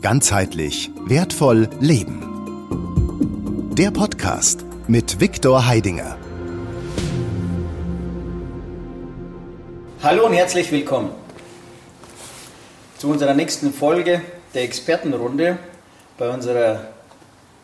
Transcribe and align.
Ganzheitlich 0.00 0.92
wertvoll 1.06 1.68
leben. 1.80 2.22
Der 3.76 3.90
Podcast 3.90 4.64
mit 4.86 5.20
Viktor 5.20 5.66
Heidinger. 5.66 6.16
Hallo 10.00 10.26
und 10.26 10.34
herzlich 10.34 10.70
willkommen 10.70 11.10
zu 12.96 13.08
unserer 13.08 13.34
nächsten 13.34 13.72
Folge 13.72 14.20
der 14.54 14.62
Expertenrunde 14.62 15.58
bei 16.16 16.28
unserer 16.28 16.92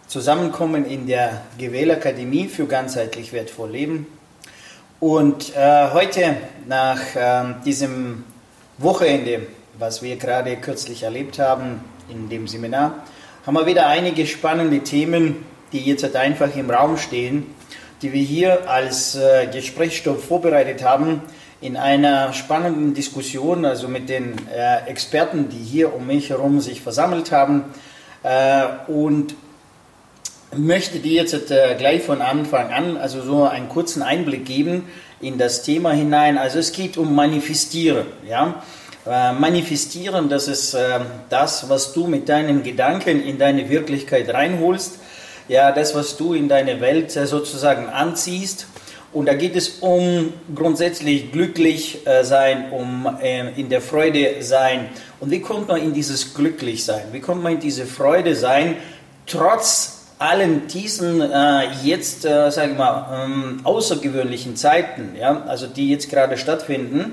Zusammenkommen 0.09 0.87
in 0.87 1.07
der 1.07 1.43
Gewählakademie 1.57 2.49
für 2.49 2.67
ganzheitlich 2.67 3.33
wertvoll 3.33 3.71
leben. 3.71 4.07
Und 4.99 5.55
äh, 5.55 5.93
heute 5.93 6.37
nach 6.67 7.15
äh, 7.15 7.55
diesem 7.65 8.25
Wochenende, 8.79 9.47
was 9.79 10.03
wir 10.03 10.17
gerade 10.17 10.57
kürzlich 10.57 11.05
erlebt 11.05 11.39
haben 11.39 11.94
in 12.09 12.29
dem 12.29 12.47
Seminar, 12.49 13.05
haben 13.47 13.55
wir 13.55 13.67
wieder 13.67 13.87
einige 13.87 14.27
spannende 14.27 14.81
Themen, 14.81 15.45
die 15.73 15.81
jetzt 15.81 16.03
halt 16.03 16.17
einfach 16.17 16.55
im 16.57 16.71
Raum 16.71 16.97
stehen, 16.97 17.47
die 18.03 18.13
wir 18.13 18.23
hier 18.23 18.69
als 18.69 19.17
äh, 19.17 19.47
Gesprächsstoff 19.47 20.25
vorbereitet 20.25 20.85
haben 20.85 21.23
in 21.61 21.77
einer 21.77 22.33
spannenden 22.33 22.95
Diskussion, 22.95 23.65
also 23.65 23.89
mit 23.89 24.09
den 24.09 24.37
äh, 24.55 24.87
Experten, 24.87 25.49
die 25.49 25.63
hier 25.63 25.95
um 25.95 26.07
mich 26.07 26.31
herum 26.31 26.61
sich 26.61 26.83
versammelt 26.83 27.33
haben. 27.33 27.65
Äh, 28.23 28.65
und 28.87 29.35
möchte 30.57 30.99
dir 30.99 31.23
jetzt 31.23 31.51
äh, 31.51 31.75
gleich 31.79 32.03
von 32.03 32.23
Anfang 32.23 32.73
an 32.73 32.97
also 32.97 33.23
so 33.23 33.45
einen 33.45 33.69
kurzen 33.69 34.03
Einblick 34.03 34.45
geben 34.45 34.85
in 35.21 35.39
das 35.39 35.63
Thema 35.63 35.93
hinein. 35.93 36.39
Also 36.39 36.59
es 36.59 36.73
geht 36.73 36.97
um 36.97 37.15
Manifestieren. 37.15 38.07
Ja? 38.29 38.63
Äh, 39.07 39.35
manifestieren, 39.35 40.31
das 40.31 40.49
ist 40.49 40.73
äh, 40.73 41.01
das, 41.29 41.69
was 41.69 41.93
du 41.93 42.07
mit 42.07 42.27
deinen 42.27 42.63
Gedanken 42.63 43.23
in 43.23 43.37
deine 43.39 43.69
Wirklichkeit 43.69 44.33
reinholst. 44.33 44.99
Ja, 45.47 45.73
das, 45.73 45.95
was 45.95 46.17
du 46.17 46.33
in 46.33 46.49
deine 46.49 46.81
Welt 46.81 47.15
äh, 47.15 47.27
sozusagen 47.27 47.91
anziehst. 47.91 48.67
Und 49.13 49.27
da 49.27 49.35
geht 49.35 49.57
es 49.57 49.81
um 49.81 50.33
grundsätzlich 50.55 51.31
glücklich 51.31 52.01
sein, 52.23 52.73
um 52.73 53.09
in 53.55 53.69
der 53.69 53.81
Freude 53.81 54.43
sein. 54.43 54.89
Und 55.21 55.31
wie 55.31 55.41
kommt 55.41 55.69
man 55.69 55.81
in 55.81 55.95
dieses 55.95 56.35
glücklich 56.35 56.85
sein? 56.85 57.05
Wie 57.13 57.21
kommt 57.21 57.41
man 57.41 57.53
in 57.53 57.61
diese 57.61 57.87
Freude 57.87 58.35
sein, 58.35 58.75
trotz 59.27 60.07
allen 60.19 60.67
diesen 60.67 61.23
jetzt, 61.85 62.23
sage 62.23 62.73
ich 62.73 62.77
mal, 62.77 63.25
ähm, 63.25 63.61
außergewöhnlichen 63.63 64.57
Zeiten, 64.57 65.15
ja, 65.17 65.45
also 65.47 65.69
die 65.69 65.91
jetzt 65.91 66.11
gerade 66.11 66.37
stattfinden, 66.37 67.13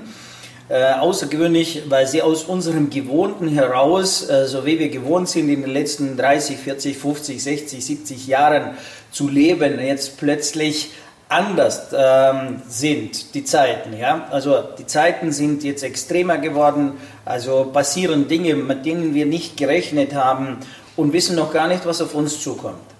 äh, 0.72 0.94
außergewöhnlich, 0.94 1.82
weil 1.90 2.06
sie 2.06 2.22
aus 2.22 2.44
unserem 2.44 2.88
Gewohnten 2.88 3.48
heraus, 3.48 4.26
äh, 4.30 4.46
so 4.46 4.64
wie 4.64 4.78
wir 4.78 4.88
gewohnt 4.88 5.28
sind, 5.28 5.50
in 5.50 5.60
den 5.60 5.70
letzten 5.70 6.16
30, 6.16 6.56
40, 6.56 6.96
50, 6.96 7.42
60, 7.42 7.84
70 7.84 8.26
Jahren 8.26 8.70
zu 9.10 9.28
leben, 9.28 9.78
jetzt 9.78 10.16
plötzlich 10.16 10.92
anders 11.28 11.88
ähm, 11.94 12.62
sind 12.66 13.34
die 13.34 13.44
Zeiten. 13.44 13.94
Ja? 13.94 14.26
Also 14.30 14.62
die 14.78 14.86
Zeiten 14.86 15.30
sind 15.30 15.62
jetzt 15.62 15.82
extremer 15.82 16.38
geworden, 16.38 16.92
also 17.26 17.64
passieren 17.64 18.26
Dinge, 18.26 18.54
mit 18.54 18.86
denen 18.86 19.12
wir 19.12 19.26
nicht 19.26 19.58
gerechnet 19.58 20.14
haben 20.14 20.56
und 20.96 21.12
wissen 21.12 21.36
noch 21.36 21.52
gar 21.52 21.68
nicht, 21.68 21.84
was 21.84 22.00
auf 22.00 22.14
uns 22.14 22.40
zukommt. 22.40 22.91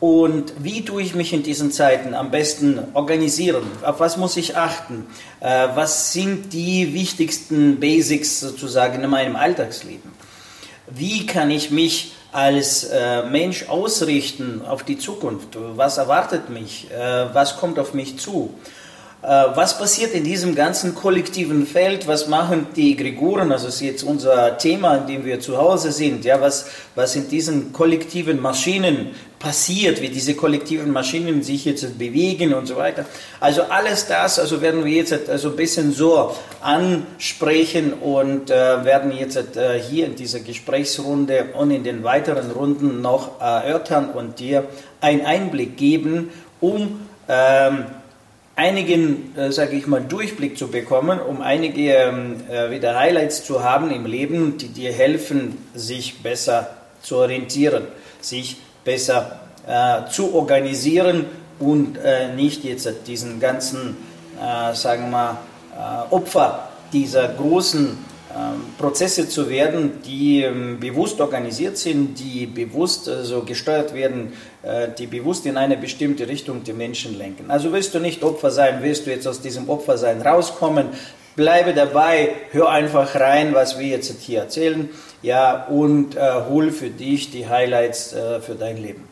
Und 0.00 0.54
wie 0.58 0.82
tue 0.82 1.02
ich 1.02 1.14
mich 1.14 1.34
in 1.34 1.42
diesen 1.42 1.72
Zeiten 1.72 2.14
am 2.14 2.30
besten 2.30 2.80
organisieren? 2.94 3.62
Auf 3.82 4.00
was 4.00 4.16
muss 4.16 4.38
ich 4.38 4.56
achten? 4.56 5.06
Äh, 5.40 5.68
was 5.74 6.14
sind 6.14 6.54
die 6.54 6.94
wichtigsten 6.94 7.78
Basics 7.78 8.40
sozusagen 8.40 9.04
in 9.04 9.10
meinem 9.10 9.36
Alltagsleben? 9.36 10.10
Wie 10.88 11.26
kann 11.26 11.50
ich 11.50 11.70
mich 11.70 12.12
als 12.32 12.84
äh, 12.84 13.24
Mensch 13.24 13.68
ausrichten 13.68 14.62
auf 14.66 14.84
die 14.84 14.96
Zukunft? 14.96 15.58
Was 15.76 15.98
erwartet 15.98 16.48
mich? 16.48 16.90
Äh, 16.90 17.34
was 17.34 17.58
kommt 17.58 17.78
auf 17.78 17.92
mich 17.92 18.18
zu? 18.18 18.54
Was 19.22 19.76
passiert 19.76 20.14
in 20.14 20.24
diesem 20.24 20.54
ganzen 20.54 20.94
kollektiven 20.94 21.66
Feld? 21.66 22.06
Was 22.06 22.26
machen 22.28 22.68
die 22.74 22.96
Gregoren? 22.96 23.52
Also 23.52 23.68
ist 23.68 23.82
jetzt 23.82 24.02
unser 24.02 24.56
Thema, 24.56 24.96
in 24.96 25.06
dem 25.08 25.24
wir 25.26 25.40
zu 25.40 25.58
Hause 25.58 25.92
sind. 25.92 26.24
Ja, 26.24 26.40
was, 26.40 26.70
was 26.94 27.16
in 27.16 27.28
diesen 27.28 27.74
kollektiven 27.74 28.40
Maschinen 28.40 29.14
passiert, 29.40 30.02
wie 30.02 30.10
diese 30.10 30.34
kollektiven 30.34 30.92
Maschinen 30.92 31.42
sich 31.42 31.64
jetzt 31.64 31.98
bewegen 31.98 32.52
und 32.52 32.66
so 32.66 32.76
weiter. 32.76 33.06
Also 33.40 33.62
alles 33.62 34.06
das, 34.06 34.38
also 34.38 34.60
werden 34.60 34.84
wir 34.84 34.92
jetzt 34.92 35.28
also 35.30 35.48
ein 35.48 35.56
bisschen 35.56 35.92
so 35.92 36.36
ansprechen 36.60 37.94
und 37.94 38.50
äh, 38.50 38.84
werden 38.84 39.10
jetzt 39.16 39.56
äh, 39.56 39.80
hier 39.80 40.06
in 40.06 40.14
dieser 40.14 40.40
Gesprächsrunde 40.40 41.46
und 41.54 41.70
in 41.70 41.84
den 41.84 42.04
weiteren 42.04 42.50
Runden 42.50 43.00
noch 43.00 43.40
erörtern 43.40 44.10
und 44.10 44.38
dir 44.40 44.64
einen 45.00 45.24
Einblick 45.24 45.78
geben, 45.78 46.28
um 46.60 47.00
ähm, 47.26 47.86
einigen, 48.56 49.34
äh, 49.38 49.50
sage 49.52 49.74
ich 49.74 49.86
mal, 49.86 50.02
Durchblick 50.02 50.58
zu 50.58 50.68
bekommen, 50.68 51.18
um 51.18 51.40
einige 51.40 51.94
ähm, 51.94 52.42
äh, 52.50 52.70
wieder 52.70 52.94
Highlights 52.94 53.42
zu 53.42 53.64
haben 53.64 53.90
im 53.90 54.04
Leben, 54.04 54.58
die 54.58 54.68
dir 54.68 54.92
helfen, 54.92 55.56
sich 55.74 56.22
besser 56.22 56.76
zu 57.00 57.16
orientieren, 57.16 57.84
sich 58.20 58.58
besser 58.84 59.40
äh, 59.66 60.08
zu 60.10 60.34
organisieren 60.34 61.26
und 61.58 61.98
äh, 61.98 62.34
nicht 62.34 62.64
jetzt 62.64 62.88
diesen 63.06 63.40
ganzen, 63.40 63.96
äh, 64.40 64.74
sagen 64.74 65.04
wir 65.04 65.10
mal, 65.10 65.38
äh, 65.76 66.14
Opfer 66.14 66.68
dieser 66.92 67.28
großen 67.28 67.98
ähm, 68.32 68.62
Prozesse 68.78 69.28
zu 69.28 69.50
werden, 69.50 70.02
die 70.04 70.42
ähm, 70.42 70.78
bewusst 70.78 71.20
organisiert 71.20 71.76
sind, 71.76 72.14
die 72.20 72.46
bewusst 72.46 73.08
also 73.08 73.42
gesteuert 73.42 73.92
werden, 73.92 74.34
äh, 74.62 74.86
die 74.96 75.08
bewusst 75.08 75.46
in 75.46 75.56
eine 75.56 75.76
bestimmte 75.76 76.28
Richtung 76.28 76.62
die 76.62 76.72
Menschen 76.72 77.18
lenken. 77.18 77.50
Also 77.50 77.72
willst 77.72 77.92
du 77.92 77.98
nicht 77.98 78.22
Opfer 78.22 78.52
sein, 78.52 78.78
willst 78.82 79.06
du 79.06 79.10
jetzt 79.10 79.26
aus 79.26 79.40
diesem 79.40 79.68
Opfersein 79.68 80.22
rauskommen, 80.22 80.90
bleibe 81.34 81.74
dabei, 81.74 82.30
hör 82.52 82.68
einfach 82.68 83.16
rein, 83.16 83.52
was 83.52 83.80
wir 83.80 83.88
jetzt 83.88 84.20
hier 84.20 84.40
erzählen, 84.40 84.88
ja, 85.22 85.66
und 85.66 86.16
äh, 86.16 86.20
hol 86.48 86.70
für 86.70 86.90
dich 86.90 87.30
die 87.30 87.48
Highlights 87.48 88.12
äh, 88.12 88.40
für 88.40 88.54
dein 88.54 88.76
Leben. 88.76 89.08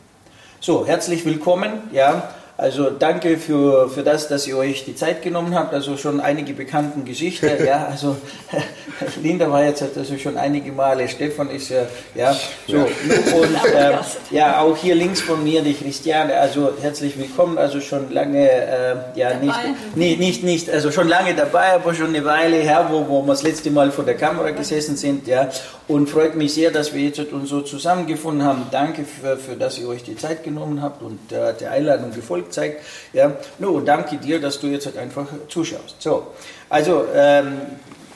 So, 0.60 0.86
herzlich 0.86 1.24
willkommen, 1.24 1.82
ja. 1.92 2.34
Also 2.60 2.90
danke 2.90 3.38
für, 3.38 3.88
für 3.88 4.02
das, 4.02 4.26
dass 4.26 4.48
ihr 4.48 4.56
euch 4.56 4.84
die 4.84 4.96
Zeit 4.96 5.22
genommen 5.22 5.54
habt. 5.54 5.72
Also 5.72 5.96
schon 5.96 6.18
einige 6.18 6.54
bekannten 6.54 7.04
Geschichten. 7.04 7.48
ja, 7.64 7.86
also 7.86 8.16
Linda 9.22 9.48
war 9.48 9.62
jetzt 9.62 9.84
also 9.96 10.18
schon 10.18 10.36
einige 10.36 10.72
Male. 10.72 11.08
Stefan 11.08 11.50
ist 11.50 11.68
ja, 11.68 11.86
ja, 12.16 12.36
so. 12.66 12.78
Und 12.78 12.84
äh, 13.74 13.92
ja, 14.32 14.60
auch 14.60 14.76
hier 14.76 14.96
links 14.96 15.20
von 15.20 15.44
mir 15.44 15.62
die 15.62 15.72
Christiane. 15.72 16.36
Also 16.36 16.72
herzlich 16.82 17.16
willkommen. 17.16 17.58
Also 17.58 17.80
schon 17.80 18.10
lange, 18.10 18.50
äh, 18.50 18.96
ja, 19.14 19.34
nicht, 19.34 19.54
nee, 19.94 20.16
nicht, 20.16 20.42
nicht, 20.42 20.68
also 20.68 20.90
schon 20.90 21.06
lange 21.06 21.34
dabei, 21.34 21.74
aber 21.74 21.94
schon 21.94 22.08
eine 22.08 22.24
Weile 22.24 22.56
her, 22.56 22.88
wo, 22.90 23.06
wo 23.06 23.22
wir 23.22 23.34
das 23.34 23.44
letzte 23.44 23.70
Mal 23.70 23.92
vor 23.92 24.04
der 24.04 24.16
Kamera 24.16 24.50
gesessen 24.50 24.96
sind. 24.96 25.28
Ja, 25.28 25.48
und 25.86 26.10
freut 26.10 26.34
mich 26.34 26.54
sehr, 26.54 26.72
dass 26.72 26.92
wir 26.92 27.02
jetzt 27.02 27.20
uns 27.32 27.50
so 27.50 27.60
zusammengefunden 27.60 28.44
haben. 28.44 28.66
Danke 28.72 29.04
für, 29.04 29.36
für 29.36 29.54
dass 29.54 29.78
ihr 29.78 29.86
euch 29.88 30.02
die 30.02 30.16
Zeit 30.16 30.42
genommen 30.42 30.82
habt 30.82 31.02
und 31.02 31.30
äh, 31.30 31.54
der 31.54 31.70
Einladung 31.70 32.12
gefolgt 32.12 32.47
zeigt. 32.50 32.82
Ja, 33.12 33.32
no, 33.58 33.70
und 33.70 33.86
danke 33.86 34.16
dir, 34.16 34.40
dass 34.40 34.60
du 34.60 34.66
jetzt 34.66 34.86
halt 34.86 34.98
einfach 34.98 35.26
zuschaust. 35.48 35.96
So, 36.00 36.28
also, 36.68 37.04
ähm, 37.14 37.58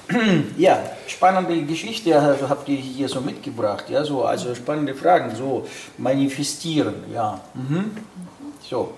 ja, 0.57 0.83
spannende 1.07 1.63
Geschichte 1.63 2.19
also 2.19 2.49
habt 2.49 2.69
ihr 2.69 2.77
hier 2.77 3.09
so 3.09 3.21
mitgebracht, 3.21 3.85
ja, 3.89 4.05
so, 4.05 4.25
also 4.25 4.55
spannende 4.55 4.95
Fragen, 4.95 5.35
so 5.35 5.67
manifestieren, 5.99 6.95
ja. 7.13 7.41
Mhm. 7.55 7.93
So, 8.69 8.95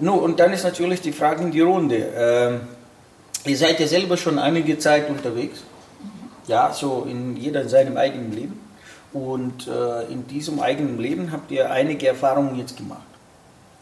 no, 0.00 0.14
und 0.14 0.40
dann 0.40 0.52
ist 0.52 0.64
natürlich 0.64 1.00
die 1.00 1.12
Frage 1.12 1.42
in 1.42 1.50
die 1.50 1.60
Runde. 1.60 2.08
Ähm, 2.16 2.60
ihr 3.44 3.56
seid 3.56 3.80
ja 3.80 3.86
selber 3.86 4.16
schon 4.16 4.38
einige 4.38 4.78
Zeit 4.78 5.08
unterwegs, 5.08 5.62
ja, 6.46 6.72
so 6.72 7.06
in 7.08 7.36
jeder 7.36 7.62
in 7.62 7.68
seinem 7.68 7.96
eigenen 7.96 8.32
Leben. 8.32 8.60
Und 9.12 9.66
äh, 9.66 10.12
in 10.12 10.26
diesem 10.26 10.60
eigenen 10.60 10.98
Leben 10.98 11.32
habt 11.32 11.50
ihr 11.50 11.70
einige 11.70 12.08
Erfahrungen 12.08 12.58
jetzt 12.58 12.76
gemacht. 12.76 13.00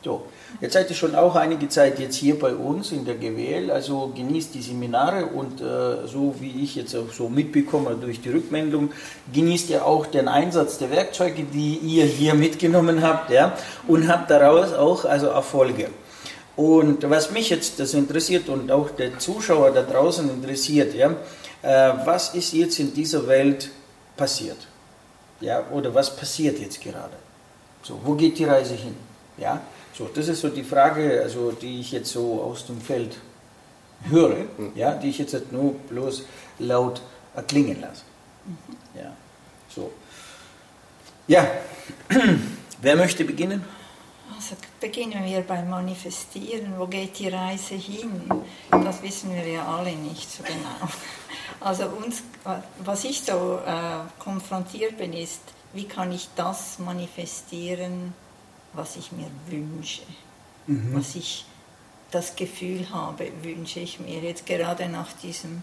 So, 0.04 0.26
Jetzt 0.60 0.74
seid 0.74 0.88
ihr 0.88 0.96
schon 0.96 1.16
auch 1.16 1.34
einige 1.34 1.68
Zeit 1.68 1.98
jetzt 1.98 2.14
hier 2.14 2.38
bei 2.38 2.54
uns 2.54 2.92
in 2.92 3.04
der 3.04 3.16
GWL, 3.16 3.72
also 3.72 4.12
genießt 4.14 4.54
die 4.54 4.62
Seminare 4.62 5.26
und 5.26 5.60
äh, 5.60 6.06
so 6.06 6.34
wie 6.38 6.62
ich 6.62 6.76
jetzt 6.76 6.94
auch 6.94 7.12
so 7.12 7.28
mitbekomme 7.28 7.96
durch 8.00 8.20
die 8.20 8.28
Rückmeldung, 8.28 8.92
genießt 9.32 9.70
ihr 9.70 9.84
auch 9.84 10.06
den 10.06 10.28
Einsatz 10.28 10.78
der 10.78 10.90
Werkzeuge, 10.90 11.42
die 11.42 11.78
ihr 11.78 12.04
hier 12.04 12.34
mitgenommen 12.34 13.02
habt, 13.02 13.30
ja, 13.30 13.56
und 13.88 14.06
habt 14.06 14.30
daraus 14.30 14.72
auch 14.72 15.04
also 15.04 15.26
Erfolge. 15.26 15.88
Und 16.54 17.10
was 17.10 17.32
mich 17.32 17.50
jetzt 17.50 17.80
das 17.80 17.94
interessiert 17.94 18.48
und 18.48 18.70
auch 18.70 18.90
der 18.90 19.18
Zuschauer 19.18 19.72
da 19.72 19.82
draußen 19.82 20.30
interessiert, 20.30 20.94
ja, 20.94 21.16
äh, 21.62 21.94
was 22.04 22.32
ist 22.34 22.52
jetzt 22.52 22.78
in 22.78 22.94
dieser 22.94 23.26
Welt 23.26 23.70
passiert? 24.16 24.68
Ja, 25.40 25.64
oder 25.72 25.92
was 25.92 26.14
passiert 26.14 26.60
jetzt 26.60 26.80
gerade? 26.80 27.16
So, 27.82 27.98
wo 28.04 28.14
geht 28.14 28.38
die 28.38 28.44
Reise 28.44 28.74
hin? 28.74 28.94
Ja, 29.36 29.60
so, 29.96 30.10
das 30.12 30.28
ist 30.28 30.40
so 30.40 30.48
die 30.48 30.64
Frage, 30.64 31.20
also, 31.22 31.52
die 31.52 31.80
ich 31.80 31.92
jetzt 31.92 32.10
so 32.10 32.42
aus 32.42 32.66
dem 32.66 32.80
Feld 32.80 33.16
höre, 34.08 34.46
mhm. 34.58 34.72
ja, 34.74 34.94
die 34.94 35.10
ich 35.10 35.18
jetzt 35.18 35.52
nur 35.52 35.74
bloß 35.74 36.24
laut 36.58 37.00
erklingen 37.34 37.80
lasse. 37.80 38.02
Mhm. 38.44 39.00
Ja, 39.00 39.12
so. 39.68 39.92
Ja, 41.26 41.46
wer 42.82 42.96
möchte 42.96 43.24
beginnen? 43.24 43.64
Also 44.34 44.56
beginnen 44.80 45.24
wir 45.24 45.40
beim 45.42 45.70
Manifestieren. 45.70 46.74
Wo 46.76 46.86
geht 46.86 47.18
die 47.18 47.28
Reise 47.28 47.74
hin? 47.76 48.28
Das 48.70 49.00
wissen 49.02 49.34
wir 49.34 49.46
ja 49.46 49.66
alle 49.66 49.92
nicht 49.92 50.30
so 50.30 50.42
genau. 50.42 50.90
Also 51.60 51.86
uns, 51.86 52.22
was 52.80 53.04
ich 53.04 53.22
so 53.22 53.58
äh, 53.64 54.00
konfrontiert 54.18 54.98
bin, 54.98 55.14
ist, 55.14 55.40
wie 55.72 55.84
kann 55.84 56.12
ich 56.12 56.28
das 56.36 56.78
manifestieren, 56.78 58.12
was 58.74 58.96
ich 58.96 59.12
mir 59.12 59.30
wünsche, 59.46 60.02
mhm. 60.66 60.94
was 60.94 61.14
ich 61.14 61.44
das 62.10 62.36
Gefühl 62.36 62.88
habe, 62.90 63.30
wünsche 63.42 63.80
ich 63.80 63.98
mir 63.98 64.20
jetzt 64.20 64.46
gerade 64.46 64.88
nach 64.88 65.12
diesem 65.14 65.62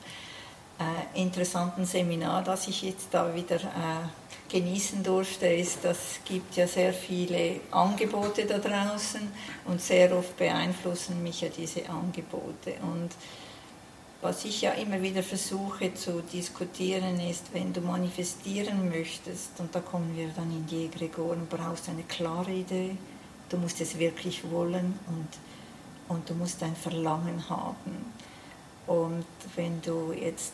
äh, 0.79 1.21
interessanten 1.21 1.85
Seminar, 1.85 2.43
das 2.43 2.67
ich 2.67 2.81
jetzt 2.81 3.07
da 3.11 3.33
wieder 3.33 3.57
äh, 3.57 4.49
genießen 4.49 5.01
durfte, 5.03 5.47
ist, 5.47 5.79
das 5.83 6.19
gibt 6.25 6.55
ja 6.57 6.67
sehr 6.67 6.93
viele 6.93 7.61
Angebote 7.71 8.45
da 8.45 8.57
draußen 8.57 9.21
und 9.65 9.81
sehr 9.81 10.15
oft 10.17 10.35
beeinflussen 10.37 11.23
mich 11.23 11.41
ja 11.41 11.49
diese 11.49 11.87
Angebote. 11.89 12.73
Und 12.81 13.11
was 14.21 14.45
ich 14.45 14.61
ja 14.61 14.71
immer 14.71 15.01
wieder 15.01 15.23
versuche 15.23 15.93
zu 15.93 16.21
diskutieren 16.21 17.19
ist, 17.19 17.53
wenn 17.53 17.73
du 17.73 17.81
manifestieren 17.81 18.89
möchtest, 18.89 19.59
und 19.59 19.73
da 19.73 19.79
kommen 19.79 20.15
wir 20.15 20.29
dann 20.35 20.51
in 20.51 20.65
die 20.67 20.85
Egregoren, 20.85 21.47
brauchst 21.49 21.89
eine 21.89 22.03
klare 22.03 22.51
Idee, 22.51 22.95
du 23.49 23.57
musst 23.57 23.81
es 23.81 23.97
wirklich 23.97 24.49
wollen 24.51 24.99
und, 25.07 26.15
und 26.15 26.29
du 26.29 26.35
musst 26.35 26.61
ein 26.61 26.75
Verlangen 26.75 27.49
haben. 27.49 28.13
Und 28.87 29.25
wenn 29.55 29.81
du 29.81 30.13
jetzt 30.13 30.53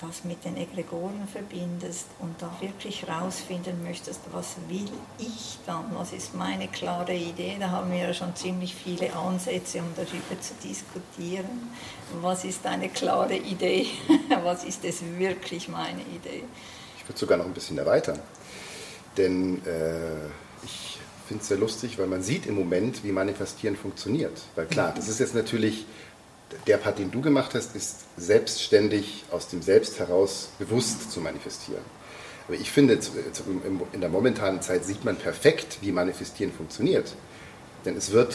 das 0.00 0.24
mit 0.24 0.44
den 0.44 0.56
Egregoren 0.56 1.26
verbindest 1.30 2.06
und 2.18 2.40
da 2.40 2.50
wirklich 2.60 3.06
herausfinden 3.06 3.82
möchtest, 3.82 4.20
was 4.32 4.56
will 4.68 4.88
ich 5.18 5.58
dann, 5.66 5.84
was 5.94 6.12
ist 6.12 6.34
meine 6.34 6.68
klare 6.68 7.14
Idee, 7.14 7.56
da 7.58 7.70
haben 7.70 7.90
wir 7.90 7.98
ja 7.98 8.14
schon 8.14 8.34
ziemlich 8.36 8.74
viele 8.74 9.12
Ansätze, 9.14 9.78
um 9.78 9.92
darüber 9.96 10.40
zu 10.40 10.54
diskutieren. 10.62 11.70
Was 12.20 12.44
ist 12.44 12.64
eine 12.66 12.88
klare 12.88 13.36
Idee? 13.36 13.86
was 14.42 14.64
ist 14.64 14.84
es 14.84 15.02
wirklich 15.18 15.68
meine 15.68 16.02
Idee? 16.02 16.44
Ich 16.96 17.08
würde 17.08 17.18
sogar 17.18 17.38
noch 17.38 17.46
ein 17.46 17.54
bisschen 17.54 17.78
erweitern, 17.78 18.18
denn 19.16 19.64
äh, 19.66 20.26
ich 20.64 20.98
finde 21.26 21.42
es 21.42 21.48
sehr 21.48 21.58
lustig, 21.58 21.98
weil 21.98 22.06
man 22.06 22.22
sieht 22.22 22.46
im 22.46 22.54
Moment, 22.54 23.04
wie 23.04 23.12
Manifestieren 23.12 23.76
funktioniert. 23.76 24.40
Weil 24.54 24.66
klar, 24.66 24.94
das 24.96 25.08
ist 25.08 25.20
jetzt 25.20 25.34
natürlich 25.34 25.86
der 26.66 26.78
Part, 26.78 26.98
den 26.98 27.10
du 27.10 27.20
gemacht 27.20 27.54
hast, 27.54 27.74
ist 27.76 28.04
selbstständig 28.16 29.24
aus 29.30 29.48
dem 29.48 29.62
Selbst 29.62 29.98
heraus 29.98 30.50
bewusst 30.58 31.10
zu 31.10 31.20
manifestieren. 31.20 31.82
Aber 32.46 32.56
ich 32.56 32.70
finde, 32.70 32.98
in 33.92 34.00
der 34.00 34.08
momentanen 34.08 34.62
Zeit 34.62 34.84
sieht 34.84 35.04
man 35.04 35.16
perfekt, 35.16 35.78
wie 35.82 35.92
Manifestieren 35.92 36.52
funktioniert. 36.52 37.14
Denn 37.84 37.96
es 37.96 38.12
wird 38.12 38.34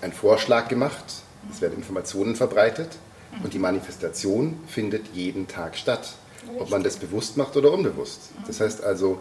ein 0.00 0.12
Vorschlag 0.12 0.68
gemacht, 0.68 1.04
es 1.52 1.60
werden 1.60 1.76
Informationen 1.76 2.36
verbreitet 2.36 2.88
und 3.42 3.52
die 3.52 3.58
Manifestation 3.58 4.58
findet 4.66 5.08
jeden 5.12 5.46
Tag 5.46 5.76
statt. 5.76 6.14
Ob 6.58 6.70
man 6.70 6.82
das 6.82 6.96
bewusst 6.96 7.36
macht 7.36 7.56
oder 7.56 7.72
unbewusst. 7.72 8.30
Das 8.46 8.60
heißt 8.60 8.82
also, 8.82 9.20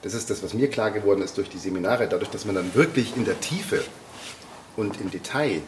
das 0.00 0.14
ist 0.14 0.30
das, 0.30 0.42
was 0.42 0.54
mir 0.54 0.70
klar 0.70 0.90
geworden 0.90 1.20
ist 1.20 1.36
durch 1.36 1.48
die 1.48 1.58
Seminare, 1.58 2.08
dadurch, 2.08 2.30
dass 2.30 2.44
man 2.44 2.54
dann 2.54 2.74
wirklich 2.74 3.16
in 3.16 3.24
der 3.24 3.38
Tiefe 3.40 3.82
und 4.76 5.00
im 5.00 5.10
Detail 5.10 5.60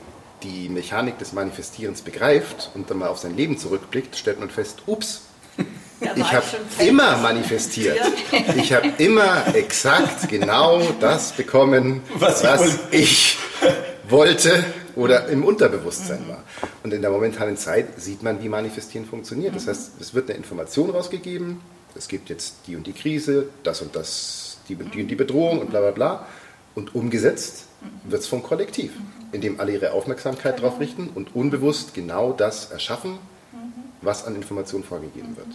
die 0.45 0.69
Mechanik 0.69 1.19
des 1.19 1.33
Manifestierens 1.33 2.03
begreift 2.03 2.71
und 2.75 2.91
dann 2.91 2.99
mal 2.99 3.09
auf 3.09 3.19
sein 3.19 3.37
Leben 3.37 3.59
zurückblickt, 3.59 4.17
stellt 4.17 4.39
man 4.39 4.51
fest, 4.51 4.83
ups, 4.87 5.23
ich 6.17 6.33
habe 6.33 6.45
immer 6.81 7.17
manifestiert. 7.19 7.99
Ich 8.57 8.73
habe 8.73 8.93
immer 8.99 9.55
exakt 9.55 10.29
genau 10.29 10.83
das 11.01 11.33
bekommen, 11.33 12.03
was, 12.17 12.45
was 12.45 12.79
ich 12.91 13.39
wollte 14.09 14.65
oder 14.97 15.29
im 15.29 15.45
Unterbewusstsein 15.45 16.29
war. 16.29 16.43
Und 16.83 16.93
in 16.93 17.01
der 17.01 17.11
momentanen 17.11 17.57
Zeit 17.57 18.01
sieht 18.01 18.23
man, 18.23 18.43
wie 18.43 18.49
Manifestieren 18.49 19.07
funktioniert. 19.07 19.57
Das 19.57 19.67
heißt, 19.67 19.93
es 20.01 20.15
wird 20.15 20.29
eine 20.29 20.37
Information 20.37 20.91
rausgegeben, 20.91 21.61
es 21.97 22.09
gibt 22.09 22.29
jetzt 22.29 22.57
die 22.67 22.77
und 22.77 22.87
die 22.87 22.93
Krise, 22.93 23.49
das 23.63 23.81
und 23.81 23.95
das, 23.95 24.59
die, 24.69 24.75
die 24.75 25.03
und 25.03 25.09
die 25.09 25.15
Bedrohung 25.15 25.61
und 25.61 25.71
bla 25.71 25.81
bla 25.81 25.91
bla. 25.93 26.27
Und 26.75 26.95
umgesetzt 26.95 27.67
wird 28.05 28.23
es 28.23 28.29
vom 28.29 28.43
Kollektiv 28.43 28.93
indem 29.35 29.61
alle 29.61 29.73
ihre 29.73 29.93
Aufmerksamkeit 29.93 30.59
darauf 30.59 30.81
richten 30.81 31.11
und 31.15 31.35
unbewusst 31.35 31.93
genau 31.93 32.33
das 32.33 32.71
erschaffen, 32.71 33.19
was 34.01 34.25
an 34.25 34.37
Informationen 34.37 34.85
vorgegeben 34.85 35.37
wird. 35.37 35.49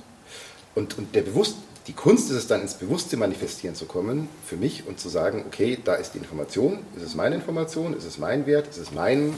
Und, 0.75 0.97
und 0.97 1.15
der 1.15 1.21
Bewusst, 1.21 1.55
die 1.87 1.93
Kunst 1.93 2.29
ist 2.29 2.35
es 2.35 2.47
dann 2.47 2.61
ins 2.61 2.75
bewusste 2.75 3.17
Manifestieren 3.17 3.75
zu 3.75 3.85
kommen 3.85 4.27
für 4.45 4.57
mich 4.57 4.85
und 4.85 4.99
zu 4.99 5.09
sagen, 5.09 5.45
okay, 5.47 5.79
da 5.83 5.95
ist 5.95 6.11
die 6.11 6.19
Information, 6.19 6.79
ist 6.95 7.03
es 7.03 7.15
meine 7.15 7.35
Information, 7.35 7.95
ist 7.95 8.05
es 8.05 8.17
mein 8.17 8.45
Wert, 8.45 8.67
ist 8.67 8.77
es 8.77 8.91
mein 8.91 9.35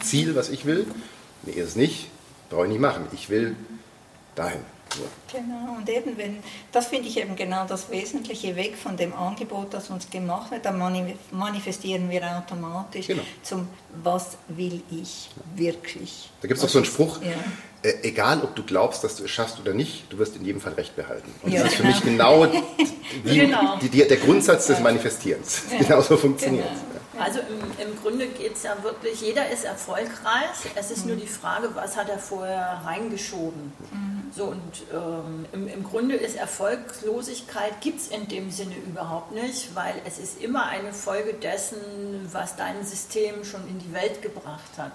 Ziel, 0.00 0.36
was 0.36 0.50
ich 0.50 0.64
will? 0.64 0.86
Nee, 1.42 1.52
ist 1.52 1.70
es 1.70 1.76
nicht, 1.76 2.08
brauche 2.48 2.64
ich 2.64 2.70
nicht 2.70 2.80
machen. 2.80 3.06
Ich 3.12 3.28
will 3.28 3.56
dahin. 4.34 4.60
Genau, 5.32 5.76
und 5.76 5.88
eben, 5.88 6.16
wenn, 6.16 6.38
das 6.70 6.86
finde 6.86 7.08
ich 7.08 7.18
eben 7.18 7.34
genau 7.34 7.64
das 7.66 7.90
Wesentliche, 7.90 8.54
weg 8.56 8.76
von 8.76 8.96
dem 8.96 9.12
Angebot, 9.12 9.74
das 9.74 9.90
uns 9.90 10.08
gemacht 10.08 10.50
wird, 10.50 10.64
dann 10.64 10.78
manifestieren 11.32 12.10
wir 12.10 12.22
automatisch 12.38 13.08
genau. 13.08 13.22
zum, 13.42 13.68
was 14.02 14.36
will 14.48 14.82
ich 14.90 15.30
wirklich. 15.56 16.30
Da 16.40 16.48
gibt 16.48 16.58
es 16.58 16.62
doch 16.62 16.68
so 16.68 16.78
einen 16.78 16.84
Spruch, 16.84 17.20
ja. 17.22 17.88
äh, 17.88 17.94
egal 18.02 18.42
ob 18.42 18.54
du 18.54 18.62
glaubst, 18.62 19.02
dass 19.02 19.16
du 19.16 19.24
es 19.24 19.30
schaffst 19.30 19.58
oder 19.58 19.72
nicht, 19.74 20.04
du 20.10 20.18
wirst 20.18 20.36
in 20.36 20.44
jedem 20.44 20.60
Fall 20.60 20.74
Recht 20.74 20.94
behalten. 20.94 21.32
Und 21.42 21.52
ja, 21.52 21.62
das 21.62 21.72
ist 21.72 21.78
für 21.78 21.86
mich 21.86 22.00
genau, 22.00 22.46
wie, 23.24 23.38
genau. 23.38 23.76
Die, 23.82 23.88
die, 23.88 24.06
der 24.06 24.16
Grundsatz 24.16 24.66
des 24.66 24.80
Manifestierens. 24.80 25.62
Ja. 25.72 25.78
Genauso 25.78 26.16
funktioniert 26.16 26.66
es. 26.66 26.80
Genau. 26.80 26.93
Also 27.18 27.40
im, 27.40 27.86
im 27.86 28.00
Grunde 28.00 28.26
geht 28.26 28.54
es 28.54 28.62
ja 28.64 28.82
wirklich, 28.82 29.20
jeder 29.20 29.48
ist 29.50 29.64
erfolgreich. 29.64 30.72
Es 30.74 30.90
ist 30.90 31.04
mhm. 31.04 31.12
nur 31.12 31.20
die 31.20 31.28
Frage, 31.28 31.70
was 31.74 31.96
hat 31.96 32.08
er 32.08 32.18
vorher 32.18 32.82
reingeschoben. 32.84 33.72
Mhm. 33.92 34.14
So, 34.36 34.46
und 34.46 34.82
ähm, 34.92 35.46
im, 35.52 35.68
im 35.68 35.84
Grunde 35.84 36.16
ist 36.16 36.36
Erfolglosigkeit, 36.36 37.80
gibt 37.80 38.00
es 38.00 38.08
in 38.08 38.26
dem 38.26 38.50
Sinne 38.50 38.74
überhaupt 38.76 39.32
nicht, 39.32 39.76
weil 39.76 39.94
es 40.06 40.18
ist 40.18 40.42
immer 40.42 40.66
eine 40.66 40.92
Folge 40.92 41.34
dessen, 41.34 41.78
was 42.32 42.56
dein 42.56 42.84
System 42.84 43.44
schon 43.44 43.66
in 43.68 43.78
die 43.78 43.92
Welt 43.92 44.22
gebracht 44.22 44.76
hat. 44.76 44.92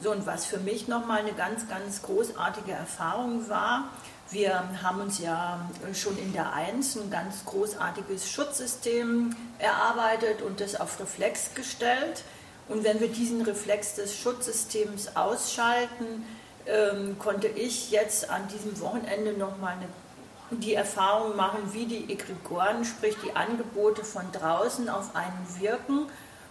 So, 0.00 0.10
und 0.10 0.26
was 0.26 0.44
für 0.44 0.58
mich 0.58 0.88
nochmal 0.88 1.20
eine 1.20 1.34
ganz, 1.34 1.68
ganz 1.68 2.02
großartige 2.02 2.72
Erfahrung 2.72 3.48
war, 3.48 3.90
wir 4.30 4.82
haben 4.82 5.00
uns 5.00 5.18
ja 5.18 5.60
schon 5.92 6.18
in 6.18 6.32
der 6.32 6.52
1 6.52 6.96
ein 6.96 7.10
ganz 7.10 7.44
großartiges 7.44 8.30
Schutzsystem 8.30 9.34
erarbeitet 9.58 10.42
und 10.42 10.60
das 10.60 10.80
auf 10.80 10.98
Reflex 10.98 11.54
gestellt. 11.54 12.24
Und 12.68 12.84
wenn 12.84 13.00
wir 13.00 13.08
diesen 13.08 13.42
Reflex 13.42 13.94
des 13.94 14.16
Schutzsystems 14.16 15.16
ausschalten, 15.16 16.24
ähm, 16.66 17.18
konnte 17.18 17.48
ich 17.48 17.90
jetzt 17.90 18.30
an 18.30 18.48
diesem 18.48 18.80
Wochenende 18.80 19.34
nochmal 19.34 19.76
die 20.50 20.74
Erfahrung 20.74 21.36
machen, 21.36 21.72
wie 21.72 21.86
die 21.86 22.10
Egregoren, 22.12 22.84
sprich 22.84 23.16
die 23.24 23.36
Angebote 23.36 24.04
von 24.04 24.24
draußen 24.32 24.88
auf 24.88 25.14
einen 25.14 25.60
wirken 25.60 26.06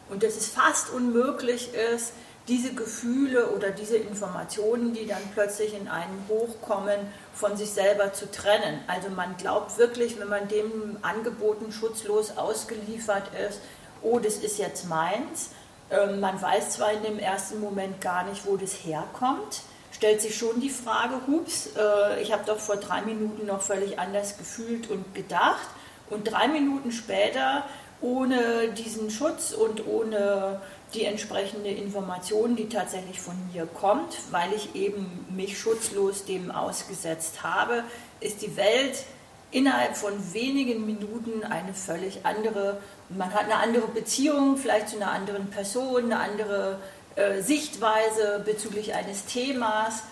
und 0.09 0.23
dass 0.23 0.35
es 0.35 0.47
fast 0.47 0.89
unmöglich 0.91 1.73
ist, 1.73 2.13
diese 2.47 2.73
Gefühle 2.73 3.51
oder 3.51 3.71
diese 3.71 3.97
Informationen, 3.97 4.93
die 4.93 5.07
dann 5.07 5.21
plötzlich 5.33 5.73
in 5.73 5.87
einen 5.87 6.25
hochkommen, 6.27 6.99
von 7.33 7.55
sich 7.55 7.71
selber 7.71 8.11
zu 8.13 8.29
trennen. 8.29 8.81
Also 8.87 9.09
man 9.09 9.37
glaubt 9.37 9.77
wirklich, 9.77 10.19
wenn 10.19 10.27
man 10.27 10.47
dem 10.49 10.97
Angeboten 11.01 11.71
schutzlos 11.71 12.37
ausgeliefert 12.37 13.23
ist, 13.49 13.59
oh, 14.01 14.19
das 14.19 14.35
ist 14.35 14.59
jetzt 14.59 14.87
meins. 14.89 15.51
Ähm, 15.89 16.19
man 16.19 16.41
weiß 16.41 16.71
zwar 16.71 16.91
in 16.91 17.03
dem 17.03 17.19
ersten 17.19 17.59
Moment 17.59 18.01
gar 18.01 18.25
nicht, 18.25 18.45
wo 18.45 18.57
das 18.57 18.73
herkommt, 18.73 19.61
stellt 19.91 20.21
sich 20.21 20.35
schon 20.37 20.59
die 20.59 20.69
Frage, 20.69 21.15
hups, 21.27 21.69
äh, 21.77 22.21
ich 22.21 22.33
habe 22.33 22.43
doch 22.45 22.59
vor 22.59 22.75
drei 22.75 23.01
Minuten 23.01 23.45
noch 23.45 23.61
völlig 23.61 23.99
anders 23.99 24.37
gefühlt 24.37 24.89
und 24.89 25.15
gedacht. 25.15 25.67
Und 26.09 26.29
drei 26.29 26.47
Minuten 26.49 26.91
später, 26.91 27.63
ohne 28.01 28.69
diesen 28.77 29.09
Schutz 29.09 29.53
und 29.53 29.87
ohne 29.87 30.61
die 30.93 31.05
entsprechende 31.05 31.69
Information, 31.69 32.55
die 32.55 32.69
tatsächlich 32.69 33.19
von 33.19 33.35
mir 33.51 33.65
kommt, 33.65 34.17
weil 34.31 34.53
ich 34.53 34.75
eben 34.75 35.25
mich 35.29 35.57
schutzlos 35.57 36.25
dem 36.25 36.51
ausgesetzt 36.51 37.43
habe, 37.43 37.83
ist 38.19 38.41
die 38.41 38.55
Welt 38.55 39.05
innerhalb 39.51 39.95
von 39.95 40.33
wenigen 40.33 40.85
Minuten 40.85 41.43
eine 41.43 41.73
völlig 41.73 42.25
andere. 42.25 42.77
Man 43.09 43.33
hat 43.33 43.43
eine 43.43 43.57
andere 43.57 43.87
Beziehung, 43.87 44.57
vielleicht 44.57 44.89
zu 44.89 44.97
einer 44.97 45.11
anderen 45.11 45.49
Person, 45.49 46.05
eine 46.05 46.19
andere 46.19 46.79
äh, 47.15 47.41
Sichtweise 47.41 48.41
bezüglich 48.45 48.93
eines 48.93 49.25
Themas. 49.25 50.03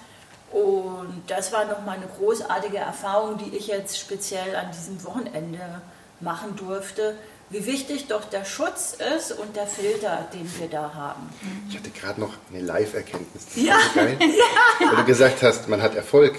Und 0.51 1.23
das 1.27 1.53
war 1.53 1.65
nochmal 1.65 1.97
eine 1.97 2.07
großartige 2.17 2.77
Erfahrung, 2.77 3.38
die 3.38 3.55
ich 3.55 3.67
jetzt 3.67 3.97
speziell 3.97 4.55
an 4.55 4.67
diesem 4.71 5.03
Wochenende 5.05 5.81
machen 6.19 6.55
durfte, 6.55 7.15
wie 7.51 7.65
wichtig 7.65 8.08
doch 8.08 8.25
der 8.25 8.46
Schutz 8.46 8.96
ist 9.17 9.34
und 9.34 9.55
der 9.55 9.67
Filter, 9.67 10.27
den 10.34 10.50
wir 10.60 10.67
da 10.67 10.93
haben. 10.93 11.29
Ich 11.70 11.77
hatte 11.77 11.89
gerade 11.89 12.20
noch 12.20 12.34
eine 12.50 12.62
Live-Erkenntnis. 12.63 13.43
Ja. 13.55 13.77
Geil, 13.93 14.17
ja. 14.20 14.88
Weil 14.88 14.96
du 14.98 15.05
gesagt 15.05 15.43
hast, 15.43 15.67
man 15.67 15.81
hat 15.81 15.96
Erfolg. 15.96 16.36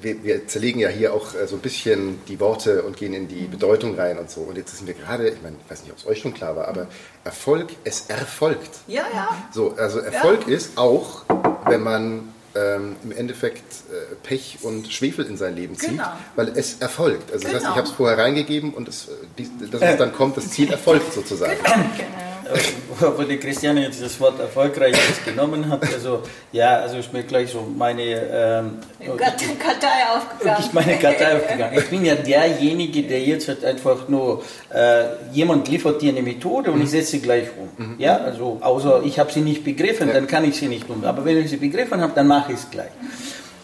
wir, 0.00 0.24
wir, 0.24 0.48
zerlegen 0.48 0.80
ja 0.80 0.88
hier 0.88 1.12
auch 1.12 1.34
äh, 1.34 1.46
so 1.46 1.56
ein 1.56 1.60
bisschen 1.60 2.20
die 2.28 2.40
Worte 2.40 2.82
und 2.82 2.96
gehen 2.96 3.12
in 3.12 3.28
die 3.28 3.46
Bedeutung 3.46 3.94
rein 3.94 4.18
und 4.18 4.30
so. 4.30 4.40
Und 4.42 4.56
jetzt 4.56 4.76
sind 4.76 4.86
wir 4.86 4.94
gerade, 4.94 5.28
ich 5.28 5.42
meine, 5.42 5.56
ich 5.62 5.70
weiß 5.70 5.82
nicht, 5.82 5.92
ob 5.92 5.98
es 5.98 6.06
euch 6.06 6.20
schon 6.20 6.32
klar 6.32 6.56
war, 6.56 6.68
aber 6.68 6.86
Erfolg, 7.24 7.68
es 7.84 8.06
erfolgt. 8.08 8.70
Ja, 8.86 9.04
ja. 9.12 9.28
So, 9.52 9.74
also 9.76 9.98
Erfolg 9.98 10.48
ja. 10.48 10.56
ist 10.56 10.78
auch, 10.78 11.24
wenn 11.66 11.82
man 11.82 12.32
ähm, 12.56 12.96
im 13.04 13.12
Endeffekt 13.12 13.62
äh, 13.62 14.14
Pech 14.22 14.58
und 14.62 14.92
Schwefel 14.92 15.26
in 15.26 15.36
sein 15.36 15.54
Leben 15.54 15.76
zieht, 15.76 15.90
genau. 15.90 16.12
weil 16.34 16.48
es 16.56 16.80
erfolgt. 16.80 17.32
Also 17.32 17.44
das 17.44 17.54
heißt, 17.54 17.54
ich 17.54 17.60
genau. 17.62 17.76
habe 17.76 17.86
es 17.88 17.92
vorher 17.92 18.18
reingegeben 18.18 18.72
und 18.74 18.88
es, 18.88 19.08
äh, 19.08 19.44
das, 19.70 19.80
was 19.80 19.96
dann 19.96 20.12
kommt, 20.12 20.36
das 20.36 20.50
Ziel 20.50 20.70
erfolgt 20.70 21.12
sozusagen. 21.12 21.56
Genau. 21.62 22.25
Wo 23.16 23.22
die 23.22 23.36
Christiane 23.38 23.82
jetzt 23.82 24.02
das 24.02 24.18
Wort 24.20 24.38
erfolgreich 24.40 24.96
genommen 25.24 25.68
hat, 25.70 25.82
also 25.92 26.22
ja, 26.52 26.78
also 26.78 26.98
ist 26.98 27.12
mir 27.12 27.22
gleich 27.22 27.50
so 27.50 27.66
meine 27.76 28.02
ähm, 28.02 28.78
Kartei 29.16 30.06
aufgegangen. 30.14 30.64
Ich 30.64 30.72
meine 30.72 30.98
Kartei 30.98 31.36
aufgegangen. 31.36 31.78
Ich 31.78 31.88
bin 31.88 32.04
ja 32.04 32.14
derjenige, 32.14 33.02
der 33.02 33.20
jetzt 33.20 33.48
halt 33.48 33.64
einfach 33.64 34.08
nur 34.08 34.42
äh, 34.72 35.04
jemand 35.32 35.68
liefert 35.68 36.00
dir 36.00 36.10
eine 36.10 36.22
Methode 36.22 36.70
und 36.70 36.78
mhm. 36.78 36.84
ich 36.84 36.90
setze 36.90 37.12
sie 37.12 37.20
gleich 37.20 37.48
um. 37.58 37.84
Mhm. 37.84 37.94
Ja, 37.98 38.16
also 38.18 38.58
außer 38.60 39.02
ich 39.04 39.18
habe 39.18 39.32
sie 39.32 39.40
nicht 39.40 39.64
begriffen, 39.64 40.08
ja. 40.08 40.14
dann 40.14 40.26
kann 40.26 40.44
ich 40.44 40.56
sie 40.56 40.68
nicht 40.68 40.88
um. 40.88 41.04
Aber 41.04 41.24
wenn 41.24 41.38
ich 41.38 41.50
sie 41.50 41.56
begriffen 41.56 42.00
habe, 42.00 42.12
dann 42.14 42.26
mache 42.26 42.52
ich 42.52 42.58
es 42.58 42.70
gleich. 42.70 42.90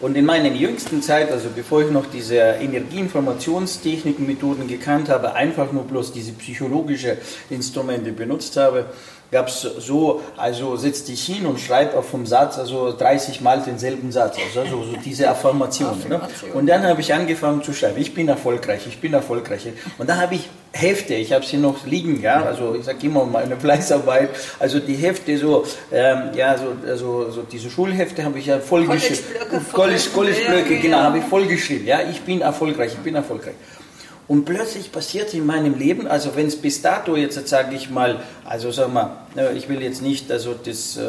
Und 0.02 0.16
in 0.16 0.26
meiner 0.26 0.48
jüngsten 0.48 1.00
Zeit, 1.00 1.30
also 1.30 1.48
bevor 1.54 1.82
ich 1.82 1.90
noch 1.92 2.06
diese 2.06 2.34
Energieinformationstechniken-Methoden 2.34 4.66
gekannt 4.66 5.08
habe, 5.08 5.34
einfach 5.34 5.70
nur 5.70 5.84
bloß 5.84 6.12
diese 6.12 6.32
psychologische 6.32 7.18
Instrumente 7.50 8.10
benutzt 8.10 8.56
habe, 8.56 8.86
gab 9.32 9.48
es 9.48 9.62
so, 9.62 10.20
also 10.36 10.76
setz 10.76 11.04
dich 11.04 11.24
hin 11.24 11.46
und 11.46 11.58
schreib 11.58 11.96
auf 11.96 12.10
dem 12.10 12.26
Satz, 12.26 12.58
also 12.58 12.92
30 12.92 13.40
Mal 13.40 13.62
denselben 13.62 14.12
Satz, 14.12 14.36
also 14.36 14.70
so, 14.70 14.84
so 14.84 14.96
diese 15.02 15.28
Affirmation. 15.30 15.98
Ne? 16.06 16.20
Und 16.52 16.66
dann 16.66 16.86
habe 16.86 17.00
ich 17.00 17.12
angefangen 17.14 17.62
zu 17.62 17.72
schreiben, 17.72 17.96
ich 17.98 18.12
bin 18.12 18.28
erfolgreich, 18.28 18.86
ich 18.86 19.00
bin 19.00 19.14
erfolgreich. 19.14 19.66
Und 19.96 20.08
da 20.08 20.16
habe 20.18 20.34
ich 20.34 20.50
Hefte, 20.74 21.14
ich 21.14 21.32
habe 21.32 21.46
sie 21.46 21.56
noch 21.56 21.86
liegen, 21.86 22.20
ja, 22.20 22.42
also 22.42 22.74
ich 22.74 22.84
sage 22.84 23.06
immer 23.06 23.24
meine 23.24 23.56
Fleißarbeit, 23.56 24.30
also 24.58 24.80
die 24.80 24.94
Hefte 24.94 25.38
so, 25.38 25.64
ähm, 25.90 26.30
ja, 26.34 26.56
so, 26.58 26.66
also, 26.86 27.30
so 27.30 27.42
diese 27.42 27.70
Schulhefte 27.70 28.24
habe 28.24 28.38
ich 28.38 28.46
ja 28.46 28.58
voll 28.58 28.86
geschrieben. 28.86 29.22
College, 29.72 30.02
College 30.14 30.38
Blöcke, 30.46 30.78
genau, 30.78 30.98
habe 30.98 31.18
ich 31.18 31.24
voll 31.24 31.46
geschrieben, 31.46 31.86
ja, 31.86 32.00
ich 32.02 32.20
bin 32.22 32.42
erfolgreich, 32.42 32.92
ich 32.92 32.98
bin 33.00 33.14
erfolgreich. 33.14 33.54
Und 34.32 34.46
plötzlich 34.46 34.90
passiert 34.90 35.34
in 35.34 35.44
meinem 35.44 35.78
Leben, 35.78 36.06
also 36.06 36.34
wenn 36.34 36.46
es 36.46 36.56
bis 36.56 36.80
dato 36.80 37.16
jetzt, 37.16 37.46
sage 37.48 37.76
ich 37.76 37.90
mal, 37.90 38.22
also 38.46 38.70
sagen 38.70 38.94
wir, 38.94 39.26
ne, 39.34 39.52
ich 39.52 39.68
will 39.68 39.82
jetzt 39.82 40.00
nicht 40.00 40.32
also 40.32 40.54
das, 40.54 40.96
äh, 40.96 41.02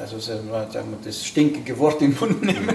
also 0.00 0.18
sagen 0.18 0.48
wir, 0.50 0.66
das 1.04 1.26
stinkige 1.26 1.78
Wort 1.78 2.00
in 2.00 2.12
den 2.12 2.18
Mund 2.18 2.42
nehmen. 2.42 2.74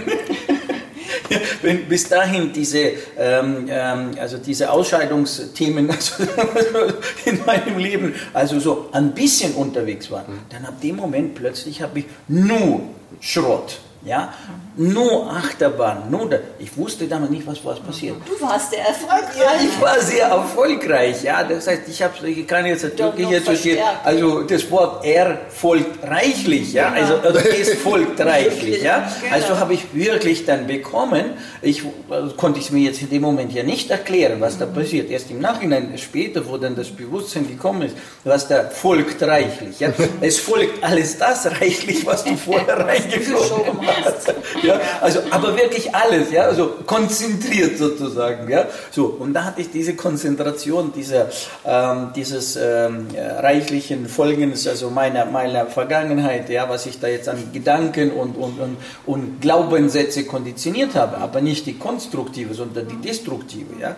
wenn 1.63 1.87
bis 1.87 2.07
dahin 2.07 2.53
diese, 2.53 2.91
ähm, 3.17 3.65
ähm, 3.67 4.11
also 4.19 4.37
diese 4.37 4.69
Ausscheidungsthemen 4.69 5.89
also 5.89 6.23
in 7.25 7.43
meinem 7.43 7.79
Leben 7.79 8.13
also 8.35 8.59
so 8.59 8.89
ein 8.91 9.15
bisschen 9.15 9.55
unterwegs 9.55 10.11
waren, 10.11 10.35
mhm. 10.35 10.39
dann 10.49 10.65
ab 10.65 10.79
dem 10.81 10.97
Moment 10.97 11.33
plötzlich 11.33 11.81
habe 11.81 11.97
ich 11.97 12.05
nur 12.27 12.81
Schrott. 13.21 13.79
Ja? 14.05 14.35
Nur 14.79 15.27
Achterbahn, 15.31 16.12
nur 16.12 16.29
da. 16.29 16.38
Ich 16.60 16.77
wusste 16.77 17.07
damals 17.07 17.31
nicht, 17.31 17.48
was, 17.48 17.65
was 17.65 17.79
passiert. 17.79 18.15
Du 18.27 18.39
warst 18.46 18.69
sehr 18.69 18.86
erfolgreich. 18.86 19.63
Ich 19.63 19.81
war 19.81 20.00
sehr 20.00 20.27
erfolgreich, 20.27 21.24
ja. 21.24 21.43
Das 21.43 21.65
heißt, 21.65 21.81
ich, 21.88 22.03
hab, 22.03 22.24
ich 22.24 22.48
kann 22.48 22.63
jetzt 22.63 22.84
wirklich 22.84 23.27
jetzt 23.27 23.50
hier, 23.50 23.79
also 24.03 24.43
das 24.43 24.69
Wort 24.69 25.03
er 25.03 25.39
folgt 25.50 26.03
reichlich, 26.03 26.74
ja. 26.74 26.89
Genau. 26.89 27.01
Also 27.01 27.29
oder 27.29 27.60
es 27.60 27.74
folgt 27.74 28.19
reichlich, 28.24 28.84
ja. 28.84 29.12
Genau. 29.19 29.34
Also 29.34 29.60
habe 29.60 29.74
ich 29.74 29.96
wirklich 29.96 30.46
dann 30.46 30.67
bekommen. 30.67 31.31
Ich 31.63 31.81
also 32.10 32.36
konnte 32.36 32.60
ich 32.60 32.72
mir 32.72 32.84
jetzt 32.84 33.01
in 33.01 33.10
dem 33.10 33.24
Moment 33.24 33.53
ja 33.53 33.63
nicht 33.63 33.89
erklären, 33.89 34.39
was 34.41 34.60
da 34.60 34.67
passiert. 34.67 35.10
Erst 35.10 35.31
im 35.31 35.39
Nachhinein, 35.39 35.98
später, 35.98 36.48
wo 36.48 36.57
dann 36.57 36.75
das 36.75 36.89
Bewusstsein 36.89 37.48
gekommen 37.48 37.81
ist, 37.81 37.96
was 38.24 38.48
da 38.48 38.69
folgt 38.69 39.24
reichlich, 39.24 39.79
ja. 39.79 39.89
Es 40.22 40.38
folgt 40.38 40.84
alles 40.84 41.17
das 41.17 41.48
reichlich, 41.60 42.05
was 42.05 42.24
du 42.24 42.38
vorher 42.46 42.77
reingeflogen 42.77 43.79
hast. 43.88 44.34
Ja, 44.67 44.79
also, 45.01 45.19
aber 45.31 45.55
wirklich 45.55 45.93
alles, 45.93 46.31
ja, 46.31 46.43
also 46.43 46.75
konzentriert 46.86 47.77
sozusagen, 47.77 48.50
ja. 48.50 48.65
So, 48.91 49.05
und 49.05 49.33
da 49.33 49.45
hatte 49.45 49.62
ich 49.62 49.71
diese 49.71 49.95
Konzentration, 49.95 50.91
diese, 50.95 51.29
ähm, 51.65 52.12
dieses 52.15 52.55
ähm, 52.55 53.07
reichlichen 53.15 54.07
Folgens, 54.07 54.67
also 54.67 54.89
meiner, 54.89 55.25
meiner 55.25 55.65
Vergangenheit, 55.67 56.50
ja, 56.50 56.69
was 56.69 56.86
ich 56.86 57.00
da 57.00 57.07
jetzt 57.07 57.29
an 57.29 57.51
Gedanken 57.53 58.12
und, 58.12 58.36
und, 58.36 58.59
und, 58.59 58.77
und 59.05 59.41
Glaubenssätze 59.41 60.25
konditioniert 60.25 60.95
habe, 60.95 61.17
aber 61.17 61.41
nicht 61.41 61.65
die 61.65 61.77
konstruktive, 61.77 62.53
sondern 62.53 62.88
die 62.88 62.97
destruktive, 62.97 63.79
ja. 63.79 63.95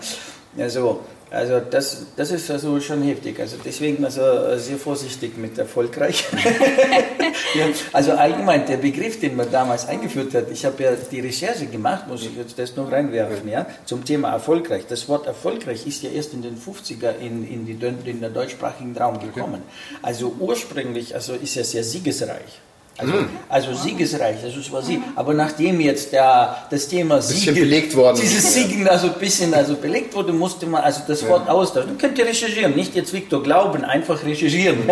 Also, 0.57 1.01
also 1.31 1.59
das, 1.59 2.05
das 2.15 2.31
ist 2.31 2.49
also 2.49 2.79
schon 2.79 3.03
heftig. 3.03 3.39
Also 3.39 3.57
deswegen 3.63 4.03
also 4.03 4.57
sehr 4.57 4.77
vorsichtig 4.77 5.37
mit 5.37 5.57
erfolgreich. 5.57 6.25
ja, 7.55 7.67
also 7.93 8.13
allgemein 8.13 8.65
der 8.65 8.77
Begriff, 8.77 9.19
den 9.19 9.35
man 9.35 9.51
damals 9.51 9.87
eingeführt 9.87 10.33
hat, 10.33 10.51
ich 10.51 10.65
habe 10.65 10.83
ja 10.83 10.91
die 11.11 11.19
Recherche 11.19 11.67
gemacht, 11.67 12.07
muss 12.07 12.23
ich 12.23 12.35
jetzt 12.35 12.57
das 12.57 12.75
noch 12.75 12.91
reinwerfen, 12.91 13.47
ja, 13.47 13.67
zum 13.85 14.03
Thema 14.03 14.31
erfolgreich. 14.31 14.85
Das 14.89 15.07
Wort 15.07 15.27
erfolgreich 15.27 15.85
ist 15.85 16.01
ja 16.01 16.09
erst 16.09 16.33
in 16.33 16.41
den 16.41 16.57
50er 16.57 17.17
in, 17.19 17.47
in, 17.47 17.65
die, 17.65 17.73
in 18.09 18.21
den 18.21 18.33
deutschsprachigen 18.33 18.97
Raum 18.97 19.19
gekommen. 19.19 19.61
Also 20.01 20.35
ursprünglich 20.39 21.13
also 21.13 21.33
ist 21.33 21.55
er 21.57 21.63
sehr 21.63 21.83
siegesreich. 21.83 22.59
Also, 22.99 23.13
mhm. 23.13 23.29
also 23.47 23.73
siegesreich, 23.73 24.37
das 24.43 24.71
war 24.71 24.81
sie. 24.81 25.01
Aber 25.15 25.33
nachdem 25.33 25.79
jetzt 25.79 26.11
der, 26.11 26.67
das 26.69 26.87
Thema 26.87 27.21
Siege, 27.21 27.53
belegt 27.53 27.95
worden. 27.95 28.19
dieses 28.21 28.53
Siegen 28.53 28.87
also 28.87 29.07
ein 29.07 29.13
bisschen 29.13 29.53
also 29.53 29.75
belegt 29.75 30.13
wurde, 30.15 30.33
musste 30.33 30.65
man 30.65 30.83
also 30.83 31.01
das 31.07 31.25
Wort 31.27 31.47
ja. 31.47 31.53
austauschen. 31.53 31.97
Könnt 31.97 32.17
ihr 32.17 32.25
recherchieren, 32.25 32.75
nicht 32.75 32.95
jetzt 32.95 33.13
Viktor 33.13 33.41
glauben, 33.41 33.83
einfach 33.83 34.23
recherchieren. 34.23 34.79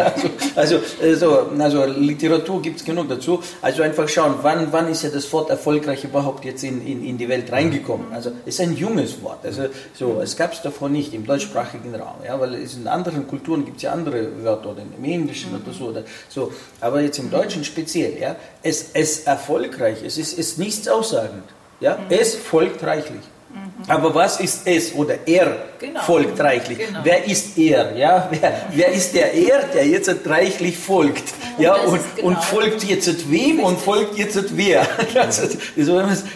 Also, 0.56 0.80
also, 1.02 1.50
also, 1.60 1.80
also 1.84 1.86
Literatur 1.86 2.62
gibt 2.62 2.80
es 2.80 2.86
genug 2.86 3.10
dazu. 3.10 3.44
Also 3.62 3.84
einfach 3.84 4.08
schauen, 4.10 4.36
wann, 4.42 4.72
wann 4.72 4.90
ist 4.90 5.04
ja 5.04 5.10
das 5.10 5.32
Wort 5.32 5.50
erfolgreich 5.50 6.04
überhaupt 6.04 6.46
jetzt 6.46 6.64
in, 6.64 6.86
in, 6.86 7.06
in 7.06 7.18
die 7.18 7.30
Welt 7.30 7.52
reingekommen. 7.52 8.12
Also 8.12 8.32
es 8.46 8.56
ist 8.56 8.62
ein 8.62 8.76
junges 8.76 9.22
Wort. 9.22 9.46
Also 9.46 9.66
so, 9.94 10.20
es 10.22 10.36
gab 10.36 10.54
es 10.54 10.62
davor 10.62 10.90
nicht 10.90 11.14
im 11.14 11.26
deutschsprachigen 11.26 11.94
Raum. 11.94 12.18
Ja, 12.26 12.40
weil 12.40 12.56
es 12.56 12.76
in 12.76 12.88
anderen 12.88 13.28
Kulturen 13.28 13.66
gibt 13.66 13.78
es 13.78 13.84
ja 13.84 13.92
andere 13.92 14.44
Wörter 14.44 14.72
oder 14.72 14.82
im 14.82 15.04
Englischen 15.04 15.52
oder 15.54 15.74
so. 15.74 15.86
Oder 15.86 16.04
so. 16.30 16.52
Aber 16.82 17.02
jetzt 17.02 17.20
im 17.20 17.30
Deutschen 17.30 17.64
speziell 17.64 17.97
speziell. 17.98 18.20
Ja? 18.20 18.36
Es 18.64 18.84
ist 18.94 19.28
erfolgreich, 19.28 20.04
es 20.04 20.18
ist, 20.18 20.38
ist 20.38 20.58
nichts 20.58 20.88
aussagend. 20.88 21.44
Ja? 21.80 21.98
Mhm. 21.98 22.06
Es 22.10 22.36
folgt 22.36 22.84
reichlich. 22.84 23.22
Aber 23.88 24.14
was 24.16 24.40
ist 24.40 24.62
es 24.66 24.94
oder 24.94 25.16
er 25.28 25.56
genau. 25.80 26.02
folgt 26.02 26.40
reichlich? 26.40 26.80
Genau. 26.80 27.00
Wer 27.04 27.26
ist 27.26 27.58
er? 27.58 27.96
Ja? 27.96 28.28
Wer, 28.32 28.62
wer 28.72 28.92
ist 28.92 29.14
der 29.14 29.34
er, 29.34 29.64
der 29.74 29.86
jetzt 29.86 30.10
reichlich 30.26 30.78
folgt? 30.78 31.24
Ja, 31.60 31.76
und, 31.76 32.00
genau 32.16 32.28
und 32.28 32.44
folgt 32.44 32.84
jetzt 32.84 33.32
wem 33.32 33.60
und 33.60 33.80
folgt 33.80 34.18
jetzt 34.18 34.56
wer? 34.56 34.88
Das 35.14 35.40
ist, 35.40 35.92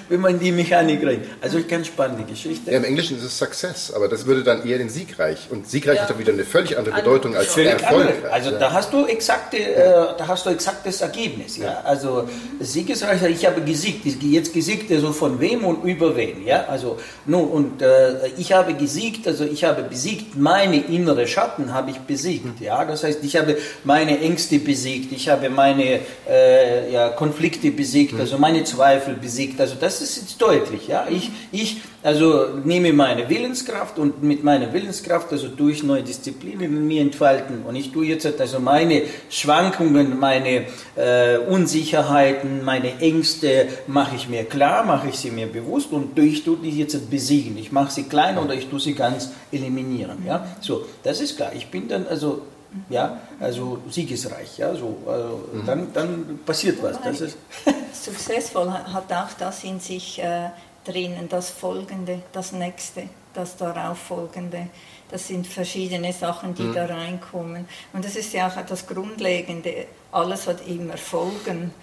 wenn 0.10 0.20
man 0.20 0.34
in 0.34 0.40
die 0.40 0.52
Mechanik 0.52 1.06
rein. 1.06 1.24
Also 1.42 1.60
ganz 1.68 1.88
spannende 1.88 2.24
Geschichte. 2.24 2.72
Ja, 2.72 2.78
Im 2.78 2.84
Englischen 2.84 3.18
ist 3.18 3.24
es 3.24 3.38
Success, 3.38 3.92
aber 3.92 4.08
das 4.08 4.26
würde 4.26 4.44
dann 4.44 4.68
eher 4.68 4.78
den 4.78 4.90
siegreich. 4.90 5.48
Und 5.50 5.70
siegreich 5.70 5.98
ja. 5.98 6.02
hat 6.04 6.10
dann 6.10 6.20
wieder 6.20 6.34
eine 6.34 6.46
völlig 6.46 6.78
andere 6.78 6.96
Bedeutung 6.96 7.36
als 7.36 7.56
erfolgreich. 7.58 8.32
Also 8.32 8.52
ja. 8.52 8.60
da 8.60 8.74
hast 8.74 8.94
du 8.94 9.06
exakte, 9.06 9.58
äh, 9.58 9.84
da 10.18 10.28
hast 10.28 10.46
du 10.46 10.50
exaktes 10.50 11.02
Ergebnis. 11.02 11.58
Ja? 11.58 11.82
Also 11.84 12.28
siegesreich, 12.60 13.22
ich 13.24 13.46
habe 13.46 13.62
gesiegt. 13.62 14.06
Jetzt 14.06 14.54
gesiegt, 14.54 14.92
also 14.92 15.12
von 15.14 15.40
wem 15.40 15.64
und 15.64 15.84
über 15.84 16.16
wen. 16.16 16.46
Ja? 16.46 16.66
Also 16.66 16.98
nun, 17.32 17.48
und 17.48 17.82
äh, 17.82 18.28
ich 18.38 18.52
habe 18.52 18.74
gesiegt, 18.74 19.26
also 19.26 19.46
ich 19.46 19.64
habe 19.64 19.84
besiegt, 19.84 20.38
meine 20.38 20.76
innere 20.78 21.26
Schatten 21.28 21.74
habe 21.74 21.92
ich 21.92 22.00
besiegt. 22.00 22.60
Ja? 22.60 22.84
Das 22.84 23.06
heißt, 23.06 23.24
ich 23.24 23.38
habe 23.38 23.58
meine 23.86 24.20
Ängste 24.20 24.60
besiegt, 24.60 25.14
ich 25.14 25.30
habe 25.30 25.50
meine 25.50 26.02
äh, 26.30 26.92
ja, 26.92 27.08
Konflikte 27.10 27.72
besiegt, 27.72 28.20
also 28.20 28.38
meine 28.38 28.66
Zweifel 28.66 29.14
besiegt. 29.14 29.62
Also 29.62 29.76
das 29.80 30.02
ist 30.02 30.18
jetzt 30.18 30.42
deutlich. 30.42 30.90
Ja? 30.90 31.08
Ich, 31.10 31.32
ich 31.54 31.78
also 32.04 32.48
nehme 32.64 32.94
meine 32.94 33.30
Willenskraft 33.30 34.00
und 34.00 34.24
mit 34.24 34.44
meiner 34.44 34.74
Willenskraft, 34.74 35.32
also 35.32 35.48
durch 35.48 35.84
neue 35.84 36.04
Disziplinen 36.04 36.64
in 36.64 36.88
mir 36.88 37.02
entfalten. 37.02 37.64
Und 37.64 37.76
ich 37.76 37.92
tue 37.92 38.06
jetzt 38.06 38.26
also 38.40 38.60
meine 38.60 39.04
Schwankungen, 39.30 40.20
meine 40.20 40.66
äh, 40.96 41.38
Unsicherheiten, 41.38 42.64
meine 42.64 43.00
Ängste, 43.00 43.68
mache 43.88 44.16
ich 44.16 44.28
mir 44.30 44.46
klar, 44.46 44.84
mache 44.84 45.10
ich 45.10 45.18
sie 45.18 45.32
mir 45.32 45.48
bewusst 45.48 45.92
und 45.92 46.18
ich 46.18 46.44
tue 46.44 46.58
die 46.58 46.72
jetzt 46.72 47.10
besiegen. 47.10 47.58
Ich 47.58 47.72
mache 47.72 47.92
sie 47.92 48.04
klein 48.04 48.38
oder 48.38 48.54
ich 48.54 48.68
tue 48.68 48.80
sie 48.80 48.94
ganz 48.94 49.32
eliminieren. 49.52 50.26
Ja? 50.26 50.48
So, 50.60 50.86
das 51.04 51.22
ist 51.22 51.38
klar. 51.38 51.52
Ich 51.54 51.68
bin 51.68 51.88
dann 51.88 52.08
also 52.08 52.42
ja, 52.90 53.20
also 53.40 53.80
siegesreich, 53.90 54.58
ja, 54.58 54.74
so, 54.74 54.98
also 55.06 55.44
mhm. 55.52 55.66
dann, 55.66 55.94
dann 55.94 56.40
passiert 56.46 56.82
was. 56.82 57.02
Das 57.02 57.20
ist 57.20 57.38
Successvoll 57.94 58.72
hat 58.72 59.12
auch 59.12 59.34
das 59.38 59.64
in 59.64 59.80
sich 59.80 60.20
äh, 60.20 60.50
drinnen, 60.84 61.30
das 61.30 61.50
Folgende, 61.50 62.22
das 62.32 62.52
Nächste, 62.52 63.04
das 63.34 63.58
Darauffolgende. 63.58 64.68
Das 65.10 65.28
sind 65.28 65.48
verschiedene 65.48 66.14
Sachen, 66.14 66.54
die 66.56 66.64
mhm. 66.64 66.74
da 66.74 66.86
reinkommen. 66.86 67.68
Und 67.94 68.06
das 68.06 68.16
ist 68.16 68.34
ja 68.34 68.48
auch 68.48 68.66
das 68.66 68.88
Grundlegende. 68.88 69.88
Alles 70.12 70.48
hat 70.48 70.66
immer 70.68 70.98
Folgen. 70.98 71.74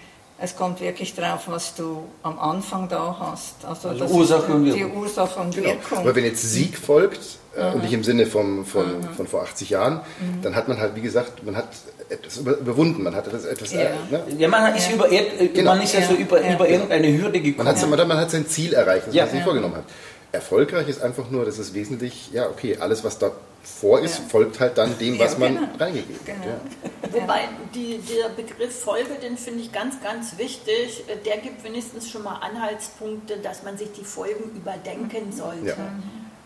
Es 0.41 0.55
kommt 0.55 0.79
wirklich 0.81 1.15
drauf, 1.15 1.43
was 1.47 1.75
du 1.75 2.03
am 2.23 2.39
Anfang 2.39 2.87
da 2.87 3.17
hast. 3.19 3.65
Also, 3.65 3.89
also 3.89 4.05
Ursache 4.05 4.51
und 4.53 4.65
Wirkung. 4.65 4.91
Die 4.91 4.97
Ursache 4.97 5.39
und 5.39 5.55
genau. 5.55 5.67
Wirkung. 5.67 5.97
Aber 5.99 6.15
wenn 6.15 6.25
jetzt 6.25 6.41
Sieg 6.41 6.77
folgt, 6.77 7.39
äh, 7.55 7.73
und 7.73 7.83
nicht 7.83 7.93
im 7.93 8.03
Sinne 8.03 8.25
von, 8.25 8.65
von, 8.65 9.03
von 9.15 9.27
vor 9.27 9.41
80 9.43 9.71
Jahren, 9.71 9.95
mhm. 10.19 10.41
dann 10.41 10.55
hat 10.55 10.67
man 10.67 10.79
halt, 10.79 10.95
wie 10.95 11.01
gesagt, 11.01 11.43
man 11.43 11.55
hat 11.55 11.67
etwas 12.09 12.37
überwunden, 12.37 13.03
man 13.03 13.15
hat 13.15 13.27
etwas, 13.27 13.45
etwas 13.45 13.73
ja. 13.73 13.81
Äh, 13.81 13.89
ne? 14.11 14.23
ja 14.37 14.47
man 14.47 14.75
ist, 14.75 14.87
ja. 14.87 14.95
Über, 14.95 15.07
genau. 15.09 15.75
man 15.75 15.81
ist 15.81 15.93
ja, 15.93 16.01
so 16.03 16.13
über, 16.13 16.39
über 16.39 16.67
irgendeine 16.69 17.17
Hürde 17.17 17.41
gekommen. 17.41 17.67
Man, 17.67 17.89
man, 17.89 18.07
man 18.07 18.17
hat 18.17 18.31
sein 18.31 18.47
Ziel 18.47 18.73
erreicht, 18.73 19.07
das 19.07 19.15
man 19.15 19.29
sich 19.29 19.43
vorgenommen 19.43 19.75
hat. 19.75 19.85
Erfolgreich 20.31 20.87
ist 20.87 21.01
einfach 21.01 21.29
nur, 21.31 21.45
dass 21.45 21.57
es 21.57 21.73
wesentlich, 21.73 22.31
ja 22.31 22.47
okay, 22.47 22.77
alles 22.79 23.03
was 23.03 23.17
da 23.17 23.31
vor 23.63 23.99
ist, 23.99 24.19
folgt 24.29 24.59
halt 24.59 24.77
dann 24.77 24.97
dem, 24.97 25.19
was 25.19 25.37
man 25.37 25.55
genau. 25.55 25.67
reingegeben 25.77 26.19
genau. 26.25 26.39
hat. 26.39 27.13
Wobei 27.13 27.41
die, 27.73 27.99
der 27.99 28.29
Begriff 28.29 28.79
Folge, 28.83 29.15
den 29.21 29.37
finde 29.37 29.61
ich 29.61 29.71
ganz, 29.71 30.01
ganz 30.01 30.37
wichtig. 30.37 31.03
Der 31.25 31.37
gibt 31.37 31.63
wenigstens 31.63 32.09
schon 32.09 32.23
mal 32.23 32.35
Anhaltspunkte, 32.35 33.37
dass 33.37 33.63
man 33.63 33.77
sich 33.77 33.91
die 33.91 34.03
Folgen 34.03 34.51
überdenken 34.55 35.31
sollte. 35.31 35.75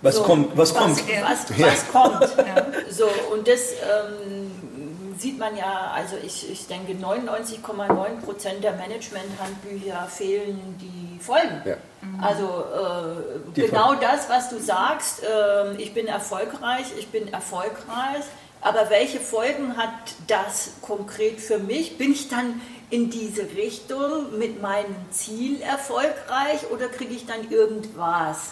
Was 0.01 0.15
so, 0.15 0.24
kommt? 0.24 0.58
Was, 0.58 0.74
was 0.74 0.82
kommt? 0.82 1.03
Was, 1.22 1.60
was 1.60 1.91
kommt? 1.91 2.29
So, 2.89 3.05
und 3.32 3.48
das 3.48 3.72
ähm, 3.72 4.62
sieht 5.24 5.39
man 5.39 5.56
ja, 5.56 5.92
also 5.96 6.18
ich, 6.18 6.51
ich 6.51 6.68
denke, 6.68 6.92
99,9 6.94 8.22
Prozent 8.25 8.62
der 8.63 8.74
Management-Handbücher 8.74 10.06
fehlen 10.08 10.75
die 10.82 11.18
Folgen. 11.20 11.62
Ja. 11.63 11.77
Also 12.22 12.44
äh, 12.44 13.62
genau 13.62 13.88
Folgen. 13.88 14.01
das, 14.01 14.30
was 14.30 14.50
du 14.50 14.60
sagst, 14.60 15.24
äh, 15.24 15.75
ich 15.77 15.94
bin 15.94 16.08
erfolgreich, 16.08 16.88
ich 17.00 17.08
bin 17.08 17.32
erfolgreich, 17.32 18.25
aber 18.60 18.89
welche 18.89 19.22
Folgen 19.22 19.77
hat 19.77 19.94
das 20.27 20.72
konkret 20.82 21.39
für 21.39 21.58
mich? 21.58 21.98
Bin 21.98 22.12
ich 22.12 22.27
dann 22.27 22.62
in 22.89 23.10
diese 23.10 23.44
Richtung 23.56 24.38
mit 24.38 24.62
meinem 24.62 24.96
Ziel 25.12 25.62
erfolgreich 25.62 26.70
oder 26.70 26.89
kriege 26.89 27.13
ich 27.13 27.25
dann 27.25 27.50
irgendwas? 27.50 28.51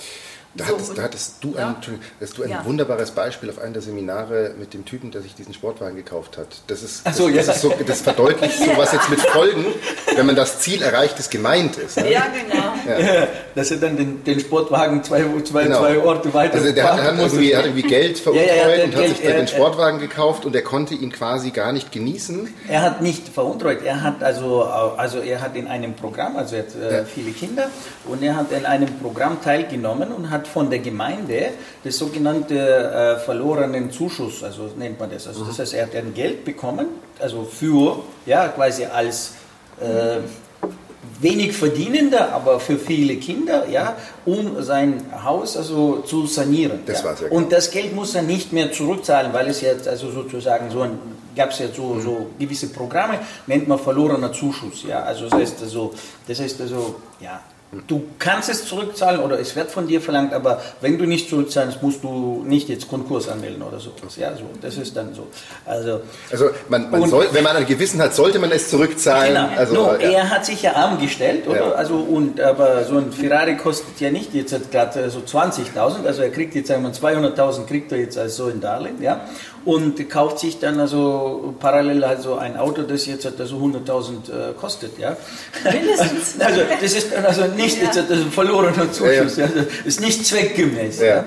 Da, 0.54 0.66
so, 0.66 0.74
hattest, 0.74 0.98
da 0.98 1.04
hattest 1.04 1.36
du 1.42 1.56
ein, 1.56 1.76
hast 2.20 2.38
du 2.38 2.44
ein 2.44 2.50
ja. 2.50 2.66
wunderbares 2.66 3.12
Beispiel 3.12 3.50
auf 3.50 3.60
einem 3.60 3.72
der 3.72 3.82
Seminare 3.82 4.54
mit 4.60 4.74
dem 4.74 4.84
Typen, 4.84 5.10
der 5.10 5.22
sich 5.22 5.34
diesen 5.34 5.54
Sportwagen 5.54 5.96
gekauft 5.96 6.38
hat. 6.38 6.48
Das 6.68 6.84
ist, 6.84 7.08
das, 7.08 7.16
so, 7.16 7.30
das, 7.30 7.48
ist 7.48 7.62
so, 7.62 7.74
das 7.88 8.02
verdeutlicht 8.02 8.58
so, 8.66 8.76
was 8.76 8.92
jetzt 8.92 9.10
mit 9.10 9.22
Folgen, 9.22 9.66
wenn 10.14 10.26
man 10.26 10.36
das 10.36 10.60
Ziel 10.60 10.82
erreicht, 10.82 11.18
das 11.18 11.30
gemeint 11.30 11.78
ist. 11.78 11.96
Ne? 11.98 12.12
Ja, 12.12 12.26
genau. 12.28 12.64
Ja. 12.86 13.28
Dass 13.56 13.72
er 13.72 13.78
dann 13.78 13.96
den, 13.96 14.26
den 14.26 14.42
Sportwagen 14.42 15.02
zwei, 15.06 15.24
zwei, 15.46 15.64
genau. 15.64 15.80
zwei 15.80 16.00
Orte 16.00 16.34
weiter 16.34 16.56
Also 16.56 16.74
der 16.74 16.84
hat, 16.84 17.02
hat, 17.02 17.18
irgendwie, 17.18 17.56
hat 17.56 17.66
irgendwie 17.66 17.88
Geld 17.88 18.20
veruntreut 18.20 18.48
ja, 18.48 18.84
und 18.84 18.94
hat 18.94 19.02
Geld, 19.02 19.18
sich 19.18 19.26
dann 19.26 19.38
den 19.38 19.48
Sportwagen 19.48 20.00
gekauft 20.00 20.46
und 20.46 20.54
er 20.54 20.64
konnte 20.64 20.96
ihn 20.96 21.14
quasi 21.14 21.52
gar 21.52 21.72
nicht 21.72 21.94
genießen. 21.94 22.54
Er 22.68 22.82
hat 22.82 23.02
nicht 23.02 23.30
veruntreut, 23.30 23.84
er 23.86 24.04
hat 24.04 24.22
also, 24.22 24.64
also 24.64 25.20
er 25.20 25.40
hat 25.40 25.56
in 25.56 25.68
einem 25.68 25.94
Programm, 25.94 26.36
also 26.36 26.58
er 26.58 26.64
hat 26.64 26.76
äh, 26.76 27.06
viele 27.06 27.32
Kinder 27.32 27.70
und 28.06 28.22
er 28.22 28.36
hat 28.36 28.52
in 28.52 28.66
einem 28.66 29.00
Programm 29.00 29.42
teilgenommen 29.42 30.12
und 30.12 30.30
hat 30.30 30.41
hat 30.42 30.48
von 30.48 30.70
der 30.70 30.80
Gemeinde 30.80 31.52
das 31.84 31.98
sogenannte 31.98 32.58
äh, 32.58 33.20
verlorenen 33.20 33.92
Zuschuss, 33.92 34.44
also 34.44 34.70
nennt 34.78 35.00
man 35.00 35.10
das. 35.10 35.28
Also 35.28 35.46
das 35.46 35.60
heißt, 35.60 35.74
er 35.74 35.86
hat 35.86 35.96
ein 35.96 36.14
Geld 36.14 36.44
bekommen, 36.44 36.88
also 37.20 37.44
für, 37.44 38.00
ja, 38.26 38.48
quasi 38.50 38.86
als 38.86 39.34
äh, 39.80 40.18
wenig 41.20 41.54
verdienender, 41.54 42.34
aber 42.34 42.60
für 42.60 42.78
viele 42.78 43.16
Kinder, 43.18 43.68
ja, 43.70 43.96
um 44.26 44.62
sein 44.64 45.04
Haus 45.24 45.56
also 45.56 46.02
zu 46.02 46.26
sanieren. 46.26 46.80
Das 46.86 47.00
ja. 47.00 47.06
war's 47.06 47.22
ja 47.22 47.28
Und 47.30 47.52
das 47.52 47.70
Geld 47.72 47.96
muss 47.96 48.16
er 48.16 48.24
nicht 48.24 48.52
mehr 48.52 48.72
zurückzahlen, 48.72 49.32
weil 49.34 49.48
es 49.48 49.62
jetzt 49.62 49.88
also 49.88 50.12
sozusagen 50.12 50.70
so 50.72 50.82
ein 50.82 50.98
gab 51.34 51.52
es 51.52 51.60
ja 51.60 51.68
so, 51.74 51.98
so 52.02 52.28
gewisse 52.38 52.68
Programme, 52.68 53.20
nennt 53.48 53.66
man 53.66 53.80
verlorener 53.80 54.34
Zuschuss, 54.34 54.84
ja, 54.86 55.02
also 55.04 55.30
das 55.30 55.40
heißt 55.40 55.62
also, 55.62 55.94
das 56.28 56.42
heißt 56.42 56.60
also, 56.60 56.96
ja, 57.22 57.40
Du 57.88 58.04
kannst 58.20 58.50
es 58.50 58.66
zurückzahlen 58.66 59.22
oder 59.22 59.40
es 59.40 59.56
wird 59.56 59.72
von 59.72 59.88
dir 59.88 60.02
verlangt, 60.02 60.34
aber 60.34 60.62
wenn 60.82 60.98
du 60.98 61.06
nicht 61.06 61.30
zurückzahlst, 61.30 61.82
musst 61.82 62.04
du 62.04 62.44
nicht 62.46 62.68
jetzt 62.68 62.90
Konkurs 62.90 63.30
anmelden 63.30 63.62
oder 63.62 63.80
so. 63.80 63.92
Ja, 64.18 64.36
so, 64.36 64.44
das 64.62 64.76
ist 64.76 64.98
dann 64.98 65.14
so. 65.14 65.28
Also, 65.66 66.02
also 66.30 66.50
man, 66.68 66.92
man 66.92 67.10
soll, 67.10 67.30
wenn 67.32 67.46
man 67.46 67.56
ein 67.56 67.66
Gewissen 67.66 68.02
hat, 68.02 68.14
sollte 68.14 68.40
man 68.40 68.52
es 68.52 68.70
zurückzahlen. 68.70 69.36
Genau. 69.36 69.58
Also, 69.58 69.74
no, 69.74 69.94
ja. 69.94 70.12
Er 70.12 70.30
hat 70.30 70.46
sich 70.46 70.64
ja 70.64 70.74
arm 70.74 71.00
gestellt, 71.00 71.48
oder? 71.48 71.68
Ja. 71.68 71.72
Also, 71.72 71.96
und, 71.96 72.42
aber 72.42 72.84
so 72.84 72.98
ein 72.98 73.14
Ferrari 73.14 73.56
kostet 73.56 74.02
ja 74.02 74.12
nicht 74.12 74.34
jetzt 74.34 74.70
gerade 74.70 75.10
so 75.10 75.20
20.000, 75.20 76.06
also 76.06 76.24
er 76.24 76.30
kriegt 76.30 76.56
jetzt 76.56 76.70
einmal 76.72 76.92
200.000 76.92 77.68
kriegt 77.68 77.94
er 77.94 78.00
jetzt 78.00 78.18
als 78.18 78.36
so 78.36 78.48
ein 78.48 78.60
Darlehen, 78.60 79.02
ja 79.02 79.22
und 79.66 80.10
kauft 80.10 80.40
sich 80.40 80.60
dann 80.60 80.80
also 80.80 81.54
parallel 81.60 82.04
also 82.04 82.36
ein 82.36 82.58
Auto, 82.58 82.82
das 82.82 83.06
jetzt 83.06 83.28
also 83.40 83.58
100.000 83.58 83.80
äh, 84.50 84.54
kostet, 84.60 84.98
ja. 84.98 85.16
Mindestens. 85.64 86.36
Also 86.42 86.62
das 86.82 86.94
ist 86.94 87.14
also 87.14 87.46
nicht 87.46 87.78
ja. 87.78 87.86
jetzt 87.86 87.98
also 87.98 88.26
verlorener 88.26 88.92
Zuschuss, 88.92 89.38
ja. 89.38 89.46
ja. 89.46 89.52
Das 89.56 89.86
ist 89.86 90.02
nicht 90.02 90.26
zweckgemäß. 90.26 91.00
Ja. 91.00 91.08
ja. 91.08 91.26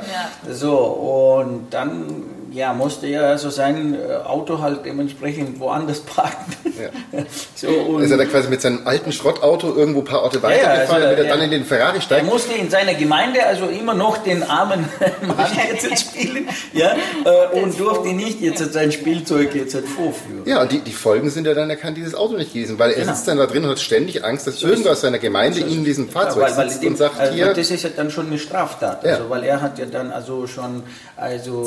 So 0.53 0.77
und 0.77 1.73
dann 1.73 2.34
ja, 2.55 2.73
musste 2.73 3.09
er 3.09 3.27
also 3.27 3.51
sein 3.51 3.95
äh, 3.95 4.15
Auto 4.25 4.61
halt 4.61 4.85
dementsprechend 4.85 5.59
woanders 5.59 6.01
parken. 6.15 6.55
Ja. 6.65 7.21
so, 7.55 7.99
ist 7.99 8.11
er 8.11 8.17
dann 8.17 8.31
quasi 8.31 8.49
mit 8.49 8.61
seinem 8.61 8.87
alten 8.87 9.13
Schrottauto 9.13 9.75
irgendwo 9.75 10.01
ein 10.01 10.05
paar 10.05 10.23
Orte 10.23 10.43
weitergefahren, 10.43 11.03
ja, 11.03 11.09
also, 11.09 11.17
damit 11.17 11.19
er 11.19 11.25
dann 11.25 11.41
in 11.41 11.51
den 11.51 11.65
Ferrari 11.65 12.01
steigt? 12.01 12.25
Er 12.25 12.31
musste 12.31 12.55
in 12.55 12.71
seiner 12.71 12.95
Gemeinde 12.95 13.45
also 13.45 13.67
immer 13.67 13.95
noch 13.95 14.19
den 14.19 14.43
armen 14.45 14.89
Mann 15.27 15.51
jetzt 15.69 16.01
spielen 16.01 16.49
ja, 16.73 16.95
äh, 17.25 17.61
und 17.61 17.79
durfte 17.79 18.09
nicht 18.09 18.41
jetzt 18.41 18.73
sein 18.73 18.93
Spielzeug 18.93 19.55
jetzt 19.55 19.77
vorführen. 19.77 20.43
Ja, 20.45 20.63
und 20.63 20.71
die, 20.71 20.79
die 20.79 20.93
Folgen 20.93 21.31
sind 21.31 21.47
ja 21.47 21.55
dann, 21.55 21.71
er 21.71 21.77
kann 21.77 21.95
dieses 21.95 22.15
Auto 22.15 22.37
nicht 22.37 22.53
gewesen, 22.53 22.79
weil 22.79 22.91
er 22.91 23.01
genau. 23.01 23.13
sitzt 23.13 23.27
dann 23.27 23.39
da 23.39 23.47
drin 23.47 23.65
und 23.65 23.71
hat 23.71 23.81
ständig 23.81 24.25
Angst, 24.25 24.47
dass 24.47 24.61
so 24.61 24.69
irgendwas 24.69 25.01
seiner 25.01 25.19
Gemeinde 25.19 25.61
so 25.61 25.67
in 25.67 25.85
diesem 25.85 26.09
Fahrzeug 26.09 26.43
ja, 26.43 26.51
weil, 26.51 26.57
weil 26.57 26.71
sitzt 26.71 26.85
und 26.85 26.99
sagt, 26.99 27.19
also 27.19 27.33
hier... 27.33 27.53
Das 27.53 27.71
ist 27.71 27.83
ja 27.83 27.91
dann 27.95 28.11
schon 28.11 28.29
eine 28.29 28.39
Straftat, 28.39 29.05
also, 29.05 29.29
weil 29.29 29.43
er 29.43 29.61
hat 29.61 29.79
ja 29.79 29.87
dann 29.87 30.13
also 30.13 30.47
schon 30.47 30.85
also 31.17 31.65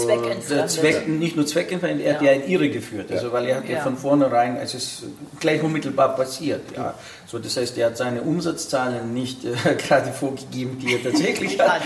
Zweck, 0.82 1.08
nicht 1.08 1.36
nur 1.36 1.46
zweckentfremd, 1.46 2.02
er 2.02 2.08
ja. 2.08 2.14
hat 2.16 2.22
ja 2.22 2.32
in 2.32 2.48
Irre 2.48 2.70
geführt. 2.70 3.12
Also 3.12 3.32
weil 3.32 3.46
er 3.48 3.58
hat 3.58 3.70
ja, 3.70 3.78
ja 3.78 3.82
von 3.82 3.98
vornherein, 3.98 4.58
es 4.58 4.74
ist 4.74 5.04
gleich 5.40 5.62
unmittelbar 5.62 6.16
passiert. 6.16 6.62
Ja. 6.76 6.94
So, 7.26 7.40
das 7.40 7.58
heißt, 7.58 7.78
er 7.78 7.88
hat 7.88 7.98
seine 7.98 8.22
Umsatzzahlen 8.22 9.14
nicht 9.14 9.44
äh, 9.44 9.76
gerade 9.88 10.12
vorgegeben, 10.12 10.80
die 10.80 10.94
er 10.94 11.04
tatsächlich 11.04 11.60
hat. 11.60 11.82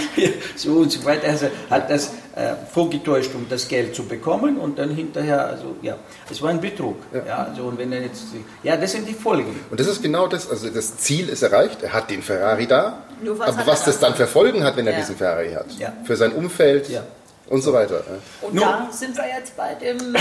so 0.56 0.74
und 0.74 0.92
so 0.92 1.04
weiter. 1.04 1.30
Also 1.30 1.48
hat 1.70 1.90
das 1.90 2.12
äh, 2.36 2.54
vorgetäuscht, 2.72 3.32
um 3.34 3.48
das 3.50 3.68
Geld 3.68 3.96
zu 3.96 4.04
bekommen 4.04 4.58
und 4.58 4.78
dann 4.78 4.90
hinterher, 4.92 5.48
also 5.48 5.76
ja, 5.82 5.98
es 6.30 6.42
war 6.42 6.52
ein 6.52 6.62
Betrug. 6.62 6.98
Ja. 7.12 7.26
ja 7.26 7.38
also, 7.46 7.64
und 7.64 7.78
wenn 7.80 7.92
er 7.92 8.04
jetzt, 8.04 8.24
ja, 8.64 8.78
das 8.78 8.92
sind 8.92 9.08
die 9.08 9.14
Folgen. 9.14 9.60
Und 9.70 9.80
das 9.80 9.88
ist 9.88 10.04
genau 10.04 10.28
das, 10.28 10.50
also 10.50 10.70
das 10.70 10.98
Ziel 10.98 11.28
ist 11.28 11.42
erreicht, 11.42 11.82
er 11.82 11.94
hat 11.94 12.10
den 12.10 12.22
Ferrari 12.22 12.68
da, 12.68 13.04
was 13.24 13.58
aber 13.58 13.68
was 13.68 13.84
das 13.84 14.00
dann 14.00 14.16
für 14.16 14.28
Folgen 14.28 14.64
hat, 14.64 14.78
wenn 14.78 14.88
er 14.88 14.98
diesen 14.98 15.16
Ferrari 15.16 15.54
hat, 15.54 15.68
für 16.06 16.16
sein 16.16 16.34
Umfeld. 16.34 16.90
Ja 16.90 17.04
und 17.52 17.62
so 17.62 17.74
weiter. 17.74 18.04
Und 18.42 18.54
Nun, 18.54 18.64
da 18.64 18.90
sind 18.92 19.16
wir 19.18 19.28
jetzt 19.28 19.58
bei 19.58 19.76
dem 19.82 20.14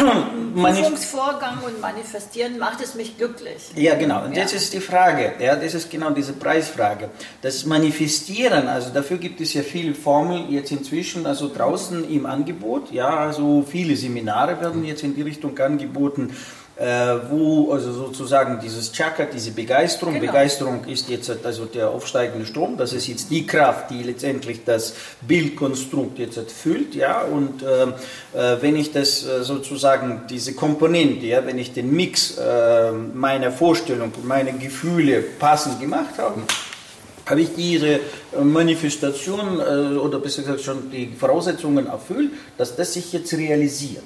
Prüfungsvorgang 0.55 1.59
und 1.65 1.81
Manifestieren. 1.81 2.59
Macht 2.59 2.83
es 2.83 2.97
mich 2.97 3.17
glücklich? 3.17 3.71
Ja, 3.77 3.95
genau. 3.95 4.25
Und 4.25 4.37
ja. 4.37 4.43
das 4.43 4.53
ist 4.53 4.75
die 4.75 4.81
Frage. 4.81 5.35
Ja, 5.39 5.55
das 5.55 5.75
ist 5.75 5.91
genau 5.91 6.11
diese 6.11 6.33
Preisfrage. 6.33 7.09
Das 7.41 7.65
Manifestieren, 7.65 8.67
also 8.67 8.91
dafür 8.91 9.19
gibt 9.19 9.41
es 9.41 9.55
ja 9.55 9.63
viele 9.63 9.95
Formeln 9.95 10.51
jetzt 10.51 10.73
inzwischen, 10.73 11.25
also 11.25 11.49
draußen 11.55 12.11
im 12.11 12.27
Angebot. 12.27 12.91
Ja, 12.91 13.17
also 13.19 13.65
viele 13.67 13.95
Seminare 13.97 14.61
werden 14.61 14.85
jetzt 14.85 15.05
in 15.05 15.15
die 15.15 15.23
Richtung 15.23 15.57
angeboten 15.57 16.35
wo 17.29 17.73
also 17.73 17.93
sozusagen 17.93 18.59
dieses 18.59 18.91
Chakra, 18.91 19.25
diese 19.25 19.51
Begeisterung, 19.51 20.15
genau. 20.15 20.27
Begeisterung 20.27 20.85
ist 20.87 21.11
jetzt 21.11 21.31
also 21.45 21.67
der 21.67 21.91
aufsteigende 21.91 22.47
Strom, 22.47 22.79
das 22.79 22.95
ist 22.95 23.07
jetzt 23.07 23.31
die 23.31 23.47
Kraft, 23.47 23.91
die 23.91 24.03
letztendlich 24.03 24.65
das 24.65 24.95
Bildkonstrukt 25.21 26.19
jetzt 26.19 26.51
füllt, 26.51 26.95
ja, 26.95 27.21
und 27.21 27.63
äh, 27.63 27.83
äh, 28.33 28.63
wenn 28.63 28.77
ich 28.77 28.93
das 28.93 29.27
äh, 29.27 29.43
sozusagen, 29.43 30.23
diese 30.31 30.55
Komponente, 30.55 31.27
ja, 31.27 31.45
wenn 31.45 31.59
ich 31.59 31.73
den 31.73 31.93
Mix 31.93 32.39
äh, 32.39 32.93
meiner 32.93 33.53
Vorstellung, 33.53 34.13
meiner 34.23 34.53
Gefühle 34.53 35.23
passend 35.39 35.81
gemacht 35.81 36.19
habe, 36.19 36.43
habe 37.27 37.41
ich 37.43 37.55
diese 37.55 37.89
äh, 37.97 38.01
Manifestation 38.43 39.59
oder 39.61 40.19
besser 40.19 40.43
gesagt 40.43 40.63
schon 40.63 40.91
die 40.91 41.13
Voraussetzungen 41.19 41.87
erfüllt, 41.87 42.31
dass 42.57 42.75
das 42.75 42.95
sich 42.95 43.13
jetzt 43.13 43.33
realisiert. 43.35 44.03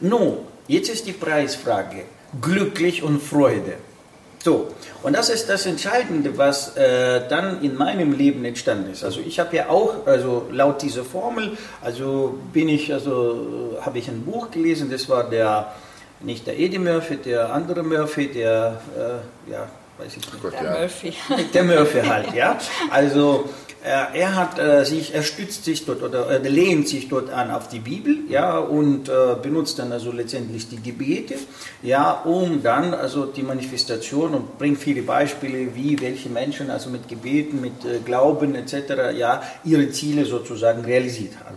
Mhm. 0.00 0.08
Nun, 0.08 0.38
Jetzt 0.70 0.88
ist 0.88 1.04
die 1.08 1.12
Preisfrage. 1.12 2.02
Glücklich 2.40 3.02
und 3.02 3.20
Freude. 3.20 3.74
So, 4.38 4.68
und 5.02 5.16
das 5.16 5.28
ist 5.28 5.48
das 5.48 5.66
Entscheidende, 5.66 6.38
was 6.38 6.76
äh, 6.76 7.28
dann 7.28 7.60
in 7.60 7.74
meinem 7.74 8.12
Leben 8.12 8.44
entstanden 8.44 8.92
ist. 8.92 9.02
Also 9.02 9.20
ich 9.20 9.40
habe 9.40 9.56
ja 9.56 9.68
auch, 9.68 10.06
also 10.06 10.46
laut 10.52 10.80
dieser 10.80 11.02
Formel, 11.02 11.58
also 11.82 12.38
bin 12.52 12.68
ich, 12.68 12.92
also 12.92 13.78
habe 13.80 13.98
ich 13.98 14.06
ein 14.06 14.24
Buch 14.24 14.52
gelesen, 14.52 14.88
das 14.88 15.08
war 15.08 15.28
der, 15.28 15.72
nicht 16.20 16.46
der 16.46 16.56
Eddie 16.56 16.78
Murphy, 16.78 17.16
der 17.16 17.52
andere 17.52 17.82
Murphy, 17.82 18.28
der, 18.28 18.80
äh, 18.96 19.50
ja, 19.50 19.68
weiß 19.98 20.18
ich 20.18 20.32
nicht. 20.32 20.54
Der 20.54 20.70
Murphy. 20.78 21.12
Der 21.52 21.64
Murphy 21.64 22.00
halt, 22.02 22.32
ja. 22.32 22.56
Also 22.90 23.50
er, 23.82 24.36
hat 24.36 24.58
äh, 24.58 24.84
sich, 24.84 25.14
er 25.14 25.22
stützt 25.22 25.64
sich 25.64 25.86
dort 25.86 26.02
oder 26.02 26.28
äh, 26.30 26.46
lehnt 26.46 26.88
sich 26.88 27.08
dort 27.08 27.30
an 27.30 27.50
auf 27.50 27.68
die 27.68 27.78
Bibel, 27.78 28.18
ja, 28.28 28.58
und 28.58 29.08
äh, 29.08 29.36
benutzt 29.40 29.78
dann 29.78 29.92
also 29.92 30.12
letztendlich 30.12 30.68
die 30.68 30.82
Gebete, 30.82 31.36
ja, 31.82 32.12
um 32.12 32.62
dann 32.62 32.92
also 32.92 33.24
die 33.24 33.42
Manifestation 33.42 34.34
und 34.34 34.58
bringt 34.58 34.78
viele 34.78 35.02
Beispiele, 35.02 35.74
wie 35.74 36.00
welche 36.00 36.28
Menschen 36.28 36.70
also 36.70 36.90
mit 36.90 37.08
Gebeten, 37.08 37.60
mit 37.60 37.84
äh, 37.84 38.00
Glauben 38.04 38.54
etc. 38.54 39.16
ja 39.16 39.42
ihre 39.64 39.90
Ziele 39.90 40.26
sozusagen 40.26 40.84
realisiert 40.84 41.32
haben. 41.44 41.56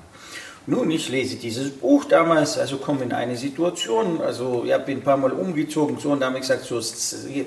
Nun, 0.65 0.91
ich 0.91 1.09
lese 1.09 1.36
dieses 1.36 1.71
Buch 1.71 2.05
damals, 2.05 2.57
also 2.57 2.77
komme 2.77 3.03
in 3.03 3.12
eine 3.12 3.36
Situation, 3.36 4.21
also 4.21 4.63
ich 4.65 4.77
bin 4.86 4.99
ein 4.99 5.03
paar 5.03 5.17
Mal 5.17 5.33
umgezogen, 5.33 5.97
so 5.99 6.12
und 6.12 6.21
da 6.21 6.27
habe 6.27 6.38
ich 6.38 6.47
gesagt, 6.47 6.63
so, 6.63 6.79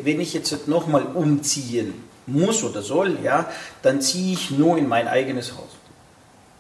wenn 0.05 0.21
ich 0.21 0.35
jetzt 0.35 0.69
nochmal 0.69 1.07
umziehen 1.15 1.95
muss 2.27 2.63
oder 2.65 2.83
soll, 2.83 3.19
ja, 3.23 3.51
dann 3.83 4.01
ziehe 4.01 4.35
ich 4.35 4.51
nur 4.51 4.79
in 4.79 4.89
mein 4.89 5.09
eigenes 5.09 5.53
Haus. 5.53 5.77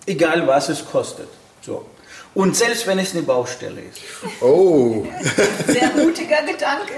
Egal 0.06 0.46
was 0.46 0.68
es 0.68 0.84
kostet. 0.84 1.28
So. 1.62 1.84
Und 2.36 2.54
selbst 2.54 2.86
wenn 2.86 2.98
es 2.98 3.14
eine 3.14 3.22
Baustelle 3.22 3.80
ist. 3.80 4.02
Oh. 4.42 5.06
Sehr 5.66 5.90
mutiger 5.96 6.42
Gedanke. 6.42 6.92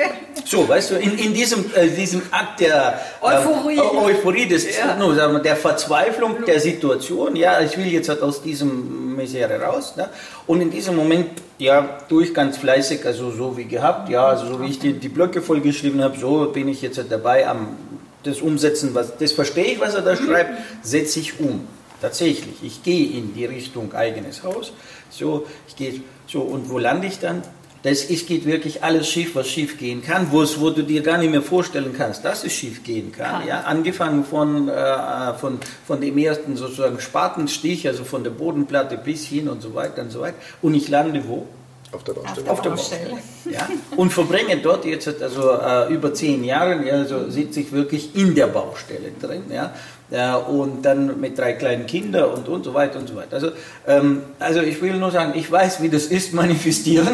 So, 0.45 0.69
weißt 0.69 0.91
du, 0.91 0.95
in, 0.97 1.17
in 1.17 1.33
diesem, 1.33 1.65
äh, 1.77 1.87
diesem 1.87 2.23
Akt 2.33 2.59
der 2.59 3.01
Euphorie, 3.21 3.77
äh, 3.77 3.81
Euphorie 3.81 4.47
des, 4.49 4.77
ja. 4.77 4.97
no, 4.97 5.15
sagen 5.15 5.35
wir, 5.35 5.41
der 5.41 5.55
Verzweiflung 5.55 6.45
der 6.45 6.59
Situation, 6.59 7.37
ja, 7.37 7.61
ich 7.61 7.79
will 7.79 7.87
jetzt 7.87 8.09
halt 8.09 8.21
aus 8.21 8.43
diesem 8.43 9.15
Misere 9.15 9.61
raus. 9.61 9.95
Ne? 9.97 10.09
Und 10.49 10.61
in 10.61 10.73
diesem 10.73 10.97
Moment, 10.97 11.29
ja, 11.59 12.01
tue 12.09 12.25
ich 12.25 12.35
ganz 12.35 12.57
fleißig, 12.57 13.07
also 13.07 13.31
so 13.31 13.57
wie 13.57 13.67
gehabt, 13.67 14.09
ja, 14.09 14.27
also 14.27 14.47
so 14.47 14.61
wie 14.61 14.67
ich 14.67 14.81
die, 14.81 14.95
die 14.95 15.09
Blöcke 15.09 15.41
vollgeschrieben 15.41 16.03
habe, 16.03 16.19
so 16.19 16.47
bin 16.47 16.67
ich 16.67 16.83
jetzt 16.83 16.99
halt 16.99 17.13
dabei 17.13 17.47
am 17.47 17.77
das 18.23 18.41
Umsetzen, 18.41 18.95
was, 18.95 19.17
das 19.17 19.33
verstehe 19.33 19.73
ich, 19.73 19.81
was 19.81 19.95
er 19.95 20.03
da 20.03 20.17
schreibt, 20.17 20.61
setze 20.83 21.21
ich 21.21 21.41
um. 21.41 21.67
Tatsächlich, 22.01 22.55
ich 22.63 22.83
gehe 22.83 23.19
in 23.19 23.35
die 23.35 23.45
Richtung 23.45 23.93
eigenes 23.93 24.45
Haus. 24.45 24.73
So, 25.11 25.47
ich 25.67 25.75
gehe 25.75 26.01
so 26.29 26.41
und 26.41 26.71
wo 26.71 26.79
lande 26.79 27.09
ich 27.09 27.19
dann? 27.19 27.43
Das 27.83 28.03
ist, 28.05 28.27
geht 28.27 28.45
wirklich 28.45 28.83
alles 28.83 29.09
schief, 29.09 29.37
was 29.37 29.49
schief 29.49 29.79
gehen 29.79 30.03
kann, 30.03 30.33
wo, 30.33 30.43
es, 30.43 30.61
wo 30.61 30.71
du 30.71 30.83
dir 30.83 31.01
gar 31.01 31.17
nicht 31.19 31.31
mehr 31.31 31.43
vorstellen 31.43 31.95
kannst, 31.97 32.25
dass 32.25 32.43
es 32.43 32.53
schief 32.53 32.83
gehen 32.83 33.13
kann. 33.13 33.47
Ja? 33.47 33.61
Angefangen 33.61 34.25
von, 34.25 34.69
äh, 34.69 35.35
von, 35.35 35.59
von 35.87 36.01
dem 36.01 36.19
ersten 36.19 36.57
sozusagen 36.57 36.99
Spatenstich, 36.99 37.87
also 37.87 38.03
von 38.03 38.25
der 38.25 38.31
Bodenplatte 38.31 38.99
bis 38.99 39.27
hin 39.27 39.49
und 39.49 39.63
so 39.63 39.75
weiter 39.75 40.03
und 40.03 40.11
so 40.11 40.21
weiter. 40.21 40.37
Und 40.61 40.75
ich 40.75 40.89
lande 40.89 41.23
wo? 41.29 41.47
Auf 41.93 42.05
der 42.05 42.13
Baustelle. 42.13 42.51
Auf 42.51 42.61
der 42.61 42.71
Baustelle. 42.71 43.19
Ja? 43.51 43.69
Und 43.97 44.13
verbringe 44.13 44.59
dort 44.59 44.85
jetzt 44.85 45.09
also 45.23 45.53
äh, 45.53 45.93
über 45.93 46.13
zehn 46.13 46.45
Jahre, 46.45 46.87
ja, 46.87 46.95
also 46.95 47.31
sitze 47.31 47.61
ich 47.61 47.73
wirklich 47.73 48.15
in 48.15 48.35
der 48.35 48.49
Baustelle 48.49 49.13
drin. 49.21 49.45
Ja? 49.51 49.75
Ja, 50.11 50.37
und 50.37 50.83
dann 50.87 51.21
mit 51.21 51.37
drei 51.39 51.53
kleinen 51.53 51.87
Kindern 51.87 52.31
und, 52.31 52.49
und 52.49 52.65
so 52.65 52.73
weiter 52.73 52.99
und 52.99 53.07
so 53.11 53.15
weiter. 53.15 53.35
Also, 53.35 53.51
ähm, 53.87 54.23
also 54.39 54.63
ich 54.63 54.81
will 54.81 54.95
nur 54.95 55.11
sagen, 55.11 55.33
ich 55.37 55.53
weiß, 55.53 55.83
wie 55.83 55.91
das 55.91 56.05
ist, 56.07 56.33
manifestieren. 56.43 57.07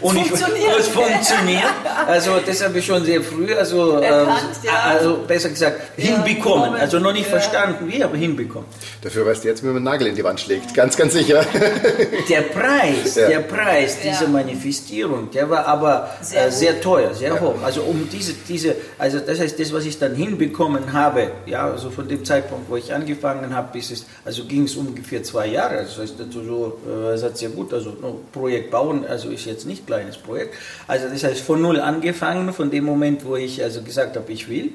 und 0.00 0.14
funktioniert. 0.18 0.78
Es 0.80 0.88
funktioniert. 1.00 1.62
Also 2.08 2.32
das 2.44 2.64
habe 2.64 2.76
ich 2.80 2.84
schon 2.86 3.04
sehr 3.04 3.20
früh, 3.22 3.54
also, 3.54 3.98
Erkannt, 3.98 4.40
ähm, 4.64 4.64
ja. 4.64 4.72
also 4.98 5.18
besser 5.28 5.50
gesagt, 5.50 5.80
Ja, 5.96 6.06
hinbekommen. 6.06 6.34
bekommen. 6.64 6.80
Also 6.80 6.98
noch 6.98 7.12
nicht 7.12 7.26
Ja. 7.26 7.38
verstanden, 7.38 7.86
wie, 7.86 8.02
aber 8.02 8.16
hinbekommen. 8.16 8.66
Dafür 9.00 9.24
weißt 9.26 9.44
du 9.44 9.48
jetzt, 9.48 9.62
wie 9.62 9.66
man 9.68 9.76
einen 9.76 9.84
Nagel 9.84 10.08
in 10.08 10.16
die 10.16 10.24
Wand 10.24 10.40
schlägt. 10.40 10.74
Ganz, 10.74 10.96
ganz 10.96 11.12
sicher. 11.12 11.44
Der 12.28 12.40
Preis, 12.42 13.14
Ja. 13.14 13.28
der 13.28 13.40
Preis 13.40 13.98
Ja. 14.02 14.10
dieser 14.10 14.26
Manifestierung, 14.28 15.30
der 15.30 15.48
war 15.48 15.66
aber 15.66 16.10
Sehr 16.20 16.46
äh, 16.46 16.50
sehr 16.50 16.80
teuer, 16.80 17.14
sehr 17.14 17.34
Ja. 17.34 17.40
hoch. 17.40 17.54
Also 17.62 17.82
um 17.82 18.08
diese, 18.10 18.32
diese, 18.48 18.74
also 18.98 19.20
das 19.20 19.38
heißt, 19.38 19.58
das, 19.60 19.72
was 19.72 19.84
ich 19.84 19.98
dann 20.00 20.16
hinbekommen 20.16 20.92
habe, 20.92 21.30
ja, 21.46 21.70
also 21.70 21.90
von 21.92 22.08
dem 22.08 22.24
Zeitpunkt, 22.24 22.68
wo 22.68 22.76
ich 22.76 22.92
angefangen 22.92 23.54
habe, 23.54 23.68
bis 23.72 23.90
es, 23.90 24.06
also 24.24 24.44
ging 24.44 24.64
es 24.64 24.76
ungefähr 24.76 25.22
zwei 25.22 25.46
Jahre. 25.46 25.76
Das 25.76 25.98
heißt, 25.98 26.20
also 26.20 26.42
so, 26.42 26.78
äh, 26.88 27.14
es 27.14 27.22
hat 27.22 27.38
sehr 27.38 27.50
gut, 27.50 27.72
also 27.72 27.90
no, 28.00 28.20
Projekt 28.32 28.70
bauen, 28.70 29.04
also 29.06 29.30
ist 29.30 29.44
jetzt 29.44 29.66
nicht 29.66 29.86
kleines 29.86 30.16
Projekt. 30.16 30.54
Also 30.88 31.08
das 31.08 31.22
heißt, 31.22 31.40
von 31.40 31.62
null 31.62 31.80
angefangen, 31.80 32.52
von 32.52 32.70
dem 32.70 32.84
Moment, 32.84 33.24
wo 33.24 33.36
ich 33.36 33.62
also 33.62 33.82
gesagt 33.82 34.16
habe, 34.16 34.32
ich 34.32 34.48
will. 34.48 34.72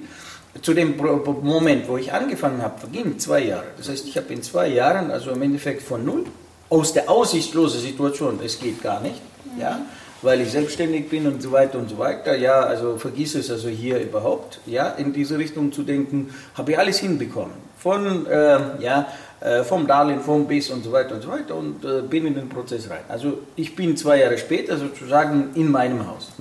Zu 0.62 0.74
dem 0.74 0.96
Moment, 0.98 1.88
wo 1.88 1.98
ich 1.98 2.14
angefangen 2.14 2.62
habe, 2.62 2.80
vergingen 2.80 3.20
zwei 3.20 3.42
Jahre. 3.44 3.66
Das 3.78 3.90
heißt, 3.90 4.08
ich 4.08 4.18
habe 4.18 4.34
in 4.34 4.42
zwei 4.42 4.68
Jahren, 4.70 5.12
also 5.12 5.32
im 5.32 5.42
Endeffekt 5.42 5.84
von 5.84 6.04
null, 6.04 6.26
aus 6.70 6.94
der 6.94 7.10
aussichtslosen 7.10 7.82
Situation, 7.82 8.40
es 8.44 8.60
geht 8.60 8.82
gar 8.82 9.00
nicht, 9.02 9.22
ja, 9.60 9.80
weil 10.22 10.42
ich 10.42 10.52
selbstständig 10.52 11.10
bin 11.10 11.28
und 11.28 11.42
so 11.42 11.52
weiter 11.52 11.78
und 11.78 11.90
so 11.90 11.98
weiter, 11.98 12.36
ja, 12.36 12.62
also 12.62 12.98
vergiss 12.98 13.36
es 13.36 13.52
also 13.52 13.70
hier 13.70 14.00
überhaupt, 14.00 14.60
ja, 14.66 14.90
in 14.90 15.14
diese 15.14 15.38
Richtung 15.38 15.72
zu 15.72 15.84
denken, 15.84 16.34
habe 16.56 16.72
ich 16.72 16.80
alles 16.80 17.00
hinbekommen. 17.00 17.68
Von, 17.78 18.26
ähm, 18.30 18.62
ja, 18.80 19.08
äh, 19.40 19.64
vom 19.64 19.86
Darlehen, 19.86 20.22
vom 20.22 20.48
Biss 20.48 20.72
und 20.72 20.84
so 20.84 20.92
weiter 20.92 21.16
und 21.16 21.22
so 21.22 21.30
weiter 21.30 21.56
und 21.56 21.86
äh, 21.86 22.02
bin 22.02 22.26
in 22.26 22.34
den 22.34 22.50
Prozess 22.50 22.90
rein. 22.90 23.02
Also 23.08 23.40
ich 23.56 23.76
bin 23.76 23.96
zwei 23.96 24.20
Jahre 24.20 24.38
später 24.38 24.78
sozusagen 24.78 25.52
in 25.54 25.72
meinem 25.72 26.08
Haus, 26.08 26.32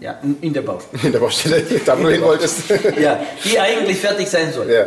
ja, 0.00 0.18
in, 0.22 0.38
in 0.40 0.54
der 0.54 0.62
Baustelle. 0.62 1.02
In 1.02 1.12
der 1.12 1.18
Baustelle, 1.18 1.62
da 1.84 1.98
wo 1.98 2.04
du 2.04 2.10
hin 2.10 2.22
wolltest. 2.22 2.70
ja, 2.98 3.20
die 3.44 3.58
eigentlich 3.60 3.98
fertig 3.98 4.28
sein 4.28 4.52
soll. 4.52 4.70
ja. 4.70 4.86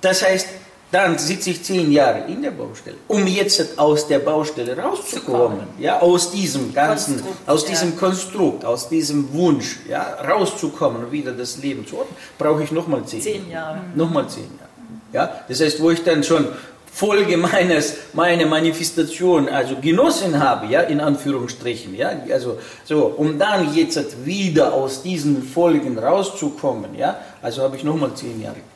Das 0.00 0.22
heißt, 0.22 0.48
dann 0.90 1.18
sitze 1.18 1.50
ich 1.50 1.62
zehn 1.62 1.92
Jahre 1.92 2.24
in 2.26 2.42
der 2.42 2.50
Baustelle, 2.50 2.96
um 3.06 3.26
jetzt 3.26 3.78
aus 3.78 4.08
der 4.08 4.18
Baustelle 4.18 4.76
rauszukommen, 4.76 5.60
ja, 5.78 6.00
aus 6.00 6.32
diesem 6.32 6.74
ganzen, 6.74 7.16
Konstrukt, 7.16 7.48
aus 7.48 7.62
ja. 7.62 7.68
diesem 7.68 7.96
Konstrukt, 7.96 8.64
aus 8.64 8.88
diesem 8.88 9.32
Wunsch, 9.32 9.78
ja, 9.88 10.02
rauszukommen 10.28 11.04
und 11.04 11.12
wieder 11.12 11.32
das 11.32 11.58
Leben 11.58 11.86
zu 11.86 11.98
ordnen, 11.98 12.16
brauche 12.38 12.64
ich 12.64 12.72
nochmal 12.72 13.04
zehn. 13.04 13.20
Zehn 13.20 13.50
Jahre. 13.50 13.80
Nochmal 13.94 14.28
zehn 14.28 14.50
Jahre. 14.58 14.70
Ja, 15.12 15.44
das 15.48 15.60
heißt, 15.60 15.80
wo 15.80 15.90
ich 15.90 16.02
dann 16.02 16.22
schon 16.22 16.48
Folge 16.92 17.36
meines, 17.36 17.94
meine 18.12 18.46
Manifestation, 18.46 19.48
also 19.48 19.76
genossen 19.80 20.38
habe, 20.38 20.66
ja, 20.66 20.80
in 20.82 21.00
Anführungsstrichen, 21.00 21.94
ja, 21.94 22.12
also 22.32 22.58
so, 22.84 23.14
um 23.16 23.38
dann 23.38 23.74
jetzt 23.74 24.24
wieder 24.26 24.74
aus 24.74 25.02
diesen 25.02 25.42
Folgen 25.42 25.98
rauszukommen, 25.98 26.96
ja, 26.96 27.18
also 27.42 27.62
habe 27.62 27.76
ich 27.76 27.84
nochmal 27.84 28.14
zehn 28.14 28.40
Jahre. 28.42 28.56
Ja. 28.56 28.69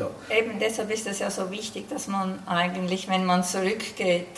So. 0.00 0.34
Eben 0.34 0.58
deshalb 0.58 0.90
ist 0.90 1.06
es 1.06 1.18
ja 1.18 1.30
so 1.30 1.50
wichtig, 1.50 1.88
dass 1.90 2.08
man 2.08 2.38
eigentlich, 2.46 3.06
wenn 3.08 3.26
man 3.26 3.44
zurückgeht, 3.44 4.28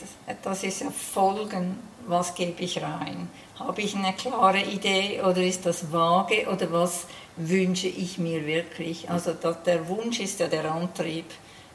das 0.42 0.64
ist 0.64 0.81
ja 0.81 0.90
Folgen, 0.90 1.79
was 2.07 2.35
gebe 2.35 2.61
ich 2.62 2.83
rein? 2.83 3.29
Habe 3.61 3.81
ich 3.81 3.94
eine 3.94 4.12
klare 4.12 4.61
Idee 4.61 5.20
oder 5.20 5.40
ist 5.40 5.64
das 5.64 5.92
vage 5.92 6.48
oder 6.53 6.72
was 6.72 7.07
wünsche 7.37 7.87
ich 7.87 8.18
mir 8.18 8.44
wirklich? 8.44 9.09
Also 9.09 9.35
das, 9.40 9.62
der 9.62 9.87
Wunsch 9.88 10.18
ist 10.18 10.40
ja 10.40 10.48
der 10.48 10.68
Antrieb, 10.72 11.27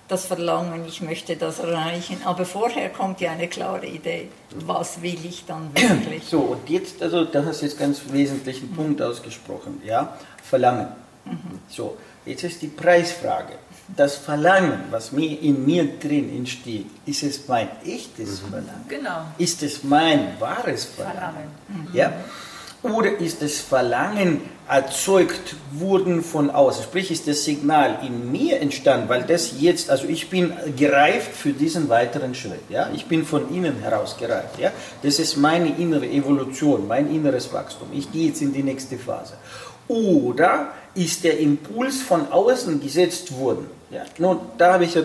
das 0.10 0.26
Verlangen, 0.26 0.86
ich 0.86 1.02
möchte 1.02 1.38
das 1.38 1.60
erreichen, 1.60 2.18
aber 2.26 2.46
vorher 2.46 2.90
kommt 2.90 3.22
ja 3.22 3.32
eine 3.32 3.48
klare 3.48 3.86
Idee, 3.86 4.28
was 4.66 5.02
will 5.02 5.20
ich 5.24 5.46
dann 5.46 5.72
wirklich? 5.76 6.26
So, 6.26 6.40
und 6.40 6.70
jetzt, 6.70 7.02
also 7.02 7.24
da 7.24 7.46
hast 7.46 7.62
du 7.62 7.66
jetzt 7.66 7.80
ganz 7.80 8.02
wesentlichen 8.10 8.74
Punkt 8.74 9.02
ausgesprochen, 9.02 9.82
ja, 9.86 10.18
Verlangen. 10.44 10.88
So, 11.70 11.98
jetzt 12.26 12.44
ist 12.44 12.62
die 12.62 12.68
Preisfrage. 12.68 13.54
Das 13.96 14.16
Verlangen, 14.16 14.80
was 14.92 15.12
mir 15.12 15.42
in 15.42 15.66
mir 15.66 15.98
drin 16.00 16.36
entsteht, 16.36 16.88
ist 17.06 17.24
es 17.24 17.48
mein 17.48 17.70
echtes 17.86 18.40
Verlangen? 18.40 18.86
Genau. 18.90 19.22
Ist 19.38 19.64
es 19.64 19.84
mein 19.84 20.40
wahres 20.40 20.86
Verlangen? 20.86 21.50
Verlangen. 21.68 21.94
Ja? 21.94 22.14
Oder 22.84 23.18
ist 23.18 23.42
das 23.42 23.60
Verlangen 23.60 24.42
erzeugt 24.68 25.56
worden 25.72 26.22
von 26.22 26.50
außen? 26.50 26.84
Sprich, 26.84 27.12
ist 27.12 27.28
das 27.28 27.44
Signal 27.44 28.00
in 28.04 28.32
mir 28.32 28.62
entstanden, 28.62 29.10
weil 29.10 29.24
das 29.24 29.60
jetzt, 29.60 29.90
also 29.90 30.08
ich 30.08 30.30
bin 30.30 30.54
gereift 30.76 31.32
für 31.32 31.54
diesen 31.54 31.90
weiteren 31.90 32.36
Schritt. 32.36 32.70
Ja? 32.70 32.90
Ich 32.94 33.06
bin 33.08 33.26
von 33.26 33.54
innen 33.54 33.80
heraus 33.80 34.18
gereift. 34.18 34.60
Ja? 34.60 34.72
Das 35.02 35.18
ist 35.18 35.38
meine 35.38 35.76
innere 35.78 36.06
Evolution, 36.06 36.88
mein 36.88 37.10
inneres 37.10 37.52
Wachstum. 37.52 37.88
Ich 37.94 38.12
gehe 38.12 38.28
jetzt 38.28 38.42
in 38.42 38.54
die 38.54 38.64
nächste 38.64 38.98
Phase. 38.98 39.34
Oder 39.88 40.74
ist 40.94 41.24
der 41.24 41.40
Impuls 41.40 42.02
von 42.02 42.32
außen 42.32 42.80
gesetzt 42.82 43.38
worden? 43.38 43.77
Ja? 43.90 44.04
Nun, 44.18 44.40
da 44.58 44.74
habe 44.74 44.86
ich 44.86 44.96
ja 44.96 45.02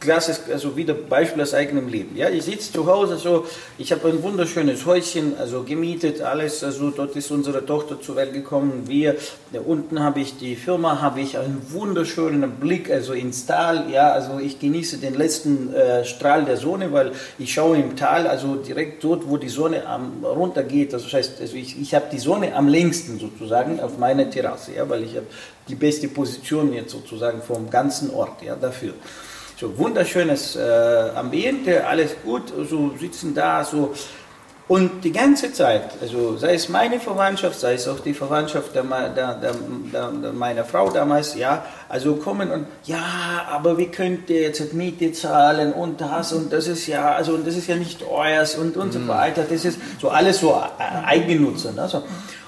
Klasse, 0.00 0.34
also 0.50 0.76
wieder 0.76 0.94
Beispiel 0.94 1.42
aus 1.42 1.52
eigenem 1.52 1.86
Leben. 1.86 2.16
Ja, 2.16 2.30
ich 2.30 2.44
sitze 2.44 2.72
zu 2.72 2.86
Hause 2.86 3.18
so, 3.18 3.44
ich 3.76 3.92
habe 3.92 4.08
ein 4.08 4.22
wunderschönes 4.22 4.86
Häuschen, 4.86 5.36
also 5.38 5.62
gemietet, 5.62 6.22
alles, 6.22 6.64
also 6.64 6.90
dort 6.90 7.14
ist 7.16 7.30
unsere 7.30 7.66
Tochter 7.66 8.00
zur 8.00 8.16
Welt 8.16 8.32
gekommen. 8.32 8.84
Wir, 8.86 9.16
da 9.52 9.60
unten 9.60 10.02
habe 10.02 10.20
ich 10.20 10.38
die 10.38 10.56
Firma, 10.56 11.02
habe 11.02 11.20
ich 11.20 11.36
einen 11.36 11.60
wunderschönen 11.68 12.52
Blick, 12.52 12.90
also 12.90 13.12
ins 13.12 13.44
Tal, 13.44 13.90
ja, 13.92 14.10
also 14.12 14.38
ich 14.38 14.58
genieße 14.58 14.96
den 14.96 15.14
letzten 15.14 15.74
äh, 15.74 16.02
Strahl 16.06 16.46
der 16.46 16.56
Sonne, 16.56 16.92
weil 16.92 17.12
ich 17.38 17.52
schaue 17.52 17.76
im 17.76 17.94
Tal, 17.94 18.26
also 18.26 18.54
direkt 18.54 19.04
dort, 19.04 19.28
wo 19.28 19.36
die 19.36 19.50
Sonne 19.50 19.86
am, 19.86 20.24
runtergeht, 20.24 20.94
also 20.94 21.04
das 21.04 21.12
heißt, 21.12 21.40
also 21.42 21.56
ich, 21.56 21.78
ich 21.78 21.94
habe 21.94 22.06
die 22.10 22.18
Sonne 22.18 22.54
am 22.54 22.68
längsten 22.68 23.18
sozusagen 23.18 23.80
auf 23.80 23.98
meiner 23.98 24.30
Terrasse, 24.30 24.72
ja, 24.72 24.88
weil 24.88 25.02
ich 25.02 25.16
habe 25.16 25.26
die 25.68 25.74
beste 25.74 26.08
Position 26.08 26.72
jetzt 26.72 26.92
sozusagen 26.92 27.42
vom 27.42 27.68
ganzen 27.68 28.14
Ort, 28.14 28.42
ja, 28.42 28.56
dafür. 28.56 28.94
So 29.60 29.76
wunderschönes 29.76 30.56
äh, 30.56 31.10
Ambiente, 31.14 31.86
alles 31.86 32.16
gut, 32.24 32.44
so 32.66 32.94
sitzen 32.98 33.34
da, 33.34 33.62
so. 33.62 33.92
Und 34.68 35.04
die 35.04 35.12
ganze 35.12 35.52
Zeit, 35.52 35.82
also 36.00 36.38
sei 36.38 36.54
es 36.54 36.70
meine 36.70 36.98
Verwandtschaft, 36.98 37.60
sei 37.60 37.74
es 37.74 37.86
auch 37.86 38.00
die 38.00 38.14
Verwandtschaft 38.14 38.74
der, 38.74 38.84
der, 38.84 39.34
der, 39.34 39.52
der 39.92 40.32
meiner 40.32 40.64
Frau 40.64 40.88
damals, 40.88 41.34
ja, 41.34 41.62
also 41.90 42.14
kommen 42.14 42.50
und 42.50 42.68
ja, 42.84 43.48
aber 43.50 43.76
wie 43.76 43.88
könnt 43.88 44.30
ihr 44.30 44.40
jetzt 44.40 44.72
Miete 44.72 45.12
zahlen 45.12 45.74
und 45.74 46.00
das 46.00 46.32
und 46.32 46.50
das 46.50 46.66
ist 46.66 46.86
ja, 46.86 47.12
also 47.12 47.34
und 47.34 47.46
das 47.46 47.54
ist 47.54 47.66
ja 47.66 47.76
nicht 47.76 48.02
euers 48.02 48.54
und 48.54 48.78
und 48.78 48.94
so 48.94 49.00
mhm. 49.00 49.08
weiter. 49.08 49.44
Das 49.46 49.66
ist 49.66 49.78
so 50.00 50.08
alles 50.08 50.40
so 50.40 50.52
äh, 50.52 51.06
Eigennutzer. 51.06 51.72
Ne? 51.72 51.86
So. 51.86 52.02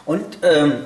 Und 0.06 0.38
ähm, 0.42 0.84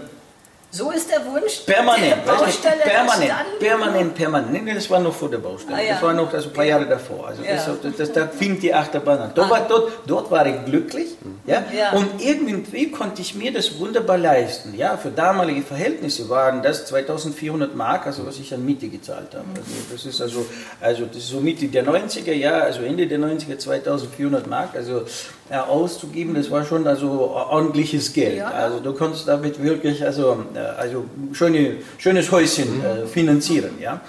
so 0.77 0.91
ist 0.91 1.11
der 1.11 1.25
Wunsch 1.25 1.61
permanent, 1.65 2.27
der 2.27 2.33
Baustelle 2.33 2.83
permanent, 2.83 3.59
permanent, 3.59 4.15
permanent. 4.15 4.65
Nee, 4.65 4.75
das 4.75 4.91
war 4.91 5.01
noch 5.01 5.15
vor 5.15 5.31
der 5.31 5.39
Baustelle. 5.39 5.77
Ah, 5.77 5.83
ja. 5.83 5.93
Das 5.95 6.03
war 6.03 6.13
noch 6.13 6.33
also 6.33 6.49
ein 6.49 6.53
paar 6.53 6.65
Jahre 6.65 6.87
davor. 6.87 7.29
Also 7.29 7.43
ja. 7.43 7.55
das, 7.55 7.97
das, 7.97 8.13
da 8.13 8.27
fing 8.27 8.61
die 8.61 8.73
Achterbahn 8.75 9.19
an. 9.19 9.33
Dort, 9.35 9.49
ah. 9.49 9.51
war, 9.51 9.69
dort, 9.69 9.93
dort 10.07 10.31
war 10.31 10.47
ich 10.47 10.65
glücklich. 10.67 11.17
Ja? 11.47 11.65
ja? 11.75 11.93
Und 11.93 12.21
irgendwie 12.21 12.91
konnte 12.91 13.23
ich 13.23 13.35
mir 13.35 13.53
das 13.53 13.79
wunderbar 13.79 14.19
leisten. 14.19 14.75
Ja? 14.77 14.97
Für 14.97 15.11
damalige 15.11 15.63
Verhältnisse 15.63 16.29
waren 16.29 16.63
das 16.63 16.87
2400 16.87 17.75
Mark, 17.75 18.07
also 18.07 18.27
was 18.27 18.39
ich 18.39 18.53
an 18.53 18.65
Miete 18.65 18.89
gezahlt 18.89 19.35
habe. 19.35 19.47
Also 19.55 19.71
das 19.93 20.05
ist 20.05 20.21
also, 20.21 20.45
also 20.81 21.07
das 21.07 21.17
ist 21.17 21.29
so 21.29 21.41
Mitte 21.41 21.69
der 21.69 21.87
90er, 21.87 22.33
ja, 22.33 22.59
also 22.59 22.83
Ende 22.83 23.07
der 23.07 23.19
90er 23.19 23.59
2400 23.59 24.47
Mark. 24.47 24.71
Also 24.75 25.05
auszugeben, 25.51 26.35
das 26.35 26.51
war 26.51 26.65
schon 26.65 26.87
also 26.87 27.31
ordentliches 27.31 28.13
Geld. 28.13 28.39
Ja. 28.39 28.51
Also 28.51 28.81
du 28.81 28.93
konntest 28.93 29.29
damit 29.29 29.63
wirklich 29.63 30.05
also, 30.05 30.45
äh, 30.55 30.59
also 30.59 31.05
schöne, 31.33 31.77
schönes 31.99 32.31
Häuschen 32.31 32.85
äh, 32.85 33.07
finanzieren. 33.07 33.79
Ja. 33.81 34.01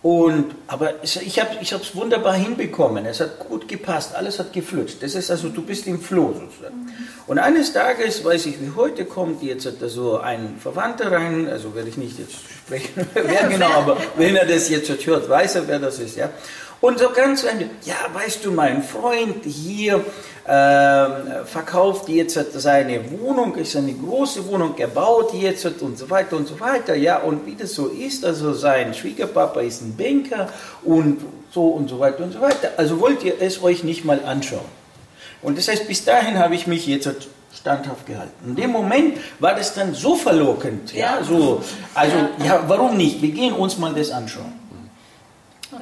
Und, 0.00 0.54
aber 0.68 1.02
ich 1.02 1.40
habe 1.40 1.56
es 1.60 1.96
wunderbar 1.96 2.34
hinbekommen. 2.34 3.04
Es 3.04 3.18
hat 3.18 3.40
gut 3.40 3.66
gepasst, 3.66 4.14
alles 4.14 4.38
hat 4.38 4.52
geflutscht. 4.52 5.02
Das 5.02 5.16
ist 5.16 5.28
also, 5.28 5.48
du 5.48 5.60
bist 5.60 5.88
im 5.88 6.00
Floh 6.00 6.32
sozusagen. 6.34 6.76
Mhm. 6.76 6.92
Und 7.26 7.38
eines 7.40 7.72
Tages, 7.72 8.24
weiß 8.24 8.46
ich 8.46 8.60
wie 8.60 8.72
heute, 8.76 9.04
kommt 9.04 9.42
jetzt 9.42 9.66
hat 9.66 9.82
da 9.82 9.88
so 9.88 10.18
ein 10.18 10.56
Verwandter 10.60 11.10
rein, 11.10 11.48
also 11.48 11.74
werde 11.74 11.88
ich 11.88 11.96
nicht 11.96 12.16
jetzt 12.18 12.36
sprechen, 12.36 13.06
wer 13.14 13.48
genau, 13.50 13.70
aber 13.70 13.96
wenn 14.16 14.36
er 14.36 14.46
das 14.46 14.68
jetzt 14.68 14.88
hört, 15.04 15.28
weiß 15.28 15.56
er, 15.56 15.68
wer 15.68 15.80
das 15.80 15.98
ist. 15.98 16.16
Ja. 16.16 16.30
Und 16.80 17.00
so 17.00 17.10
ganz 17.10 17.42
Ende, 17.42 17.70
ja, 17.84 17.96
weißt 18.12 18.44
du, 18.44 18.52
mein 18.52 18.84
Freund 18.84 19.44
hier 19.44 20.04
äh, 20.44 21.44
verkauft 21.44 22.08
jetzt 22.08 22.38
seine 22.52 23.00
Wohnung, 23.10 23.56
ist 23.56 23.76
eine 23.76 23.92
große 23.92 24.46
Wohnung 24.46 24.76
gebaut 24.76 25.34
jetzt 25.34 25.66
und 25.82 25.98
so 25.98 26.08
weiter 26.08 26.36
und 26.36 26.46
so 26.46 26.58
weiter, 26.60 26.94
ja, 26.94 27.18
und 27.18 27.46
wie 27.46 27.56
das 27.56 27.74
so 27.74 27.88
ist, 27.88 28.24
also 28.24 28.52
sein 28.52 28.94
Schwiegerpapa 28.94 29.60
ist 29.60 29.82
ein 29.82 29.96
Banker 29.96 30.48
und 30.84 31.20
so 31.50 31.66
und 31.66 31.88
so 31.88 31.98
weiter 31.98 32.22
und 32.22 32.32
so 32.32 32.40
weiter. 32.40 32.70
Also 32.76 33.00
wollt 33.00 33.24
ihr 33.24 33.34
es 33.40 33.60
euch 33.62 33.82
nicht 33.82 34.04
mal 34.04 34.24
anschauen? 34.24 34.78
Und 35.42 35.58
das 35.58 35.66
heißt, 35.66 35.88
bis 35.88 36.04
dahin 36.04 36.38
habe 36.38 36.54
ich 36.54 36.68
mich 36.68 36.86
jetzt 36.86 37.10
standhaft 37.54 38.06
gehalten. 38.06 38.50
In 38.50 38.56
dem 38.56 38.70
Moment 38.70 39.18
war 39.40 39.54
das 39.54 39.74
dann 39.74 39.94
so 39.94 40.14
verlockend, 40.14 40.94
ja, 40.94 41.18
so, 41.24 41.62
also, 41.94 42.16
ja, 42.44 42.62
warum 42.68 42.96
nicht? 42.96 43.20
Wir 43.20 43.30
gehen 43.30 43.52
uns 43.52 43.78
mal 43.78 43.92
das 43.94 44.10
anschauen. 44.10 44.52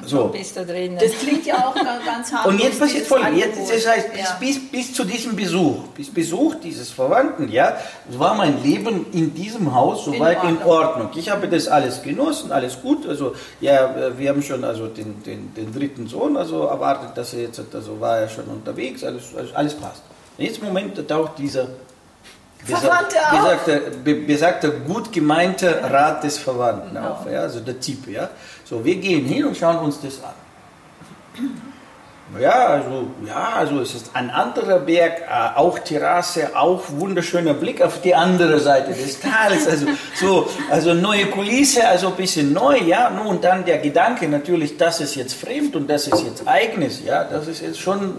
So. 0.05 0.27
Bist 0.27 0.57
du 0.57 0.65
drin. 0.65 0.97
Das 0.99 1.11
klingt 1.13 1.45
ja 1.45 1.55
auch 1.67 1.75
ganz 1.75 2.31
hart. 2.33 2.45
Und 2.45 2.59
jetzt 2.61 2.79
passiert 2.79 3.07
folgendes. 3.07 3.69
Das 3.69 3.87
heißt, 3.87 4.09
ja. 4.17 4.37
bis, 4.39 4.69
bis 4.69 4.93
zu 4.93 5.05
diesem 5.05 5.35
Besuch, 5.35 5.83
bis 5.95 6.13
Besuch 6.13 6.55
dieses 6.55 6.91
Verwandten, 6.91 7.49
ja, 7.49 7.77
war 8.09 8.35
mein 8.35 8.61
Leben 8.61 9.05
in 9.13 9.33
diesem 9.33 9.73
Haus 9.73 10.03
soweit 10.03 10.43
in, 10.43 10.49
in 10.49 10.63
Ordnung. 10.63 11.09
Ich 11.15 11.29
habe 11.29 11.47
das 11.47 11.67
alles 11.69 12.01
genossen, 12.01 12.51
alles 12.51 12.81
gut. 12.81 13.07
Also, 13.07 13.33
ja, 13.61 14.11
wir 14.17 14.29
haben 14.29 14.43
schon 14.43 14.63
also 14.65 14.87
den, 14.87 15.23
den, 15.23 15.53
den 15.53 15.73
dritten 15.73 16.07
Sohn 16.07 16.35
also 16.35 16.63
erwartet, 16.63 17.11
dass 17.15 17.33
er 17.33 17.43
jetzt, 17.43 17.61
also 17.73 18.01
war 18.01 18.19
er 18.19 18.29
schon 18.29 18.45
unterwegs, 18.45 19.03
alles, 19.03 19.23
alles, 19.37 19.53
alles 19.55 19.73
passt. 19.73 20.01
Und 20.37 20.43
jetzt 20.43 20.59
im 20.59 20.65
Moment 20.65 21.07
taucht 21.07 21.37
dieser 21.37 21.67
besagter, 22.65 23.81
besagter, 24.03 24.69
gut 24.69 25.11
gemeinte 25.11 25.81
Rat 25.83 26.23
des 26.23 26.37
Verwandten 26.37 26.93
genau. 26.93 27.11
auf, 27.11 27.31
ja, 27.31 27.41
also 27.41 27.59
der 27.59 27.79
Typ, 27.79 28.07
ja. 28.07 28.29
So, 28.69 28.83
wir 28.83 28.95
gehen 28.95 29.25
hin 29.25 29.45
und 29.45 29.55
schauen 29.55 29.77
uns 29.77 30.01
das 30.01 30.21
an. 30.23 30.33
Ja, 32.37 32.67
also, 32.67 33.07
ja, 33.25 33.53
also 33.55 33.79
es 33.79 33.95
ist 33.95 34.09
ein 34.13 34.29
anderer 34.29 34.79
Berg, 34.79 35.21
äh, 35.21 35.57
auch 35.57 35.79
Terrasse, 35.79 36.57
auch 36.57 36.83
wunderschöner 36.89 37.53
Blick 37.53 37.81
auf 37.81 38.01
die 38.01 38.13
andere 38.13 38.59
Seite 38.59 38.91
des 38.91 39.21
Tales, 39.21 39.65
also 39.65 39.85
so, 40.13 40.49
also 40.69 40.93
neue 40.93 41.27
Kulisse, 41.27 41.87
also 41.87 42.07
ein 42.07 42.15
bisschen 42.15 42.51
neu, 42.51 42.79
ja, 42.79 43.09
nun 43.09 43.39
dann 43.39 43.63
der 43.63 43.77
Gedanke 43.77 44.27
natürlich, 44.27 44.75
das 44.75 44.99
ist 44.99 45.15
jetzt 45.15 45.35
fremd 45.35 45.77
und 45.77 45.89
das 45.89 46.07
ist 46.07 46.21
jetzt 46.25 46.45
eigenes, 46.45 47.01
ja, 47.05 47.23
das 47.23 47.47
ist 47.47 47.61
jetzt 47.61 47.79
schon 47.79 48.15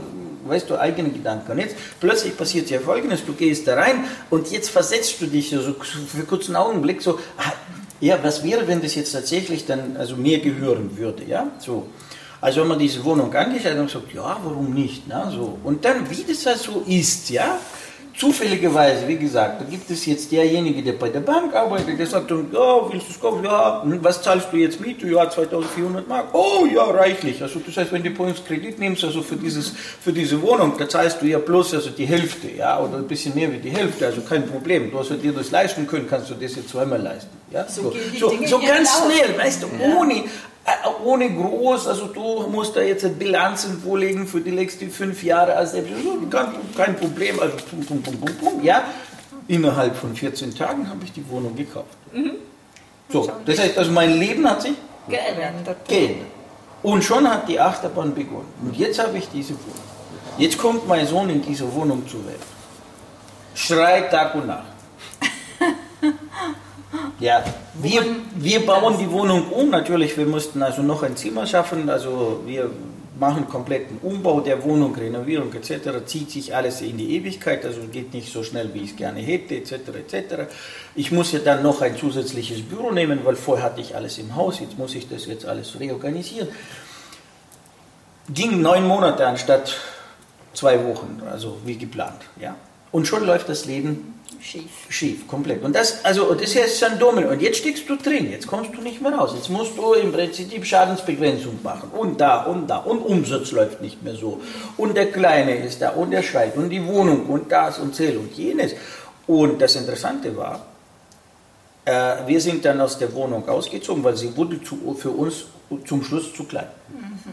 weißt 0.46 0.70
du, 0.70 0.78
eigene 0.78 1.10
Gedanken. 1.10 1.52
Und 1.52 1.58
jetzt 1.58 1.76
plötzlich 2.00 2.34
passiert 2.34 2.70
ja 2.70 2.80
Folgendes, 2.80 3.26
du 3.26 3.34
gehst 3.34 3.68
da 3.68 3.74
rein 3.74 4.04
und 4.30 4.50
jetzt 4.50 4.70
versetzt 4.70 5.20
du 5.20 5.26
dich 5.26 5.50
so, 5.50 5.60
für 5.60 6.22
kurzen 6.24 6.56
Augenblick 6.56 7.02
so, 7.02 7.18
ah, 7.36 7.52
ja, 8.00 8.18
was 8.22 8.44
wäre, 8.44 8.66
wenn 8.68 8.80
das 8.80 8.94
jetzt 8.94 9.12
tatsächlich 9.12 9.66
dann 9.66 9.96
also 9.96 10.16
mir 10.16 10.40
gehören 10.40 10.96
würde, 10.96 11.24
ja, 11.24 11.48
so. 11.58 11.88
Also 12.40 12.60
wenn 12.60 12.68
man 12.68 12.78
diese 12.78 13.04
Wohnung 13.04 13.34
angeschaut 13.34 13.76
und 13.76 13.90
sagt, 13.90 14.14
ja, 14.14 14.38
warum 14.44 14.72
nicht, 14.72 15.04
na, 15.08 15.30
so. 15.30 15.58
Und 15.64 15.84
dann, 15.84 16.08
wie 16.08 16.24
das 16.24 16.46
also 16.46 16.84
ist, 16.86 17.30
ja, 17.30 17.58
Zufälligerweise, 18.18 19.06
wie 19.06 19.16
gesagt, 19.16 19.60
da 19.60 19.64
gibt 19.64 19.88
es 19.90 20.04
jetzt 20.04 20.32
derjenige, 20.32 20.82
der 20.82 20.94
bei 20.94 21.08
der 21.08 21.20
Bank 21.20 21.54
arbeitet, 21.54 22.00
der 22.00 22.06
sagt 22.06 22.28
ja, 22.28 22.36
willst 22.90 23.06
du 23.06 23.12
es 23.12 23.20
kaufen? 23.20 23.44
Ja, 23.44 23.80
was 24.02 24.20
zahlst 24.20 24.48
du 24.50 24.56
jetzt 24.56 24.80
Miete? 24.80 25.06
Ja, 25.06 25.30
2400 25.30 26.08
Mark. 26.08 26.26
Oh, 26.32 26.66
ja, 26.66 26.82
reichlich. 26.82 27.40
Also 27.40 27.60
das 27.64 27.76
heißt, 27.76 27.92
wenn 27.92 28.02
du 28.02 28.10
bei 28.10 28.24
uns 28.24 28.44
Kredit 28.44 28.80
nimmst, 28.80 29.04
also 29.04 29.22
für, 29.22 29.36
dieses, 29.36 29.72
für 30.00 30.12
diese 30.12 30.42
Wohnung, 30.42 30.72
da 30.76 30.88
zahlst 30.88 31.22
du 31.22 31.26
ja 31.26 31.38
bloß 31.38 31.74
also 31.74 31.90
die 31.90 32.06
Hälfte, 32.06 32.50
ja, 32.50 32.80
oder 32.80 32.96
ein 32.96 33.06
bisschen 33.06 33.36
mehr 33.36 33.52
wie 33.52 33.58
die 33.58 33.70
Hälfte, 33.70 34.06
also 34.06 34.20
kein 34.22 34.48
Problem. 34.48 34.90
Du 34.90 34.98
hast 34.98 35.10
dir 35.10 35.32
das 35.32 35.52
leisten 35.52 35.86
können, 35.86 36.08
kannst 36.10 36.28
du 36.28 36.34
das 36.34 36.56
jetzt 36.56 36.70
zweimal 36.70 37.00
leisten. 37.00 37.30
Ja? 37.52 37.68
So, 37.68 37.94
so, 38.18 38.32
so, 38.44 38.58
ganz 38.58 38.90
schnell, 38.98 39.38
weißt 39.38 39.62
du, 39.62 39.68
ohne, 39.96 40.14
äh, 40.14 40.24
ohne 41.04 41.30
groß, 41.30 41.86
also 41.86 42.06
du 42.06 42.46
musst 42.48 42.76
da 42.76 42.80
jetzt 42.80 43.18
Bilanzen 43.18 43.80
vorlegen 43.80 44.26
für 44.26 44.40
die 44.40 44.50
nächsten 44.50 44.90
fünf 44.90 45.22
Jahre, 45.22 45.54
also 45.54 45.78
kein, 46.30 46.48
kein 46.76 46.96
Problem, 46.96 47.40
also 47.40 47.56
pum, 47.56 47.84
pum, 47.84 48.02
pum, 48.02 48.16
pum, 48.18 48.34
pum, 48.36 48.64
ja. 48.64 48.84
Innerhalb 49.46 49.96
von 49.96 50.14
14 50.14 50.54
Tagen 50.54 50.88
habe 50.88 51.04
ich 51.04 51.12
die 51.12 51.28
Wohnung 51.28 51.56
gekauft. 51.56 51.96
Mhm. 52.12 52.32
So, 53.10 53.30
das 53.46 53.58
heißt, 53.58 53.78
also 53.78 53.90
mein 53.90 54.18
Leben 54.18 54.48
hat 54.48 54.62
sich 54.62 54.74
geändert. 55.08 55.88
geändert. 55.88 56.26
Und 56.82 57.02
schon 57.02 57.28
hat 57.28 57.48
die 57.48 57.58
Achterbahn 57.58 58.14
begonnen. 58.14 58.52
Und 58.62 58.76
jetzt 58.76 59.02
habe 59.02 59.16
ich 59.18 59.28
diese 59.30 59.54
Wohnung. 59.54 59.88
Jetzt 60.36 60.58
kommt 60.58 60.86
mein 60.86 61.06
Sohn 61.06 61.28
in 61.30 61.42
diese 61.42 61.72
Wohnung 61.72 62.06
zur 62.06 62.24
Welt. 62.26 62.38
Schreit 63.54 64.10
Tag 64.10 64.34
und 64.36 64.46
Nacht. 64.46 64.66
Ja, 67.20 67.44
wir, 67.74 68.02
wir 68.36 68.64
bauen 68.64 68.96
die 68.98 69.10
Wohnung 69.10 69.48
um. 69.50 69.70
Natürlich, 69.70 70.16
wir 70.16 70.26
mussten 70.26 70.62
also 70.62 70.82
noch 70.82 71.02
ein 71.02 71.16
Zimmer 71.16 71.46
schaffen. 71.46 71.90
Also 71.90 72.40
wir 72.46 72.70
machen 73.18 73.48
kompletten 73.48 73.98
Umbau 74.02 74.40
der 74.40 74.62
Wohnung, 74.62 74.94
Renovierung 74.94 75.52
etc. 75.52 76.04
Zieht 76.06 76.30
sich 76.30 76.54
alles 76.54 76.80
in 76.80 76.96
die 76.96 77.16
Ewigkeit. 77.16 77.64
Also 77.64 77.80
geht 77.92 78.14
nicht 78.14 78.32
so 78.32 78.42
schnell, 78.42 78.72
wie 78.72 78.82
ich 78.82 78.90
es 78.90 78.96
gerne 78.96 79.20
hätte 79.20 79.56
etc. 79.56 79.72
etc. 79.72 80.50
Ich 80.94 81.12
muss 81.12 81.32
ja 81.32 81.40
dann 81.40 81.62
noch 81.62 81.82
ein 81.82 81.96
zusätzliches 81.96 82.62
Büro 82.62 82.90
nehmen, 82.90 83.20
weil 83.24 83.36
vorher 83.36 83.66
hatte 83.66 83.80
ich 83.80 83.94
alles 83.94 84.18
im 84.18 84.34
Haus. 84.36 84.60
Jetzt 84.60 84.78
muss 84.78 84.94
ich 84.94 85.08
das 85.08 85.26
jetzt 85.26 85.44
alles 85.44 85.78
reorganisieren. 85.78 86.48
Ging 88.30 88.60
neun 88.60 88.86
Monate 88.86 89.26
anstatt 89.26 89.74
zwei 90.52 90.84
Wochen, 90.84 91.22
also 91.30 91.58
wie 91.64 91.76
geplant. 91.76 92.22
Ja. 92.40 92.56
Und 92.90 93.06
schon 93.06 93.26
läuft 93.26 93.48
das 93.48 93.64
Leben 93.66 94.18
Schief. 94.40 94.70
Schief, 94.88 95.26
komplett. 95.26 95.62
Und 95.64 95.74
das, 95.74 96.04
also, 96.04 96.32
das 96.32 96.54
ist 96.54 96.82
ein 96.84 96.98
Domino. 96.98 97.28
Und 97.28 97.42
jetzt 97.42 97.58
steckst 97.58 97.88
du 97.88 97.96
drin, 97.96 98.30
jetzt 98.30 98.46
kommst 98.46 98.70
du 98.74 98.80
nicht 98.80 99.00
mehr 99.00 99.12
raus. 99.12 99.32
Jetzt 99.34 99.50
musst 99.50 99.76
du 99.76 99.94
im 99.94 100.12
Prinzip 100.12 100.64
Schadensbegrenzung 100.64 101.58
machen. 101.62 101.90
Und 101.90 102.20
da 102.20 102.44
und 102.44 102.68
da. 102.68 102.78
Und 102.78 103.00
Umsatz 103.00 103.50
läuft 103.50 103.82
nicht 103.82 104.02
mehr 104.02 104.14
so. 104.14 104.40
Und 104.76 104.96
der 104.96 105.10
Kleine 105.10 105.56
ist 105.56 105.82
da 105.82 105.90
und 105.90 106.12
der 106.12 106.22
schreit. 106.22 106.56
Und 106.56 106.70
die 106.70 106.84
Wohnung 106.86 107.26
und 107.26 107.50
das 107.50 107.78
und 107.78 107.94
Zähl 107.94 108.16
und 108.16 108.32
jenes. 108.36 108.72
Und 109.26 109.60
das 109.60 109.74
Interessante 109.74 110.34
war, 110.36 110.64
äh, 111.84 112.26
wir 112.26 112.40
sind 112.40 112.64
dann 112.64 112.80
aus 112.80 112.96
der 112.96 113.12
Wohnung 113.14 113.46
ausgezogen, 113.48 114.04
weil 114.04 114.16
sie 114.16 114.34
wurde 114.36 114.62
zu, 114.62 114.94
für 114.96 115.10
uns 115.10 115.46
zum 115.86 116.02
Schluss 116.02 116.34
zu 116.34 116.44
klein. 116.44 116.68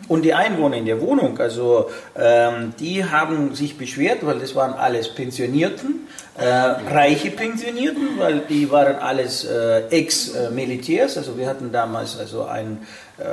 Und 0.08 0.24
die 0.24 0.34
Einwohner 0.34 0.78
in 0.78 0.86
der 0.86 1.00
Wohnung, 1.02 1.40
also 1.40 1.90
ähm, 2.16 2.74
die 2.80 3.06
haben 3.06 3.56
sich 3.56 3.78
beschwert, 3.78 4.26
weil 4.26 4.40
das 4.40 4.54
waren 4.54 4.74
alles 4.74 5.08
Pensionierten, 5.10 6.08
äh, 6.38 6.46
reiche 6.46 7.32
Pensionierten, 7.32 8.20
weil 8.20 8.42
die 8.42 8.70
waren 8.70 8.98
alles 8.98 9.46
äh, 9.46 9.88
Ex-Militärs. 9.90 11.18
Also 11.18 11.38
wir 11.38 11.48
hatten 11.48 11.72
damals 11.72 12.20
also 12.20 12.44
ein 12.44 12.86
äh, 13.18 13.24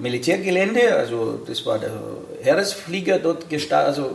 Militärgelände, 0.00 0.96
also 0.96 1.40
das 1.46 1.64
war 1.66 1.78
der 1.78 1.92
Heeresflieger 2.42 3.18
dort 3.18 3.50
gestartet, 3.50 3.88
also 3.88 4.10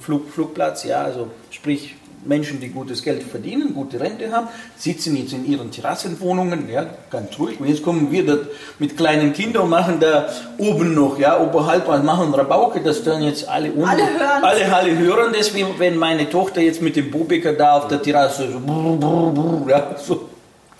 Flug, 0.00 0.30
Flugplatz, 0.30 0.84
ja, 0.84 1.02
also 1.02 1.28
sprich 1.50 1.96
Menschen, 2.24 2.60
die 2.60 2.68
gutes 2.68 3.02
Geld 3.02 3.22
verdienen, 3.22 3.74
gute 3.74 4.00
Rente 4.00 4.30
haben, 4.32 4.48
sitzen 4.76 5.16
jetzt 5.16 5.32
in 5.32 5.46
ihren 5.50 5.70
Terrassenwohnungen, 5.70 6.68
ja, 6.68 6.86
ganz 7.10 7.38
ruhig. 7.38 7.60
Und 7.60 7.68
jetzt 7.68 7.82
kommen 7.82 8.10
wir 8.10 8.26
dort 8.26 8.46
mit 8.78 8.96
kleinen 8.96 9.32
Kindern 9.32 9.64
und 9.64 9.70
machen 9.70 10.00
da 10.00 10.28
oben 10.58 10.94
noch, 10.94 11.18
ja, 11.18 11.40
oberhalb 11.40 11.86
machen 12.04 12.34
Rabauke, 12.34 12.80
das 12.80 13.02
dann 13.02 13.22
jetzt 13.22 13.48
alle 13.48 13.70
unten, 13.70 13.88
alle 13.88 14.02
hören, 14.02 14.44
alle, 14.44 14.74
alle 14.74 14.98
hören 14.98 15.32
das, 15.36 15.54
wie 15.54 15.64
wenn 15.78 15.96
meine 15.96 16.28
Tochter 16.28 16.60
jetzt 16.60 16.82
mit 16.82 16.96
dem 16.96 17.10
Bubecker 17.10 17.52
da 17.52 17.78
auf 17.78 17.88
der 17.88 18.02
Terrasse 18.02 18.50
so, 18.52 18.60
brr, 18.60 18.96
brr, 18.96 19.32
brr, 19.32 19.70
ja, 19.70 19.96
so. 19.96 20.28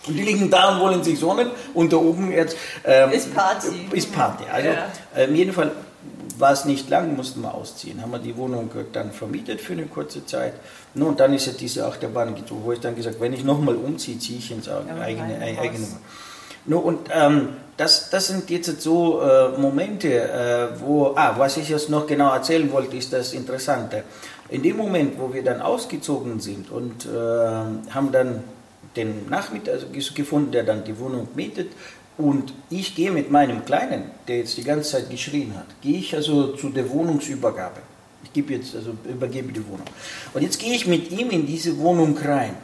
Und 0.06 0.16
die 0.16 0.22
liegen 0.22 0.50
da 0.50 0.74
und 0.74 0.80
wollen 0.80 1.04
sich 1.04 1.18
sonnen 1.18 1.50
und 1.74 1.92
da 1.92 1.98
oben 1.98 2.32
jetzt 2.32 2.56
ähm, 2.84 3.10
ist 3.10 3.34
Party. 3.34 3.88
Ist 3.92 4.12
Party. 4.14 4.44
Also 4.50 4.68
ja. 4.68 4.86
ähm, 5.16 5.34
jeden 5.34 5.52
Fall 5.52 5.72
war 6.40 6.52
es 6.52 6.64
nicht 6.64 6.88
lang, 6.90 7.16
mussten 7.16 7.42
wir 7.42 7.54
ausziehen. 7.54 8.02
Haben 8.02 8.12
wir 8.12 8.18
die 8.18 8.36
Wohnung 8.36 8.70
dann 8.92 9.12
vermietet 9.12 9.60
für 9.60 9.72
eine 9.72 9.86
kurze 9.86 10.24
Zeit. 10.26 10.54
No, 10.94 11.06
und 11.06 11.20
dann 11.20 11.32
ist 11.32 11.46
ja 11.46 11.52
diese 11.52 11.86
Achterbahn 11.86 12.34
gezogen, 12.34 12.62
wo 12.64 12.72
ich 12.72 12.80
dann 12.80 12.96
gesagt 12.96 13.20
wenn 13.20 13.32
ich 13.32 13.44
nochmal 13.44 13.76
umziehe, 13.76 14.18
ziehe 14.18 14.38
ich 14.38 14.50
ins 14.50 14.66
ja, 14.66 14.82
eigene, 15.00 15.38
eigene 15.40 15.86
no, 16.66 16.78
Und 16.78 17.08
ähm, 17.12 17.50
das, 17.76 18.10
das 18.10 18.26
sind 18.26 18.50
jetzt 18.50 18.80
so 18.82 19.22
äh, 19.22 19.58
Momente, 19.58 20.08
äh, 20.08 20.80
wo, 20.80 21.12
ah, 21.14 21.34
was 21.38 21.56
ich 21.56 21.68
jetzt 21.68 21.88
noch 21.88 22.06
genau 22.06 22.32
erzählen 22.32 22.70
wollte, 22.72 22.96
ist 22.96 23.12
das 23.12 23.32
Interessante. 23.32 24.04
In 24.48 24.62
dem 24.62 24.76
Moment, 24.76 25.18
wo 25.18 25.32
wir 25.32 25.44
dann 25.44 25.60
ausgezogen 25.60 26.40
sind 26.40 26.70
und 26.70 27.06
äh, 27.06 27.08
haben 27.08 28.10
dann 28.12 28.44
den 28.96 29.28
Nachmittag 29.28 29.74
also 29.74 29.86
gefunden, 30.14 30.52
der 30.52 30.64
dann 30.64 30.84
die 30.84 30.98
Wohnung 30.98 31.28
mietet, 31.34 31.72
und 32.18 32.52
ich 32.68 32.96
gehe 32.96 33.12
mit 33.12 33.30
meinem 33.30 33.64
Kleinen, 33.64 34.10
der 34.26 34.38
jetzt 34.38 34.56
die 34.56 34.64
ganze 34.64 34.90
Zeit 34.90 35.08
geschrien 35.08 35.54
hat, 35.56 35.66
gehe 35.80 35.98
ich 35.98 36.14
also 36.14 36.48
zu 36.48 36.68
der 36.70 36.90
Wohnungsübergabe. 36.90 37.80
Ich 38.24 38.32
gebe 38.32 38.54
jetzt, 38.54 38.74
also 38.74 38.92
übergebe 39.08 39.52
die 39.52 39.64
Wohnung. 39.66 39.86
Und 40.34 40.42
jetzt 40.42 40.58
gehe 40.58 40.74
ich 40.74 40.86
mit 40.86 41.12
ihm 41.12 41.30
in 41.30 41.46
diese 41.46 41.78
Wohnung 41.78 42.18
rein. 42.18 42.56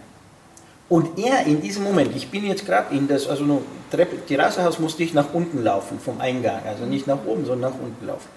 Und 0.89 1.19
er 1.19 1.47
in 1.47 1.63
diesem 1.63 1.85
Moment, 1.85 2.15
ich 2.17 2.29
bin 2.29 2.45
jetzt 2.47 2.67
gerade 2.67 2.95
in 2.95 3.07
das, 3.07 3.29
also 3.29 3.45
nur 3.45 3.63
Treppe, 3.91 4.27
Terrassehaus 4.27 4.81
musste 4.81 5.05
ich 5.05 5.15
nach 5.15 5.33
unten 5.33 5.63
laufen 5.63 6.01
vom 6.01 6.21
Eingang, 6.21 6.61
also 6.67 6.85
nicht 6.85 7.07
nach 7.07 7.25
oben, 7.25 7.47
sondern 7.47 7.71
nach 7.73 7.79
unten 7.79 8.07
laufen. 8.07 8.29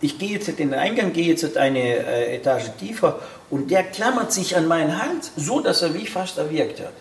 Ich 0.00 0.18
gehe 0.18 0.30
jetzt 0.30 0.48
in 0.48 0.56
den 0.56 0.74
Eingang, 0.74 1.12
gehe 1.12 1.26
jetzt 1.26 1.56
eine 1.56 1.80
äh, 1.80 2.36
Etage 2.36 2.70
tiefer 2.78 3.20
und 3.48 3.70
der 3.70 3.84
klammert 3.84 4.32
sich 4.32 4.56
an 4.56 4.66
meinen 4.66 5.00
Hals, 5.00 5.32
so 5.36 5.60
dass 5.60 5.82
er 5.82 5.90
mich 5.90 6.10
fast 6.10 6.36
erwirkt 6.38 6.80
hat. 6.80 6.92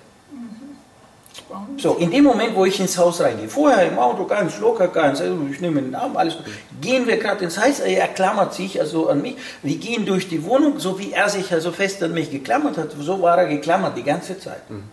So, 1.77 1.95
in 1.95 2.12
dem 2.12 2.23
Moment, 2.23 2.55
wo 2.55 2.65
ich 2.65 2.79
ins 2.79 2.97
Haus 2.97 3.21
reingehe, 3.21 3.47
vorher 3.47 3.88
im 3.88 3.97
Auto 3.97 4.25
ganz 4.25 4.60
locker, 4.60 4.88
ganz, 4.88 5.21
also 5.21 5.38
ich 5.49 5.62
nehme 5.62 5.81
den 5.81 5.95
Arm, 5.95 6.17
alles 6.17 6.36
gut, 6.36 6.45
gehen 6.81 7.07
wir 7.07 7.17
gerade 7.17 7.43
ins 7.45 7.57
Haus, 7.57 7.79
er 7.79 8.07
klammert 8.10 8.53
sich 8.53 8.79
also 8.79 9.10
an 9.10 9.21
mich, 9.21 9.36
wir 9.63 9.77
gehen 9.77 10.05
durch 10.05 10.27
die 10.27 10.43
Wohnung, 10.43 10.79
so 10.79 10.99
wie 10.99 11.12
er 11.12 11.29
sich 11.29 11.51
also 11.53 11.71
fest 11.71 12.03
an 12.03 12.13
mich 12.13 12.31
geklammert 12.31 12.77
hat, 12.77 12.89
so 12.99 13.21
war 13.21 13.38
er 13.38 13.47
geklammert 13.47 13.95
die 13.95 14.03
ganze 14.03 14.39
Zeit. 14.39 14.69
Mhm. 14.69 14.83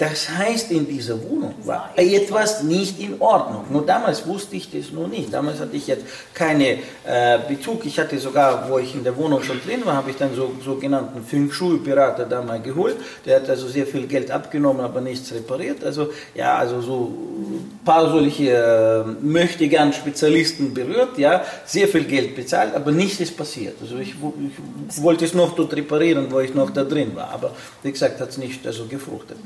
Das 0.00 0.30
heißt, 0.30 0.70
in 0.70 0.88
dieser 0.88 1.22
Wohnung 1.22 1.54
war 1.64 1.90
etwas 1.94 2.62
nicht 2.62 2.98
in 2.98 3.20
Ordnung. 3.20 3.66
Nur 3.68 3.84
damals 3.84 4.26
wusste 4.26 4.56
ich 4.56 4.70
das 4.70 4.92
noch 4.92 5.06
nicht. 5.06 5.30
Damals 5.30 5.60
hatte 5.60 5.76
ich 5.76 5.86
jetzt 5.86 6.06
keinen 6.32 6.78
äh, 7.04 7.38
Bezug. 7.46 7.84
Ich 7.84 8.00
hatte 8.00 8.18
sogar, 8.18 8.70
wo 8.70 8.78
ich 8.78 8.94
in 8.94 9.04
der 9.04 9.14
Wohnung 9.18 9.42
schon 9.42 9.60
drin 9.60 9.84
war, 9.84 9.96
habe 9.96 10.08
ich 10.08 10.16
dann 10.16 10.34
so 10.34 10.52
sogenannten 10.64 11.22
Feng 11.22 11.52
Shui-Berater 11.52 12.24
da 12.24 12.40
mal 12.40 12.62
geholt. 12.62 12.96
Der 13.26 13.36
hat 13.36 13.50
also 13.50 13.68
sehr 13.68 13.86
viel 13.86 14.06
Geld 14.06 14.30
abgenommen, 14.30 14.80
aber 14.80 15.02
nichts 15.02 15.34
repariert. 15.34 15.84
Also 15.84 16.08
ja, 16.34 16.56
also 16.56 16.80
so 16.80 17.12
ein 17.12 17.80
paar 17.84 18.08
solche 18.08 18.52
äh, 18.52 19.04
möchte 19.20 19.68
gern 19.68 19.92
Spezialisten 19.92 20.72
berührt, 20.72 21.18
ja, 21.18 21.44
sehr 21.66 21.88
viel 21.88 22.04
Geld 22.04 22.34
bezahlt, 22.34 22.74
aber 22.74 22.90
nichts 22.90 23.20
ist 23.20 23.36
passiert. 23.36 23.76
Also 23.82 23.98
ich, 23.98 24.14
ich 24.14 25.02
wollte 25.02 25.26
es 25.26 25.34
noch 25.34 25.54
dort 25.54 25.74
reparieren, 25.76 26.28
wo 26.30 26.40
ich 26.40 26.54
noch 26.54 26.70
da 26.70 26.84
drin 26.84 27.14
war. 27.14 27.32
Aber 27.32 27.54
wie 27.82 27.92
gesagt, 27.92 28.18
hat 28.18 28.30
es 28.30 28.38
nicht 28.38 28.66
also 28.66 28.86
gefruchtet. 28.86 29.36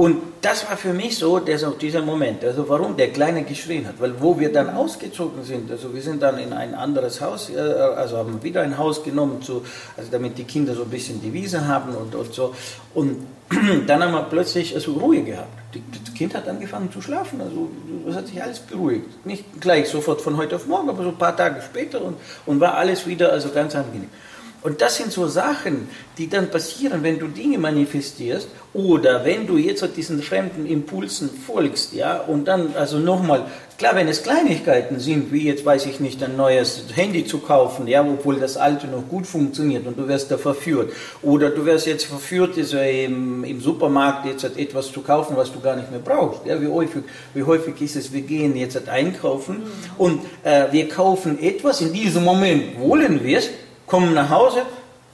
Und 0.00 0.16
das 0.40 0.66
war 0.66 0.78
für 0.78 0.94
mich 0.94 1.18
so 1.18 1.40
dieser 1.40 2.00
Moment, 2.00 2.42
also 2.42 2.66
warum 2.66 2.96
der 2.96 3.10
Kleine 3.10 3.42
geschrien 3.42 3.86
hat, 3.86 4.00
weil 4.00 4.18
wo 4.18 4.40
wir 4.40 4.50
dann 4.50 4.70
ausgezogen 4.70 5.44
sind, 5.44 5.70
also 5.70 5.94
wir 5.94 6.00
sind 6.00 6.22
dann 6.22 6.38
in 6.38 6.54
ein 6.54 6.74
anderes 6.74 7.20
Haus, 7.20 7.50
äh, 7.50 7.58
also 7.58 8.16
haben 8.16 8.42
wieder 8.42 8.62
ein 8.62 8.78
Haus 8.78 9.04
genommen, 9.04 9.42
zu, 9.42 9.62
also 9.98 10.10
damit 10.10 10.38
die 10.38 10.44
Kinder 10.44 10.74
so 10.74 10.84
ein 10.84 10.88
bisschen 10.88 11.20
die 11.20 11.30
Wiese 11.34 11.68
haben 11.68 11.94
und, 11.94 12.14
und 12.14 12.32
so. 12.32 12.54
Und 12.94 13.26
dann 13.86 14.02
haben 14.02 14.12
wir 14.12 14.22
plötzlich 14.22 14.74
also 14.74 14.92
Ruhe 14.92 15.22
gehabt. 15.22 15.50
Das 15.74 16.14
Kind 16.14 16.34
hat 16.34 16.48
angefangen 16.48 16.90
zu 16.90 17.02
schlafen, 17.02 17.38
also 17.42 17.68
es 18.08 18.16
hat 18.16 18.26
sich 18.26 18.42
alles 18.42 18.60
beruhigt. 18.60 19.26
Nicht 19.26 19.60
gleich 19.60 19.90
sofort 19.90 20.22
von 20.22 20.38
heute 20.38 20.56
auf 20.56 20.66
morgen, 20.66 20.88
aber 20.88 21.02
so 21.02 21.10
ein 21.10 21.18
paar 21.18 21.36
Tage 21.36 21.60
später 21.60 22.00
und, 22.00 22.16
und 22.46 22.58
war 22.58 22.78
alles 22.78 23.06
wieder 23.06 23.32
also 23.32 23.50
ganz 23.50 23.76
angenehm. 23.76 24.08
Und 24.62 24.82
das 24.82 24.96
sind 24.96 25.10
so 25.10 25.26
Sachen, 25.26 25.88
die 26.18 26.28
dann 26.28 26.50
passieren, 26.50 27.02
wenn 27.02 27.18
du 27.18 27.28
Dinge 27.28 27.56
manifestierst 27.56 28.48
oder 28.74 29.24
wenn 29.24 29.46
du 29.46 29.56
jetzt 29.56 29.84
diesen 29.96 30.22
fremden 30.22 30.66
Impulsen 30.66 31.30
folgst, 31.30 31.94
ja, 31.94 32.18
und 32.18 32.46
dann 32.46 32.74
also 32.76 32.98
nochmal, 32.98 33.46
klar, 33.78 33.96
wenn 33.96 34.06
es 34.06 34.22
Kleinigkeiten 34.22 35.00
sind, 35.00 35.32
wie 35.32 35.46
jetzt 35.46 35.64
weiß 35.64 35.86
ich 35.86 35.98
nicht, 35.98 36.22
ein 36.22 36.36
neues 36.36 36.84
Handy 36.94 37.24
zu 37.24 37.38
kaufen, 37.38 37.88
ja, 37.88 38.02
obwohl 38.02 38.38
das 38.38 38.58
alte 38.58 38.86
noch 38.86 39.08
gut 39.08 39.26
funktioniert 39.26 39.86
und 39.86 39.98
du 39.98 40.06
wirst 40.06 40.30
da 40.30 40.36
verführt, 40.36 40.92
oder 41.22 41.48
du 41.48 41.64
wirst 41.64 41.86
jetzt 41.86 42.04
verführt, 42.04 42.58
also 42.58 42.78
im, 42.78 43.42
im 43.44 43.60
Supermarkt 43.62 44.26
jetzt 44.26 44.44
etwas 44.44 44.92
zu 44.92 45.00
kaufen, 45.00 45.36
was 45.36 45.50
du 45.50 45.60
gar 45.60 45.76
nicht 45.76 45.90
mehr 45.90 46.00
brauchst, 46.00 46.44
ja, 46.44 46.60
wie 46.60 46.68
häufig, 46.68 47.04
wie 47.32 47.44
häufig 47.44 47.80
ist 47.80 47.96
es, 47.96 48.12
wir 48.12 48.22
gehen 48.22 48.54
jetzt 48.56 48.88
einkaufen 48.88 49.62
und 49.96 50.20
äh, 50.44 50.66
wir 50.70 50.86
kaufen 50.86 51.42
etwas, 51.42 51.80
in 51.80 51.94
diesem 51.94 52.24
Moment 52.24 52.78
wollen 52.78 53.24
wir 53.24 53.38
es, 53.38 53.48
kommen 53.90 54.14
nach 54.14 54.30
Hause, 54.30 54.62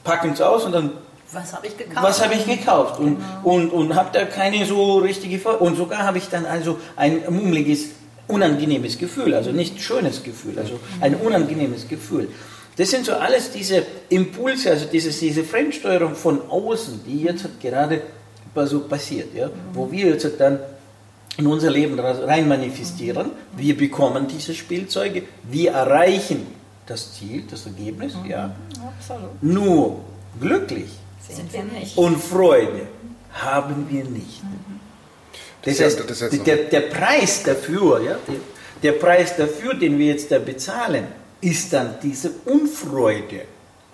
packen 0.05 0.33
es 0.33 0.41
aus 0.41 0.65
und 0.65 0.73
dann 0.73 0.91
was 1.33 1.53
habe 1.53 1.67
ich 1.67 1.77
gekauft? 1.77 2.03
Was 2.03 2.23
habe 2.25 2.35
ich 2.35 2.47
gekauft? 2.47 3.01
Und, 3.01 3.17
genau. 3.17 3.41
und, 3.43 3.71
und 3.71 3.95
habe 3.97 4.11
da 4.13 4.25
keine 4.27 4.65
so 4.65 4.99
richtige 4.99 5.41
Folge. 5.41 5.59
Und 5.65 5.77
sogar 5.77 6.05
habe 6.05 6.19
ich 6.19 6.29
dann 6.29 6.47
also 6.47 6.79
ein 6.95 7.23
mummeliges, 7.29 7.87
unangenehmes 8.29 8.97
Gefühl, 8.97 9.35
also 9.35 9.51
nicht 9.51 9.81
schönes 9.81 10.23
Gefühl, 10.23 10.57
also 10.59 10.79
ein 11.01 11.17
unangenehmes 11.17 11.89
Gefühl. 11.89 12.29
Das 12.77 12.91
sind 12.91 13.07
so 13.07 13.15
alles 13.15 13.51
diese 13.51 13.83
Impulse, 14.09 14.71
also 14.71 14.87
dieses, 14.87 15.19
diese 15.19 15.43
Fremdsteuerung 15.43 16.15
von 16.15 16.49
außen, 16.49 17.01
die 17.05 17.23
jetzt 17.23 17.49
gerade 17.61 18.03
so 18.55 18.81
passiert, 18.81 19.35
ja? 19.35 19.51
wo 19.73 19.91
wir 19.91 20.07
jetzt 20.07 20.31
dann 20.39 20.61
in 21.37 21.47
unser 21.47 21.71
Leben 21.71 21.99
rein 21.99 22.49
manifestieren. 22.49 23.31
Wir 23.57 23.77
bekommen 23.77 24.29
diese 24.29 24.55
Spielzeuge, 24.55 25.25
wir 25.43 25.73
erreichen 25.73 26.47
das 26.87 27.15
Ziel, 27.15 27.45
das 27.51 27.67
Ergebnis, 27.67 28.15
mhm. 28.15 28.31
ja. 28.31 28.55
Absolut. 28.99 29.43
Nur 29.43 30.01
glücklich 30.41 30.91
sind 31.29 31.53
wir 31.53 31.65
nicht. 31.65 31.97
und 31.97 32.23
Freude 32.23 32.87
haben 33.33 33.87
wir 33.91 34.05
nicht. 34.05 34.43
Mhm. 34.43 34.81
Das, 35.63 35.81
heißt, 35.81 36.09
das 36.09 36.23
heißt 36.23 36.47
der, 36.47 36.57
der, 36.57 36.83
Preis 36.83 37.43
dafür, 37.43 38.01
ja, 38.03 38.17
der, 38.29 38.41
der 38.83 38.99
Preis 38.99 39.37
dafür, 39.37 39.75
den 39.75 39.99
wir 39.99 40.07
jetzt 40.07 40.31
da 40.31 40.39
bezahlen, 40.39 41.07
ist 41.41 41.73
dann 41.73 41.97
diese 42.03 42.31
Unfreude 42.45 43.43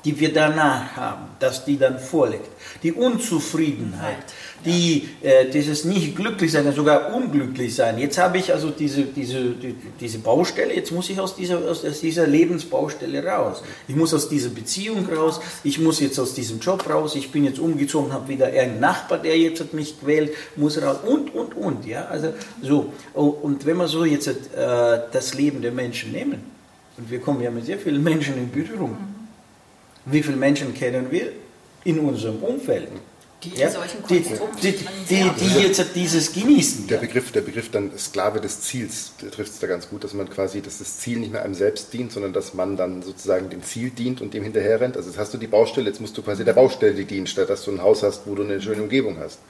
die 0.05 0.19
wir 0.19 0.33
danach 0.33 0.97
haben, 0.97 1.29
dass 1.39 1.65
die 1.65 1.79
dann 1.79 1.99
vorliegt. 1.99 2.49
Die 2.83 2.93
Unzufriedenheit, 2.93 4.25
die, 4.65 5.09
äh, 5.23 5.51
dieses 5.51 5.85
nicht 5.85 6.17
glücklich 6.17 6.53
sein, 6.53 6.71
sogar 6.73 7.15
unglücklich 7.15 7.75
sein. 7.75 7.99
Jetzt 7.99 8.19
habe 8.19 8.39
ich 8.39 8.53
also 8.53 8.71
diese, 8.71 9.03
diese, 9.05 9.51
die, 9.51 9.75
diese 10.01 10.19
Baustelle, 10.19 10.75
jetzt 10.75 10.93
muss 10.93 11.11
ich 11.11 11.19
aus 11.21 11.37
dieser, 11.37 11.59
aus 11.59 11.83
dieser 12.01 12.27
Lebensbaustelle 12.27 13.25
raus. 13.25 13.63
Ich 13.89 13.97
muss 13.97 14.15
aus 14.15 14.29
dieser 14.29 14.51
Beziehung 14.51 15.09
raus, 15.09 15.41
ich 15.65 15.79
muss 15.79 16.01
jetzt 16.01 16.19
aus 16.19 16.35
diesem 16.35 16.61
Job 16.61 16.89
raus, 16.89 17.15
ich 17.15 17.31
bin 17.31 17.45
jetzt 17.45 17.59
umgezogen, 17.59 18.13
habe 18.13 18.29
wieder 18.29 18.47
einen 18.47 18.81
Nachbar, 18.81 19.19
der 19.19 19.39
jetzt 19.39 19.61
hat 19.61 19.73
mich 19.73 20.01
quält, 20.01 20.33
muss 20.57 20.81
raus 20.81 20.99
und, 21.07 21.35
und, 21.35 21.57
und. 21.57 21.87
Ja? 21.87 22.07
Also, 22.07 22.33
so. 22.63 22.93
Oh, 23.15 23.27
und 23.27 23.67
wenn 23.67 23.77
wir 23.77 23.89
so 23.89 24.05
jetzt 24.05 24.29
äh, 24.29 24.35
das 25.13 25.35
Leben 25.35 25.63
der 25.63 25.73
Menschen 25.73 26.13
nehmen, 26.13 26.53
und 26.99 27.11
wir 27.11 27.21
kommen 27.21 27.43
ja 27.43 27.51
mit 27.51 27.65
sehr 27.65 27.79
vielen 27.79 28.03
Menschen 28.03 28.37
in 28.37 28.51
Berührung, 28.51 28.91
mhm 28.91 29.13
wie 30.05 30.23
viele 30.23 30.37
Menschen 30.37 30.75
kennen 30.75 31.11
wir 31.11 31.33
in 31.85 31.99
unserem 32.01 32.43
Umfeld? 32.43 32.89
Die 33.45 33.59
ja? 33.59 33.67
in 33.67 33.73
solchen 33.73 34.07
die, 34.09 34.21
die, 34.21 34.77
die, 35.09 35.31
die, 35.41 35.61
jetzt 35.61 35.85
dieses 35.95 36.33
genießen. 36.33 36.87
Der 36.87 36.99
Begriff, 36.99 37.33
der 37.33 37.41
Begriff 37.41 37.71
dann 37.71 37.91
Sklave 37.99 38.41
des 38.41 38.61
Ziels 38.61 39.13
trifft 39.19 39.53
es 39.53 39.59
da 39.59 39.67
ganz 39.67 39.89
gut, 39.89 40.05
dass 40.05 40.15
man 40.15 40.31
quasi, 40.31 40.61
dass 40.61 40.79
das 40.79 40.99
Ziel 40.99 41.19
nicht 41.19 41.33
mehr 41.33 41.43
einem 41.43 41.55
selbst 41.55 41.93
dient, 41.93 42.13
sondern 42.13 42.33
dass 42.33 42.55
man 42.55 42.77
dann 42.77 43.03
sozusagen 43.03 43.51
dem 43.51 43.63
Ziel 43.63 43.91
dient 43.91 44.21
und 44.21 44.33
dem 44.33 44.45
hinterher 44.45 44.81
rennt. 44.81 44.97
Also 44.97 45.09
jetzt 45.09 45.19
hast 45.19 45.35
du 45.35 45.39
die 45.39 45.49
Baustelle, 45.49 45.89
jetzt 45.89 46.01
musst 46.01 46.17
du 46.17 46.23
quasi 46.23 46.45
der 46.45 46.53
Baustelle 46.53 47.05
dienen, 47.05 47.27
statt 47.27 47.51
dass 47.51 47.65
du 47.65 47.73
ein 47.73 47.83
Haus 47.83 48.03
hast, 48.03 48.27
wo 48.27 48.35
du 48.35 48.45
eine 48.45 48.63
schöne 48.63 48.83
Umgebung 48.83 49.19
hast. 49.19 49.41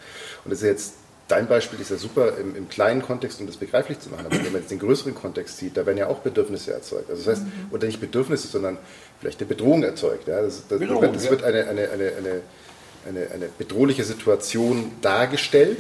Und 0.45 0.51
das 0.51 0.63
ist 0.63 0.67
jetzt 0.67 0.93
dein 1.29 1.47
Beispiel 1.49 1.81
ist 1.81 1.91
ja 1.91 1.97
super 1.97 2.37
im, 2.39 2.55
im, 2.55 2.69
kleinen 2.69 3.01
Kontext, 3.03 3.41
um 3.41 3.47
das 3.47 3.57
begreiflich 3.57 3.99
zu 4.01 4.11
machen. 4.11 4.27
Aber 4.27 4.37
wenn 4.37 4.53
man 4.53 4.61
jetzt 4.61 4.71
den 4.71 4.79
größeren 4.79 5.15
Kontext 5.15 5.59
sieht, 5.59 5.77
da 5.77 5.87
werden 5.87 5.99
ja 5.99 6.09
auch 6.09 6.19
Bedürfnisse 6.19 6.73
erzeugt. 6.73 7.09
Also 7.11 7.25
das 7.25 7.39
heißt, 7.39 7.47
mhm. 7.47 7.69
oder 7.71 7.87
nicht 7.87 8.01
Bedürfnisse, 8.01 8.49
sondern 8.49 8.77
vielleicht 9.21 9.41
eine 9.41 9.49
Bedrohung 9.49 9.83
erzeugt. 9.83 10.29
Ja? 10.29 10.43
Das, 10.43 10.63
das, 10.69 10.79
Bedrohung, 10.79 11.13
das 11.13 11.31
wird 11.31 11.43
eine, 11.43 11.69
eine, 11.69 11.91
eine, 11.91 12.13
eine, 12.19 12.41
eine 13.09 13.49
bedrohliche 13.59 14.05
Situation 14.05 14.93
dargestellt, 15.01 15.79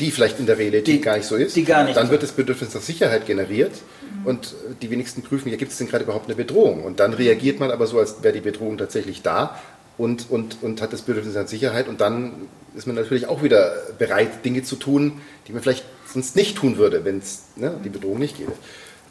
die 0.00 0.10
vielleicht 0.10 0.38
in 0.40 0.46
der 0.46 0.58
Realität 0.58 0.86
die, 0.86 1.00
gar 1.00 1.16
nicht 1.16 1.26
so 1.26 1.36
ist. 1.36 1.56
Die 1.56 1.64
gar 1.64 1.84
nicht 1.84 1.96
dann 1.96 2.10
wird 2.10 2.22
das 2.22 2.32
Bedürfnis 2.32 2.74
nach 2.74 2.82
Sicherheit 2.82 3.26
generiert 3.26 3.72
mhm. 4.20 4.26
und 4.26 4.54
die 4.82 4.90
wenigsten 4.90 5.22
prüfen, 5.22 5.48
ja, 5.48 5.56
gibt 5.56 5.72
es 5.72 5.78
denn 5.78 5.88
gerade 5.88 6.04
überhaupt 6.04 6.26
eine 6.26 6.34
Bedrohung? 6.34 6.84
Und 6.84 7.00
dann 7.00 7.14
reagiert 7.14 7.60
man 7.60 7.70
aber 7.70 7.86
so, 7.86 7.98
als 7.98 8.22
wäre 8.22 8.34
die 8.34 8.40
Bedrohung 8.40 8.78
tatsächlich 8.78 9.22
da, 9.22 9.60
und, 9.98 10.30
und, 10.30 10.62
und 10.62 10.82
hat 10.82 10.92
das 10.92 11.02
Bedürfnis 11.02 11.36
an 11.36 11.46
Sicherheit 11.46 11.88
und 11.88 12.00
dann 12.00 12.48
ist 12.74 12.86
man 12.86 12.96
natürlich 12.96 13.26
auch 13.26 13.42
wieder 13.42 13.72
bereit, 13.98 14.44
Dinge 14.44 14.62
zu 14.62 14.76
tun, 14.76 15.20
die 15.48 15.52
man 15.52 15.62
vielleicht 15.62 15.84
sonst 16.06 16.36
nicht 16.36 16.56
tun 16.56 16.76
würde, 16.76 17.04
wenn 17.04 17.18
es 17.18 17.44
ne, 17.56 17.80
die 17.82 17.88
Bedrohung 17.88 18.18
nicht 18.18 18.36
gäbe. 18.36 18.52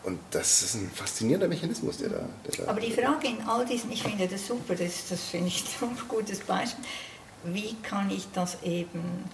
Und 0.03 0.20
das 0.30 0.62
ist 0.62 0.76
ein 0.76 0.91
faszinierender 0.93 1.47
Mechanismus, 1.47 1.97
der 1.97 2.10
da. 2.10 2.30
Der 2.45 2.66
da 2.66 2.72
Aber 2.72 2.80
die 2.80 2.91
Frage 2.91 3.28
in 3.28 3.41
all 3.47 3.66
diesen, 3.66 3.91
ich 3.91 4.03
finde 4.03 4.28
das 4.28 4.45
super, 4.45 4.76
das, 4.76 5.10
das 5.10 5.20
finde 5.22 5.47
ich 5.47 5.64
so 5.80 5.88
ein 5.88 5.97
gutes 6.08 6.41
Beispiel. 6.41 6.86
Wie 7.46 7.76
kann 7.84 8.10
ich 8.10 8.28
das 8.34 8.62
eben 8.64 9.30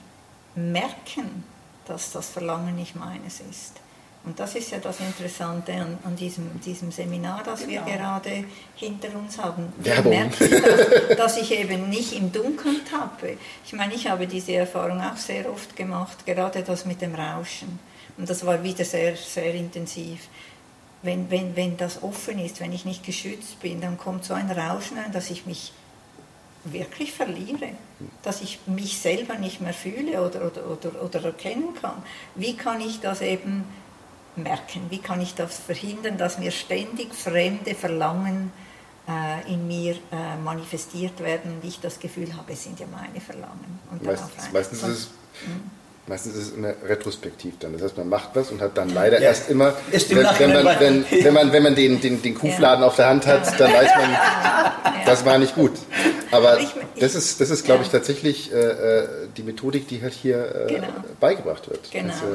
merken, 0.56 1.44
dass 1.86 2.12
das 2.12 2.30
Verlangen 2.30 2.76
nicht 2.76 2.96
meines 2.96 3.40
ist? 3.40 3.82
Und 4.24 4.40
das 4.40 4.54
ist 4.54 4.70
ja 4.70 4.78
das 4.78 5.00
Interessante 5.00 5.74
an, 5.74 5.98
an 6.04 6.16
diesem, 6.16 6.62
diesem 6.62 6.92
Seminar, 6.92 7.42
das 7.44 7.66
genau. 7.66 7.86
wir 7.86 7.94
gerade 7.94 8.44
hinter 8.76 9.18
uns 9.18 9.40
haben. 9.40 9.74
Werbung. 9.78 10.12
Merke 10.12 10.46
ich, 10.46 10.62
dass, 10.62 11.18
dass, 11.18 11.38
ich 11.38 11.52
eben 11.52 11.90
nicht 11.90 12.14
im 12.14 12.32
Dunkeln 12.32 12.82
tappe. 12.86 13.38
Ich 13.66 13.74
meine, 13.74 13.96
ich 13.96 14.08
habe 14.08 14.28
diese 14.28 14.54
Erfahrung 14.54 15.02
auch 15.02 15.18
sehr 15.18 15.52
oft 15.52 15.76
gemacht, 15.76 16.24
gerade 16.26 16.62
das 16.62 16.86
mit 16.86 17.02
dem 17.02 17.16
Rauschen. 17.16 17.80
Und 18.18 18.30
das 18.30 18.46
war 18.46 18.62
wieder 18.64 18.86
sehr, 18.86 19.16
sehr 19.16 19.56
intensiv. 19.56 20.28
Wenn, 21.02 21.32
wenn, 21.32 21.56
wenn 21.56 21.78
das 21.78 22.04
offen 22.04 22.38
ist, 22.38 22.60
wenn 22.60 22.74
ich 22.74 22.86
nicht 22.86 23.04
geschützt 23.04 23.60
bin, 23.60 23.82
dann 23.82 23.98
kommt 23.98 24.24
so 24.24 24.36
ein 24.36 24.52
Rauschen 24.52 25.00
ein, 25.00 25.12
dass 25.12 25.32
ich 25.32 25.48
mich 25.48 25.74
wirklich 26.64 27.14
verliere, 27.14 27.70
dass 28.24 28.42
ich 28.42 28.60
mich 28.66 29.00
selber 29.00 29.36
nicht 29.36 29.62
mehr 29.62 29.74
fühle 29.74 30.22
oder, 30.22 30.46
oder, 30.46 30.68
oder, 30.68 31.04
oder 31.04 31.24
erkennen 31.26 31.74
kann. 31.80 32.04
Wie 32.36 32.56
kann 32.56 32.82
ich 32.82 33.00
das 33.00 33.22
eben 33.22 33.64
merken? 34.36 34.82
Wie 34.90 35.00
kann 35.00 35.22
ich 35.22 35.34
das 35.34 35.58
verhindern, 35.58 36.18
dass 36.18 36.38
mir 36.38 36.52
ständig 36.52 37.14
fremde 37.14 37.74
Verlangen 37.76 38.52
äh, 39.08 39.52
in 39.52 39.68
mir 39.68 39.96
äh, 40.12 40.38
manifestiert 40.44 41.20
werden 41.20 41.56
und 41.56 41.68
ich 41.68 41.80
das 41.80 42.00
Gefühl 42.00 42.36
habe, 42.36 42.54
es 42.54 42.64
sind 42.64 42.80
ja 42.80 42.86
meine 42.92 43.20
Verlangen. 43.20 43.80
Und 43.90 44.04
meistens, 44.04 44.52
meistens 44.52 44.84
ist 44.84 44.90
es 44.90 45.10
hm. 45.46 45.72
Meistens 46.08 46.36
ist 46.36 46.48
es 46.48 46.54
immer 46.54 46.74
retrospektiv 46.88 47.54
dann. 47.60 47.74
Das 47.74 47.84
heißt, 47.84 47.98
man 47.98 48.10
macht 48.10 48.32
was 48.34 48.50
und 48.50 48.60
hat 48.60 48.76
dann 48.76 48.90
leider 48.90 49.22
ja. 49.22 49.28
erst 49.28 49.50
immer, 49.50 49.76
wenn, 49.92 50.10
wenn, 50.10 50.64
man, 50.64 50.80
wenn, 50.80 51.06
wenn, 51.24 51.34
man, 51.34 51.52
wenn 51.52 51.64
man 51.64 51.76
den, 51.76 52.02
den, 52.02 52.22
den 52.22 52.36
Kuhfladen 52.36 52.82
ja. 52.82 52.88
auf 52.88 52.96
der 52.96 53.08
Hand 53.08 53.28
hat, 53.28 53.60
dann 53.60 53.72
weiß 53.72 53.92
man, 53.96 54.18
das 55.06 55.24
war 55.26 55.38
nicht 55.38 55.54
gut. 55.54 55.74
Aber 56.32 56.58
das 57.00 57.16
ist, 57.16 57.42
das 57.42 57.50
ist 57.50 57.66
glaube 57.66 57.84
ich, 57.84 57.90
tatsächlich 57.90 58.52
äh, 58.54 58.58
äh, 58.58 59.08
die 59.36 59.44
Methodik, 59.44 59.88
die 59.88 60.02
halt 60.02 60.14
hier 60.14 60.68
äh, 60.68 60.74
genau. 60.74 60.88
beigebracht 61.20 61.70
wird. 61.70 61.92
Genau. 61.92 62.14
Also, 62.14 62.26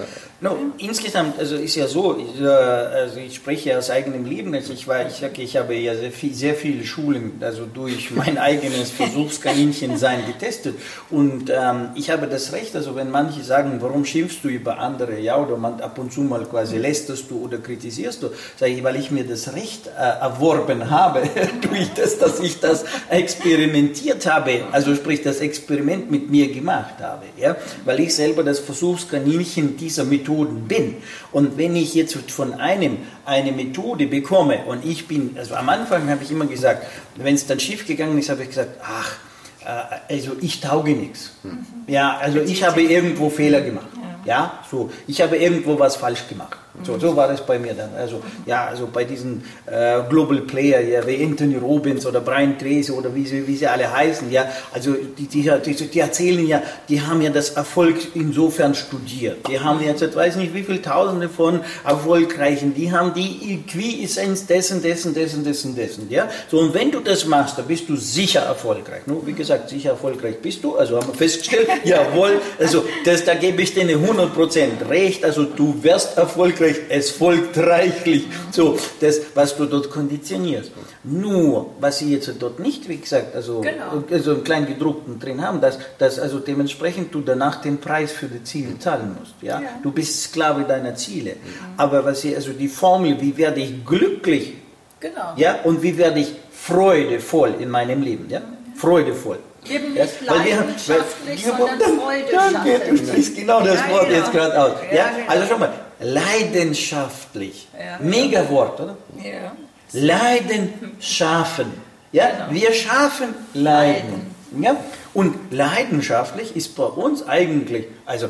no, 0.40 0.56
insgesamt, 0.78 1.38
also 1.38 1.56
ist 1.56 1.74
ja 1.74 1.86
so, 1.86 2.16
ich, 2.18 2.40
äh, 2.40 2.46
also 2.46 3.18
ich 3.18 3.34
spreche 3.34 3.76
aus 3.78 3.90
eigenem 3.90 4.24
Leben. 4.24 4.54
Also 4.54 4.72
ich 4.72 4.86
war, 4.86 5.06
ich 5.06 5.22
ich 5.38 5.56
habe 5.56 5.74
ja 5.74 5.94
sehr, 5.94 6.12
viel, 6.12 6.34
sehr 6.34 6.54
viele 6.54 6.84
Schulen, 6.84 7.32
also 7.40 7.66
durch 7.66 8.10
mein 8.14 8.38
eigenes 8.38 8.90
Versuchskaninchen 8.90 9.96
sein 9.96 10.26
getestet. 10.26 10.76
Und 11.10 11.50
ähm, 11.50 11.90
ich 11.94 12.10
habe 12.10 12.26
das 12.26 12.52
Recht, 12.52 12.76
also 12.76 12.96
wenn 12.96 13.10
manche 13.10 13.42
sagen, 13.42 13.78
warum 13.80 14.04
schimpfst 14.04 14.40
du 14.42 14.48
über 14.48 14.78
andere, 14.78 15.18
ja, 15.18 15.38
oder 15.38 15.56
man 15.56 15.80
ab 15.80 15.98
und 15.98 16.12
zu 16.12 16.20
mal 16.20 16.44
quasi 16.44 16.76
lästerst 16.76 17.30
du 17.30 17.42
oder 17.42 17.58
kritisierst 17.58 18.22
du, 18.22 18.30
sage 18.56 18.72
ich, 18.72 18.84
weil 18.84 18.96
ich 18.96 19.10
mir 19.10 19.24
das 19.24 19.54
Recht 19.54 19.86
äh, 19.86 20.20
erworben 20.20 20.90
habe, 20.90 21.22
durch 21.62 21.92
das, 21.94 22.18
dass 22.18 22.40
ich 22.40 22.60
das 22.60 22.84
experimentiere 23.08 23.85
experimentiert 23.86 24.26
habe, 24.26 24.64
also 24.72 24.94
sprich 24.94 25.22
das 25.22 25.40
Experiment 25.40 26.10
mit 26.10 26.30
mir 26.30 26.52
gemacht 26.52 26.94
habe, 27.00 27.24
ja, 27.36 27.56
weil 27.84 28.00
ich 28.00 28.14
selber 28.14 28.42
das 28.42 28.58
Versuchskaninchen 28.58 29.76
dieser 29.76 30.04
Methoden 30.04 30.66
bin. 30.68 30.96
Und 31.32 31.56
wenn 31.58 31.76
ich 31.76 31.94
jetzt 31.94 32.16
von 32.30 32.54
einem 32.54 32.98
eine 33.24 33.52
Methode 33.52 34.06
bekomme 34.06 34.64
und 34.66 34.84
ich 34.84 35.06
bin, 35.08 35.36
also 35.38 35.54
am 35.54 35.68
Anfang 35.68 36.08
habe 36.08 36.22
ich 36.22 36.30
immer 36.30 36.46
gesagt, 36.46 36.86
wenn 37.16 37.34
es 37.34 37.46
dann 37.46 37.60
schief 37.60 37.86
gegangen 37.86 38.18
ist, 38.18 38.28
habe 38.28 38.42
ich 38.42 38.48
gesagt, 38.48 38.80
ach, 38.82 39.16
äh, 39.64 40.14
also 40.14 40.32
ich 40.40 40.60
tauge 40.60 40.92
nichts. 40.92 41.32
Mhm. 41.42 41.66
Ja, 41.86 42.16
also 42.18 42.40
ich 42.40 42.62
habe 42.64 42.82
irgendwo 42.82 43.30
Fehler 43.30 43.60
gemacht. 43.60 43.88
Ja, 44.24 44.64
so, 44.68 44.90
ich 45.06 45.20
habe 45.20 45.36
irgendwo 45.36 45.78
was 45.78 45.94
falsch 45.96 46.26
gemacht. 46.28 46.58
So, 46.82 46.98
so 46.98 47.16
war 47.16 47.28
das 47.28 47.44
bei 47.44 47.58
mir 47.58 47.74
dann. 47.74 47.94
Also, 47.94 48.22
ja, 48.44 48.66
also 48.66 48.88
bei 48.92 49.04
diesen 49.04 49.44
äh, 49.66 50.00
Global 50.08 50.40
Player, 50.42 50.80
ja, 50.80 51.06
wie 51.06 51.24
Anthony 51.24 51.56
Robbins 51.56 52.06
oder 52.06 52.20
Brian 52.20 52.58
Tracy 52.58 52.92
oder 52.92 53.14
wie 53.14 53.26
sie, 53.26 53.46
wie 53.46 53.56
sie 53.56 53.66
alle 53.66 53.90
heißen, 53.90 54.30
ja, 54.30 54.48
also 54.72 54.92
die, 54.92 55.26
die, 55.26 55.50
die, 55.64 55.74
die 55.74 56.00
erzählen 56.00 56.46
ja, 56.46 56.62
die 56.88 57.00
haben 57.00 57.22
ja 57.22 57.30
das 57.30 57.50
Erfolg 57.50 57.96
insofern 58.14 58.74
studiert. 58.74 59.48
Die 59.48 59.58
haben 59.58 59.82
jetzt, 59.82 60.02
ich 60.02 60.14
weiß 60.14 60.36
nicht 60.36 60.54
wie 60.54 60.62
viele 60.62 60.82
Tausende 60.82 61.28
von 61.28 61.60
Erfolgreichen, 61.84 62.74
die 62.74 62.92
haben 62.92 63.14
die 63.14 63.62
Quintessenz 63.66 64.46
dessen, 64.46 64.82
dessen, 64.82 65.14
dessen, 65.14 65.44
dessen, 65.44 65.74
dessen, 65.74 66.10
ja. 66.10 66.28
So, 66.50 66.58
und 66.58 66.74
wenn 66.74 66.90
du 66.90 67.00
das 67.00 67.26
machst, 67.26 67.58
dann 67.58 67.66
bist 67.66 67.88
du 67.88 67.96
sicher 67.96 68.40
erfolgreich. 68.40 69.06
Nur, 69.06 69.26
wie 69.26 69.32
gesagt, 69.32 69.70
sicher 69.70 69.90
erfolgreich 69.90 70.36
bist 70.40 70.62
du, 70.62 70.76
also 70.76 70.96
haben 70.96 71.08
wir 71.08 71.14
festgestellt, 71.14 71.68
jawohl, 71.84 72.40
also 72.58 72.84
das, 73.04 73.24
da 73.24 73.34
gebe 73.34 73.62
ich 73.62 73.74
dir 73.74 73.82
eine 73.82 73.94
100% 73.94 74.88
recht, 74.88 75.24
also 75.24 75.44
du 75.44 75.82
wirst 75.82 76.16
erfolgreich 76.16 76.65
Gespräch, 76.66 76.86
es 76.88 77.10
folgt 77.10 77.58
reichlich. 77.58 78.26
So, 78.50 78.78
das, 79.00 79.20
was 79.34 79.56
du 79.56 79.66
dort 79.66 79.90
konditionierst. 79.90 80.72
Nur, 81.04 81.74
was 81.80 81.98
sie 81.98 82.12
jetzt 82.12 82.32
dort 82.38 82.58
nicht, 82.58 82.88
wie 82.88 82.96
gesagt, 82.96 83.34
also, 83.34 83.60
genau. 83.60 84.04
also 84.10 84.32
im 84.32 84.44
Kleingedruckten 84.44 85.18
drin 85.18 85.40
haben, 85.46 85.60
dass, 85.60 85.78
dass 85.98 86.18
also 86.18 86.38
dementsprechend 86.38 87.14
du 87.14 87.20
danach 87.20 87.60
den 87.60 87.78
Preis 87.78 88.12
für 88.12 88.26
die 88.26 88.42
Ziele 88.42 88.78
zahlen 88.78 89.16
musst. 89.18 89.34
Ja? 89.40 89.60
ja. 89.60 89.68
Du 89.82 89.90
bist 89.92 90.22
Sklave 90.22 90.64
deiner 90.64 90.94
Ziele. 90.96 91.32
Mhm. 91.32 91.74
Aber 91.76 92.04
was 92.04 92.22
sie, 92.22 92.34
also 92.34 92.52
die 92.52 92.68
Formel, 92.68 93.20
wie 93.20 93.36
werde 93.36 93.60
ich 93.60 93.84
glücklich 93.84 94.54
genau. 95.00 95.34
ja? 95.36 95.60
und 95.64 95.82
wie 95.82 95.96
werde 95.96 96.20
ich 96.20 96.32
freudevoll 96.52 97.54
in 97.60 97.70
meinem 97.70 98.02
Leben. 98.02 98.28
Ja? 98.28 98.40
Freudevoll. 98.74 99.38
Eben 99.68 99.94
nicht 99.94 100.22
ja, 100.24 100.34
leidenschaftlich, 100.34 101.44
wir, 101.44 101.56
sondern 101.56 101.98
Freude 101.98 102.26
Danke, 102.32 102.80
du 102.88 102.96
sprichst 102.96 103.36
genau 103.36 103.60
das 103.60 103.80
ja, 103.80 103.90
Wort 103.90 104.08
genau. 104.08 104.18
jetzt 104.18 104.32
gerade 104.32 104.62
aus. 104.62 104.72
Ja, 104.90 104.96
ja, 104.96 105.10
genau. 105.10 105.30
Also 105.30 105.46
schau 105.48 105.58
mal, 105.58 105.72
leidenschaftlich. 105.98 107.68
Ja. 107.78 107.98
Mega 108.00 108.48
Wort, 108.50 108.80
oder? 108.80 108.96
Ja. 109.22 109.52
Leiden 109.92 110.96
schaffen. 111.00 111.72
Ja? 112.12 112.30
Genau. 112.30 112.50
Wir 112.50 112.72
schaffen 112.72 113.34
Leiden. 113.54 114.32
Leiden. 114.52 114.62
Ja? 114.62 114.76
Und 115.14 115.52
leidenschaftlich 115.52 116.54
ist 116.56 116.76
bei 116.76 116.84
uns 116.84 117.26
eigentlich, 117.26 117.86
also 118.04 118.28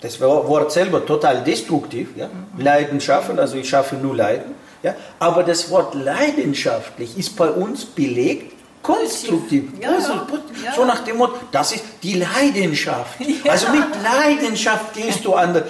das 0.00 0.20
Wort 0.20 0.72
selber 0.72 1.04
total 1.04 1.42
destruktiv, 1.42 2.10
ja? 2.16 2.28
Mhm. 2.28 2.62
Leiden 2.62 3.00
schaffen, 3.00 3.38
also 3.38 3.56
ich 3.56 3.68
schaffe 3.68 3.96
nur 3.96 4.14
Leiden. 4.14 4.54
Ja? 4.82 4.94
Aber 5.18 5.42
das 5.42 5.70
Wort 5.70 5.94
leidenschaftlich 5.94 7.18
ist 7.18 7.36
bei 7.36 7.50
uns 7.50 7.84
belegt 7.84 8.52
konstruktiv. 8.82 9.64
Ja, 9.80 9.92
ja. 9.92 10.74
So 10.74 10.84
nach 10.84 11.00
dem 11.04 11.16
Motto, 11.16 11.34
das 11.50 11.72
ist 11.72 11.84
die 12.02 12.14
Leidenschaft. 12.14 13.18
Ja. 13.44 13.52
Also 13.52 13.68
mit 13.70 13.84
Leidenschaft 14.02 14.94
gehst 14.94 15.24
du 15.24 15.34
an 15.34 15.62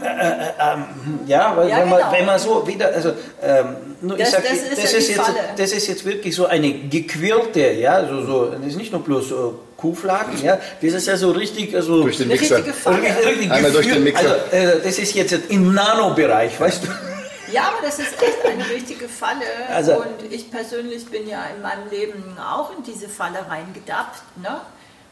äh, 0.00 0.04
äh, 0.04 0.48
äh, 0.48 0.76
ja, 1.26 1.56
weil 1.56 1.68
ja, 1.68 1.78
wenn, 1.78 1.88
man, 1.88 1.98
genau. 1.98 2.12
wenn 2.12 2.26
man 2.26 2.38
so 2.38 2.66
wieder, 2.66 2.86
also 2.88 3.10
ähm, 3.42 3.76
nur 4.00 4.16
das, 4.16 4.28
ich 4.28 4.34
sag, 4.34 4.42
das, 4.42 4.52
ist, 4.52 4.82
das, 4.82 4.92
ist 4.94 5.08
jetzt, 5.08 5.32
das 5.56 5.72
ist 5.72 5.86
jetzt 5.88 6.04
wirklich 6.04 6.34
so 6.34 6.46
eine 6.46 6.72
gequirlte, 6.72 7.72
ja, 7.72 8.06
so, 8.08 8.24
so, 8.24 8.46
das 8.46 8.66
ist 8.66 8.76
nicht 8.76 8.92
nur 8.92 9.02
bloß 9.02 9.30
äh, 9.30 9.34
Kuhfladen, 9.76 10.42
ja, 10.42 10.58
das 10.80 10.92
ist 10.92 11.06
ja 11.06 11.16
so 11.16 11.30
richtig, 11.32 11.74
also 11.74 12.02
durch 12.02 12.16
den 12.16 12.28
Mixer. 12.28 12.58
Richtig, 12.58 12.74
richtig 13.26 13.50
Einmal 13.50 13.72
durch 13.72 13.86
den 13.86 14.04
Mixer. 14.04 14.36
Also, 14.50 14.56
äh, 14.56 14.80
das 14.82 14.98
ist 14.98 15.14
jetzt 15.14 15.32
im 15.48 15.74
Nanobereich, 15.74 16.58
weißt 16.58 16.84
du? 16.84 16.88
Ja, 17.52 17.64
aber 17.64 17.86
das 17.86 17.98
ist 17.98 18.14
echt 18.22 18.46
eine 18.46 18.68
richtige 18.70 19.08
Falle. 19.08 19.44
Also, 19.68 19.96
und 19.96 20.32
ich 20.32 20.50
persönlich 20.50 21.04
bin 21.06 21.28
ja 21.28 21.44
in 21.54 21.60
meinem 21.60 21.90
Leben 21.90 22.36
auch 22.38 22.74
in 22.76 22.82
diese 22.82 23.08
Falle 23.08 23.44
reingedappt. 23.48 24.22
Ne? 24.42 24.60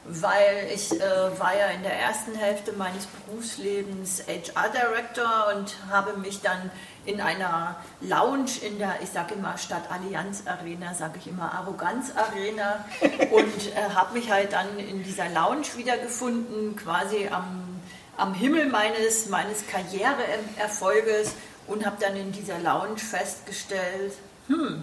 Weil 0.05 0.71
ich 0.75 0.93
äh, 0.93 1.01
war 1.39 1.57
ja 1.57 1.67
in 1.67 1.83
der 1.83 1.93
ersten 1.93 2.35
Hälfte 2.35 2.73
meines 2.73 3.07
Berufslebens 3.07 4.25
HR 4.27 4.71
Director 4.71 5.55
und 5.55 5.77
habe 5.91 6.19
mich 6.19 6.41
dann 6.41 6.71
in 7.05 7.21
einer 7.21 7.77
Lounge 8.01 8.51
in 8.63 8.79
der, 8.79 8.95
ich 9.03 9.11
sage 9.11 9.35
immer 9.35 9.59
statt 9.59 9.85
Allianz 9.91 10.45
Arena, 10.47 10.95
sage 10.95 11.19
ich 11.19 11.27
immer 11.27 11.53
Arroganz 11.53 12.13
Arena 12.17 12.85
und 13.31 13.77
äh, 13.77 13.91
habe 13.95 14.19
mich 14.19 14.31
halt 14.31 14.53
dann 14.53 14.79
in 14.79 15.03
dieser 15.03 15.29
Lounge 15.29 15.67
wiedergefunden, 15.77 16.77
quasi 16.77 17.29
am, 17.29 17.81
am 18.17 18.35
Himmel 18.35 18.69
meines, 18.69 19.29
meines 19.29 19.67
Karriereerfolges 19.67 21.35
und 21.67 21.85
habe 21.85 21.97
dann 22.01 22.17
in 22.17 22.33
dieser 22.33 22.59
Lounge 22.59 22.99
festgestellt, 22.99 24.15
hm, 24.49 24.83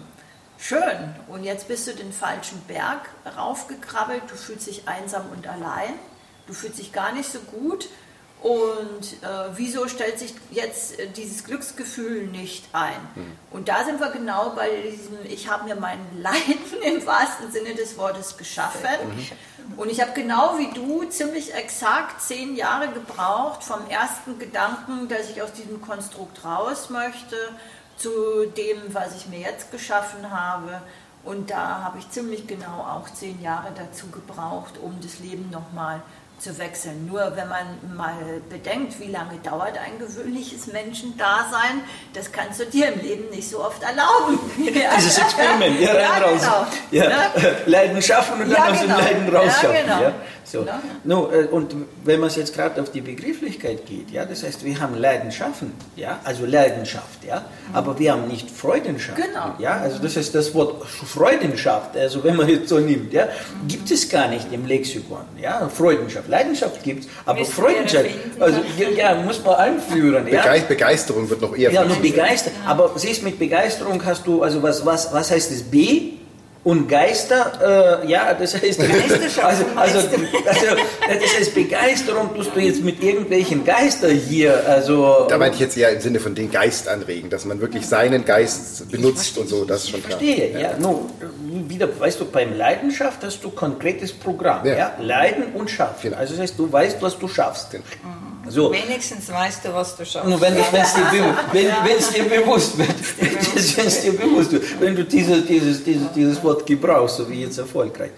schön, 0.58 1.14
und 1.28 1.44
jetzt 1.44 1.68
bist 1.68 1.86
du 1.86 1.94
den 1.94 2.12
falschen 2.12 2.60
Berg 2.66 3.08
raufgekrabbelt, 3.36 4.22
du 4.28 4.36
fühlst 4.36 4.66
dich 4.66 4.88
einsam 4.88 5.30
und 5.34 5.46
allein, 5.46 5.94
du 6.46 6.52
fühlst 6.52 6.78
dich 6.78 6.92
gar 6.92 7.12
nicht 7.12 7.30
so 7.30 7.40
gut 7.40 7.88
und 8.40 9.02
äh, 9.22 9.26
wieso 9.54 9.88
stellt 9.88 10.18
sich 10.18 10.32
jetzt 10.50 10.98
äh, 10.98 11.08
dieses 11.08 11.42
Glücksgefühl 11.42 12.28
nicht 12.28 12.66
ein? 12.72 13.00
Mhm. 13.16 13.32
Und 13.50 13.68
da 13.68 13.84
sind 13.84 13.98
wir 14.00 14.10
genau 14.10 14.50
bei 14.50 14.70
diesem, 14.90 15.18
ich 15.28 15.50
habe 15.50 15.64
mir 15.64 15.74
mein 15.74 15.98
Leiden 16.22 16.82
im 16.84 17.04
wahrsten 17.04 17.50
Sinne 17.50 17.74
des 17.74 17.98
Wortes 17.98 18.36
geschaffen. 18.36 18.80
Mhm. 19.16 19.78
Und 19.78 19.90
ich 19.90 20.00
habe 20.00 20.12
genau 20.12 20.56
wie 20.56 20.72
du 20.72 21.04
ziemlich 21.04 21.52
exakt 21.52 22.22
zehn 22.22 22.54
Jahre 22.54 22.88
gebraucht 22.88 23.64
vom 23.64 23.86
ersten 23.88 24.38
Gedanken, 24.38 25.08
dass 25.08 25.30
ich 25.30 25.42
aus 25.42 25.52
diesem 25.52 25.82
Konstrukt 25.82 26.44
raus 26.44 26.90
möchte, 26.90 27.36
zu 27.98 28.46
dem, 28.56 28.94
was 28.94 29.16
ich 29.16 29.26
mir 29.26 29.40
jetzt 29.40 29.70
geschaffen 29.70 30.30
habe. 30.30 30.80
Und 31.24 31.50
da 31.50 31.82
habe 31.82 31.98
ich 31.98 32.10
ziemlich 32.10 32.46
genau 32.46 32.80
auch 32.80 33.10
zehn 33.10 33.42
Jahre 33.42 33.72
dazu 33.74 34.06
gebraucht, 34.08 34.78
um 34.78 34.98
das 35.02 35.18
Leben 35.18 35.50
nochmal 35.50 36.00
zu 36.38 36.58
wechseln. 36.58 37.06
Nur 37.06 37.32
wenn 37.36 37.48
man 37.48 37.66
mal 37.96 38.14
bedenkt, 38.48 38.98
wie 39.00 39.10
lange 39.10 39.38
dauert 39.42 39.78
ein 39.78 39.98
gewöhnliches 39.98 40.66
Menschendasein, 40.68 41.82
das 42.14 42.30
kannst 42.32 42.60
du 42.60 42.66
dir 42.66 42.92
im 42.92 43.00
Leben 43.00 43.30
nicht 43.30 43.48
so 43.48 43.64
oft 43.64 43.82
erlauben. 43.82 44.38
Dieses 44.96 45.18
Experiment, 45.18 45.80
ja, 45.80 45.92
rein, 45.92 46.00
ja, 46.02 46.18
raus. 46.18 46.40
Genau. 46.90 47.02
Ja, 47.04 47.08
Ne? 47.08 47.56
Leiden 47.66 48.02
schaffen 48.02 48.34
und 48.42 48.50
dann 48.50 48.50
Ja, 48.50 48.70
aus 48.70 48.78
dem 48.80 48.88
genau. 48.88 48.98
Leiden 49.00 49.36
rausschaffen. 49.36 49.74
Ja, 49.74 49.82
genau. 49.82 50.02
Ja, 50.02 50.12
so. 50.44 50.60
Genau. 50.60 50.72
No, 51.04 51.30
äh, 51.30 51.44
und 51.44 51.74
wenn 52.04 52.20
man 52.20 52.28
es 52.28 52.36
jetzt 52.36 52.54
gerade 52.54 52.80
auf 52.80 52.90
die 52.90 53.00
Begrifflichkeit 53.00 53.86
geht, 53.86 54.10
ja, 54.10 54.24
das 54.24 54.42
heißt, 54.42 54.64
wir 54.64 54.80
haben 54.80 54.94
Leidenschaften, 54.94 55.72
ja, 55.96 56.20
also 56.24 56.46
Leidenschaft, 56.46 57.24
ja, 57.26 57.44
aber 57.72 57.98
wir 57.98 58.12
haben 58.12 58.28
nicht 58.28 58.50
Freudenschaft. 58.50 59.16
Genau. 59.20 59.54
Ja, 59.58 59.78
also 59.78 59.98
das 59.98 60.16
heißt, 60.16 60.34
das 60.34 60.54
Wort 60.54 60.86
Freudenschaft, 60.86 61.96
also 61.96 62.24
wenn 62.24 62.36
man 62.36 62.48
jetzt 62.48 62.68
so 62.68 62.78
nimmt, 62.78 63.12
ja, 63.12 63.28
gibt 63.66 63.90
es 63.90 64.08
gar 64.08 64.28
nicht 64.28 64.52
im 64.52 64.66
Lexikon, 64.66 65.24
ja, 65.40 65.68
Freudenschaft. 65.68 66.27
Leidenschaft 66.28 66.82
gibt 66.82 67.04
es, 67.04 67.10
aber 67.24 67.40
Müssen 67.40 67.64
erfinden. 67.64 68.42
also 68.42 68.60
ja, 68.96 69.14
muss 69.16 69.42
man 69.44 69.54
einführen. 69.56 70.28
Ja. 70.28 70.42
Begei- 70.42 70.60
Begeisterung 70.66 71.28
wird 71.28 71.40
noch 71.40 71.56
eher 71.56 71.72
Ja, 71.72 71.84
nur 71.84 71.96
begeistert. 71.96 72.52
Aber 72.66 72.92
siehst 72.96 73.22
mit 73.22 73.38
Begeisterung 73.38 74.04
hast 74.04 74.26
du, 74.26 74.42
also 74.42 74.62
was, 74.62 74.84
was, 74.86 75.12
was 75.12 75.30
heißt 75.30 75.50
das 75.50 75.62
B? 75.62 76.12
Und 76.68 76.86
Geister, 76.86 78.02
äh, 78.04 78.10
ja, 78.10 78.34
das 78.34 78.54
heißt, 78.54 78.78
also, 78.78 78.94
also, 79.42 79.64
also, 79.74 79.98
das 80.04 81.36
heißt 81.38 81.54
Begeisterung 81.54 82.34
tust 82.34 82.54
du 82.54 82.60
jetzt 82.60 82.84
mit 82.84 83.02
irgendwelchen 83.02 83.64
Geister 83.64 84.10
hier, 84.10 84.68
also. 84.68 85.24
Da 85.30 85.38
meinte 85.38 85.54
ich 85.54 85.60
jetzt 85.62 85.78
eher 85.78 85.88
im 85.92 86.02
Sinne 86.02 86.20
von 86.20 86.34
den 86.34 86.50
Geist 86.50 86.86
anregen, 86.86 87.30
dass 87.30 87.46
man 87.46 87.62
wirklich 87.62 87.86
seinen 87.86 88.26
Geist 88.26 88.90
benutzt 88.90 89.38
und 89.38 89.48
so, 89.48 89.64
das 89.64 89.84
ist 89.84 89.90
schon 89.92 90.02
klar. 90.02 90.18
Verstehe, 90.18 90.60
ja. 90.60 90.76
No, 90.78 91.08
wieder, 91.68 91.88
weißt 91.98 92.20
du, 92.20 92.26
beim 92.26 92.54
Leidenschaft 92.54 93.24
hast 93.24 93.42
du 93.42 93.48
konkretes 93.48 94.12
Programm, 94.12 94.66
ja. 94.66 94.76
Ja. 94.76 94.92
Leiden 95.00 95.54
und 95.54 95.70
Schaffen. 95.70 96.10
Genau. 96.10 96.18
Also 96.18 96.34
das 96.34 96.42
heißt, 96.42 96.58
du 96.58 96.70
weißt, 96.70 97.00
was 97.00 97.18
du 97.18 97.28
schaffst. 97.28 97.70
Genau. 97.70 97.84
So. 98.50 98.72
Wenigstens 98.72 99.28
weißt 99.30 99.64
du, 99.64 99.74
was 99.74 99.96
du 99.96 100.04
schaffst. 100.04 100.28
Nur 100.28 100.40
wenn 100.40 100.56
es 100.56 100.70
dir, 100.70 101.34
wenn, 101.52 101.66
dir 101.66 102.40
bewusst 102.40 102.78
wird, 102.78 102.88
wenn 103.18 103.86
es 103.86 104.00
dir 104.02 104.12
bewusst 104.12 104.52
wird, 104.52 104.80
wenn 104.80 104.96
du 104.96 105.04
diese, 105.04 105.42
dieses, 105.42 105.84
dieses, 105.84 106.12
dieses 106.12 106.42
Wort 106.42 106.66
gebrauchst, 106.66 107.16
so 107.16 107.30
wie 107.30 107.42
jetzt 107.42 107.58
erfolgreich. 107.58 108.10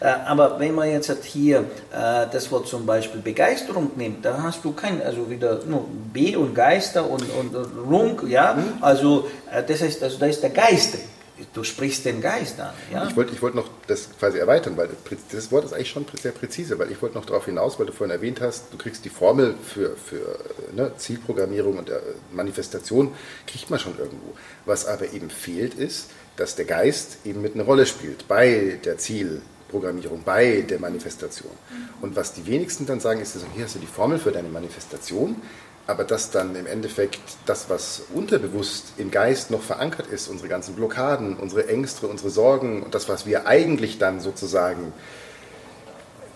Äh, 0.00 0.06
Aber 0.26 0.58
wenn 0.58 0.74
man 0.74 0.90
jetzt 0.90 1.24
hier 1.24 1.60
äh, 1.92 2.26
das 2.32 2.50
Wort 2.50 2.66
zum 2.66 2.84
Beispiel 2.84 3.20
Begeisterung 3.20 3.92
nimmt, 3.96 4.24
da 4.24 4.42
hast 4.42 4.64
du 4.64 4.72
kein, 4.72 5.00
also 5.02 5.30
wieder 5.30 5.60
nur 5.64 5.86
B 6.12 6.34
und 6.34 6.54
Geister 6.54 7.08
und, 7.08 7.22
und, 7.22 7.54
Rung, 7.88 8.20
ja, 8.28 8.56
also 8.80 9.28
äh, 9.50 9.62
das 9.62 9.80
heißt, 9.80 10.02
also 10.02 10.18
da 10.18 10.26
ist 10.26 10.42
der 10.42 10.50
Geist 10.50 10.94
drin. 10.94 11.02
Du 11.52 11.64
sprichst 11.64 12.04
den 12.04 12.20
Geist 12.20 12.60
an, 12.60 12.72
ja. 12.92 13.06
Ich 13.08 13.16
wollte 13.16 13.32
ich 13.32 13.42
wollte 13.42 13.56
noch 13.56 13.68
das 13.86 14.08
quasi 14.18 14.38
erweitern, 14.38 14.76
weil 14.76 14.88
das 15.30 15.52
Wort 15.52 15.64
ist 15.64 15.72
eigentlich 15.72 15.90
schon 15.90 16.06
sehr 16.20 16.32
präzise, 16.32 16.78
weil 16.78 16.90
ich 16.90 17.00
wollte 17.02 17.16
noch 17.16 17.24
darauf 17.24 17.44
hinaus, 17.44 17.78
weil 17.78 17.86
du 17.86 17.92
vorhin 17.92 18.14
erwähnt 18.14 18.40
hast, 18.40 18.72
du 18.72 18.78
kriegst 18.78 19.04
die 19.04 19.10
Formel 19.10 19.54
für, 19.62 19.96
für 19.96 20.38
ne, 20.74 20.92
Zielprogrammierung 20.96 21.78
und 21.78 21.90
äh, 21.90 21.98
Manifestation, 22.32 23.12
kriegt 23.46 23.70
man 23.70 23.78
schon 23.78 23.98
irgendwo. 23.98 24.34
Was 24.64 24.86
aber 24.86 25.12
eben 25.12 25.30
fehlt, 25.30 25.74
ist, 25.74 26.10
dass 26.36 26.56
der 26.56 26.64
Geist 26.64 27.18
eben 27.24 27.42
mit 27.42 27.54
eine 27.54 27.62
Rolle 27.62 27.86
spielt 27.86 28.26
bei 28.28 28.78
der 28.84 28.98
Zielprogrammierung, 28.98 30.22
bei 30.24 30.62
der 30.62 30.80
Manifestation. 30.80 31.52
Und 32.00 32.16
was 32.16 32.32
die 32.32 32.46
wenigsten 32.46 32.86
dann 32.86 33.00
sagen, 33.00 33.20
ist, 33.20 33.34
also, 33.34 33.46
hier 33.54 33.64
hast 33.64 33.74
du 33.74 33.78
die 33.78 33.86
Formel 33.86 34.18
für 34.18 34.32
deine 34.32 34.48
Manifestation, 34.48 35.36
aber 35.86 36.04
dass 36.04 36.30
dann 36.30 36.54
im 36.54 36.66
Endeffekt 36.66 37.20
das, 37.46 37.68
was 37.68 38.02
unterbewusst 38.14 38.92
im 38.98 39.10
Geist 39.10 39.50
noch 39.50 39.62
verankert 39.62 40.06
ist, 40.06 40.28
unsere 40.28 40.48
ganzen 40.48 40.74
Blockaden, 40.74 41.36
unsere 41.36 41.68
Ängste, 41.68 42.06
unsere 42.06 42.30
Sorgen 42.30 42.82
und 42.82 42.94
das, 42.94 43.08
was 43.08 43.26
wir 43.26 43.46
eigentlich 43.46 43.98
dann 43.98 44.20
sozusagen 44.20 44.92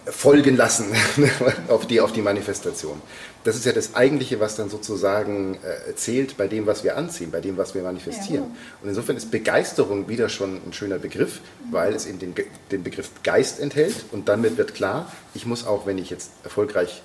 folgen 0.07 0.57
lassen 0.57 0.86
auf 1.68 1.86
die, 1.86 2.01
auf 2.01 2.12
die 2.12 2.22
Manifestation. 2.22 3.01
Das 3.44 3.57
ist 3.57 3.64
ja 3.64 3.72
das 3.72 3.94
Eigentliche, 3.94 4.38
was 4.38 4.57
dann 4.57 4.70
sozusagen 4.70 5.55
äh, 5.57 5.94
zählt 5.94 6.36
bei 6.36 6.47
dem, 6.47 6.66
was 6.66 6.84
wir 6.84 6.97
anziehen, 6.97 7.30
bei 7.30 7.40
dem, 7.40 7.57
was 7.57 7.74
wir 7.74 7.82
manifestieren. 7.82 8.44
Und 8.82 8.88
insofern 8.88 9.16
ist 9.16 9.30
Begeisterung 9.30 10.09
wieder 10.09 10.28
schon 10.28 10.61
ein 10.64 10.72
schöner 10.72 10.99
Begriff, 10.99 11.40
weil 11.70 11.92
es 11.92 12.07
eben 12.07 12.18
den, 12.18 12.34
den 12.70 12.82
Begriff 12.84 13.11
Geist 13.24 13.59
enthält 13.61 14.05
und 14.12 14.28
damit 14.28 14.57
wird 14.57 14.74
klar, 14.74 15.11
ich 15.34 15.44
muss 15.44 15.66
auch, 15.66 15.86
wenn 15.86 15.99
ich 15.99 16.11
jetzt 16.11 16.30
erfolgreich 16.44 17.03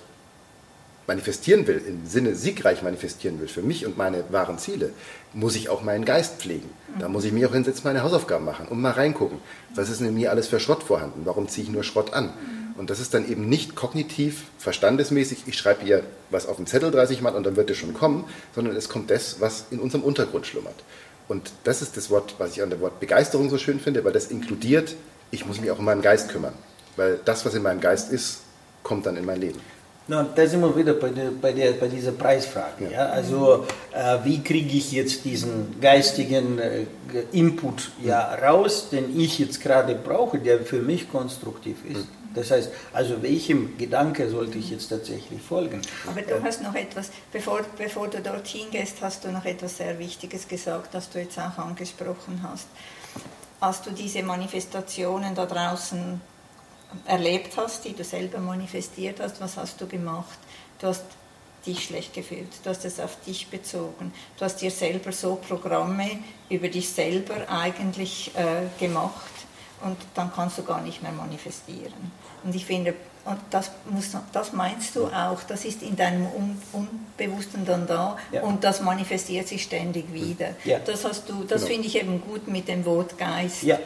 manifestieren 1.06 1.66
will, 1.66 1.82
im 1.86 2.06
Sinne 2.06 2.34
siegreich 2.34 2.82
manifestieren 2.82 3.40
will, 3.40 3.48
für 3.48 3.62
mich 3.62 3.86
und 3.86 3.96
meine 3.96 4.24
wahren 4.30 4.58
Ziele, 4.58 4.90
muss 5.34 5.56
ich 5.56 5.68
auch 5.68 5.82
meinen 5.82 6.04
Geist 6.04 6.40
pflegen. 6.40 6.70
Da 6.98 7.08
muss 7.08 7.24
ich 7.24 7.32
mir 7.32 7.48
auch 7.48 7.52
hinsetzen, 7.52 7.82
meine 7.84 8.02
Hausaufgaben 8.02 8.44
machen 8.44 8.66
und 8.68 8.80
mal 8.80 8.92
reingucken. 8.92 9.38
Was 9.74 9.90
ist 9.90 10.00
in 10.00 10.14
mir 10.14 10.30
alles 10.30 10.48
für 10.48 10.60
Schrott 10.60 10.82
vorhanden? 10.82 11.22
Warum 11.24 11.48
ziehe 11.48 11.66
ich 11.66 11.72
nur 11.72 11.82
Schrott 11.82 12.12
an? 12.12 12.32
Und 12.76 12.90
das 12.90 13.00
ist 13.00 13.14
dann 13.14 13.30
eben 13.30 13.48
nicht 13.48 13.74
kognitiv, 13.74 14.44
verstandesmäßig, 14.58 15.44
ich 15.46 15.58
schreibe 15.58 15.84
ihr 15.84 16.02
was 16.30 16.46
auf 16.46 16.56
den 16.56 16.66
Zettel 16.66 16.90
30 16.90 17.20
Mal 17.20 17.34
und 17.34 17.44
dann 17.44 17.56
wird 17.56 17.70
es 17.70 17.76
schon 17.76 17.94
kommen, 17.94 18.24
sondern 18.54 18.74
es 18.76 18.88
kommt 18.88 19.10
das, 19.10 19.40
was 19.40 19.66
in 19.70 19.78
unserem 19.78 20.02
Untergrund 20.04 20.46
schlummert. 20.46 20.76
Und 21.28 21.52
das 21.64 21.82
ist 21.82 21.96
das 21.96 22.10
Wort, 22.10 22.34
was 22.38 22.52
ich 22.52 22.62
an 22.62 22.70
dem 22.70 22.80
Wort 22.80 23.00
Begeisterung 23.00 23.50
so 23.50 23.58
schön 23.58 23.80
finde, 23.80 24.04
weil 24.04 24.12
das 24.12 24.26
inkludiert, 24.26 24.94
ich 25.30 25.46
muss 25.46 25.60
mich 25.60 25.70
auch 25.70 25.78
um 25.78 25.84
meinen 25.84 26.02
Geist 26.02 26.30
kümmern. 26.30 26.54
Weil 26.96 27.18
das, 27.24 27.44
was 27.46 27.54
in 27.54 27.62
meinem 27.62 27.80
Geist 27.80 28.12
ist, 28.12 28.40
kommt 28.82 29.06
dann 29.06 29.16
in 29.16 29.24
mein 29.24 29.40
Leben. 29.40 29.60
Na, 30.08 30.24
da 30.34 30.46
sind 30.46 30.60
wir 30.60 30.76
wieder 30.76 30.94
bei, 30.94 31.10
der, 31.10 31.30
bei, 31.30 31.52
der, 31.52 31.72
bei 31.72 31.86
dieser 31.86 32.12
Preisfrage. 32.12 32.90
Ja. 32.90 33.06
Also, 33.06 33.66
äh, 33.92 34.18
wie 34.24 34.42
kriege 34.42 34.76
ich 34.76 34.90
jetzt 34.90 35.24
diesen 35.24 35.80
geistigen 35.80 36.58
äh, 36.58 36.84
Input 37.30 37.92
ja, 38.02 38.34
raus, 38.34 38.88
den 38.90 39.18
ich 39.18 39.38
jetzt 39.38 39.60
gerade 39.60 39.94
brauche, 39.94 40.38
der 40.38 40.60
für 40.60 40.80
mich 40.80 41.10
konstruktiv 41.10 41.76
ist? 41.88 42.08
Das 42.34 42.50
heißt, 42.50 42.70
also 42.92 43.22
welchem 43.22 43.76
Gedanke 43.76 44.28
sollte 44.28 44.58
ich 44.58 44.70
jetzt 44.70 44.88
tatsächlich 44.88 45.40
folgen? 45.40 45.82
Aber 46.08 46.22
du 46.22 46.42
hast 46.42 46.62
noch 46.62 46.74
etwas, 46.74 47.10
bevor, 47.30 47.60
bevor 47.76 48.08
du 48.08 48.20
dorthin 48.20 48.70
gehst, 48.70 48.96
hast 49.02 49.24
du 49.24 49.30
noch 49.30 49.44
etwas 49.44 49.76
sehr 49.76 49.98
Wichtiges 49.98 50.48
gesagt, 50.48 50.94
das 50.94 51.10
du 51.10 51.18
jetzt 51.18 51.38
auch 51.38 51.58
angesprochen 51.58 52.40
hast. 52.42 52.66
Als 53.60 53.82
du 53.82 53.90
diese 53.90 54.22
Manifestationen 54.22 55.34
da 55.34 55.46
draußen 55.46 56.20
erlebt 57.06 57.56
hast, 57.56 57.84
die 57.84 57.92
du 57.94 58.04
selber 58.04 58.38
manifestiert 58.38 59.20
hast, 59.20 59.40
was 59.40 59.56
hast 59.56 59.80
du 59.80 59.86
gemacht? 59.86 60.38
Du 60.78 60.86
hast 60.88 61.04
dich 61.66 61.84
schlecht 61.84 62.12
gefühlt, 62.12 62.48
du 62.64 62.70
hast 62.70 62.84
es 62.84 62.98
auf 62.98 63.16
dich 63.24 63.46
bezogen, 63.48 64.12
du 64.38 64.44
hast 64.44 64.56
dir 64.60 64.70
selber 64.72 65.12
so 65.12 65.36
Programme 65.36 66.08
über 66.50 66.68
dich 66.68 66.88
selber 66.88 67.48
eigentlich 67.48 68.32
äh, 68.34 68.66
gemacht 68.84 69.30
und 69.84 69.96
dann 70.14 70.32
kannst 70.34 70.58
du 70.58 70.64
gar 70.64 70.80
nicht 70.82 71.02
mehr 71.02 71.12
manifestieren. 71.12 72.10
Und 72.42 72.54
ich 72.56 72.66
finde, 72.66 72.94
und 73.24 73.38
das, 73.50 73.70
muss, 73.88 74.10
das 74.32 74.52
meinst 74.52 74.96
du 74.96 75.06
auch, 75.06 75.40
das 75.46 75.64
ist 75.64 75.82
in 75.82 75.94
deinem 75.94 76.26
Un 76.26 76.60
Unbewussten 76.72 77.64
dann 77.64 77.86
da 77.86 78.16
Ja. 78.32 78.42
und 78.42 78.64
das 78.64 78.80
manifestiert 78.80 79.46
sich 79.46 79.62
ständig 79.62 80.12
wieder. 80.12 80.56
Ja. 80.64 80.80
Das 80.80 81.04
hast 81.04 81.28
du, 81.28 81.44
das 81.44 81.62
Genau. 81.62 81.74
finde 81.74 81.86
ich 81.86 81.94
eben 81.96 82.20
gut 82.20 82.48
mit 82.48 82.66
dem 82.66 82.84
Wort 82.84 83.16
Geist. 83.18 83.62
Ja. 83.62 83.78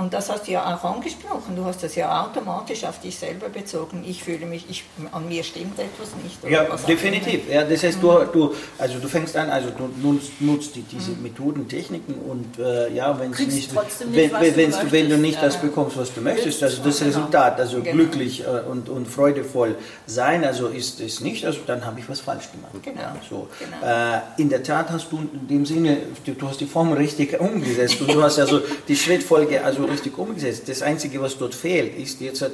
Und 0.00 0.14
das 0.14 0.30
hast 0.30 0.46
du 0.46 0.52
ja 0.52 0.74
auch 0.74 0.82
angesprochen. 0.82 1.54
Du 1.54 1.64
hast 1.64 1.82
das 1.82 1.94
ja 1.94 2.24
automatisch 2.24 2.84
auf 2.84 3.00
dich 3.00 3.18
selber 3.18 3.50
bezogen. 3.50 4.02
Ich 4.08 4.24
fühle 4.24 4.46
mich, 4.46 4.64
ich, 4.70 4.84
an 5.12 5.28
mir 5.28 5.44
stimmt 5.44 5.78
etwas 5.78 6.08
nicht. 6.24 6.42
oder 6.42 6.50
Ja, 6.50 6.76
definitiv. 6.88 7.40
Ja, 7.50 7.64
das 7.64 7.82
heißt, 7.82 7.98
du, 8.02 8.08
du, 8.32 8.54
also 8.78 8.98
du 8.98 9.08
fängst 9.08 9.36
an, 9.36 9.50
also 9.50 9.68
du 9.70 9.90
nutzt, 10.00 10.40
nutzt 10.40 10.74
die, 10.74 10.82
diese 10.82 11.10
Methoden, 11.12 11.68
Techniken 11.68 12.14
und 12.14 12.58
äh, 12.58 12.90
ja, 12.94 13.18
wenn 13.20 13.32
es 13.32 13.38
nicht, 13.40 13.74
wenn, 13.74 14.10
nicht, 14.12 14.32
was 14.32 14.56
wenn, 14.56 14.70
du 14.70 14.92
wenn 14.92 15.10
du 15.10 15.18
nicht 15.18 15.34
Ja, 15.36 15.42
das 15.42 15.58
bekommst, 15.58 15.98
was 15.98 16.14
du 16.14 16.22
möchtest, 16.22 16.62
also 16.62 16.82
das 16.82 16.98
Genau. 16.98 17.08
Resultat, 17.08 17.60
also 17.60 17.80
Genau. 17.82 17.92
glücklich 17.92 18.42
äh, 18.42 18.70
und, 18.70 18.88
und 18.88 19.06
freudevoll 19.06 19.74
sein, 20.06 20.44
also 20.44 20.68
ist 20.68 21.00
es 21.00 21.20
nicht, 21.20 21.44
also 21.44 21.60
dann 21.66 21.84
habe 21.84 22.00
ich 22.00 22.08
was 22.08 22.20
falsch 22.20 22.50
gemacht. 22.52 22.72
Genau. 22.82 23.00
Ja, 23.00 23.16
so. 23.28 23.48
Genau. 23.58 24.16
Äh, 24.16 24.20
in 24.38 24.48
der 24.48 24.62
Tat 24.62 24.90
hast 24.90 25.12
du 25.12 25.18
in 25.18 25.46
dem 25.46 25.66
Sinne, 25.66 25.98
du, 26.24 26.32
du 26.32 26.48
hast 26.48 26.60
die 26.60 26.66
Formel 26.66 26.96
richtig 26.96 27.38
umgesetzt 27.38 28.00
und 28.00 28.10
du 28.14 28.22
hast 28.22 28.38
also 28.38 28.62
die 28.88 28.96
Schrittfolge 28.96 29.62
also 29.62 29.89
richtig 29.90 30.16
umgesetzt. 30.18 30.62
Das 30.68 30.82
Einzige, 30.82 31.20
was 31.20 31.36
dort 31.38 31.54
fehlt, 31.54 31.96
ist 31.96 32.20
jetzt, 32.20 32.42
halt, 32.42 32.52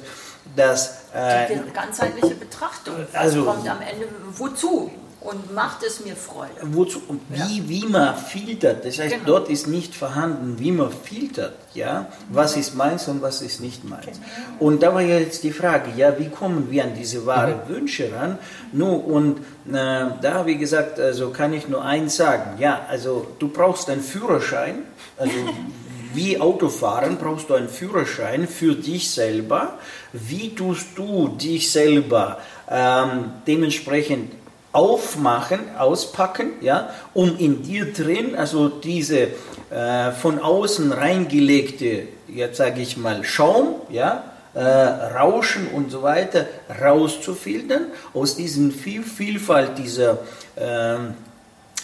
dass 0.54 1.04
äh, 1.14 1.46
Die 1.48 1.72
ganzheitliche 1.72 2.34
Betrachtung. 2.34 2.94
Was 3.12 3.20
Also- 3.20 3.44
kommt 3.44 3.68
am 3.68 3.80
Ende 3.80 4.06
wozu? 4.36 4.90
Und 5.18 5.52
macht 5.52 5.82
es 5.82 6.04
mir 6.04 6.14
Freude? 6.14 6.52
Wozu, 6.62 7.02
und 7.08 7.20
wie, 7.30 7.68
wie 7.68 7.84
man 7.86 8.16
filtert, 8.16 8.84
das 8.84 9.00
heißt, 9.00 9.12
Genau. 9.12 9.24
dort 9.26 9.48
ist 9.48 9.66
nicht 9.66 9.92
vorhanden, 9.92 10.56
wie 10.60 10.70
man 10.70 10.88
filtert, 10.92 11.56
ja, 11.74 12.06
was 12.30 12.56
ist 12.56 12.76
meins 12.76 13.08
und 13.08 13.22
was 13.22 13.42
ist 13.42 13.60
nicht 13.60 13.82
meins. 13.82 14.04
Genau. 14.06 14.20
Und 14.60 14.84
da 14.84 14.94
war 14.94 15.00
ja 15.00 15.18
jetzt 15.18 15.42
die 15.42 15.50
Frage, 15.50 15.90
ja, 15.96 16.16
wie 16.20 16.28
kommen 16.28 16.70
wir 16.70 16.84
an 16.84 16.94
diese 16.94 17.26
wahren 17.26 17.58
Wünsche 17.66 18.12
ran? 18.14 18.38
Nun, 18.72 19.00
und 19.00 19.38
äh, 19.74 20.06
da, 20.22 20.46
wie 20.46 20.58
gesagt, 20.58 21.00
also 21.00 21.30
kann 21.30 21.52
ich 21.54 21.66
nur 21.66 21.84
eins 21.84 22.14
sagen, 22.14 22.60
ja, 22.60 22.82
also 22.88 23.26
du 23.40 23.48
brauchst 23.48 23.90
einen 23.90 24.02
Führerschein, 24.02 24.84
also 25.16 25.32
wie 26.16 26.40
Autofahren 26.40 27.18
brauchst 27.18 27.50
du 27.50 27.54
einen 27.54 27.68
Führerschein 27.68 28.48
für 28.48 28.74
dich 28.74 29.10
selber. 29.10 29.78
Wie 30.12 30.54
tust 30.54 30.88
du 30.96 31.28
dich 31.28 31.70
selber 31.70 32.38
ähm, 32.70 33.32
dementsprechend 33.46 34.32
aufmachen, 34.72 35.60
auspacken, 35.78 36.52
ja, 36.60 36.90
um 37.14 37.38
in 37.38 37.62
dir 37.62 37.92
drin, 37.92 38.34
also 38.34 38.68
diese 38.68 39.28
äh, 39.70 40.10
von 40.20 40.38
außen 40.38 40.92
reingelegte, 40.92 42.08
jetzt 42.28 42.58
sage 42.58 42.82
ich 42.82 42.96
mal, 42.96 43.24
Schaum, 43.24 43.76
ja, 43.88 44.24
äh, 44.54 44.60
Rauschen 44.60 45.68
und 45.68 45.90
so 45.90 46.02
weiter 46.02 46.46
rauszufiltern, 46.82 47.86
aus 48.14 48.36
diesen 48.36 48.72
Viel 48.72 49.02
Vielfalt 49.02 49.78
dieser 49.78 50.18
äh, 50.56 50.96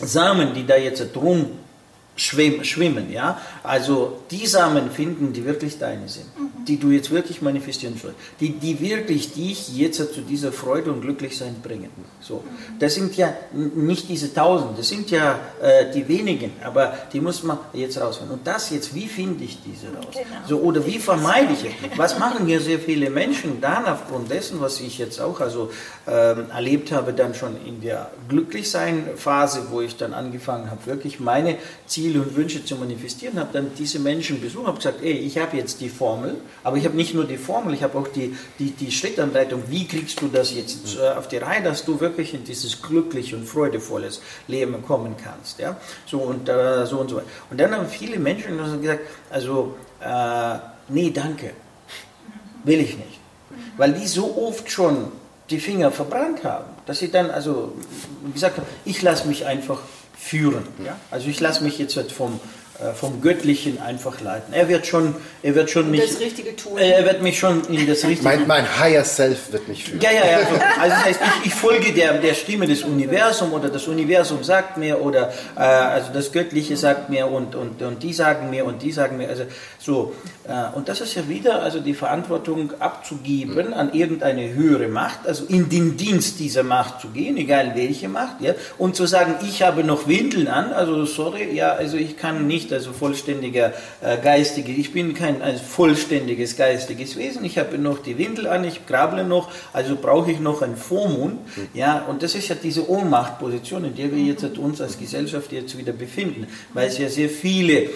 Samen, 0.01 0.55
die 0.55 0.66
da 0.66 0.76
jetzt 0.76 1.14
drum 1.14 1.51
schwimmen, 2.16 3.10
ja. 3.10 3.40
Also 3.62 4.18
die 4.30 4.46
Samen 4.46 4.90
finden, 4.90 5.32
die 5.32 5.44
wirklich 5.44 5.78
deine 5.78 6.08
sind, 6.08 6.26
mhm. 6.38 6.64
die 6.66 6.78
du 6.78 6.90
jetzt 6.90 7.10
wirklich 7.10 7.40
manifestieren 7.40 7.98
sollst, 8.00 8.16
die, 8.38 8.50
die 8.52 8.80
wirklich 8.80 9.32
dich 9.32 9.74
jetzt 9.76 9.96
zu 9.96 10.20
dieser 10.20 10.52
Freude 10.52 10.92
und 10.92 11.00
Glücklichsein 11.00 11.56
bringen. 11.62 11.90
So, 12.20 12.36
mhm. 12.36 12.78
das 12.78 12.94
sind 12.94 13.16
ja 13.16 13.32
nicht 13.52 14.08
diese 14.08 14.32
Tausend, 14.32 14.78
das 14.78 14.88
sind 14.88 15.10
ja 15.10 15.38
äh, 15.62 15.90
die 15.92 16.06
wenigen, 16.06 16.52
aber 16.62 16.94
die 17.12 17.20
muss 17.20 17.42
man 17.42 17.58
jetzt 17.72 17.98
rausfinden. 18.00 18.36
Und 18.36 18.46
das 18.46 18.70
jetzt, 18.70 18.94
wie 18.94 19.06
finde 19.06 19.44
ich 19.44 19.58
diese 19.64 19.86
raus? 19.86 20.12
Genau. 20.12 20.46
So 20.46 20.58
oder 20.60 20.84
wie 20.86 20.98
vermeide 20.98 21.54
ich 21.54 21.64
es? 21.64 21.98
Was 21.98 22.18
machen 22.18 22.46
hier 22.46 22.60
sehr 22.60 22.78
viele 22.78 23.08
Menschen 23.08 23.60
dann 23.60 23.86
aufgrund 23.86 24.30
dessen, 24.30 24.60
was 24.60 24.80
ich 24.80 24.98
jetzt 24.98 25.20
auch 25.20 25.40
also 25.40 25.70
ähm, 26.06 26.50
erlebt 26.50 26.92
habe, 26.92 27.12
dann 27.12 27.34
schon 27.34 27.56
in 27.66 27.80
der 27.80 28.10
Glücklichsein-Phase, 28.28 29.68
wo 29.70 29.80
ich 29.80 29.96
dann 29.96 30.12
angefangen 30.12 30.70
habe, 30.70 30.84
wirklich 30.86 31.18
meine 31.18 31.56
Ziele 31.86 32.01
Ziele 32.03 32.20
und 32.20 32.34
Wünsche 32.34 32.64
zu 32.64 32.74
manifestieren, 32.74 33.38
habe 33.38 33.50
dann 33.53 33.70
diese 33.78 34.00
Menschen 34.00 34.40
besucht, 34.40 34.66
habe 34.66 34.78
gesagt, 34.78 35.03
ey, 35.03 35.12
ich 35.12 35.38
habe 35.38 35.57
jetzt 35.57 35.80
die 35.80 35.88
Formel, 35.88 36.34
aber 36.64 36.76
ich 36.76 36.84
habe 36.84 36.96
nicht 36.96 37.14
nur 37.14 37.24
die 37.24 37.36
Formel, 37.36 37.74
ich 37.74 37.82
habe 37.84 37.96
auch 37.96 38.09
die, 38.09 38.36
die, 38.59 38.72
die 38.72 38.90
Schrittanleitung, 38.90 39.62
wie 39.68 39.86
kriegst 39.86 40.20
du 40.20 40.26
das 40.26 40.53
jetzt 40.53 40.96
äh, 40.96 41.11
auf 41.11 41.28
die 41.28 41.36
Reihe, 41.36 41.62
dass 41.62 41.84
du 41.84 42.00
wirklich 42.00 42.34
in 42.34 42.42
dieses 42.42 42.82
glücklich 42.82 43.34
und 43.34 43.46
freudevolles 43.46 44.20
Leben 44.48 44.82
kommen 44.84 45.14
kannst. 45.22 45.61
Ja? 45.61 45.76
So 46.07 46.18
und 46.18 46.48
äh, 46.48 46.84
so 46.86 46.98
und 46.98 47.11
so 47.11 47.16
weiter. 47.16 47.26
Und 47.50 47.61
dann 47.61 47.72
haben 47.72 47.86
viele 47.86 48.18
Menschen 48.18 48.59
gesagt, 48.59 49.03
also, 49.30 49.76
äh, 50.00 50.59
nee, 50.88 51.11
danke, 51.11 51.53
will 52.64 52.80
ich 52.80 52.96
nicht. 52.96 53.20
Weil 53.76 53.92
die 53.92 54.09
so 54.09 54.36
oft 54.48 54.68
schon 54.68 55.12
die 55.50 55.61
Finger 55.61 55.92
verbrannt 55.92 56.42
haben, 56.42 56.70
dass 56.86 56.98
sie 56.98 57.12
dann 57.12 57.30
also 57.30 57.74
gesagt 58.32 58.57
haben, 58.57 58.66
ich 58.84 59.03
lasse 59.03 59.28
mich 59.28 59.46
einfach 59.46 59.78
führen. 60.22 60.66
Ja? 60.84 60.98
Also 61.10 61.28
ich 61.28 61.40
lasse 61.40 61.64
mich 61.64 61.78
jetzt 61.78 61.98
vom, 62.12 62.40
vom 62.94 63.20
Göttlichen 63.20 63.80
einfach 63.80 64.20
leiten. 64.20 64.52
Er 64.52 64.68
wird 64.68 64.86
schon, 64.86 65.14
er 65.42 65.54
wird 65.54 65.70
schon 65.70 65.90
mich, 65.90 66.00
das 66.00 66.20
Richtige 66.20 66.56
tun. 66.56 66.78
Er 66.78 67.04
wird 67.04 67.22
mich 67.22 67.38
schon 67.38 67.62
in 67.66 67.86
das 67.86 68.04
Richtige. 68.04 68.22
Mein, 68.24 68.46
mein 68.46 68.78
Higher 68.80 69.04
Self 69.04 69.52
wird 69.52 69.68
mich 69.68 69.84
führen. 69.84 70.00
Ja, 70.00 70.10
ja, 70.10 70.26
ja. 70.26 70.36
Also, 70.38 70.54
also 70.54 70.88
das 70.88 71.04
heißt, 71.04 71.20
ich, 71.40 71.46
ich, 71.46 71.54
folge 71.54 71.92
der, 71.92 72.14
der 72.18 72.34
Stimme 72.34 72.66
des 72.66 72.82
Universums 72.82 73.52
oder 73.52 73.68
das 73.68 73.86
Universum 73.86 74.42
sagt 74.42 74.78
mir 74.78 75.00
oder 75.00 75.32
äh, 75.56 75.60
also 75.60 76.12
das 76.12 76.32
Göttliche 76.32 76.76
sagt 76.76 77.08
mir 77.08 77.26
und, 77.26 77.54
und, 77.54 77.82
und 77.82 78.02
die 78.02 78.12
sagen 78.12 78.50
mir 78.50 78.64
und 78.64 78.82
die 78.82 78.90
sagen 78.92 79.16
mir. 79.16 79.28
Also 79.28 79.44
so 79.78 80.14
äh, 80.44 80.76
und 80.76 80.88
das 80.88 81.00
ist 81.00 81.14
ja 81.14 81.28
wieder 81.28 81.62
also 81.62 81.80
die 81.80 81.94
Verantwortung 81.94 82.72
abzugeben 82.80 83.74
an 83.74 83.92
irgendeine 83.92 84.54
höhere 84.54 84.88
Macht, 84.88 85.26
also 85.26 85.44
in 85.46 85.68
den 85.68 85.96
Dienst 85.96 86.40
dieser 86.40 86.62
Macht 86.62 87.00
zu 87.00 87.08
gehen, 87.08 87.36
egal 87.36 87.72
welche 87.74 88.08
Macht, 88.08 88.40
ja, 88.40 88.54
und 88.78 88.96
zu 88.96 89.06
sagen, 89.06 89.36
ich 89.42 89.62
habe 89.62 89.84
noch 89.84 90.08
Windeln 90.08 90.48
an, 90.48 90.72
also 90.72 91.04
sorry, 91.04 91.54
ja, 91.54 91.72
also 91.72 91.96
ich 91.96 92.16
kann 92.16 92.46
nicht, 92.46 92.61
also 92.70 92.92
vollständiger 92.92 93.72
äh, 94.02 94.18
geistige, 94.18 94.72
ich 94.72 94.92
bin 94.92 95.14
kein 95.14 95.40
ein 95.40 95.56
vollständiges 95.56 96.56
geistiges 96.56 97.16
Wesen, 97.16 97.44
ich 97.46 97.56
habe 97.56 97.78
noch 97.78 98.02
die 98.02 98.18
Windel 98.18 98.46
an, 98.46 98.64
ich 98.64 98.86
grable 98.86 99.24
noch, 99.24 99.50
also 99.72 99.96
brauche 99.96 100.30
ich 100.30 100.40
noch 100.40 100.60
einen 100.60 100.76
Vormund, 100.76 101.38
ja, 101.72 102.04
und 102.08 102.22
das 102.22 102.34
ist 102.34 102.48
ja 102.48 102.56
diese 102.62 102.90
Ohnmachtposition, 102.90 103.86
in 103.86 103.96
der 103.96 104.12
wir 104.14 104.22
jetzt 104.22 104.44
uns 104.58 104.82
als 104.82 104.98
Gesellschaft 104.98 105.50
jetzt 105.52 105.78
wieder 105.78 105.92
befinden, 105.92 106.46
weil 106.74 106.88
es 106.88 106.98
ja 106.98 107.08
sehr 107.08 107.30
viele 107.30 107.88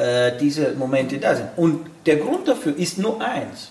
äh, 0.00 0.32
diese 0.40 0.72
Momente 0.72 1.18
da 1.18 1.34
sind. 1.34 1.48
Und 1.56 1.86
der 2.06 2.16
Grund 2.16 2.48
dafür 2.48 2.74
ist 2.76 2.96
nur 2.96 3.20
eins. 3.20 3.70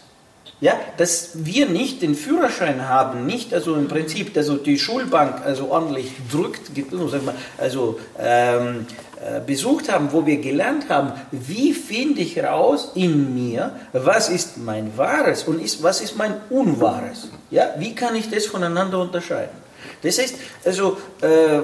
Ja, 0.61 0.73
dass 0.97 1.45
wir 1.45 1.69
nicht 1.69 2.01
den 2.01 2.15
Führerschein 2.15 2.89
haben, 2.89 3.25
nicht 3.25 3.53
also 3.53 3.75
im 3.75 3.87
Prinzip 3.87 4.35
also 4.35 4.57
die 4.57 4.77
Schulbank 4.77 5.45
also 5.45 5.71
ordentlich 5.71 6.11
drückt, 6.29 6.71
also 7.57 7.99
ähm, 8.19 8.85
äh, 8.89 9.08
besucht 9.45 9.91
haben, 9.91 10.11
wo 10.11 10.25
wir 10.25 10.37
gelernt 10.37 10.89
haben, 10.89 11.11
wie 11.31 11.73
finde 11.73 12.21
ich 12.21 12.41
raus 12.41 12.91
in 12.95 13.33
mir, 13.33 13.71
was 13.91 14.29
ist 14.29 14.57
mein 14.57 14.97
Wahres 14.97 15.43
und 15.43 15.61
ist, 15.61 15.83
was 15.83 16.01
ist 16.01 16.17
mein 16.17 16.35
Unwahres. 16.49 17.27
Ja, 17.51 17.73
wie 17.77 17.93
kann 17.93 18.15
ich 18.15 18.29
das 18.29 18.45
voneinander 18.45 18.99
unterscheiden? 18.99 19.57
Das 20.01 20.19
heißt, 20.19 20.35
also 20.63 20.97
äh, 21.21 21.59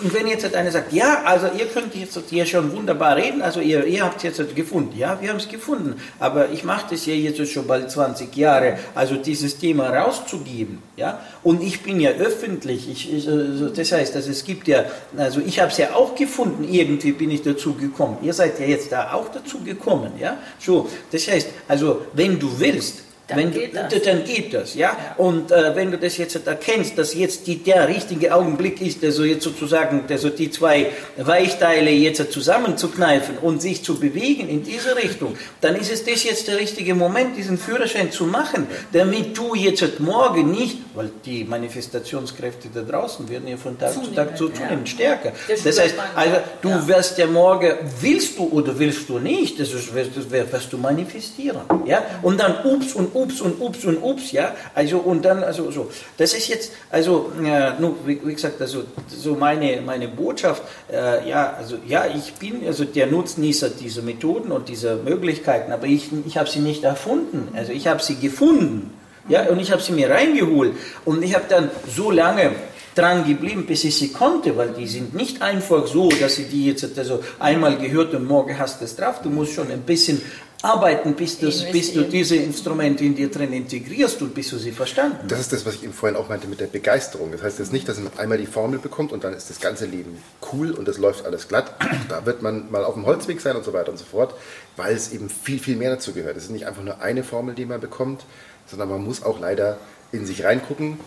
und 0.00 0.14
wenn 0.14 0.26
jetzt 0.26 0.54
einer 0.54 0.70
sagt, 0.70 0.92
ja, 0.92 1.22
also 1.24 1.46
ihr 1.58 1.66
könnt 1.66 1.94
jetzt 1.94 2.18
hier 2.30 2.46
schon 2.46 2.72
wunderbar 2.72 3.16
reden, 3.16 3.42
also 3.42 3.60
ihr, 3.60 3.84
ihr 3.84 4.04
habt 4.04 4.16
es 4.16 4.38
jetzt 4.38 4.56
gefunden. 4.56 4.96
Ja, 4.98 5.20
wir 5.20 5.28
haben 5.28 5.36
es 5.36 5.48
gefunden. 5.48 6.00
Aber 6.18 6.50
ich 6.50 6.64
mache 6.64 6.86
das 6.90 7.06
ja 7.06 7.14
jetzt 7.14 7.46
schon 7.50 7.66
bald 7.66 7.90
20 7.90 8.34
Jahre, 8.36 8.78
also 8.94 9.16
dieses 9.16 9.58
Thema 9.58 9.90
rauszugeben. 9.90 10.82
Ja, 10.96 11.20
und 11.42 11.62
ich 11.62 11.82
bin 11.82 12.00
ja 12.00 12.10
öffentlich. 12.10 12.88
Ich, 12.90 13.12
ich, 13.12 13.28
also 13.28 13.68
das 13.68 13.92
heißt, 13.92 14.16
also 14.16 14.30
es 14.30 14.44
gibt 14.44 14.68
ja, 14.68 14.84
also 15.16 15.40
ich 15.40 15.60
habe 15.60 15.70
es 15.70 15.78
ja 15.78 15.94
auch 15.94 16.14
gefunden, 16.14 16.64
irgendwie 16.64 17.12
bin 17.12 17.30
ich 17.30 17.42
dazu 17.42 17.74
gekommen. 17.74 18.18
Ihr 18.22 18.32
seid 18.32 18.58
ja 18.60 18.66
jetzt 18.66 18.92
da 18.92 19.12
auch 19.12 19.28
dazu 19.28 19.60
gekommen. 19.60 20.12
Ja, 20.18 20.38
so, 20.58 20.88
das 21.10 21.28
heißt, 21.28 21.48
also 21.68 22.02
wenn 22.12 22.38
du 22.38 22.58
willst, 22.58 23.02
dann, 23.28 23.38
wenn 23.38 23.52
geht, 23.52 23.74
du, 23.74 23.88
das. 23.88 24.02
dann 24.02 24.24
geht 24.24 24.52
das. 24.52 24.74
Ja? 24.74 24.90
ja. 24.90 25.14
Und 25.16 25.52
äh, 25.52 25.76
wenn 25.76 25.90
du 25.90 25.98
das 25.98 26.16
jetzt 26.16 26.46
erkennst, 26.46 26.98
dass 26.98 27.14
jetzt 27.14 27.46
die, 27.46 27.62
der 27.62 27.88
richtige 27.88 28.34
Augenblick 28.34 28.80
ist, 28.80 29.04
also 29.04 29.24
jetzt 29.24 29.44
sozusagen 29.44 30.02
also 30.08 30.28
die 30.28 30.50
zwei 30.50 30.86
Weichteile 31.16 31.90
jetzt 31.90 32.32
zusammenzukneifen 32.32 33.38
und 33.38 33.62
sich 33.62 33.84
zu 33.84 33.98
bewegen 33.98 34.48
in 34.48 34.64
diese 34.64 34.96
Richtung, 34.96 35.36
dann 35.60 35.76
ist 35.76 35.92
es 35.92 36.04
das 36.04 36.24
jetzt 36.24 36.48
der 36.48 36.58
richtige 36.58 36.94
Moment, 36.94 37.36
diesen 37.36 37.58
Führerschein 37.58 38.10
zu 38.10 38.24
machen, 38.24 38.66
damit 38.92 39.36
du 39.38 39.54
jetzt 39.54 40.00
morgen 40.00 40.50
nicht, 40.50 40.78
weil 40.94 41.10
die 41.24 41.44
Manifestationskräfte 41.44 42.68
da 42.74 42.82
draußen 42.82 43.28
werden 43.28 43.46
ja 43.48 43.56
von 43.56 43.78
Tag 43.78 43.92
zu 43.92 44.06
Tag 44.12 44.36
zu 44.36 44.48
zunehmend 44.48 44.88
ja. 44.88 44.94
stärker. 44.94 45.32
Das, 45.48 45.62
das 45.62 45.80
heißt, 45.80 45.94
also, 46.14 46.36
du 46.60 46.68
ja. 46.68 46.88
wirst 46.88 47.18
ja 47.18 47.26
morgen, 47.26 47.72
willst 48.00 48.36
du 48.38 48.48
oder 48.48 48.76
willst 48.78 49.08
du 49.08 49.18
nicht, 49.18 49.60
das 49.60 49.72
wirst, 49.72 50.30
wirst 50.30 50.72
du 50.72 50.78
manifestieren. 50.78 51.60
Ja? 51.86 52.02
Und 52.22 52.40
dann 52.40 52.64
ups 52.64 52.94
und 52.94 53.11
ups 53.14 53.40
und 53.40 53.60
ups 53.60 53.84
und 53.84 54.02
ups, 54.02 54.32
ja, 54.32 54.54
also 54.74 54.98
und 54.98 55.24
dann, 55.24 55.42
also 55.42 55.70
so, 55.70 55.90
das 56.16 56.34
ist 56.34 56.48
jetzt, 56.48 56.72
also, 56.90 57.32
äh, 57.42 57.80
nur, 57.80 57.96
wie, 58.06 58.20
wie, 58.24 58.34
gesagt, 58.34 58.60
also 58.60 58.84
so 59.08 59.34
meine, 59.34 59.80
meine 59.82 60.08
Botschaft, 60.08 60.62
äh, 60.92 61.28
ja, 61.28 61.54
also 61.58 61.76
ja, 61.86 62.06
ich 62.06 62.34
bin 62.34 62.66
also 62.66 62.84
der 62.84 63.06
Nutznießer 63.06 63.70
dieser 63.70 64.02
Methoden 64.02 64.52
und 64.52 64.68
dieser 64.68 64.96
Möglichkeiten, 64.96 65.72
aber 65.72 65.86
ich, 65.86 66.10
ich 66.26 66.36
habe 66.36 66.48
sie 66.48 66.60
nicht 66.60 66.84
erfunden, 66.84 67.48
also 67.54 67.72
ich 67.72 67.86
habe 67.86 68.02
sie 68.02 68.16
gefunden, 68.16 68.92
ja, 69.28 69.48
und 69.48 69.60
ich 69.60 69.70
habe 69.70 69.82
sie 69.82 69.92
mir 69.92 70.10
reingeholt. 70.10 70.72
Und 71.04 71.22
ich 71.22 71.34
habe 71.34 71.44
dann 71.48 71.70
so 71.88 72.10
lange 72.10 72.52
dran 72.94 73.24
geblieben, 73.24 73.64
bis 73.66 73.84
ich 73.84 73.96
sie 73.96 74.12
konnte, 74.12 74.56
weil 74.56 74.70
die 74.70 74.86
sind 74.86 75.14
nicht 75.14 75.40
einfach 75.40 75.86
so, 75.86 76.08
dass 76.10 76.34
sie 76.34 76.44
die 76.44 76.66
jetzt 76.66 76.98
also 76.98 77.22
einmal 77.38 77.78
gehört 77.78 78.14
und 78.14 78.26
morgen 78.26 78.58
hast 78.58 78.80
du 78.80 78.84
es 78.84 78.96
drauf. 78.96 79.22
Du 79.22 79.30
musst 79.30 79.52
schon 79.52 79.70
ein 79.70 79.82
bisschen 79.82 80.20
arbeiten, 80.62 81.14
bis, 81.14 81.38
das, 81.38 81.70
bis 81.70 81.92
du 81.92 82.02
diese 82.04 82.36
Instrumente 82.36 83.04
in 83.04 83.14
dir 83.14 83.30
drin 83.30 83.52
integrierst 83.52 84.22
und 84.22 84.34
bis 84.34 84.50
du 84.50 84.58
sie 84.58 84.70
verstanden 84.70 85.18
hast. 85.22 85.30
Das 85.32 85.40
ist 85.40 85.52
das, 85.52 85.66
was 85.66 85.74
ich 85.74 85.82
eben 85.82 85.92
vorhin 85.92 86.16
auch 86.16 86.28
meinte 86.28 86.46
mit 86.46 86.60
der 86.60 86.66
Begeisterung. 86.66 87.32
Das 87.32 87.42
heißt 87.42 87.58
jetzt 87.58 87.72
nicht, 87.72 87.88
dass 87.88 87.98
man 87.98 88.12
einmal 88.16 88.38
die 88.38 88.46
Formel 88.46 88.78
bekommt 88.78 89.12
und 89.12 89.24
dann 89.24 89.34
ist 89.34 89.50
das 89.50 89.60
ganze 89.60 89.86
Leben 89.86 90.22
cool 90.52 90.70
und 90.70 90.88
es 90.88 90.98
läuft 90.98 91.26
alles 91.26 91.48
glatt. 91.48 91.74
Da 92.08 92.26
wird 92.26 92.42
man 92.42 92.70
mal 92.70 92.84
auf 92.84 92.94
dem 92.94 93.06
Holzweg 93.06 93.40
sein 93.40 93.56
und 93.56 93.64
so 93.64 93.72
weiter 93.72 93.90
und 93.90 93.98
so 93.98 94.04
fort, 94.04 94.34
weil 94.76 94.94
es 94.94 95.12
eben 95.12 95.28
viel, 95.28 95.58
viel 95.58 95.76
mehr 95.76 95.90
dazu 95.90 96.12
gehört. 96.12 96.36
Es 96.36 96.44
ist 96.44 96.50
nicht 96.50 96.66
einfach 96.66 96.82
nur 96.82 97.00
eine 97.00 97.24
Formel, 97.24 97.54
die 97.54 97.66
man 97.66 97.80
bekommt, 97.80 98.24
sondern 98.66 98.88
man 98.88 99.02
muss 99.02 99.22
auch 99.22 99.40
leider 99.40 99.78
in 100.12 100.26
sich 100.26 100.44
reingucken 100.44 100.98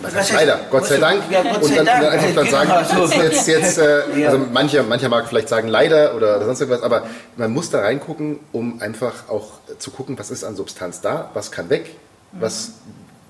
was 0.00 0.14
heißt 0.14 0.32
leider, 0.32 0.60
Gott 0.70 0.86
sei 0.86 0.98
Dank. 0.98 1.22
Ja, 1.30 1.42
Gott 1.42 1.62
und 1.62 1.76
dann, 1.76 1.86
dann 1.86 2.04
einfach 2.04 2.34
dann 2.34 2.48
sagen, 2.48 2.70
also, 2.70 3.22
jetzt, 3.22 3.48
jetzt, 3.48 3.78
äh, 3.78 4.02
ja. 4.20 4.28
also 4.28 4.44
mancher, 4.52 4.82
mancher 4.82 5.08
mag 5.08 5.26
vielleicht 5.28 5.48
sagen 5.48 5.68
leider 5.68 6.14
oder 6.14 6.44
sonst 6.44 6.60
irgendwas, 6.60 6.82
aber 6.82 7.06
man 7.36 7.52
muss 7.52 7.70
da 7.70 7.80
reingucken, 7.80 8.40
um 8.52 8.80
einfach 8.82 9.28
auch 9.28 9.52
zu 9.78 9.90
gucken, 9.90 10.18
was 10.18 10.30
ist 10.30 10.44
an 10.44 10.56
Substanz 10.56 11.00
da, 11.00 11.30
was 11.34 11.50
kann 11.50 11.70
weg, 11.70 11.90
was, 12.32 12.72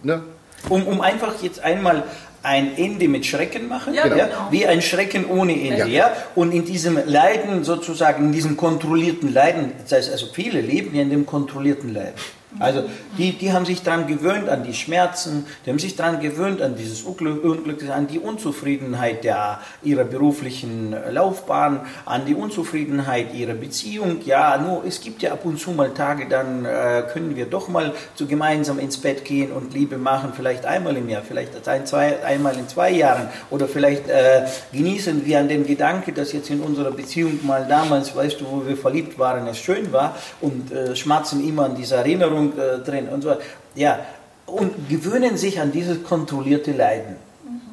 ne? 0.03 0.23
Um, 0.69 0.87
um 0.87 1.01
einfach 1.01 1.35
jetzt 1.43 1.61
einmal 1.61 2.03
ein 2.47 2.77
Ende 2.77 3.09
mit 3.09 3.27
Schrecken 3.27 3.69
machen, 3.69 3.93
ja, 3.93 4.07
genau. 4.07 4.25
wie 4.51 4.67
ein 4.67 4.81
Schrecken 4.81 5.27
ohne 5.27 5.53
Ende. 5.53 5.79
Ja. 5.79 5.87
ja. 5.87 6.13
Und 6.37 6.53
in 6.53 6.65
diesem 6.65 6.99
Leiden 7.05 7.65
sozusagen, 7.65 8.27
in 8.27 8.33
diesem 8.33 8.57
kontrollierten 8.57 9.33
Leiden, 9.33 9.73
das 9.83 9.99
heißt 9.99 10.13
also 10.13 10.27
viele 10.33 10.61
leben 10.61 10.95
ja 10.95 11.03
in 11.03 11.11
dem 11.11 11.27
kontrollierten 11.27 11.93
Leiden. 11.93 12.15
Also 12.59 12.85
die, 13.19 13.33
die 13.33 13.53
haben 13.53 13.67
sich 13.67 13.83
daran 13.83 14.07
gewöhnt, 14.07 14.49
an 14.49 14.63
die 14.63 14.75
Schmerzen, 14.75 15.47
die 15.65 15.71
haben 15.71 15.79
sich 15.79 15.97
daran 15.97 16.21
gewöhnt, 16.21 16.63
an 16.63 16.77
dieses 16.77 17.03
Unglück, 17.03 17.89
an 17.91 18.07
die 18.07 18.19
Unzufriedenheit 18.19 19.25
der, 19.25 19.61
ihrer 19.83 20.05
beruflichen 20.05 20.95
Laufbahn, 21.11 21.81
an 22.05 22.25
die 22.25 22.35
Unzufriedenheit 22.35 23.35
ihrer 23.35 23.55
Beziehung. 23.55 24.21
Ja, 24.25 24.57
nur 24.59 24.85
es 24.87 25.01
gibt 25.01 25.23
ja 25.23 25.33
ab 25.33 25.45
und 25.45 25.59
zu 25.59 25.73
mal 25.73 25.93
Tage, 25.93 26.29
dann 26.29 26.65
äh, 26.65 27.03
können 27.13 27.37
wir 27.37 27.47
doch 27.47 27.69
mal 27.69 27.93
so 28.15 28.27
gemeinsam 28.27 28.79
ins 28.79 28.99
Bett 28.99 29.25
gehen 29.25 29.53
und 29.53 29.75
Liebe 29.75 29.99
machen, 29.99 30.33
vielleicht 30.35 30.65
einmal 30.65 30.97
im 30.97 31.09
Jahr, 31.09 31.23
vielleicht 31.23 31.69
ein, 31.69 31.87
zwei, 31.87 32.23
einmal 32.25 32.57
in 32.57 32.69
zwei 32.69 32.91
Jahren 32.91 33.29
oder 33.51 33.69
vielleicht 33.69 34.09
äh, 34.09 34.47
genießen 34.73 35.25
wir 35.27 35.39
an 35.41 35.49
dem 35.49 35.67
Gedanke, 35.67 36.13
dass 36.13 36.33
jetzt 36.33 36.51
in 36.51 36.61
unserer 36.61 36.91
Beziehung 36.91 37.41
mal 37.47 37.67
damals, 37.69 38.15
weißt 38.15 38.41
du, 38.41 38.47
wo 38.51 38.67
wir 38.67 38.77
verliebt 38.77 39.19
waren, 39.19 39.47
es 39.47 39.59
schön 39.59 39.93
war 39.93 40.17
und 40.41 40.73
äh, 40.73 40.97
schmatzen 40.97 41.47
immer 41.47 41.65
an 41.65 41.77
dieser 41.77 41.97
Erinnerung 41.97 42.46
äh, 42.53 42.79
drin 42.79 43.09
und 43.09 43.23
so. 43.23 43.37
Ja, 43.75 44.01
und 44.47 44.89
gewöhnen 44.89 45.37
sich 45.37 45.61
an 45.61 45.73
dieses 45.73 46.03
kontrollierte 46.05 46.73
Leiden. 46.73 47.17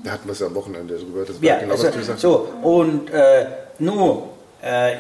Da 0.04 0.12
hatten 0.12 0.28
wir 0.28 0.34
es 0.34 0.40
ja 0.40 0.48
am 0.48 0.56
Wochenende 0.56 0.96
drüber. 0.98 1.24
Das 1.26 1.38
ja, 1.42 1.60
genau, 1.60 1.74
also, 1.74 1.86
was 1.86 1.94
du 1.94 2.00
gesagt 2.00 2.20
So, 2.20 2.50
und 2.62 3.10
äh, 3.10 3.46
nur 3.80 4.30
äh, 4.62 4.96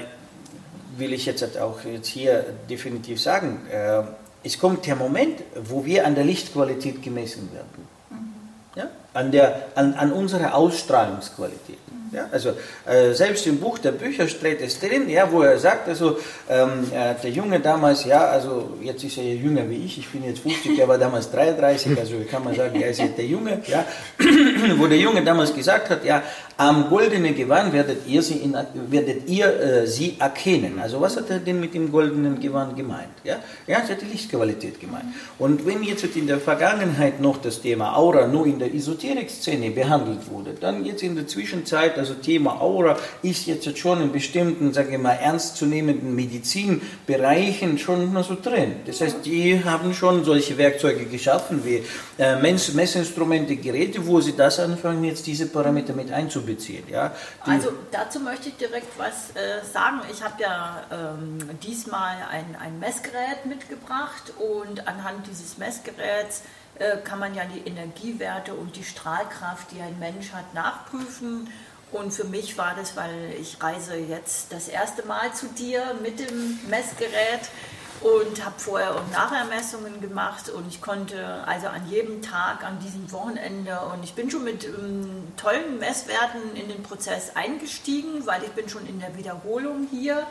will 0.97 1.13
ich 1.13 1.25
jetzt 1.25 1.57
auch 1.57 1.83
jetzt 1.83 2.07
hier 2.07 2.45
definitiv 2.69 3.21
sagen, 3.21 3.61
äh, 3.71 4.03
es 4.43 4.59
kommt 4.59 4.85
der 4.85 4.95
Moment, 4.95 5.41
wo 5.63 5.85
wir 5.85 6.05
an 6.05 6.15
der 6.15 6.23
Lichtqualität 6.23 7.01
gemessen 7.01 7.49
werden. 7.53 7.87
Mhm. 8.09 8.79
Ja? 8.79 8.87
An, 9.13 9.31
der, 9.31 9.67
an, 9.75 9.93
an 9.93 10.11
unserer 10.11 10.55
Ausstrahlungsqualität. 10.55 11.77
Ja, 12.13 12.27
also 12.31 12.49
äh, 12.85 13.13
selbst 13.13 13.47
im 13.47 13.59
Buch 13.59 13.79
der 13.79 13.91
Bücher 13.91 14.27
steht 14.27 14.61
es 14.61 14.79
drin, 14.79 15.09
ja, 15.09 15.31
wo 15.31 15.41
er 15.41 15.57
sagt, 15.57 15.87
also 15.87 16.19
ähm, 16.47 16.91
äh, 16.93 17.15
der 17.21 17.31
Junge 17.31 17.59
damals, 17.59 18.05
ja, 18.05 18.25
also 18.25 18.77
jetzt 18.81 19.03
ist 19.03 19.17
er 19.17 19.23
ja 19.23 19.33
jünger 19.33 19.67
wie 19.67 19.83
ich, 19.83 19.97
ich 19.97 20.09
bin 20.09 20.23
jetzt 20.23 20.41
50, 20.41 20.77
er 20.77 20.87
war 20.87 20.99
damals 20.99 21.31
33, 21.31 21.97
also 21.97 22.13
kann 22.29 22.43
man 22.43 22.53
sagen, 22.53 22.79
er 22.79 22.91
ist 22.91 22.99
jetzt 22.99 23.17
der 23.17 23.25
Junge, 23.25 23.63
ja, 23.65 23.83
wo 24.77 24.85
der 24.85 24.99
Junge 24.99 25.23
damals 25.23 25.55
gesagt 25.55 25.89
hat, 25.89 26.05
ja, 26.05 26.21
am 26.69 26.89
goldenen 26.89 27.35
Gewand 27.35 27.73
werdet 27.73 28.07
ihr 28.07 28.21
sie, 28.21 28.35
in, 28.35 28.55
werdet 28.89 29.27
ihr, 29.27 29.47
äh, 29.47 29.87
sie 29.87 30.15
erkennen. 30.19 30.79
Also 30.79 31.01
was 31.01 31.17
hat 31.17 31.29
er 31.29 31.39
denn 31.39 31.59
mit 31.59 31.73
dem 31.73 31.91
goldenen 31.91 32.39
Gewand 32.39 32.75
gemeint? 32.77 33.15
Ja, 33.23 33.37
er 33.67 33.77
hat 33.77 34.01
die 34.01 34.05
Lichtqualität 34.05 34.79
gemeint. 34.79 35.05
Und 35.39 35.65
wenn 35.65 35.83
jetzt 35.83 36.03
in 36.15 36.27
der 36.27 36.39
Vergangenheit 36.39 37.19
noch 37.19 37.37
das 37.37 37.61
Thema 37.61 37.97
Aura 37.97 38.27
nur 38.27 38.45
in 38.45 38.59
der 38.59 38.73
Esoterik-Szene 38.73 39.71
behandelt 39.71 40.29
wurde, 40.29 40.51
dann 40.59 40.85
jetzt 40.85 41.03
in 41.03 41.15
der 41.15 41.27
Zwischenzeit, 41.27 41.97
also 41.97 42.13
Thema 42.13 42.61
Aura 42.61 42.97
ist 43.21 43.45
jetzt 43.47 43.77
schon 43.77 44.01
in 44.01 44.11
bestimmten, 44.11 44.73
sage 44.73 44.93
ich 44.93 45.01
mal, 45.01 45.13
ernstzunehmenden 45.13 46.15
Medizinbereichen 46.15 47.77
schon 47.77 48.15
so 48.23 48.37
drin. 48.41 48.73
Das 48.85 49.01
heißt, 49.01 49.17
die 49.25 49.63
haben 49.63 49.93
schon 49.93 50.23
solche 50.23 50.57
Werkzeuge 50.57 51.05
geschaffen 51.05 51.61
wie 51.65 51.83
äh, 52.17 52.35
Messinstrumente, 52.41 53.55
Geräte, 53.55 54.05
wo 54.05 54.21
sie 54.21 54.35
das 54.35 54.59
anfangen, 54.59 55.03
jetzt 55.03 55.25
diese 55.25 55.47
Parameter 55.47 55.93
mit 55.93 56.11
einzubauen 56.11 56.52
beziehen. 56.55 56.87
Ja? 56.89 57.15
also 57.41 57.73
dazu 57.91 58.19
möchte 58.19 58.49
ich 58.49 58.57
direkt 58.57 58.97
was 58.97 59.35
äh, 59.35 59.63
sagen. 59.63 60.01
Ich 60.11 60.23
habe 60.23 60.41
ja 60.41 60.83
ähm, 60.91 61.59
diesmal 61.61 62.17
ein, 62.29 62.55
ein 62.59 62.79
Messgerät 62.79 63.45
mitgebracht 63.45 64.33
und 64.37 64.87
anhand 64.87 65.27
dieses 65.27 65.57
Messgeräts 65.57 66.43
äh, 66.79 66.97
kann 66.97 67.19
man 67.19 67.35
ja 67.35 67.43
die 67.45 67.67
Energiewerte 67.67 68.53
und 68.53 68.75
die 68.75 68.83
Strahlkraft, 68.83 69.71
die 69.71 69.81
ein 69.81 69.97
Mensch 69.99 70.31
hat, 70.33 70.53
nachprüfen. 70.53 71.49
Und 71.91 72.11
für 72.11 72.23
mich 72.23 72.57
war 72.57 72.73
das, 72.75 72.95
weil 72.95 73.35
ich 73.39 73.61
reise 73.61 73.95
jetzt 73.95 74.51
das 74.51 74.67
erste 74.67 75.05
Mal 75.05 75.31
zu 75.33 75.45
dir 75.47 75.95
mit 76.01 76.19
dem 76.19 76.59
Messgerät 76.67 77.41
und 78.03 78.43
habe 78.43 78.55
vorher 78.57 78.95
und 78.95 79.11
nachher 79.13 79.45
Messungen 79.45 80.01
gemacht 80.01 80.49
und 80.49 80.67
ich 80.67 80.81
konnte 80.81 81.41
also 81.47 81.67
an 81.67 81.87
jedem 81.87 82.21
Tag, 82.21 82.63
an 82.65 82.77
diesem 82.79 83.09
Wochenende 83.13 83.79
und 83.93 84.03
ich 84.03 84.13
bin 84.13 84.29
schon 84.29 84.43
mit 84.43 84.65
ähm, 84.65 85.31
tollen 85.37 85.79
Messwerten 85.79 86.55
in 86.55 86.67
den 86.67 86.83
Prozess 86.83 87.35
eingestiegen, 87.35 88.25
weil 88.25 88.43
ich 88.43 88.51
bin 88.51 88.67
schon 88.67 88.85
in 88.87 88.99
der 88.99 89.15
Wiederholung 89.15 89.87
hier 89.89 90.27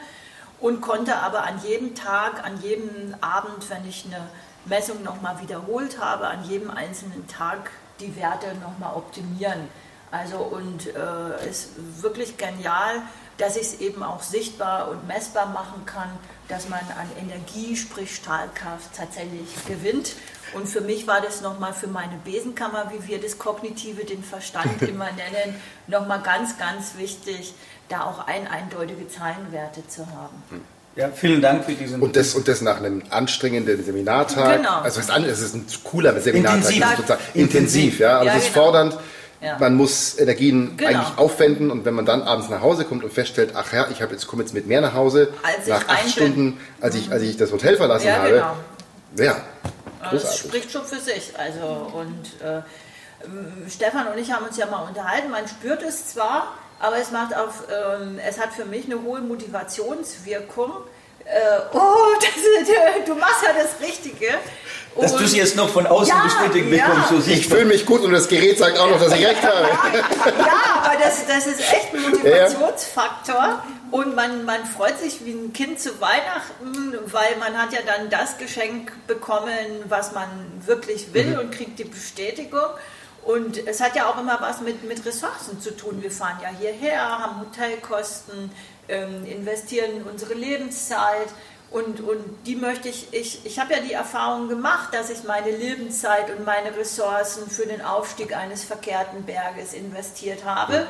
und 0.61 0.83
konnte 0.83 1.17
aber 1.17 1.45
an 1.45 1.63
jedem 1.65 1.95
Tag, 1.95 2.45
an 2.45 2.61
jedem 2.61 3.15
Abend, 3.23 3.71
wenn 3.71 3.89
ich 3.89 4.05
eine 4.05 4.29
Messung 4.67 5.03
nochmal 5.03 5.41
wiederholt 5.41 5.99
habe, 5.99 6.29
an 6.29 6.45
jedem 6.45 6.71
einzelnen 6.71 7.27
Tag 7.27 7.71
die 8.01 8.15
Werte 8.17 8.55
nochmal 8.57 8.95
optimieren. 8.97 9.69
Also 10.11 10.37
und 10.37 10.89
äh, 10.89 11.49
ist 11.49 11.71
wirklich 12.03 12.37
genial, 12.37 13.01
dass 13.39 13.57
ich 13.57 13.63
es 13.63 13.81
eben 13.81 14.03
auch 14.03 14.23
sichtbar 14.23 14.91
und 14.91 15.07
messbar 15.07 15.47
machen 15.47 15.87
kann 15.87 16.11
dass 16.49 16.69
man 16.69 16.81
an 16.81 17.09
Energie, 17.21 17.77
sprich 17.77 18.15
Stahlkraft, 18.15 18.95
tatsächlich 18.97 19.49
gewinnt. 19.67 20.15
Und 20.55 20.69
für 20.69 20.81
mich 20.81 21.07
war 21.07 21.21
das 21.21 21.41
nochmal 21.41 21.73
für 21.73 21.87
meine 21.87 22.19
Besenkammer, 22.25 22.93
wie 22.93 23.09
wir 23.09 23.21
das 23.21 23.39
Kognitive, 23.39 24.05
den 24.05 24.23
Verstand 24.23 24.83
immer 24.89 25.09
nennen, 25.13 25.57
nochmal 25.87 26.21
ganz, 26.21 26.59
ganz 26.59 26.97
wichtig, 26.97 27.55
da 27.89 28.05
auch 28.05 28.27
ein 28.27 28.47
eindeutige 28.47 29.09
Zahlenwerte 29.09 29.87
zu 29.89 30.07
haben. 30.07 30.63
Ja, 30.95 31.09
vielen 31.09 31.41
Dank 31.41 31.65
für 31.65 31.73
diesen. 31.73 32.03
Und 32.03 32.17
das, 32.17 32.35
und 32.35 32.49
das 32.49 32.61
nach 32.61 32.77
einem 32.77 33.03
anstrengenden 33.09 33.83
Seminartag. 33.83 34.59
Genau. 34.59 34.81
Also 34.81 35.01
es 35.01 35.41
ist 35.41 35.55
ein 35.55 35.67
cooler 35.85 36.21
Seminartag. 36.21 36.71
Intensiv, 36.71 37.19
intensiv 37.35 37.99
ja. 37.99 38.17
Aber 38.17 38.27
ja, 38.27 38.33
es 38.37 38.45
ist 38.45 38.53
genau. 38.53 38.65
fordernd. 38.65 38.99
Ja. 39.43 39.59
Man 39.59 39.75
muss 39.75 40.17
Energien 40.19 40.77
genau. 40.77 40.91
eigentlich 40.91 41.19
aufwenden 41.19 41.73
und 41.73 41.85
wenn 41.85 41.95
man 41.95 42.07
dann 42.07 42.23
abends 42.23 42.49
nach 42.49 42.61
Hause 42.61 42.85
kommt 42.85 43.03
und 43.03 43.13
feststellt, 43.13 43.53
ach 43.55 43.73
ja, 43.73 43.89
ich 43.91 44.01
habe 44.01 44.13
jetzt 44.13 44.29
komme 44.29 44.43
jetzt 44.43 44.55
mit 44.55 44.69
mehr 44.69 44.81
nach 44.81 44.95
Hause 44.95 45.33
als 45.43 45.67
nach 45.67 45.89
acht 45.89 46.11
Stunden, 46.11 46.61
als 46.81 46.95
ich, 46.95 47.11
als 47.11 47.23
ich 47.23 47.37
das 47.37 47.51
Hotel 47.51 47.77
verlassen 47.77 48.07
ja, 48.07 48.17
habe. 48.19 48.29
Genau. 48.31 48.57
Ja, 49.17 49.37
großartig. 50.01 50.23
Das 50.23 50.39
spricht 50.39 50.71
schon 50.71 50.85
für 50.85 51.01
sich. 51.01 51.33
Also 51.37 51.91
und 51.93 52.47
äh, 52.47 52.63
Stefan 53.69 54.07
und 54.09 54.19
ich 54.19 54.31
haben 54.33 54.47
uns 54.47 54.57
ja 54.57 54.67
mal 54.67 54.87
unterhalten. 54.87 55.31
Man 55.31 55.49
spürt 55.49 55.83
es 55.83 56.09
zwar, 56.09 56.55
aber 56.79 56.99
es 56.99 57.11
macht 57.11 57.37
auf, 57.37 57.65
ähm, 57.69 58.21
es 58.25 58.41
hat 58.41 58.53
für 58.53 58.65
mich 58.65 58.87
eine 58.87 59.03
hohe 59.03 59.21
Motivationswirkung. 59.21 60.71
Äh, 61.25 61.61
oh, 61.73 61.79
das, 62.21 63.07
du 63.07 63.15
machst 63.15 63.43
ja 63.45 63.53
das 63.53 63.87
Richtige. 63.87 64.29
Dass 65.01 65.17
du 65.17 65.27
sie 65.27 65.39
jetzt 65.39 65.57
noch 65.57 65.71
von 65.71 65.87
außen 65.87 66.09
ja, 66.09 66.23
bestätigt 66.23 66.71
bekommst. 66.71 67.11
Ja. 67.11 67.21
So 67.21 67.31
ich 67.31 67.49
fühle 67.49 67.65
mich 67.65 67.87
gut 67.87 68.03
und 68.03 68.13
das 68.13 68.29
Gerät 68.29 68.59
sagt 68.59 68.79
auch 68.79 68.91
noch, 68.91 69.01
dass 69.01 69.15
ich 69.15 69.27
recht 69.27 69.43
habe. 69.43 69.69
Ja, 70.39 70.83
aber 70.83 70.99
das, 71.03 71.27
das 71.27 71.47
ist 71.47 71.61
echt 71.61 71.95
ein 71.95 72.03
Motivationsfaktor. 72.03 73.63
Und 73.91 74.15
man, 74.15 74.45
man 74.45 74.65
freut 74.67 74.99
sich 74.99 75.25
wie 75.25 75.33
ein 75.33 75.53
Kind 75.53 75.81
zu 75.81 76.01
Weihnachten, 76.01 76.99
weil 77.07 77.37
man 77.39 77.57
hat 77.61 77.73
ja 77.73 77.81
dann 77.87 78.11
das 78.11 78.39
Geschenk 78.39 78.93
bekommen, 79.07 79.85
was 79.89 80.13
man 80.13 80.29
wirklich 80.65 81.15
will 81.15 81.35
mhm. 81.35 81.39
und 81.39 81.53
kriegt 81.53 81.79
die 81.79 81.85
Bestätigung. 81.85 82.69
Und 83.25 83.67
es 83.67 83.81
hat 83.81 83.95
ja 83.95 84.07
auch 84.07 84.19
immer 84.19 84.39
was 84.41 84.61
mit, 84.61 84.83
mit 84.85 85.05
Ressourcen 85.07 85.61
zu 85.61 85.77
tun. 85.77 86.03
Wir 86.03 86.11
fahren 86.11 86.39
ja 86.43 86.49
hierher, 86.59 87.01
haben 87.01 87.41
Hotelkosten, 87.41 88.51
investieren 88.89 89.97
in 89.97 90.03
unsere 90.03 90.35
Lebenszeit. 90.35 91.29
Und, 91.71 92.01
und 92.01 92.23
die 92.47 92.57
möchte 92.57 92.89
ich, 92.89 93.09
ich, 93.13 93.47
ich 93.47 93.59
habe 93.59 93.73
ja 93.73 93.81
die 93.81 93.95
Erfahrung 93.95 94.49
gemacht, 94.49 94.93
dass 94.93 95.09
ich 95.09 95.25
meine 95.25 95.51
Lebenszeit 95.51 96.31
und 96.37 96.45
meine 96.45 96.77
Ressourcen 96.77 97.49
für 97.49 97.67
den 97.67 97.81
Aufstieg 97.81 98.37
eines 98.37 98.63
verkehrten 98.63 99.23
Berges 99.23 99.73
investiert 99.73 100.45
habe. 100.45 100.87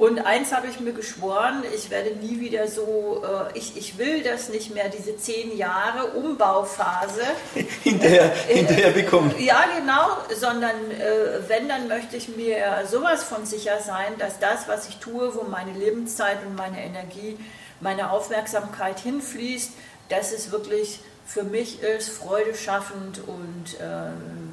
Und 0.00 0.18
eins 0.20 0.50
habe 0.50 0.66
ich 0.66 0.80
mir 0.80 0.94
geschworen, 0.94 1.62
ich 1.76 1.90
werde 1.90 2.16
nie 2.16 2.40
wieder 2.40 2.68
so, 2.68 3.22
äh, 3.22 3.58
ich, 3.58 3.76
ich 3.76 3.98
will 3.98 4.22
das 4.22 4.48
nicht 4.48 4.74
mehr, 4.74 4.88
diese 4.88 5.18
zehn 5.18 5.54
Jahre 5.54 6.12
Umbauphase. 6.12 7.20
hinterher, 7.82 8.32
äh, 8.48 8.54
hinterher 8.54 8.92
bekommen. 8.92 9.34
Ja, 9.38 9.62
genau, 9.78 10.16
sondern 10.34 10.90
äh, 10.90 11.46
wenn, 11.48 11.68
dann 11.68 11.86
möchte 11.88 12.16
ich 12.16 12.34
mir 12.34 12.86
sowas 12.90 13.24
von 13.24 13.44
sicher 13.44 13.78
sein, 13.84 14.14
dass 14.18 14.38
das, 14.38 14.68
was 14.68 14.88
ich 14.88 14.96
tue, 14.96 15.34
wo 15.34 15.42
meine 15.42 15.72
Lebenszeit 15.72 16.38
und 16.46 16.56
meine 16.56 16.82
Energie, 16.82 17.36
meine 17.80 18.10
Aufmerksamkeit 18.10 19.00
hinfließt, 19.00 19.72
dass 20.08 20.32
es 20.32 20.50
wirklich 20.50 21.00
für 21.26 21.42
mich 21.42 21.82
ist, 21.82 22.08
Freude 22.08 22.54
schaffend 22.54 23.20
und 23.26 23.78
äh, 23.78 24.10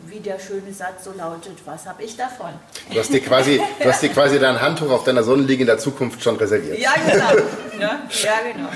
wie 0.10 0.20
der 0.20 0.40
schöne 0.40 0.74
Satz 0.74 1.04
so 1.04 1.12
lautet, 1.14 1.58
was 1.66 1.86
habe 1.86 2.04
ich 2.04 2.16
davon? 2.16 2.52
Du 2.92 3.00
hast 3.00 3.12
dir 3.12 3.22
quasi, 3.22 3.62
du 3.80 3.90
hast 3.90 4.02
dir 4.02 4.10
quasi 4.10 4.40
dein 4.40 4.60
Handtuch 4.60 4.90
auf 4.90 5.04
deiner 5.04 5.24
Sonnenliege 5.24 5.62
in 5.62 5.68
der 5.68 5.78
Zukunft 5.78 6.24
schon 6.24 6.36
reserviert. 6.38 6.80
Ja, 6.80 6.94
genau. 6.96 7.42
ja, 7.80 8.00
ja, 8.10 8.52
genau. 8.52 8.70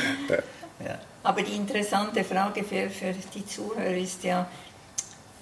Ja. 0.86 0.96
Aber 1.24 1.42
die 1.42 1.56
interessante 1.56 2.24
Frage 2.24 2.64
für, 2.64 2.90
für 2.90 3.14
die 3.34 3.46
Zuhörer 3.46 3.96
ist 3.96 4.24
ja, 4.24 4.48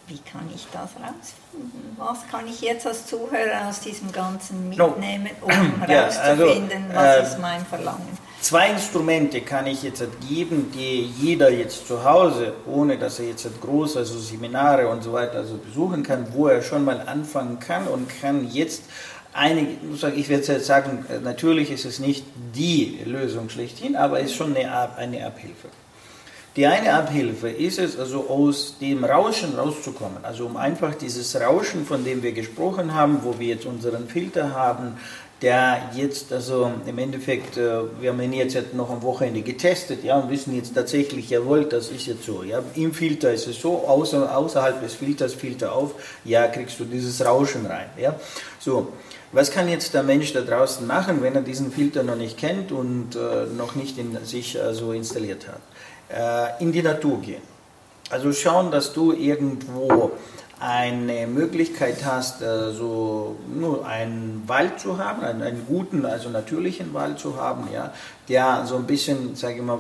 wie 0.08 0.20
kann 0.20 0.50
ich 0.54 0.68
das 0.74 0.90
rausfinden? 0.96 1.96
Was 1.98 2.28
kann 2.30 2.48
ich 2.48 2.62
jetzt 2.62 2.86
als 2.86 3.06
Zuhörer 3.06 3.70
aus 3.70 3.80
diesem 3.82 4.12
Ganzen 4.12 4.70
mitnehmen, 4.70 5.30
um 5.42 5.82
herauszufinden, 5.82 6.86
also, 6.92 6.96
was 6.96 7.16
äh, 7.16 7.24
ist 7.24 7.40
mein 7.40 7.66
Verlangen? 7.66 8.18
Zwei 8.42 8.70
Instrumente 8.70 9.42
kann 9.42 9.68
ich 9.68 9.84
jetzt 9.84 10.02
geben, 10.30 10.72
die 10.74 11.12
jeder 11.20 11.52
jetzt 11.52 11.88
zu 11.88 12.06
Hause, 12.06 12.54
ohne 12.66 12.98
dass 12.98 13.20
er 13.20 13.28
jetzt 13.28 13.48
groß, 13.60 13.98
also 13.98 14.18
Seminare 14.18 14.88
und 14.88 15.04
so 15.04 15.12
weiter 15.12 15.40
also 15.40 15.58
besuchen 15.58 16.04
kann, 16.04 16.28
wo 16.34 16.48
er 16.48 16.62
schon 16.62 16.86
mal 16.86 17.02
anfangen 17.02 17.60
kann 17.60 17.86
und 17.88 18.08
kann 18.22 18.50
jetzt 18.50 18.84
einige, 19.34 19.72
ich 20.16 20.30
werde 20.30 20.54
jetzt 20.54 20.66
sagen, 20.66 21.06
natürlich 21.22 21.70
ist 21.70 21.84
es 21.84 22.00
nicht 22.00 22.26
die 22.56 23.00
Lösung 23.06 23.50
schlechthin, 23.50 23.98
aber 23.98 24.22
es 24.22 24.28
ist 24.28 24.38
schon 24.38 24.56
eine, 24.56 24.96
eine 24.96 25.26
Abhilfe. 25.26 25.68
Die 26.56 26.66
eine 26.66 26.94
Abhilfe 26.94 27.50
ist 27.50 27.78
es, 27.78 28.00
also 28.00 28.28
aus 28.30 28.78
dem 28.82 29.04
Rauschen 29.04 29.56
rauszukommen. 29.56 30.24
Also 30.24 30.46
um 30.46 30.58
einfach 30.58 30.96
dieses 30.96 31.40
Rauschen, 31.40 31.86
von 31.86 32.04
dem 32.04 32.24
wir 32.24 32.32
gesprochen 32.32 32.96
haben, 32.96 33.20
wo 33.24 33.38
wir 33.38 33.48
jetzt 33.48 33.66
unseren 33.66 34.08
Filter 34.08 34.54
haben, 34.54 34.98
der 35.42 35.90
jetzt, 35.96 36.34
also 36.34 36.72
im 36.86 36.98
Endeffekt, 36.98 37.58
äh, 37.58 37.82
wir 38.00 38.12
haben 38.12 38.22
ihn 38.22 38.34
jetzt 38.34 38.74
noch 38.74 38.90
am 38.90 39.02
Wochenende 39.02 39.42
getestet, 39.42 40.04
ja, 40.04 40.18
und 40.18 40.30
wissen 40.30 40.56
jetzt 40.56 40.76
tatsächlich, 40.76 41.30
jawohl, 41.30 41.66
das 41.66 41.90
ist 41.90 42.08
jetzt 42.08 42.26
so, 42.26 42.44
ja, 42.44 42.62
im 42.76 42.94
Filter 42.94 43.32
ist 43.32 43.48
es 43.48 43.62
so, 43.62 43.88
außer, 43.88 44.36
außerhalb 44.36 44.82
des 44.82 44.96
Filters, 44.96 45.34
Filter 45.34 45.74
auf, 45.74 45.96
ja, 46.26 46.48
kriegst 46.48 46.80
du 46.80 46.86
dieses 46.86 47.24
Rauschen 47.24 47.66
rein, 47.66 47.90
ja, 47.98 48.16
so. 48.60 48.90
Was 49.32 49.52
kann 49.52 49.70
jetzt 49.70 49.94
der 49.94 50.02
Mensch 50.02 50.34
da 50.34 50.42
draußen 50.42 50.88
machen, 50.88 51.22
wenn 51.22 51.36
er 51.36 51.44
diesen 51.44 51.72
Filter 51.72 52.02
noch 52.02 52.16
nicht 52.16 52.36
kennt 52.36 52.72
und 52.72 53.16
äh, 53.16 53.46
noch 53.56 53.76
nicht 53.76 54.00
in 54.00 54.18
sich 54.26 54.58
äh, 54.58 54.74
so 54.74 54.92
installiert 54.92 55.46
hat? 55.48 56.58
Äh, 56.60 56.64
in 56.64 56.72
die 56.72 56.82
Natur 56.82 57.22
gehen. 57.22 57.44
Also 58.10 58.34
schauen, 58.34 58.72
dass 58.72 58.92
du 58.92 59.14
irgendwo 59.14 60.14
eine 60.60 61.26
Möglichkeit 61.28 62.04
hast, 62.06 62.42
äh, 62.42 62.72
so 62.72 63.38
nur 63.54 63.88
einen 63.88 64.44
Wald 64.48 64.80
zu 64.80 64.98
haben, 64.98 65.24
einen, 65.24 65.42
einen, 65.42 65.66
guten, 65.66 66.06
also 66.06 66.30
natürlichen 66.30 66.94
Wald 66.94 67.20
zu 67.20 67.38
haben, 67.38 67.70
ja, 67.74 67.94
der 68.28 68.66
so 68.66 68.76
ein 68.76 68.86
bisschen, 68.86 69.36
sage 69.36 69.56
ich 69.56 69.62
mal, 69.62 69.80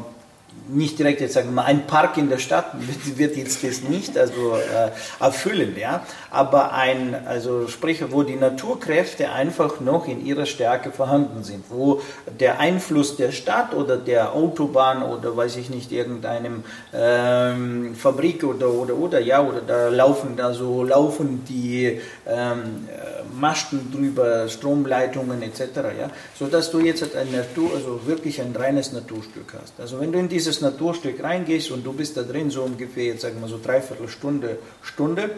nicht 0.67 0.97
direkt 0.97 1.21
jetzt 1.21 1.34
sagen 1.34 1.49
wir 1.49 1.53
mal 1.53 1.65
ein 1.65 1.86
Park 1.86 2.17
in 2.17 2.30
der 2.30 2.38
Stadt 2.38 2.71
wird, 2.80 3.17
wird 3.17 3.38
jetzt 3.38 3.63
das 3.63 3.82
nicht 3.82 4.17
also 4.17 4.55
äh, 4.55 4.91
erfüllen 5.19 5.75
ja 5.77 6.03
aber 6.32 6.73
ein 6.73 7.15
also 7.25 7.67
sprich 7.67 8.03
wo 8.11 8.23
die 8.23 8.36
Naturkräfte 8.36 9.32
einfach 9.32 9.80
noch 9.80 10.07
in 10.07 10.25
ihrer 10.25 10.45
Stärke 10.45 10.91
vorhanden 10.91 11.43
sind 11.43 11.65
wo 11.69 12.01
der 12.39 12.59
Einfluss 12.59 13.15
der 13.17 13.32
Stadt 13.32 13.73
oder 13.73 13.97
der 13.97 14.34
Autobahn 14.34 15.03
oder 15.03 15.36
weiß 15.36 15.57
ich 15.57 15.69
nicht 15.69 15.91
irgendeinem 15.91 16.63
ähm, 16.93 17.95
Fabrik 17.95 18.43
oder 18.43 18.69
oder 18.69 18.95
oder 18.95 19.19
ja 19.19 19.41
oder 19.41 19.61
da 19.61 19.89
laufen 19.89 20.36
da 20.36 20.53
so 20.53 20.84
laufen 20.84 21.43
die 21.47 21.99
ähm, 22.27 22.88
Masten 23.34 23.91
drüber 23.91 24.47
Stromleitungen 24.49 25.41
etc 25.41 25.59
ja. 25.97 26.09
So 26.38 26.47
dass 26.47 26.71
du 26.71 26.80
jetzt 26.80 27.15
ein 27.15 27.32
Natur 27.32 27.71
also 27.75 28.01
wirklich 28.05 28.41
ein 28.41 28.55
reines 28.55 28.91
Naturstück 28.91 29.55
hast. 29.59 29.73
Also 29.80 29.99
wenn 29.99 30.11
du 30.11 30.19
in 30.19 30.30
dieses 30.30 30.61
Naturstück 30.61 31.23
reingehst 31.23 31.71
und 31.71 31.86
du 31.86 31.93
bist 31.93 32.17
da 32.17 32.23
drin 32.23 32.49
so 32.49 32.63
ungefähr, 32.63 33.05
jetzt 33.05 33.21
sagen 33.21 33.39
wir 33.41 33.47
so 33.47 33.59
dreiviertel 33.63 34.07
Stunde, 34.07 34.57
Stunde, 34.82 35.30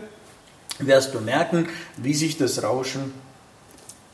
wirst 0.80 1.14
du 1.14 1.20
merken, 1.20 1.68
wie 1.98 2.14
sich 2.14 2.38
das 2.38 2.64
Rauschen 2.64 3.14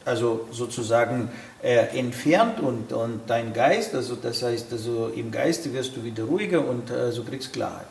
also 0.08 0.48
sozusagen 0.52 1.30
äh, 1.62 1.98
entfernt 2.00 2.62
und, 2.62 2.94
und 2.94 3.22
dein 3.28 3.54
Geist, 3.54 3.94
also 3.94 4.16
das 4.16 4.42
heißt, 4.42 4.72
also 4.72 5.12
im 5.14 5.32
Geiste 5.32 5.74
wirst 5.74 5.98
du 5.98 6.04
wieder 6.04 6.24
ruhiger 6.24 6.66
und 6.66 6.90
äh, 6.90 7.12
so 7.12 7.24
kriegst 7.24 7.52
Klarheit. 7.52 7.88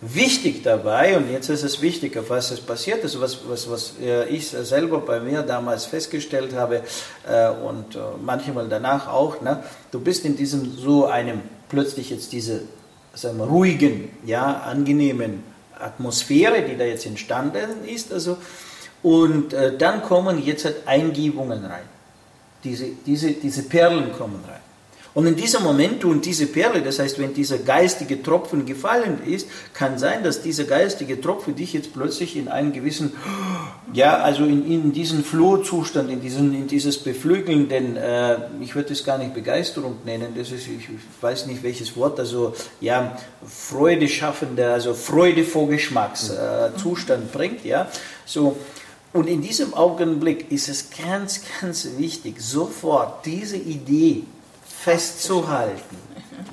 Wichtig 0.00 0.62
dabei, 0.62 1.18
und 1.18 1.30
jetzt 1.30 1.50
ist 1.50 1.62
es 1.62 1.82
wichtig, 1.82 2.16
auf 2.16 2.30
was 2.30 2.50
es 2.50 2.60
passiert 2.60 3.04
ist, 3.04 3.20
was, 3.20 3.40
was, 3.46 3.70
was 3.70 3.94
äh, 4.02 4.26
ich 4.30 4.48
selber 4.48 5.00
bei 5.00 5.20
mir 5.20 5.42
damals 5.42 5.84
festgestellt 5.84 6.54
habe 6.54 6.80
äh, 7.28 7.50
und 7.50 7.94
äh, 7.94 7.98
manchmal 8.24 8.66
danach 8.68 9.08
auch, 9.08 9.42
ne, 9.42 9.62
du 9.90 10.00
bist 10.00 10.24
in 10.24 10.36
diesem 10.36 10.74
so 10.78 11.04
einem 11.04 11.42
plötzlich 11.68 12.08
jetzt 12.08 12.32
diese 12.32 12.62
sagen 13.12 13.36
wir, 13.36 13.44
ruhigen, 13.44 14.08
ja, 14.24 14.60
angenehmen 14.60 15.42
Atmosphäre, 15.80 16.62
die 16.62 16.76
da 16.76 16.84
jetzt 16.84 17.06
entstanden 17.06 17.84
ist. 17.86 18.12
Also, 18.12 18.38
und 19.02 19.52
äh, 19.52 19.76
dann 19.76 20.02
kommen 20.02 20.44
jetzt 20.44 20.64
halt 20.64 20.86
Eingebungen 20.86 21.64
rein. 21.64 21.84
Diese, 22.64 22.86
diese, 23.06 23.32
diese 23.32 23.62
Perlen 23.62 24.12
kommen 24.12 24.44
rein. 24.46 24.60
Und 25.12 25.26
in 25.26 25.34
diesem 25.34 25.64
Moment 25.64 26.04
und 26.04 26.24
diese 26.24 26.46
Perle, 26.46 26.82
das 26.82 27.00
heißt, 27.00 27.18
wenn 27.18 27.34
dieser 27.34 27.58
geistige 27.58 28.22
Tropfen 28.22 28.64
gefallen 28.64 29.18
ist, 29.26 29.48
kann 29.74 29.98
sein, 29.98 30.22
dass 30.22 30.42
dieser 30.42 30.64
geistige 30.64 31.20
Tropfen 31.20 31.56
dich 31.56 31.72
jetzt 31.72 31.92
plötzlich 31.92 32.36
in 32.36 32.46
einen 32.46 32.72
gewissen, 32.72 33.12
ja, 33.92 34.18
also 34.18 34.44
in, 34.44 34.70
in 34.70 34.92
diesen 34.92 35.24
Flohzustand, 35.24 36.10
in, 36.10 36.20
diesen, 36.20 36.54
in 36.54 36.66
dieses 36.66 36.98
Beflügelnden, 36.98 37.96
äh, 37.96 38.36
ich 38.60 38.74
würde 38.74 38.92
es 38.92 39.04
gar 39.04 39.18
nicht 39.18 39.34
Begeisterung 39.34 39.96
nennen, 40.04 40.32
das 40.36 40.52
ist, 40.52 40.68
ich 40.68 40.88
weiß 41.20 41.46
nicht 41.46 41.62
welches 41.62 41.96
Wort, 41.96 42.18
also 42.18 42.54
ja, 42.80 43.16
Freude 43.46 44.08
schaffender, 44.08 44.72
also 44.72 44.94
Freude 44.94 45.44
vor 45.44 45.68
Geschmackszustand 45.68 47.24
äh, 47.24 47.36
bringt, 47.36 47.64
ja, 47.64 47.88
so. 48.24 48.56
Und 49.12 49.28
in 49.28 49.42
diesem 49.42 49.74
Augenblick 49.74 50.52
ist 50.52 50.68
es 50.68 50.88
ganz, 50.90 51.40
ganz 51.60 51.88
wichtig, 51.96 52.40
sofort 52.40 53.26
diese 53.26 53.56
Idee 53.56 54.22
festzuhalten. 54.64 55.96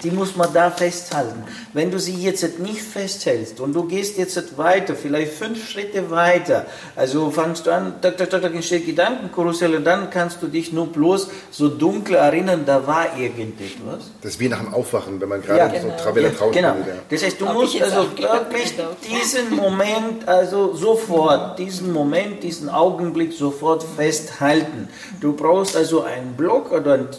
Die 0.03 0.11
muss 0.11 0.35
man 0.35 0.53
da 0.53 0.69
festhalten. 0.69 1.43
Wenn 1.73 1.91
du 1.91 1.99
sie 1.99 2.15
jetzt 2.15 2.59
nicht 2.59 2.81
festhältst 2.81 3.59
und 3.59 3.73
du 3.73 3.83
gehst 3.83 4.17
jetzt 4.17 4.57
weiter, 4.57 4.95
vielleicht 4.95 5.33
fünf 5.33 5.69
Schritte 5.69 6.11
weiter, 6.11 6.65
also 6.95 7.31
fangst 7.31 7.65
du 7.65 7.71
an, 7.71 7.95
da, 8.01 8.11
da, 8.11 8.25
da, 8.25 8.39
da 8.39 8.47
entsteht 8.47 8.85
Gedankenkarussell 8.85 9.75
und 9.75 9.83
dann 9.83 10.09
kannst 10.09 10.41
du 10.41 10.47
dich 10.47 10.71
nur 10.71 10.87
bloß 10.87 11.29
so 11.51 11.69
dunkel 11.69 12.15
erinnern, 12.15 12.63
da 12.65 12.85
war 12.85 13.17
irgendetwas. 13.17 14.11
Das 14.21 14.33
ist 14.33 14.39
wie 14.39 14.49
nach 14.49 14.59
dem 14.59 14.73
Aufwachen, 14.73 15.19
wenn 15.19 15.29
man 15.29 15.41
gerade 15.41 15.59
ja, 15.59 15.67
genau. 15.67 15.95
so 15.97 16.03
Travella 16.03 16.29
ja, 16.29 16.51
Genau. 16.51 16.75
Das 17.09 17.23
heißt, 17.23 17.41
du 17.41 17.47
Hab 17.47 17.53
musst 17.55 17.81
also 17.81 18.01
wirklich 18.17 18.73
diesen 19.09 19.55
Moment, 19.55 20.27
also 20.27 20.75
sofort, 20.75 21.59
diesen 21.59 21.91
Moment, 21.91 22.43
diesen 22.43 22.69
Augenblick 22.69 23.33
sofort 23.33 23.83
festhalten. 23.83 24.89
Du 25.21 25.33
brauchst 25.33 25.75
also 25.75 26.03
einen 26.03 26.33
Block 26.33 26.71
oder 26.71 26.93
einen 26.93 27.09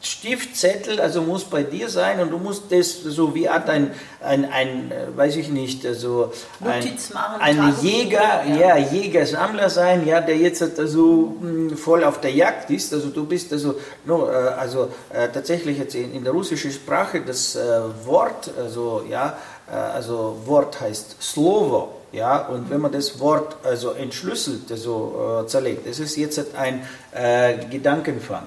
Stiftzettel, 0.00 1.00
also 1.00 1.22
muss 1.22 1.44
bei 1.44 1.62
dir 1.62 1.88
sein 1.88 2.20
und 2.20 2.30
du 2.30 2.38
musst 2.38 2.70
das 2.70 3.02
so 3.02 3.34
wie 3.34 3.48
hat 3.48 3.68
ein, 3.70 3.90
ein, 4.22 4.44
ein 4.44 4.92
weiß 5.16 5.36
ich 5.36 5.48
nicht, 5.48 5.84
also 5.86 6.32
ein, 6.60 6.98
ein 7.40 7.74
Jäger, 7.80 8.44
ja, 8.46 8.76
ja 8.76 8.76
Jäger-Sammler 8.76 9.70
sein, 9.70 10.06
ja, 10.06 10.20
der 10.20 10.36
jetzt 10.36 10.62
also 10.78 11.36
voll 11.76 12.04
auf 12.04 12.20
der 12.20 12.32
Jagd 12.32 12.70
ist. 12.70 12.92
Also 12.92 13.08
du 13.08 13.24
bist 13.24 13.52
also, 13.52 13.76
no, 14.04 14.28
äh, 14.28 14.32
also 14.32 14.90
äh, 15.10 15.28
tatsächlich 15.28 15.78
jetzt 15.78 15.94
in, 15.94 16.12
in, 16.14 16.24
der 16.24 16.32
russischen 16.32 16.70
Sprache 16.70 17.22
das 17.22 17.56
äh, 17.56 17.80
Wort, 18.04 18.50
also 18.56 19.02
ja, 19.08 19.38
äh, 19.68 19.74
also 19.74 20.36
Wort 20.44 20.80
heißt 20.80 21.22
Slovo. 21.22 21.92
Ja, 22.12 22.46
und 22.46 22.70
wenn 22.70 22.80
man 22.80 22.92
das 22.92 23.18
Wort 23.18 23.56
also 23.64 23.90
entschlüsselt, 23.90 24.70
also 24.70 25.42
äh, 25.44 25.46
zerlegt, 25.48 25.86
das 25.86 25.98
ist 25.98 26.16
jetzt 26.16 26.54
ein 26.54 26.86
äh, 27.12 27.56
Gedankenfang. 27.68 28.46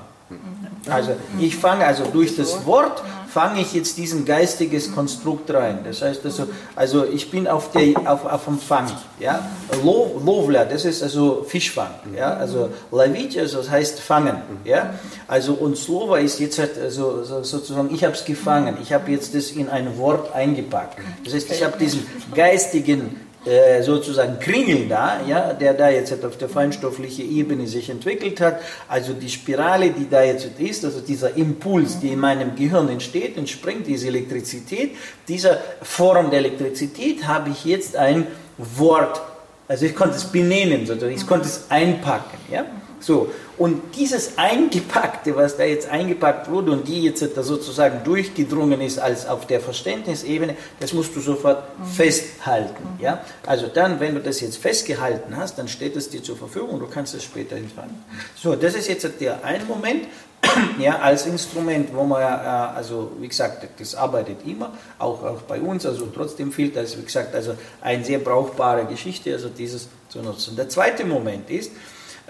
Also 0.89 1.11
ich 1.39 1.55
fange 1.55 1.85
also 1.85 2.03
durch 2.05 2.35
das 2.35 2.65
Wort 2.65 3.03
fange 3.29 3.61
ich 3.61 3.73
jetzt 3.73 3.97
diesen 3.97 4.25
geistiges 4.25 4.93
Konstrukt 4.93 5.53
rein. 5.53 5.79
Das 5.83 6.01
heißt 6.01 6.25
also, 6.25 6.47
also 6.75 7.05
ich 7.05 7.29
bin 7.29 7.47
auf 7.47 7.71
der 7.71 7.97
auf, 8.11 8.25
auf 8.25 8.45
dem 8.45 8.59
Fang. 8.59 8.87
Ja, 9.19 9.47
Lovla, 9.83 10.65
das 10.65 10.85
ist 10.85 11.03
also 11.03 11.45
Fischfang. 11.47 11.91
Ja, 12.15 12.33
also 12.33 12.69
Lavit, 12.91 13.37
also 13.37 13.59
das 13.59 13.69
heißt 13.69 13.99
fangen. 13.99 14.37
Ja, 14.65 14.95
also 15.27 15.53
und 15.53 15.77
Slova 15.77 16.17
ist 16.17 16.39
jetzt 16.39 16.57
halt 16.57 16.79
also 16.81 17.23
sozusagen, 17.23 17.93
ich 17.93 18.03
habe 18.03 18.13
es 18.13 18.25
gefangen. 18.25 18.77
Ich 18.81 18.93
habe 18.93 19.11
jetzt 19.11 19.35
das 19.35 19.51
in 19.51 19.69
ein 19.69 19.97
Wort 19.97 20.33
eingepackt. 20.33 20.97
Das 21.23 21.33
heißt, 21.33 21.51
ich 21.51 21.63
habe 21.63 21.77
diesen 21.77 22.05
geistigen 22.33 23.15
äh, 23.45 23.81
sozusagen 23.83 24.39
Kringel 24.39 24.89
da, 24.89 25.21
ja, 25.25 25.53
der 25.53 25.73
da 25.73 25.89
jetzt 25.89 26.25
auf 26.25 26.37
der 26.37 26.49
feinstofflichen 26.49 27.29
Ebene 27.31 27.67
sich 27.67 27.89
entwickelt 27.89 28.41
hat. 28.41 28.59
Also 28.89 29.13
die 29.13 29.29
Spirale, 29.29 29.91
die 29.91 30.09
da 30.09 30.23
jetzt 30.23 30.59
ist, 30.59 30.83
also 30.83 30.99
dieser 30.99 31.37
Impuls, 31.37 31.99
die 31.99 32.09
in 32.09 32.19
meinem 32.19 32.55
Gehirn 32.55 32.89
entsteht, 32.89 33.37
entspringt 33.37 33.87
diese 33.87 34.07
Elektrizität. 34.07 34.91
Dieser 35.27 35.57
Form 35.81 36.31
der 36.31 36.39
Elektrizität 36.39 37.27
habe 37.27 37.51
ich 37.51 37.63
jetzt 37.63 37.95
ein 37.95 38.27
Wort, 38.57 39.21
also 39.69 39.85
ich 39.85 39.95
konnte 39.95 40.17
es 40.17 40.25
benennen, 40.25 40.85
sozusagen, 40.85 41.15
ich 41.15 41.25
konnte 41.25 41.47
es 41.47 41.65
einpacken. 41.69 42.37
Ja? 42.51 42.65
So, 42.99 43.31
und 43.57 43.95
dieses 43.95 44.37
Eingepackte, 44.37 45.35
was 45.35 45.57
da 45.57 45.63
jetzt 45.63 45.89
eingepackt 45.89 46.49
wurde 46.49 46.71
und 46.71 46.87
die 46.87 47.03
jetzt 47.03 47.25
da 47.35 47.43
sozusagen 47.43 48.03
durchgedrungen 48.03 48.81
ist 48.81 48.99
als 48.99 49.27
auf 49.27 49.47
der 49.47 49.61
Verständnisebene, 49.61 50.55
das 50.79 50.93
musst 50.93 51.15
du 51.15 51.21
sofort 51.21 51.63
mhm. 51.77 51.85
festhalten. 51.85 52.83
Mhm. 52.97 53.03
Ja? 53.03 53.23
Also 53.45 53.67
dann, 53.67 53.99
wenn 53.99 54.15
du 54.15 54.21
das 54.21 54.41
jetzt 54.41 54.57
festgehalten 54.57 55.35
hast, 55.37 55.57
dann 55.57 55.67
steht 55.67 55.95
es 55.95 56.09
dir 56.09 56.23
zur 56.23 56.37
Verfügung 56.37 56.71
und 56.71 56.79
du 56.79 56.87
kannst 56.87 57.13
es 57.13 57.23
später 57.23 57.55
entfernen. 57.55 58.03
So, 58.35 58.55
das 58.55 58.75
ist 58.75 58.87
jetzt 58.87 59.09
der 59.19 59.43
ein 59.43 59.65
Moment, 59.67 60.05
ja, 60.79 60.99
als 60.99 61.25
Instrument, 61.25 61.93
wo 61.93 62.03
man 62.03 62.21
ja, 62.21 62.71
äh, 62.73 62.77
also 62.77 63.11
wie 63.19 63.27
gesagt, 63.27 63.67
das 63.77 63.95
arbeitet 63.95 64.37
immer, 64.45 64.73
auch, 64.97 65.23
auch 65.23 65.41
bei 65.41 65.59
uns, 65.59 65.85
also 65.85 66.07
trotzdem 66.13 66.51
fehlt 66.51 66.75
das, 66.75 66.97
wie 66.97 67.03
gesagt, 67.03 67.35
also 67.35 67.55
eine 67.81 68.03
sehr 68.03 68.19
brauchbare 68.19 68.85
Geschichte, 68.85 69.33
also 69.33 69.49
dieses 69.49 69.89
zu 70.07 70.19
nutzen. 70.19 70.55
Der 70.55 70.69
zweite 70.69 71.05
Moment 71.05 71.49
ist, 71.49 71.71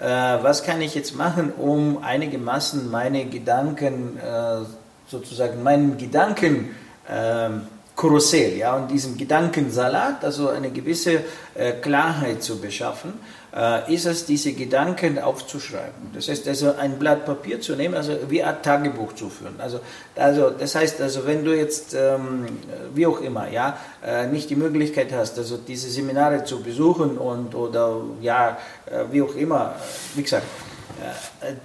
äh, 0.00 0.04
was 0.04 0.62
kann 0.62 0.80
ich 0.80 0.94
jetzt 0.94 1.14
machen, 1.14 1.52
um 1.52 2.02
einigermaßen 2.02 2.90
meine 2.90 3.26
Gedanken, 3.26 4.16
äh, 4.16 4.64
sozusagen 5.06 5.62
meinen 5.62 5.98
Gedanken, 5.98 6.74
ähm, 7.08 7.62
Karussell, 7.96 8.56
ja, 8.56 8.76
und 8.76 8.90
diesem 8.90 9.18
Gedankensalat, 9.18 10.24
also 10.24 10.48
eine 10.48 10.70
gewisse 10.70 11.22
äh, 11.54 11.72
Klarheit 11.72 12.42
zu 12.42 12.58
beschaffen, 12.58 13.12
äh, 13.56 13.92
ist 13.92 14.06
es, 14.06 14.26
diese 14.26 14.52
Gedanken 14.52 15.18
aufzuschreiben. 15.18 16.10
Das 16.14 16.28
heißt, 16.28 16.46
also 16.48 16.74
ein 16.76 16.98
Blatt 16.98 17.26
Papier 17.26 17.60
zu 17.60 17.74
nehmen, 17.74 17.94
also 17.94 18.16
wie 18.28 18.42
ein 18.42 18.62
Tagebuch 18.62 19.14
zu 19.14 19.28
führen. 19.28 19.54
Also, 19.58 19.80
also 20.16 20.50
das 20.50 20.74
heißt, 20.74 21.00
also 21.00 21.26
wenn 21.26 21.44
du 21.44 21.56
jetzt, 21.56 21.94
ähm, 21.94 22.46
wie 22.94 23.06
auch 23.06 23.20
immer, 23.20 23.50
ja, 23.50 23.78
äh, 24.06 24.26
nicht 24.26 24.50
die 24.50 24.56
Möglichkeit 24.56 25.12
hast, 25.12 25.38
also 25.38 25.56
diese 25.56 25.90
Seminare 25.90 26.44
zu 26.44 26.62
besuchen 26.62 27.18
und 27.18 27.54
oder 27.54 28.02
ja, 28.20 28.58
äh, 28.86 29.04
wie 29.10 29.22
auch 29.22 29.34
immer, 29.34 29.74
wie 30.14 30.22
gesagt, 30.22 30.46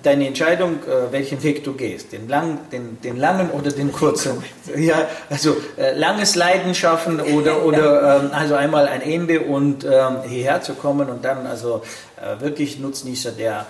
deine 0.04 0.28
Entscheidung, 0.28 0.76
äh, 0.84 1.12
welchen 1.12 1.42
Weg 1.44 1.64
du 1.64 1.74
gehst, 1.74 2.12
den, 2.14 2.28
lang, 2.28 2.60
den, 2.72 3.02
den 3.02 3.18
langen 3.18 3.50
oder 3.52 3.72
den 3.72 3.92
kurzen. 3.92 4.44
Ja, 4.76 5.08
also 5.30 5.58
äh, 5.78 5.98
langes 5.98 6.36
Leiden 6.36 6.74
schaffen 6.76 7.20
oder, 7.20 7.66
oder 7.66 8.22
ähm, 8.24 8.30
also 8.34 8.56
einmal 8.56 8.88
ein 8.88 9.02
Ende 9.02 9.42
und 9.42 9.84
ähm, 9.84 10.18
hierher 10.28 10.62
zu 10.62 10.74
kommen 10.74 11.10
und 11.10 11.24
dann 11.24 11.48
also 11.48 11.84
wirklich 12.40 12.80
Nutznießer 12.80 13.32
der 13.32 13.66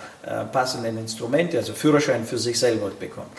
passenden 0.51 0.99
Instrumente, 0.99 1.57
also 1.57 1.74
Führerschein 1.74 2.26
für 2.26 2.38
sich 2.38 2.59
selber 2.59 2.91
bekommen. 2.97 3.30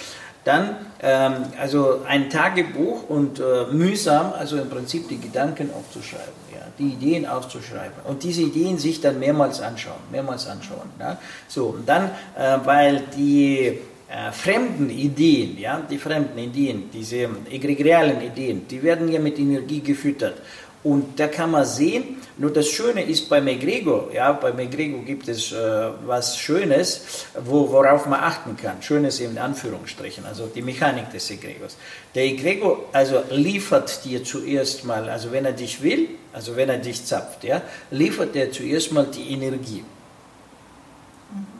Dann 0.45 0.77
ähm, 1.01 1.45
also 1.61 2.03
ein 2.07 2.29
Tagebuch 2.29 3.09
und 3.09 3.41
mühsam, 3.73 4.33
also 4.33 4.57
im 4.57 4.69
Prinzip 4.69 5.09
die 5.09 5.21
Gedanken 5.21 5.71
aufzuschreiben 5.73 6.46
die 6.79 6.89
Ideen 6.89 7.27
aufzuschreiben 7.27 7.97
und 8.05 8.23
diese 8.23 8.43
Ideen 8.43 8.79
sich 8.79 9.01
dann 9.01 9.19
mehrmals 9.19 9.61
anschauen, 9.61 10.01
mehrmals 10.11 10.47
anschauen. 10.47 10.91
Ja? 10.99 11.19
So, 11.49 11.67
und 11.67 11.89
dann, 11.89 12.11
äh, 12.37 12.59
weil 12.65 13.03
die 13.17 13.79
äh, 14.09 14.33
fremden 14.33 14.89
Ideen, 14.89 15.59
ja, 15.59 15.81
die 15.91 15.99
fremden 15.99 16.39
Ideen, 16.39 16.91
diese 16.93 17.29
egregialen 17.51 18.21
Ideen, 18.21 18.67
die 18.69 18.83
werden 18.83 19.11
ja 19.11 19.19
mit 19.19 19.39
Energie 19.39 19.81
gefüttert. 19.81 20.37
Und 20.83 21.19
da 21.19 21.27
kann 21.27 21.51
man 21.51 21.65
sehen, 21.65 22.17
nur 22.39 22.53
das 22.53 22.69
Schöne 22.69 23.03
ist 23.03 23.29
beim 23.29 23.49
Egrego, 23.49 24.11
ja, 24.13 24.33
beim 24.33 24.59
Egrego 24.59 25.01
gibt 25.01 25.27
es 25.27 25.53
äh, 25.53 25.57
was 26.05 26.39
Schönes, 26.39 27.27
wo, 27.45 27.71
worauf 27.73 28.07
man 28.07 28.21
achten 28.21 28.57
kann. 28.57 28.83
Schönes 28.83 29.21
in 29.21 29.39
Anführungsstrichen, 29.39 30.25
also 30.27 30.47
die 30.47 30.63
Mechanik 30.63 31.11
des 31.11 31.31
Egregos. 31.31 31.77
Der 32.15 32.25
Egrego 32.25 32.85
also 32.93 33.23
liefert 33.31 34.05
dir 34.05 34.23
zuerst 34.23 34.85
mal, 34.85 35.09
also 35.09 35.33
wenn 35.33 35.47
er 35.47 35.53
dich 35.53 35.83
will, 35.83 36.11
also 36.33 36.55
wenn 36.57 36.69
er 36.69 36.79
dich 36.79 37.05
zapft, 37.05 37.43
ja, 37.43 37.63
liefert 37.91 38.37
er 38.37 38.53
zuerst 38.53 38.93
mal 38.93 39.07
die 39.07 39.33
Energie. 39.33 39.83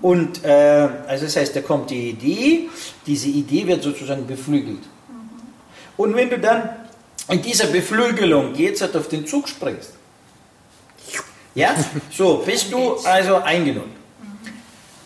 Und 0.03 0.45
äh, 0.45 0.89
also 1.09 1.25
das 1.25 1.37
heißt, 1.37 1.57
da 1.57 1.63
kommt 1.63 1.91
die 1.91 2.11
Idee, 2.11 2.69
diese 3.07 3.29
Idee 3.29 3.67
wird 3.67 3.83
sozusagen 3.83 4.27
beflügelt. 4.27 4.83
Und 5.97 6.15
wenn 6.15 6.29
du 6.29 6.39
dann 6.39 6.69
in 7.29 7.43
dieser 7.43 7.67
Beflügelung 7.67 8.55
jetzt 8.55 8.83
halt 8.83 8.97
auf 8.97 9.09
den 9.09 9.27
Zug 9.27 9.49
springst. 9.49 9.93
Ja, 11.55 11.75
so 12.11 12.43
bist 12.45 12.71
du 12.71 12.97
also 13.05 13.37
eingenommen. 13.37 13.97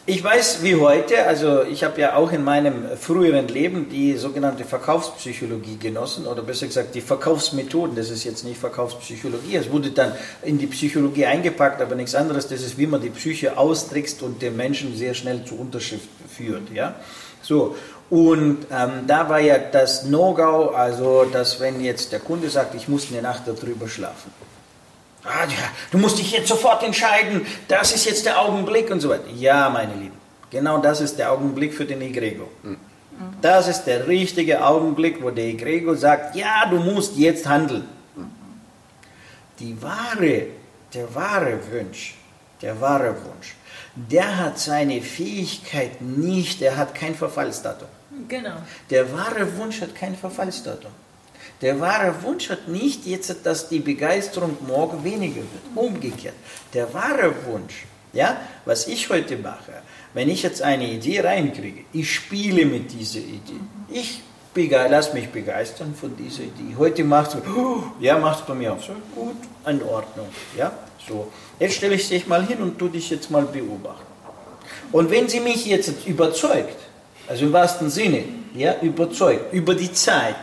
Ich 0.06 0.24
weiß 0.24 0.64
wie 0.64 0.74
heute, 0.74 1.24
also 1.24 1.62
ich 1.62 1.84
habe 1.84 2.00
ja 2.00 2.16
auch 2.16 2.32
in 2.32 2.42
meinem 2.42 2.96
früheren 2.98 3.46
Leben 3.46 3.88
die 3.88 4.16
sogenannte 4.16 4.64
Verkaufspsychologie 4.64 5.76
genossen 5.76 6.26
oder 6.26 6.42
besser 6.42 6.66
gesagt 6.66 6.96
die 6.96 7.00
Verkaufsmethoden. 7.00 7.94
Das 7.94 8.10
ist 8.10 8.24
jetzt 8.24 8.44
nicht 8.44 8.58
Verkaufspsychologie, 8.58 9.54
es 9.54 9.70
wurde 9.70 9.92
dann 9.92 10.12
in 10.42 10.58
die 10.58 10.66
Psychologie 10.66 11.26
eingepackt, 11.26 11.80
aber 11.80 11.94
nichts 11.94 12.16
anderes. 12.16 12.48
Das 12.48 12.60
ist, 12.62 12.76
wie 12.76 12.88
man 12.88 13.00
die 13.00 13.10
Psyche 13.10 13.56
austrickst 13.56 14.22
und 14.22 14.42
den 14.42 14.56
Menschen 14.56 14.96
sehr 14.96 15.14
schnell 15.14 15.44
zur 15.44 15.60
Unterschrift 15.60 16.08
führt. 16.28 16.72
Ja, 16.74 16.96
so 17.42 17.76
und 18.10 18.66
ähm, 18.72 19.06
da 19.06 19.28
war 19.28 19.38
ja 19.38 19.56
das 19.58 20.04
No-Go, 20.04 20.70
also 20.70 21.24
dass 21.24 21.60
wenn 21.60 21.80
jetzt 21.80 22.10
der 22.10 22.18
Kunde 22.18 22.50
sagt, 22.50 22.74
ich 22.74 22.88
muss 22.88 23.10
eine 23.10 23.22
Nacht 23.22 23.42
darüber 23.46 23.88
schlafen. 23.88 24.32
Ah, 25.22 25.44
ja, 25.44 25.70
du 25.92 25.98
musst 25.98 26.18
dich 26.18 26.32
jetzt 26.32 26.48
sofort 26.48 26.82
entscheiden, 26.82 27.46
das 27.68 27.92
ist 27.94 28.06
jetzt 28.06 28.26
der 28.26 28.40
Augenblick 28.40 28.90
und 28.90 29.00
so 29.00 29.10
weiter. 29.10 29.28
Ja, 29.36 29.70
meine 29.70 29.94
Lieben, 29.94 30.16
genau 30.50 30.78
das 30.78 31.00
ist 31.00 31.18
der 31.18 31.30
Augenblick 31.30 31.72
für 31.72 31.84
den 31.84 32.00
Egrego. 32.02 32.48
Mhm. 32.62 32.78
Das 33.42 33.68
ist 33.68 33.84
der 33.84 34.08
richtige 34.08 34.64
Augenblick, 34.64 35.22
wo 35.22 35.30
der 35.30 35.44
Egrego 35.44 35.94
sagt, 35.94 36.34
ja, 36.34 36.66
du 36.68 36.78
musst 36.78 37.16
jetzt 37.16 37.46
handeln. 37.46 37.86
Die 39.60 39.80
wahre, 39.80 40.46
der 40.94 41.14
wahre 41.14 41.58
Wunsch, 41.70 42.14
der 42.62 42.80
wahre 42.80 43.14
Wunsch, 43.24 43.54
der 43.94 44.38
hat 44.38 44.58
seine 44.58 45.02
Fähigkeit 45.02 46.00
nicht, 46.00 46.60
der 46.62 46.76
hat 46.78 46.94
kein 46.94 47.14
Verfallsdatum. 47.14 47.88
Genau. 48.28 48.56
Der 48.90 49.12
wahre 49.12 49.56
Wunsch 49.56 49.80
hat 49.80 49.94
kein 49.94 50.16
Verfallsdatum. 50.16 50.90
Der 51.60 51.78
wahre 51.78 52.22
Wunsch 52.22 52.48
hat 52.48 52.68
nicht 52.68 53.06
jetzt, 53.06 53.34
dass 53.44 53.68
die 53.68 53.80
Begeisterung 53.80 54.56
morgen 54.66 55.04
weniger 55.04 55.36
wird. 55.36 55.64
Umgekehrt. 55.74 56.34
Der 56.72 56.92
wahre 56.94 57.34
Wunsch, 57.46 57.84
ja, 58.12 58.40
was 58.64 58.86
ich 58.88 59.08
heute 59.10 59.36
mache, 59.36 59.82
wenn 60.14 60.28
ich 60.28 60.42
jetzt 60.42 60.62
eine 60.62 60.88
Idee 60.88 61.20
reinkriege, 61.20 61.84
ich 61.92 62.12
spiele 62.12 62.64
mit 62.64 62.92
dieser 62.92 63.20
Idee. 63.20 63.60
Ich 63.88 64.22
lass 64.54 65.14
mich 65.14 65.28
begeistern 65.28 65.94
von 65.94 66.16
dieser 66.16 66.42
Idee. 66.42 66.74
Heute 66.76 67.04
macht 67.04 67.34
es, 67.34 67.40
oh, 67.56 67.84
ja, 68.00 68.18
macht 68.18 68.46
bei 68.46 68.54
mir 68.54 68.72
auch 68.72 68.82
so, 68.82 68.94
gut, 69.14 69.36
in 69.66 69.82
Ordnung, 69.82 70.28
ja, 70.56 70.72
so. 71.06 71.30
Jetzt 71.58 71.76
stelle 71.76 71.94
ich 71.94 72.08
dich 72.08 72.26
mal 72.26 72.44
hin 72.44 72.60
und 72.60 72.78
tu 72.78 72.88
dich 72.88 73.10
jetzt 73.10 73.30
mal 73.30 73.44
beobachten. 73.44 74.06
Und 74.92 75.10
wenn 75.10 75.28
sie 75.28 75.40
mich 75.40 75.66
jetzt 75.66 76.06
überzeugt, 76.06 76.76
also 77.30 77.44
im 77.44 77.52
wahrsten 77.52 77.88
Sinne, 77.90 78.24
ja, 78.56 78.74
überzeugt, 78.82 79.54
über 79.54 79.76
die 79.76 79.92
Zeit. 79.92 80.34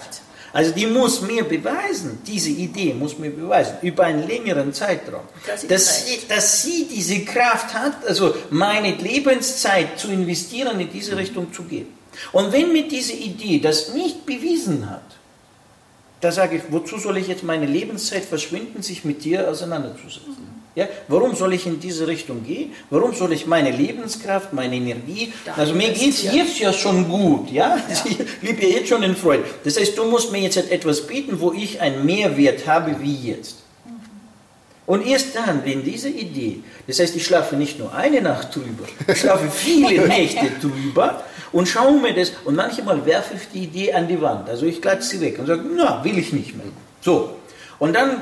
Also 0.53 0.71
die 0.71 0.87
muss 0.87 1.21
mir 1.21 1.43
beweisen, 1.43 2.19
diese 2.25 2.49
Idee 2.49 2.93
muss 2.93 3.19
mir 3.19 3.29
beweisen, 3.29 3.75
über 3.81 4.05
einen 4.05 4.25
längeren 4.25 4.71
Zeitraum, 4.71 5.25
dass 5.67 6.05
sie, 6.05 6.19
dass 6.29 6.63
sie 6.63 6.87
diese 6.89 7.25
Kraft 7.25 7.73
hat, 7.73 8.07
also 8.07 8.33
meine 8.51 8.95
Lebenszeit 8.95 9.99
zu 9.99 10.07
investieren, 10.07 10.79
in 10.79 10.89
diese 10.89 11.17
Richtung 11.17 11.51
zu 11.51 11.63
gehen. 11.63 11.87
Und 12.31 12.53
wenn 12.53 12.71
mir 12.71 12.87
diese 12.87 13.13
Idee 13.13 13.59
das 13.59 13.93
nicht 13.93 14.25
bewiesen 14.25 14.89
hat, 14.89 15.03
da 16.21 16.31
sage 16.31 16.55
ich, 16.55 16.63
wozu 16.69 16.97
soll 16.97 17.17
ich 17.17 17.27
jetzt 17.27 17.43
meine 17.43 17.65
Lebenszeit 17.65 18.23
verschwinden, 18.23 18.81
sich 18.81 19.03
mit 19.03 19.25
dir 19.25 19.49
auseinanderzusetzen? 19.49 20.56
Ja, 20.77 20.87
warum 21.07 21.33
soll 21.33 21.55
ich 21.55 21.65
in 21.65 21.79
diese 21.79 22.05
Richtung 22.05 22.43
gehen? 22.43 22.71
Warum 22.91 23.11
soll 23.11 23.33
ich 23.33 23.47
meine 23.47 23.71
Lebenskraft, 23.71 24.53
meine 24.53 24.75
Energie, 24.75 25.33
also 25.55 25.73
mir 25.73 25.89
geht 25.89 26.13
es 26.13 26.21
jetzt 26.21 26.59
ja 26.59 26.71
schon 26.71 27.09
gut, 27.09 27.49
ja? 27.49 27.77
ja. 27.77 28.05
Ich 28.05 28.19
lebe 28.43 28.61
ja 28.61 28.77
jetzt 28.77 28.89
schon 28.89 29.01
in 29.01 29.15
Freude. 29.15 29.43
Das 29.63 29.79
heißt, 29.79 29.97
du 29.97 30.05
musst 30.05 30.31
mir 30.31 30.39
jetzt 30.39 30.57
etwas 30.57 31.07
bieten, 31.07 31.39
wo 31.39 31.51
ich 31.51 31.81
einen 31.81 32.05
Mehrwert 32.05 32.67
habe 32.67 32.95
wie 33.01 33.31
jetzt. 33.31 33.55
Und 34.85 35.07
erst 35.07 35.35
dann, 35.35 35.65
wenn 35.65 35.83
diese 35.83 36.09
Idee, 36.09 36.59
das 36.85 36.99
heißt, 36.99 37.15
ich 37.15 37.25
schlafe 37.25 37.55
nicht 37.55 37.79
nur 37.79 37.91
eine 37.95 38.21
Nacht 38.21 38.55
drüber, 38.55 38.85
ich 39.07 39.17
schlafe 39.17 39.49
viele 39.49 40.07
Nächte 40.07 40.45
drüber 40.61 41.23
und 41.53 41.67
schaue 41.67 41.99
mir 41.99 42.13
das, 42.13 42.33
und 42.45 42.53
manchmal 42.55 43.03
werfe 43.03 43.33
ich 43.33 43.49
die 43.51 43.63
Idee 43.63 43.93
an 43.93 44.07
die 44.07 44.21
Wand, 44.21 44.47
also 44.47 44.67
ich 44.67 44.79
klatsche 44.79 45.07
sie 45.07 45.21
weg 45.21 45.39
und 45.39 45.47
sage, 45.47 45.63
na, 45.75 46.03
will 46.03 46.19
ich 46.19 46.31
nicht 46.33 46.55
mehr. 46.55 46.67
So. 47.01 47.31
Und 47.79 47.95
dann 47.95 48.21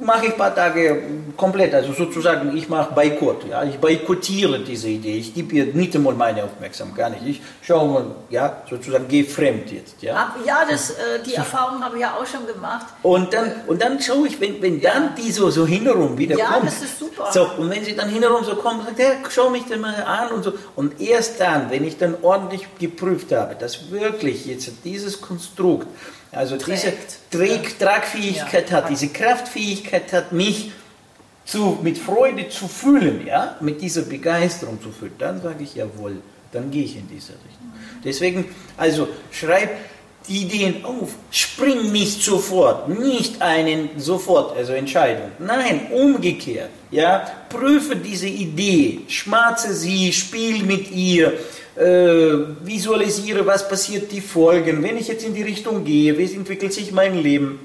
mache 0.00 0.26
ich 0.26 0.32
ein 0.32 0.38
paar 0.38 0.54
Tage 0.54 1.02
komplett, 1.36 1.74
also 1.74 1.92
sozusagen, 1.92 2.56
ich 2.56 2.68
mache 2.68 2.92
Boykott, 2.92 3.48
ja, 3.48 3.64
ich 3.64 3.78
boykottiere 3.78 4.60
diese 4.60 4.88
Idee, 4.88 5.16
ich 5.16 5.34
gebe 5.34 5.54
ihr 5.54 5.66
nicht 5.66 5.94
einmal 5.94 6.14
meine 6.14 6.44
Aufmerksamkeit, 6.44 6.98
gar 6.98 7.10
nicht, 7.10 7.22
ich 7.26 7.40
schaue 7.62 7.88
mal, 7.88 8.04
ja, 8.28 8.62
sozusagen, 8.68 9.08
gehe 9.08 9.24
fremd 9.24 9.70
jetzt, 9.70 10.02
ja. 10.02 10.34
Ja, 10.44 10.66
das, 10.68 10.90
äh, 10.90 11.22
die 11.24 11.34
Erfahrung 11.34 11.82
habe 11.82 11.96
ich 11.96 12.02
ja 12.02 12.14
auch 12.14 12.26
schon 12.26 12.46
gemacht. 12.46 12.86
Und 13.02 13.32
dann, 13.32 13.52
und 13.66 13.80
dann 13.80 14.00
schaue 14.00 14.26
ich, 14.26 14.40
wenn, 14.40 14.60
wenn 14.60 14.80
dann 14.80 15.14
die 15.14 15.30
so, 15.30 15.48
so 15.50 15.66
hinterum 15.66 16.18
wieder 16.18 16.36
ja, 16.36 16.46
kommt. 16.46 16.64
Ja, 16.64 16.70
das 16.70 16.82
ist 16.82 16.98
super. 16.98 17.30
So, 17.32 17.48
und 17.56 17.70
wenn 17.70 17.84
sie 17.84 17.94
dann 17.94 18.08
hinterum 18.08 18.44
so 18.44 18.56
kommt, 18.56 18.84
sagt, 18.84 18.98
ja, 18.98 19.12
schau 19.30 19.48
mich 19.50 19.64
dann 19.68 19.80
mal 19.80 19.94
an 20.02 20.32
und 20.32 20.42
so, 20.42 20.52
und 20.74 21.00
erst 21.00 21.40
dann, 21.40 21.70
wenn 21.70 21.84
ich 21.84 21.96
dann 21.96 22.16
ordentlich 22.22 22.66
geprüft 22.78 23.32
habe, 23.32 23.54
dass 23.54 23.90
wirklich 23.90 24.46
jetzt 24.46 24.70
dieses 24.84 25.20
Konstrukt, 25.20 25.86
also 26.32 26.56
diese 26.56 26.92
Träg, 27.30 27.78
Tragfähigkeit 27.78 28.70
hat, 28.70 28.90
diese 28.90 29.08
Kraftfähigkeit 29.08 30.12
hat, 30.12 30.32
mich 30.32 30.72
zu, 31.44 31.78
mit 31.82 31.96
Freude 31.96 32.48
zu 32.48 32.68
fühlen, 32.68 33.26
ja, 33.26 33.56
mit 33.60 33.80
dieser 33.80 34.02
Begeisterung 34.02 34.80
zu 34.82 34.90
fühlen, 34.90 35.14
dann 35.18 35.40
sage 35.40 35.64
ich 35.64 35.74
jawohl, 35.74 36.20
dann 36.52 36.70
gehe 36.70 36.84
ich 36.84 36.96
in 36.96 37.08
diese 37.08 37.32
Richtung. 37.32 37.72
Deswegen, 38.04 38.44
also 38.76 39.08
schreib 39.30 39.70
die 40.28 40.42
Ideen 40.42 40.84
auf, 40.84 41.14
spring 41.30 41.90
nicht 41.90 42.22
sofort, 42.22 42.88
nicht 42.88 43.40
einen 43.40 43.88
sofort, 43.96 44.56
also 44.56 44.74
Entscheidung. 44.74 45.30
Nein, 45.38 45.86
umgekehrt, 45.90 46.70
ja, 46.90 47.26
prüfe 47.48 47.96
diese 47.96 48.28
Idee, 48.28 49.00
schmatze 49.08 49.72
sie, 49.72 50.12
spiel 50.12 50.62
mit 50.64 50.90
ihr, 50.90 51.32
äh, 51.78 52.66
visualisiere, 52.66 53.46
was 53.46 53.68
passiert, 53.68 54.10
die 54.10 54.20
Folgen, 54.20 54.82
wenn 54.82 54.96
ich 54.96 55.08
jetzt 55.08 55.24
in 55.24 55.34
die 55.34 55.42
Richtung 55.42 55.84
gehe, 55.84 56.18
wie 56.18 56.34
entwickelt 56.34 56.72
sich 56.72 56.92
mein 56.92 57.16
Leben. 57.22 57.60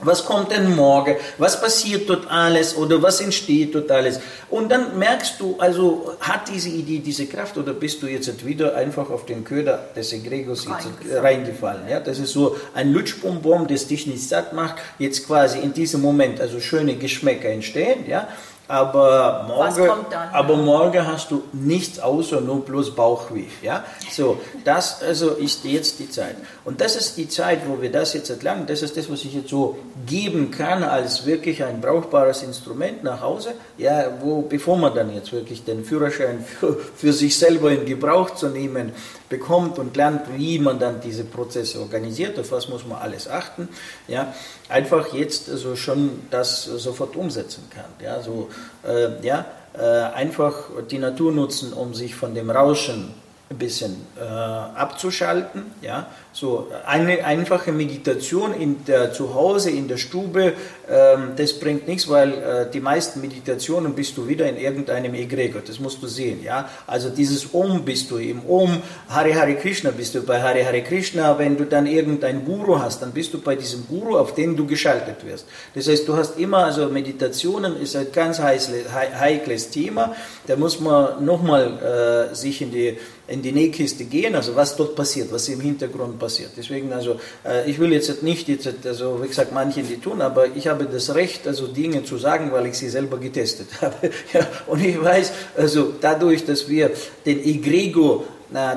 Was 0.00 0.24
kommt 0.24 0.52
denn 0.52 0.76
morgen? 0.76 1.16
Was 1.38 1.60
passiert 1.60 2.08
dort 2.08 2.30
alles 2.30 2.76
oder 2.76 3.02
was 3.02 3.20
entsteht 3.20 3.74
dort 3.74 3.90
alles? 3.90 4.20
Und 4.48 4.70
dann 4.70 4.96
merkst 4.96 5.40
du, 5.40 5.56
also 5.58 6.14
hat 6.20 6.48
diese 6.48 6.68
Idee 6.68 7.00
diese 7.00 7.26
Kraft 7.26 7.58
oder 7.58 7.74
bist 7.74 8.00
du 8.00 8.06
jetzt 8.06 8.46
wieder 8.46 8.76
einfach 8.76 9.10
auf 9.10 9.26
den 9.26 9.42
Köder 9.42 9.88
des 9.96 10.12
Egregors 10.12 10.68
reingefallen. 10.70 11.18
reingefallen? 11.18 11.88
Ja, 11.88 11.98
das 11.98 12.20
ist 12.20 12.32
so 12.32 12.56
ein 12.74 12.92
Lutschbonbon, 12.92 13.66
das 13.66 13.88
dich 13.88 14.06
nicht 14.06 14.22
satt 14.28 14.52
macht, 14.52 14.76
jetzt 15.00 15.26
quasi 15.26 15.58
in 15.58 15.72
diesem 15.72 16.00
Moment, 16.00 16.40
also 16.40 16.60
schöne 16.60 16.94
Geschmäcker 16.94 17.48
entstehen, 17.48 18.04
ja, 18.06 18.28
aber 18.68 19.46
morgen, 19.48 19.90
aber 20.32 20.56
morgen 20.56 21.06
hast 21.06 21.30
du 21.30 21.42
nichts 21.52 21.98
außer 21.98 22.42
nur 22.42 22.64
bloß 22.64 22.94
Bauchweh. 22.94 23.46
Ja? 23.62 23.84
So, 24.10 24.38
das 24.64 25.02
also 25.02 25.30
ist 25.30 25.64
jetzt 25.64 25.98
die 25.98 26.10
Zeit. 26.10 26.36
Und 26.68 26.82
das 26.82 26.96
ist 26.96 27.16
die 27.16 27.30
Zeit, 27.30 27.60
wo 27.66 27.80
wir 27.80 27.90
das 27.90 28.12
jetzt 28.12 28.28
erlangen. 28.28 28.66
Das 28.66 28.82
ist 28.82 28.94
das, 28.94 29.10
was 29.10 29.24
ich 29.24 29.32
jetzt 29.32 29.48
so 29.48 29.78
geben 30.06 30.50
kann 30.50 30.82
als 30.82 31.24
wirklich 31.24 31.64
ein 31.64 31.80
brauchbares 31.80 32.42
Instrument 32.42 33.02
nach 33.02 33.22
Hause. 33.22 33.54
Ja, 33.78 34.12
wo, 34.20 34.42
bevor 34.42 34.76
man 34.76 34.94
dann 34.94 35.14
jetzt 35.14 35.32
wirklich 35.32 35.64
den 35.64 35.82
Führerschein 35.82 36.44
für, 36.60 36.74
für 36.74 37.14
sich 37.14 37.38
selber 37.38 37.70
in 37.70 37.86
Gebrauch 37.86 38.34
zu 38.34 38.50
nehmen 38.50 38.92
bekommt 39.30 39.78
und 39.78 39.96
lernt, 39.96 40.26
wie 40.36 40.58
man 40.58 40.78
dann 40.78 41.00
diese 41.00 41.24
Prozesse 41.24 41.80
organisiert, 41.80 42.38
auf 42.38 42.52
was 42.52 42.68
muss 42.68 42.86
man 42.86 42.98
alles 42.98 43.28
achten, 43.28 43.70
ja, 44.06 44.34
einfach 44.68 45.14
jetzt 45.14 45.48
also 45.48 45.74
schon 45.74 46.20
das 46.30 46.64
sofort 46.64 47.16
umsetzen 47.16 47.62
kann. 47.70 47.90
Ja, 48.04 48.20
so, 48.20 48.50
äh, 48.86 49.26
ja, 49.26 49.46
äh, 49.72 49.80
einfach 50.14 50.64
die 50.90 50.98
Natur 50.98 51.32
nutzen, 51.32 51.72
um 51.72 51.94
sich 51.94 52.14
von 52.14 52.34
dem 52.34 52.50
Rauschen 52.50 53.14
ein 53.50 53.58
bisschen 53.58 53.96
äh, 54.18 54.22
abzuschalten. 54.22 55.66
Ja? 55.80 56.06
So 56.40 56.68
eine 56.86 57.24
einfache 57.24 57.72
Meditation 57.72 58.54
in 58.54 58.84
der, 58.84 59.12
zu 59.12 59.34
Hause, 59.34 59.70
in 59.70 59.88
der 59.88 59.96
Stube, 59.96 60.52
ähm, 60.88 61.32
das 61.34 61.54
bringt 61.54 61.88
nichts, 61.88 62.08
weil 62.08 62.32
äh, 62.32 62.70
die 62.72 62.78
meisten 62.78 63.20
Meditationen 63.20 63.92
bist 63.92 64.16
du 64.16 64.28
wieder 64.28 64.48
in 64.48 64.56
irgendeinem 64.56 65.14
Egregor, 65.14 65.62
das 65.66 65.80
musst 65.80 66.00
du 66.00 66.06
sehen. 66.06 66.44
Ja? 66.44 66.70
Also 66.86 67.08
dieses 67.08 67.52
Om 67.52 67.84
bist 67.84 68.08
du 68.12 68.18
im 68.18 68.48
Om, 68.48 68.80
Hare 69.08 69.34
Hare 69.34 69.56
Krishna 69.56 69.90
bist 69.90 70.14
du 70.14 70.22
bei 70.22 70.40
Hare 70.40 70.64
Hare 70.64 70.82
Krishna, 70.82 71.36
wenn 71.40 71.56
du 71.56 71.64
dann 71.64 71.86
irgendeinen 71.86 72.44
Guru 72.44 72.78
hast, 72.78 73.02
dann 73.02 73.10
bist 73.10 73.34
du 73.34 73.40
bei 73.40 73.56
diesem 73.56 73.88
Guru, 73.88 74.16
auf 74.16 74.32
den 74.36 74.56
du 74.56 74.64
geschaltet 74.64 75.26
wirst. 75.26 75.44
Das 75.74 75.88
heißt, 75.88 76.06
du 76.06 76.16
hast 76.16 76.38
immer, 76.38 76.58
also 76.58 76.88
Meditationen 76.88 77.80
ist 77.80 77.96
ein 77.96 78.12
ganz 78.12 78.38
heikles 78.38 79.70
Thema, 79.70 80.14
da 80.46 80.54
muss 80.54 80.78
man 80.78 81.24
nochmal 81.24 82.28
äh, 82.30 82.34
sich 82.36 82.62
in 82.62 82.70
die 82.70 82.96
in 83.28 83.42
die 83.42 83.52
Nähkiste 83.52 84.04
gehen, 84.04 84.34
also 84.34 84.56
was 84.56 84.74
dort 84.74 84.96
passiert, 84.96 85.30
was 85.30 85.48
im 85.48 85.60
Hintergrund 85.60 86.18
passiert. 86.18 86.27
Deswegen, 86.56 86.92
also 86.92 87.20
äh, 87.44 87.68
ich 87.70 87.78
will 87.78 87.92
jetzt 87.92 88.22
nicht, 88.22 88.48
jetzt, 88.48 88.68
also 88.84 89.22
wie 89.22 89.28
gesagt, 89.28 89.52
manche 89.52 89.82
die 89.82 89.96
tun, 89.96 90.20
aber 90.20 90.46
ich 90.54 90.68
habe 90.68 90.86
das 90.86 91.14
Recht, 91.14 91.46
also 91.46 91.66
Dinge 91.66 92.04
zu 92.04 92.18
sagen, 92.18 92.52
weil 92.52 92.66
ich 92.66 92.74
sie 92.74 92.88
selber 92.88 93.18
getestet 93.18 93.68
habe. 93.80 94.10
ja, 94.32 94.46
und 94.66 94.84
ich 94.84 95.02
weiß, 95.02 95.32
also 95.56 95.92
dadurch, 96.00 96.44
dass 96.44 96.68
wir 96.68 96.90
den 97.24 97.44
Egrego 97.44 98.24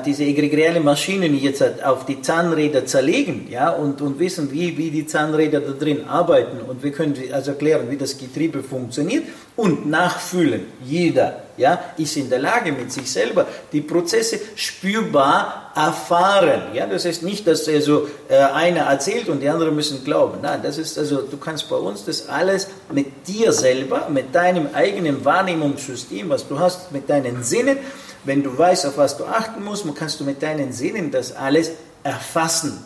diese 0.04 0.24
egregiale 0.24 0.80
Maschinen 0.80 1.38
jetzt 1.38 1.64
auf 1.82 2.04
die 2.04 2.20
Zahnräder 2.20 2.84
zerlegen 2.84 3.46
ja, 3.50 3.70
und, 3.70 4.02
und 4.02 4.18
wissen, 4.18 4.52
wie, 4.52 4.76
wie 4.76 4.90
die 4.90 5.06
Zahnräder 5.06 5.60
da 5.60 5.72
drin 5.72 6.04
arbeiten 6.04 6.60
und 6.60 6.82
wir 6.82 6.92
können 6.92 7.14
also 7.32 7.52
erklären, 7.52 7.86
wie 7.88 7.96
das 7.96 8.18
Getriebe 8.18 8.62
funktioniert 8.62 9.24
und 9.56 9.88
nachfühlen. 9.88 10.66
Jeder 10.84 11.41
ja, 11.56 11.80
ist 11.96 12.16
in 12.16 12.30
der 12.30 12.38
Lage, 12.38 12.72
mit 12.72 12.92
sich 12.92 13.10
selber 13.10 13.46
die 13.72 13.80
Prozesse 13.80 14.40
spürbar 14.54 15.72
erfahren. 15.74 16.74
Ja, 16.74 16.86
das 16.86 17.04
heißt 17.04 17.22
nicht, 17.22 17.46
dass 17.46 17.68
also 17.68 18.08
äh, 18.28 18.36
einer 18.36 18.82
erzählt 18.82 19.28
und 19.28 19.40
die 19.40 19.48
anderen 19.48 19.74
müssen 19.74 20.04
glauben. 20.04 20.38
Nein, 20.42 20.60
das 20.62 20.78
ist 20.78 20.98
also, 20.98 21.22
du 21.22 21.36
kannst 21.36 21.68
bei 21.68 21.76
uns 21.76 22.04
das 22.04 22.28
alles 22.28 22.68
mit 22.92 23.26
dir 23.26 23.52
selber, 23.52 24.08
mit 24.08 24.34
deinem 24.34 24.68
eigenen 24.74 25.24
Wahrnehmungssystem, 25.24 26.28
was 26.28 26.46
du 26.46 26.58
hast, 26.58 26.92
mit 26.92 27.08
deinen 27.08 27.42
Sinnen, 27.42 27.78
wenn 28.24 28.42
du 28.42 28.56
weißt, 28.56 28.86
auf 28.86 28.98
was 28.98 29.16
du 29.16 29.24
achten 29.24 29.64
musst, 29.64 29.84
kannst 29.96 30.20
du 30.20 30.24
mit 30.24 30.42
deinen 30.42 30.72
Sinnen 30.72 31.10
das 31.10 31.34
alles 31.34 31.72
erfassen, 32.04 32.84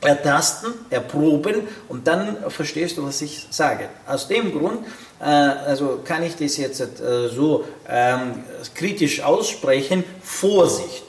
ertasten, 0.00 0.72
erproben 0.90 1.56
und 1.88 2.06
dann 2.06 2.36
verstehst 2.48 2.96
du, 2.96 3.06
was 3.06 3.20
ich 3.20 3.46
sage. 3.50 3.88
Aus 4.06 4.28
dem 4.28 4.52
Grund 4.52 4.80
äh, 5.20 5.24
also 5.24 6.00
kann 6.04 6.22
ich 6.22 6.36
das 6.36 6.56
jetzt 6.56 6.80
äh, 6.80 7.28
so 7.28 7.64
ähm, 7.88 8.44
kritisch 8.74 9.22
aussprechen, 9.22 10.04
Vorsicht. 10.22 11.04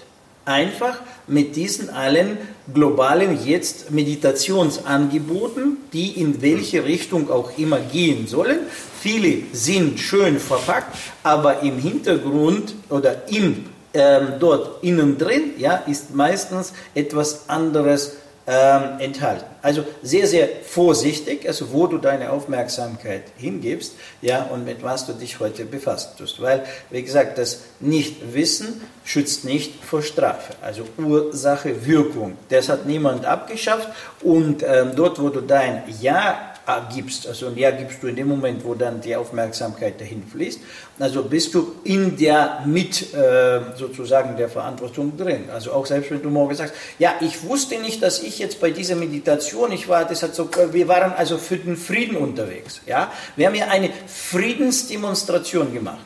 Einfach 0.46 1.00
mit 1.28 1.56
diesen 1.56 1.92
allen 1.92 2.38
globalen 2.74 3.46
jetzt 3.46 3.92
Meditationsangeboten, 3.92 5.78
die 5.94 6.20
in 6.20 6.42
welche 6.42 6.86
Richtung 6.86 7.30
auch 7.30 7.56
immer 7.58 7.80
gehen 7.80 8.26
sollen. 8.26 8.60
Viele 9.00 9.44
sind 9.54 10.00
schön 10.00 10.40
verpackt, 10.40 10.98
aber 11.22 11.62
im 11.62 11.78
Hintergrund 11.78 12.74
oder 12.90 13.28
im 13.30 13.66
ähm, 13.94 14.34
dort 14.40 14.84
innen 14.84 15.18
drin 15.18 15.52
ja, 15.58 15.76
ist 15.76 16.14
meistens 16.14 16.74
etwas 16.94 17.50
anderes 17.50 18.18
ähm, 18.50 19.00
enthalten. 19.00 19.46
Also 19.62 19.86
sehr, 20.02 20.26
sehr 20.26 20.50
vorsichtig, 20.64 21.48
also 21.48 21.72
wo 21.72 21.86
du 21.86 22.00
deine 22.00 22.32
Aufmerksamkeit 22.32 23.26
hingibst, 23.38 23.94
ja, 24.24 24.44
und 24.44 24.66
mit 24.66 24.82
was 24.82 25.06
du 25.06 25.14
dich 25.14 25.40
heute 25.40 25.66
befasst 25.66 26.18
tust. 26.18 26.42
Weil, 26.42 26.64
wie 26.90 27.04
gesagt, 27.04 27.38
das 27.38 27.62
Nichtwissen 27.80 28.82
schützt 29.04 29.46
nicht 29.46 29.86
vor 29.86 30.02
Strafe. 30.02 30.54
Also 30.62 30.84
Ursache, 30.98 31.86
Wirkung. 31.86 32.38
Das 32.50 32.70
hat 32.70 32.88
niemand 32.88 33.24
abgeschafft 33.24 33.88
und 34.24 34.64
ähm, 34.64 34.94
dort, 34.96 35.22
wo 35.22 35.30
du 35.30 35.42
dein 35.42 35.84
Ja 36.02 36.49
gibst, 36.94 37.28
also 37.28 37.48
ein 37.48 37.58
Ja 37.58 37.72
gibst 37.72 38.02
du 38.02 38.08
in 38.08 38.16
dem 38.16 38.28
Moment, 38.28 38.64
wo 38.64 38.74
dann 38.76 39.02
die 39.02 39.16
Aufmerksamkeit 39.16 40.00
dahin 40.00 40.24
fließt, 40.24 40.60
also 41.00 41.24
bist 41.24 41.54
du 41.54 41.76
in 41.84 42.18
der 42.18 42.64
mit 42.66 43.14
äh, 43.14 43.62
sozusagen 43.76 44.38
der 44.38 44.50
Verantwortung 44.50 45.18
drin. 45.18 45.50
Also 45.52 45.72
auch 45.72 45.86
selbst 45.86 46.12
wenn 46.12 46.22
du 46.22 46.30
morgen 46.30 46.56
sagst, 46.56 46.74
ja, 47.00 47.14
ich 47.22 47.44
wusste 47.44 47.80
nicht, 47.80 48.04
dass 48.04 48.22
ich 48.22 48.40
jetzt 48.40 48.60
bei 48.60 48.72
dieser 48.72 48.96
Meditation, 48.96 49.72
ich 49.72 49.88
war, 49.88 50.06
das 50.06 50.24
hat 50.24 50.36
so, 50.36 50.50
wir 50.72 50.88
waren 50.88 51.14
also 51.14 51.38
für 51.38 51.58
den 51.58 51.78
Frieden 51.78 52.18
unterwegs, 52.18 52.82
ja, 52.86 53.12
wir 53.36 53.48
haben 53.48 53.56
ja 53.56 53.68
eine 53.68 53.90
Friedensdemonstration 54.08 55.74
gemacht. 55.74 56.00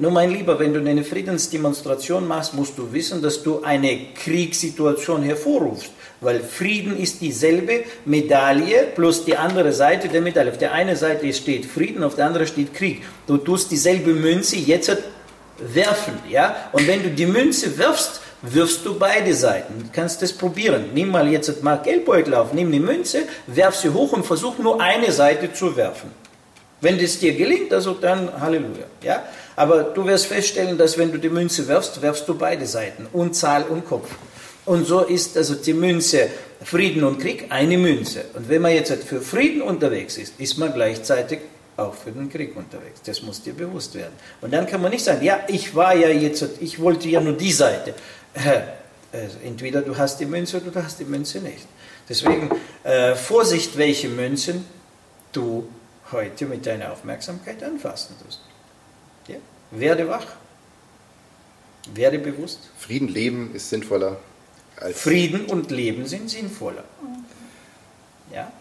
Nur 0.00 0.12
mein 0.12 0.30
Lieber, 0.30 0.60
wenn 0.60 0.72
du 0.72 0.78
eine 0.78 1.02
Friedensdemonstration 1.02 2.26
machst, 2.26 2.54
musst 2.54 2.78
du 2.78 2.92
wissen, 2.92 3.20
dass 3.20 3.42
du 3.42 3.62
eine 3.62 4.12
Kriegssituation 4.14 5.24
hervorrufst. 5.24 5.90
Weil 6.20 6.40
Frieden 6.40 6.96
ist 6.96 7.20
dieselbe 7.20 7.82
Medaille 8.04 8.88
plus 8.94 9.24
die 9.24 9.36
andere 9.36 9.72
Seite 9.72 10.08
der 10.08 10.20
Medaille. 10.20 10.52
Auf 10.52 10.58
der 10.58 10.72
einen 10.72 10.94
Seite 10.94 11.32
steht 11.32 11.66
Frieden, 11.66 12.04
auf 12.04 12.14
der 12.14 12.26
anderen 12.26 12.46
steht 12.46 12.74
Krieg. 12.74 13.02
Du 13.26 13.38
tust 13.38 13.72
dieselbe 13.72 14.12
Münze 14.12 14.56
jetzt 14.56 14.96
werfen. 15.58 16.14
Ja? 16.28 16.70
Und 16.70 16.86
wenn 16.86 17.02
du 17.02 17.10
die 17.10 17.26
Münze 17.26 17.76
wirfst, 17.76 18.20
wirfst 18.42 18.86
du 18.86 18.96
beide 18.96 19.34
Seiten. 19.34 19.80
Du 19.80 19.86
kannst 19.92 20.22
das 20.22 20.32
probieren. 20.32 20.90
Nimm 20.94 21.10
mal 21.10 21.26
jetzt 21.28 21.62
mal 21.64 21.76
Geldbeutel 21.76 22.34
auf, 22.34 22.52
nimm 22.52 22.70
die 22.70 22.78
Münze, 22.78 23.22
werf 23.48 23.74
sie 23.74 23.92
hoch 23.92 24.12
und 24.12 24.24
versuch 24.24 24.58
nur 24.58 24.80
eine 24.80 25.10
Seite 25.10 25.52
zu 25.52 25.76
werfen. 25.76 26.10
Wenn 26.80 27.00
das 27.00 27.18
dir 27.18 27.34
gelingt, 27.34 27.72
also 27.72 27.94
dann 27.94 28.40
Halleluja. 28.40 28.86
Ja? 29.02 29.24
Aber 29.58 29.82
du 29.82 30.06
wirst 30.06 30.26
feststellen, 30.26 30.78
dass 30.78 30.96
wenn 30.96 31.10
du 31.10 31.18
die 31.18 31.28
Münze 31.28 31.66
wirfst, 31.66 32.00
werfst 32.00 32.28
du 32.28 32.38
beide 32.38 32.64
Seiten, 32.64 33.08
und 33.12 33.34
Zahl 33.34 33.64
und 33.64 33.84
Kopf. 33.84 34.08
Und 34.64 34.86
so 34.86 35.00
ist 35.00 35.36
also 35.36 35.56
die 35.56 35.72
Münze 35.74 36.28
Frieden 36.62 37.02
und 37.02 37.18
Krieg 37.18 37.46
eine 37.48 37.76
Münze. 37.76 38.24
Und 38.34 38.48
wenn 38.48 38.62
man 38.62 38.72
jetzt 38.72 38.92
für 39.02 39.20
Frieden 39.20 39.62
unterwegs 39.62 40.16
ist, 40.16 40.38
ist 40.38 40.58
man 40.58 40.72
gleichzeitig 40.72 41.40
auch 41.76 41.92
für 41.92 42.12
den 42.12 42.30
Krieg 42.30 42.54
unterwegs. 42.56 43.00
Das 43.04 43.20
muss 43.22 43.42
dir 43.42 43.52
bewusst 43.52 43.96
werden. 43.96 44.12
Und 44.40 44.52
dann 44.52 44.64
kann 44.64 44.80
man 44.80 44.92
nicht 44.92 45.02
sagen, 45.02 45.24
ja, 45.24 45.40
ich 45.48 45.74
war 45.74 45.92
ja 45.92 46.08
jetzt, 46.08 46.44
ich 46.60 46.80
wollte 46.80 47.08
ja 47.08 47.20
nur 47.20 47.32
die 47.32 47.52
Seite. 47.52 47.94
Also 49.10 49.38
entweder 49.44 49.82
du 49.82 49.96
hast 49.96 50.20
die 50.20 50.26
Münze 50.26 50.58
oder 50.58 50.70
du 50.70 50.84
hast 50.84 51.00
die 51.00 51.04
Münze 51.04 51.40
nicht. 51.40 51.66
Deswegen 52.08 52.48
äh, 52.84 53.16
Vorsicht, 53.16 53.76
welche 53.76 54.08
Münzen 54.08 54.66
du 55.32 55.66
heute 56.12 56.44
mit 56.44 56.64
deiner 56.64 56.92
Aufmerksamkeit 56.92 57.60
anfassen 57.64 58.14
tust. 58.24 58.40
Werde 59.70 60.08
wach. 60.08 60.26
Werde 61.94 62.18
bewusst. 62.18 62.58
Frieden 62.78 63.08
leben 63.08 63.54
ist 63.54 63.70
sinnvoller 63.70 64.18
Frieden 64.94 65.46
und 65.46 65.70
Leben 65.70 66.06
sind 66.06 66.30
sinnvoller. 66.30 66.84
Ja? 68.32 68.52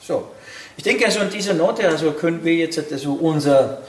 So. 0.00 0.30
Ich 0.76 0.82
denke 0.82 1.06
also 1.06 1.20
an 1.20 1.30
dieser 1.30 1.54
Note, 1.54 1.88
also 1.88 2.12
können 2.12 2.44
wir 2.44 2.54
jetzt 2.54 2.92
also 2.92 3.14
unser 3.14 3.82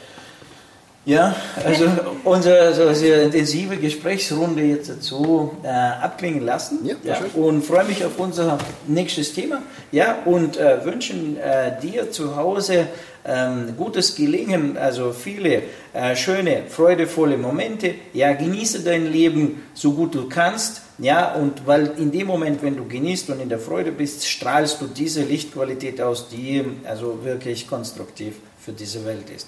Ja, 1.07 1.33
also 1.63 1.85
unsere 2.25 2.73
so 2.73 2.93
sehr 2.93 3.23
intensive 3.23 3.77
Gesprächsrunde 3.77 4.61
jetzt 4.61 4.89
dazu 4.89 5.55
äh, 5.63 5.69
abklingen 5.69 6.45
lassen. 6.45 6.79
Ja, 6.83 6.95
ja, 7.01 7.17
und 7.33 7.63
freue 7.63 7.85
mich 7.85 8.03
auf 8.03 8.19
unser 8.19 8.57
nächstes 8.87 9.33
Thema. 9.33 9.61
Ja, 9.93 10.17
und 10.25 10.57
äh, 10.57 10.83
wünschen 10.83 11.37
äh, 11.37 11.79
dir 11.81 12.11
zu 12.11 12.35
Hause 12.35 12.87
ähm, 13.25 13.75
gutes 13.77 14.15
Gelingen, 14.15 14.77
also 14.77 15.13
viele 15.13 15.61
äh, 15.93 16.13
schöne, 16.17 16.63
freudevolle 16.67 17.37
Momente. 17.37 17.95
Ja, 18.11 18.33
genieße 18.33 18.83
dein 18.83 19.09
Leben 19.09 19.63
so 19.73 19.93
gut 19.93 20.13
du 20.13 20.27
kannst. 20.27 20.81
Ja, 20.97 21.35
und 21.35 21.65
weil 21.65 21.93
in 21.97 22.11
dem 22.11 22.27
Moment, 22.27 22.61
wenn 22.63 22.75
du 22.75 22.85
genießt 22.85 23.29
und 23.29 23.39
in 23.39 23.47
der 23.47 23.59
Freude 23.59 23.93
bist, 23.93 24.27
strahlst 24.27 24.81
du 24.81 24.87
diese 24.87 25.23
Lichtqualität 25.23 26.01
aus, 26.01 26.27
die 26.27 26.65
also 26.83 27.23
wirklich 27.23 27.65
konstruktiv 27.65 28.35
für 28.59 28.73
diese 28.73 29.05
Welt 29.05 29.29
ist. 29.33 29.47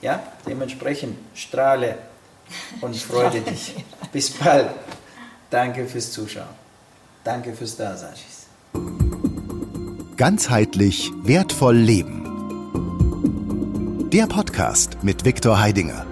Ja, 0.00 0.22
dementsprechend 0.46 1.18
strahle 1.34 1.98
und 2.80 2.96
freue 2.96 3.40
dich. 3.40 3.74
Bis 4.12 4.30
bald. 4.30 4.70
Danke 5.50 5.86
fürs 5.86 6.12
Zuschauen. 6.12 6.46
Danke 7.24 7.52
fürs 7.54 7.76
Dasein. 7.76 8.14
Ganzheitlich 10.16 11.10
wertvoll 11.22 11.76
leben. 11.76 12.24
Der 14.12 14.26
Podcast 14.26 14.98
mit 15.02 15.24
Viktor 15.24 15.58
Heidinger. 15.60 16.06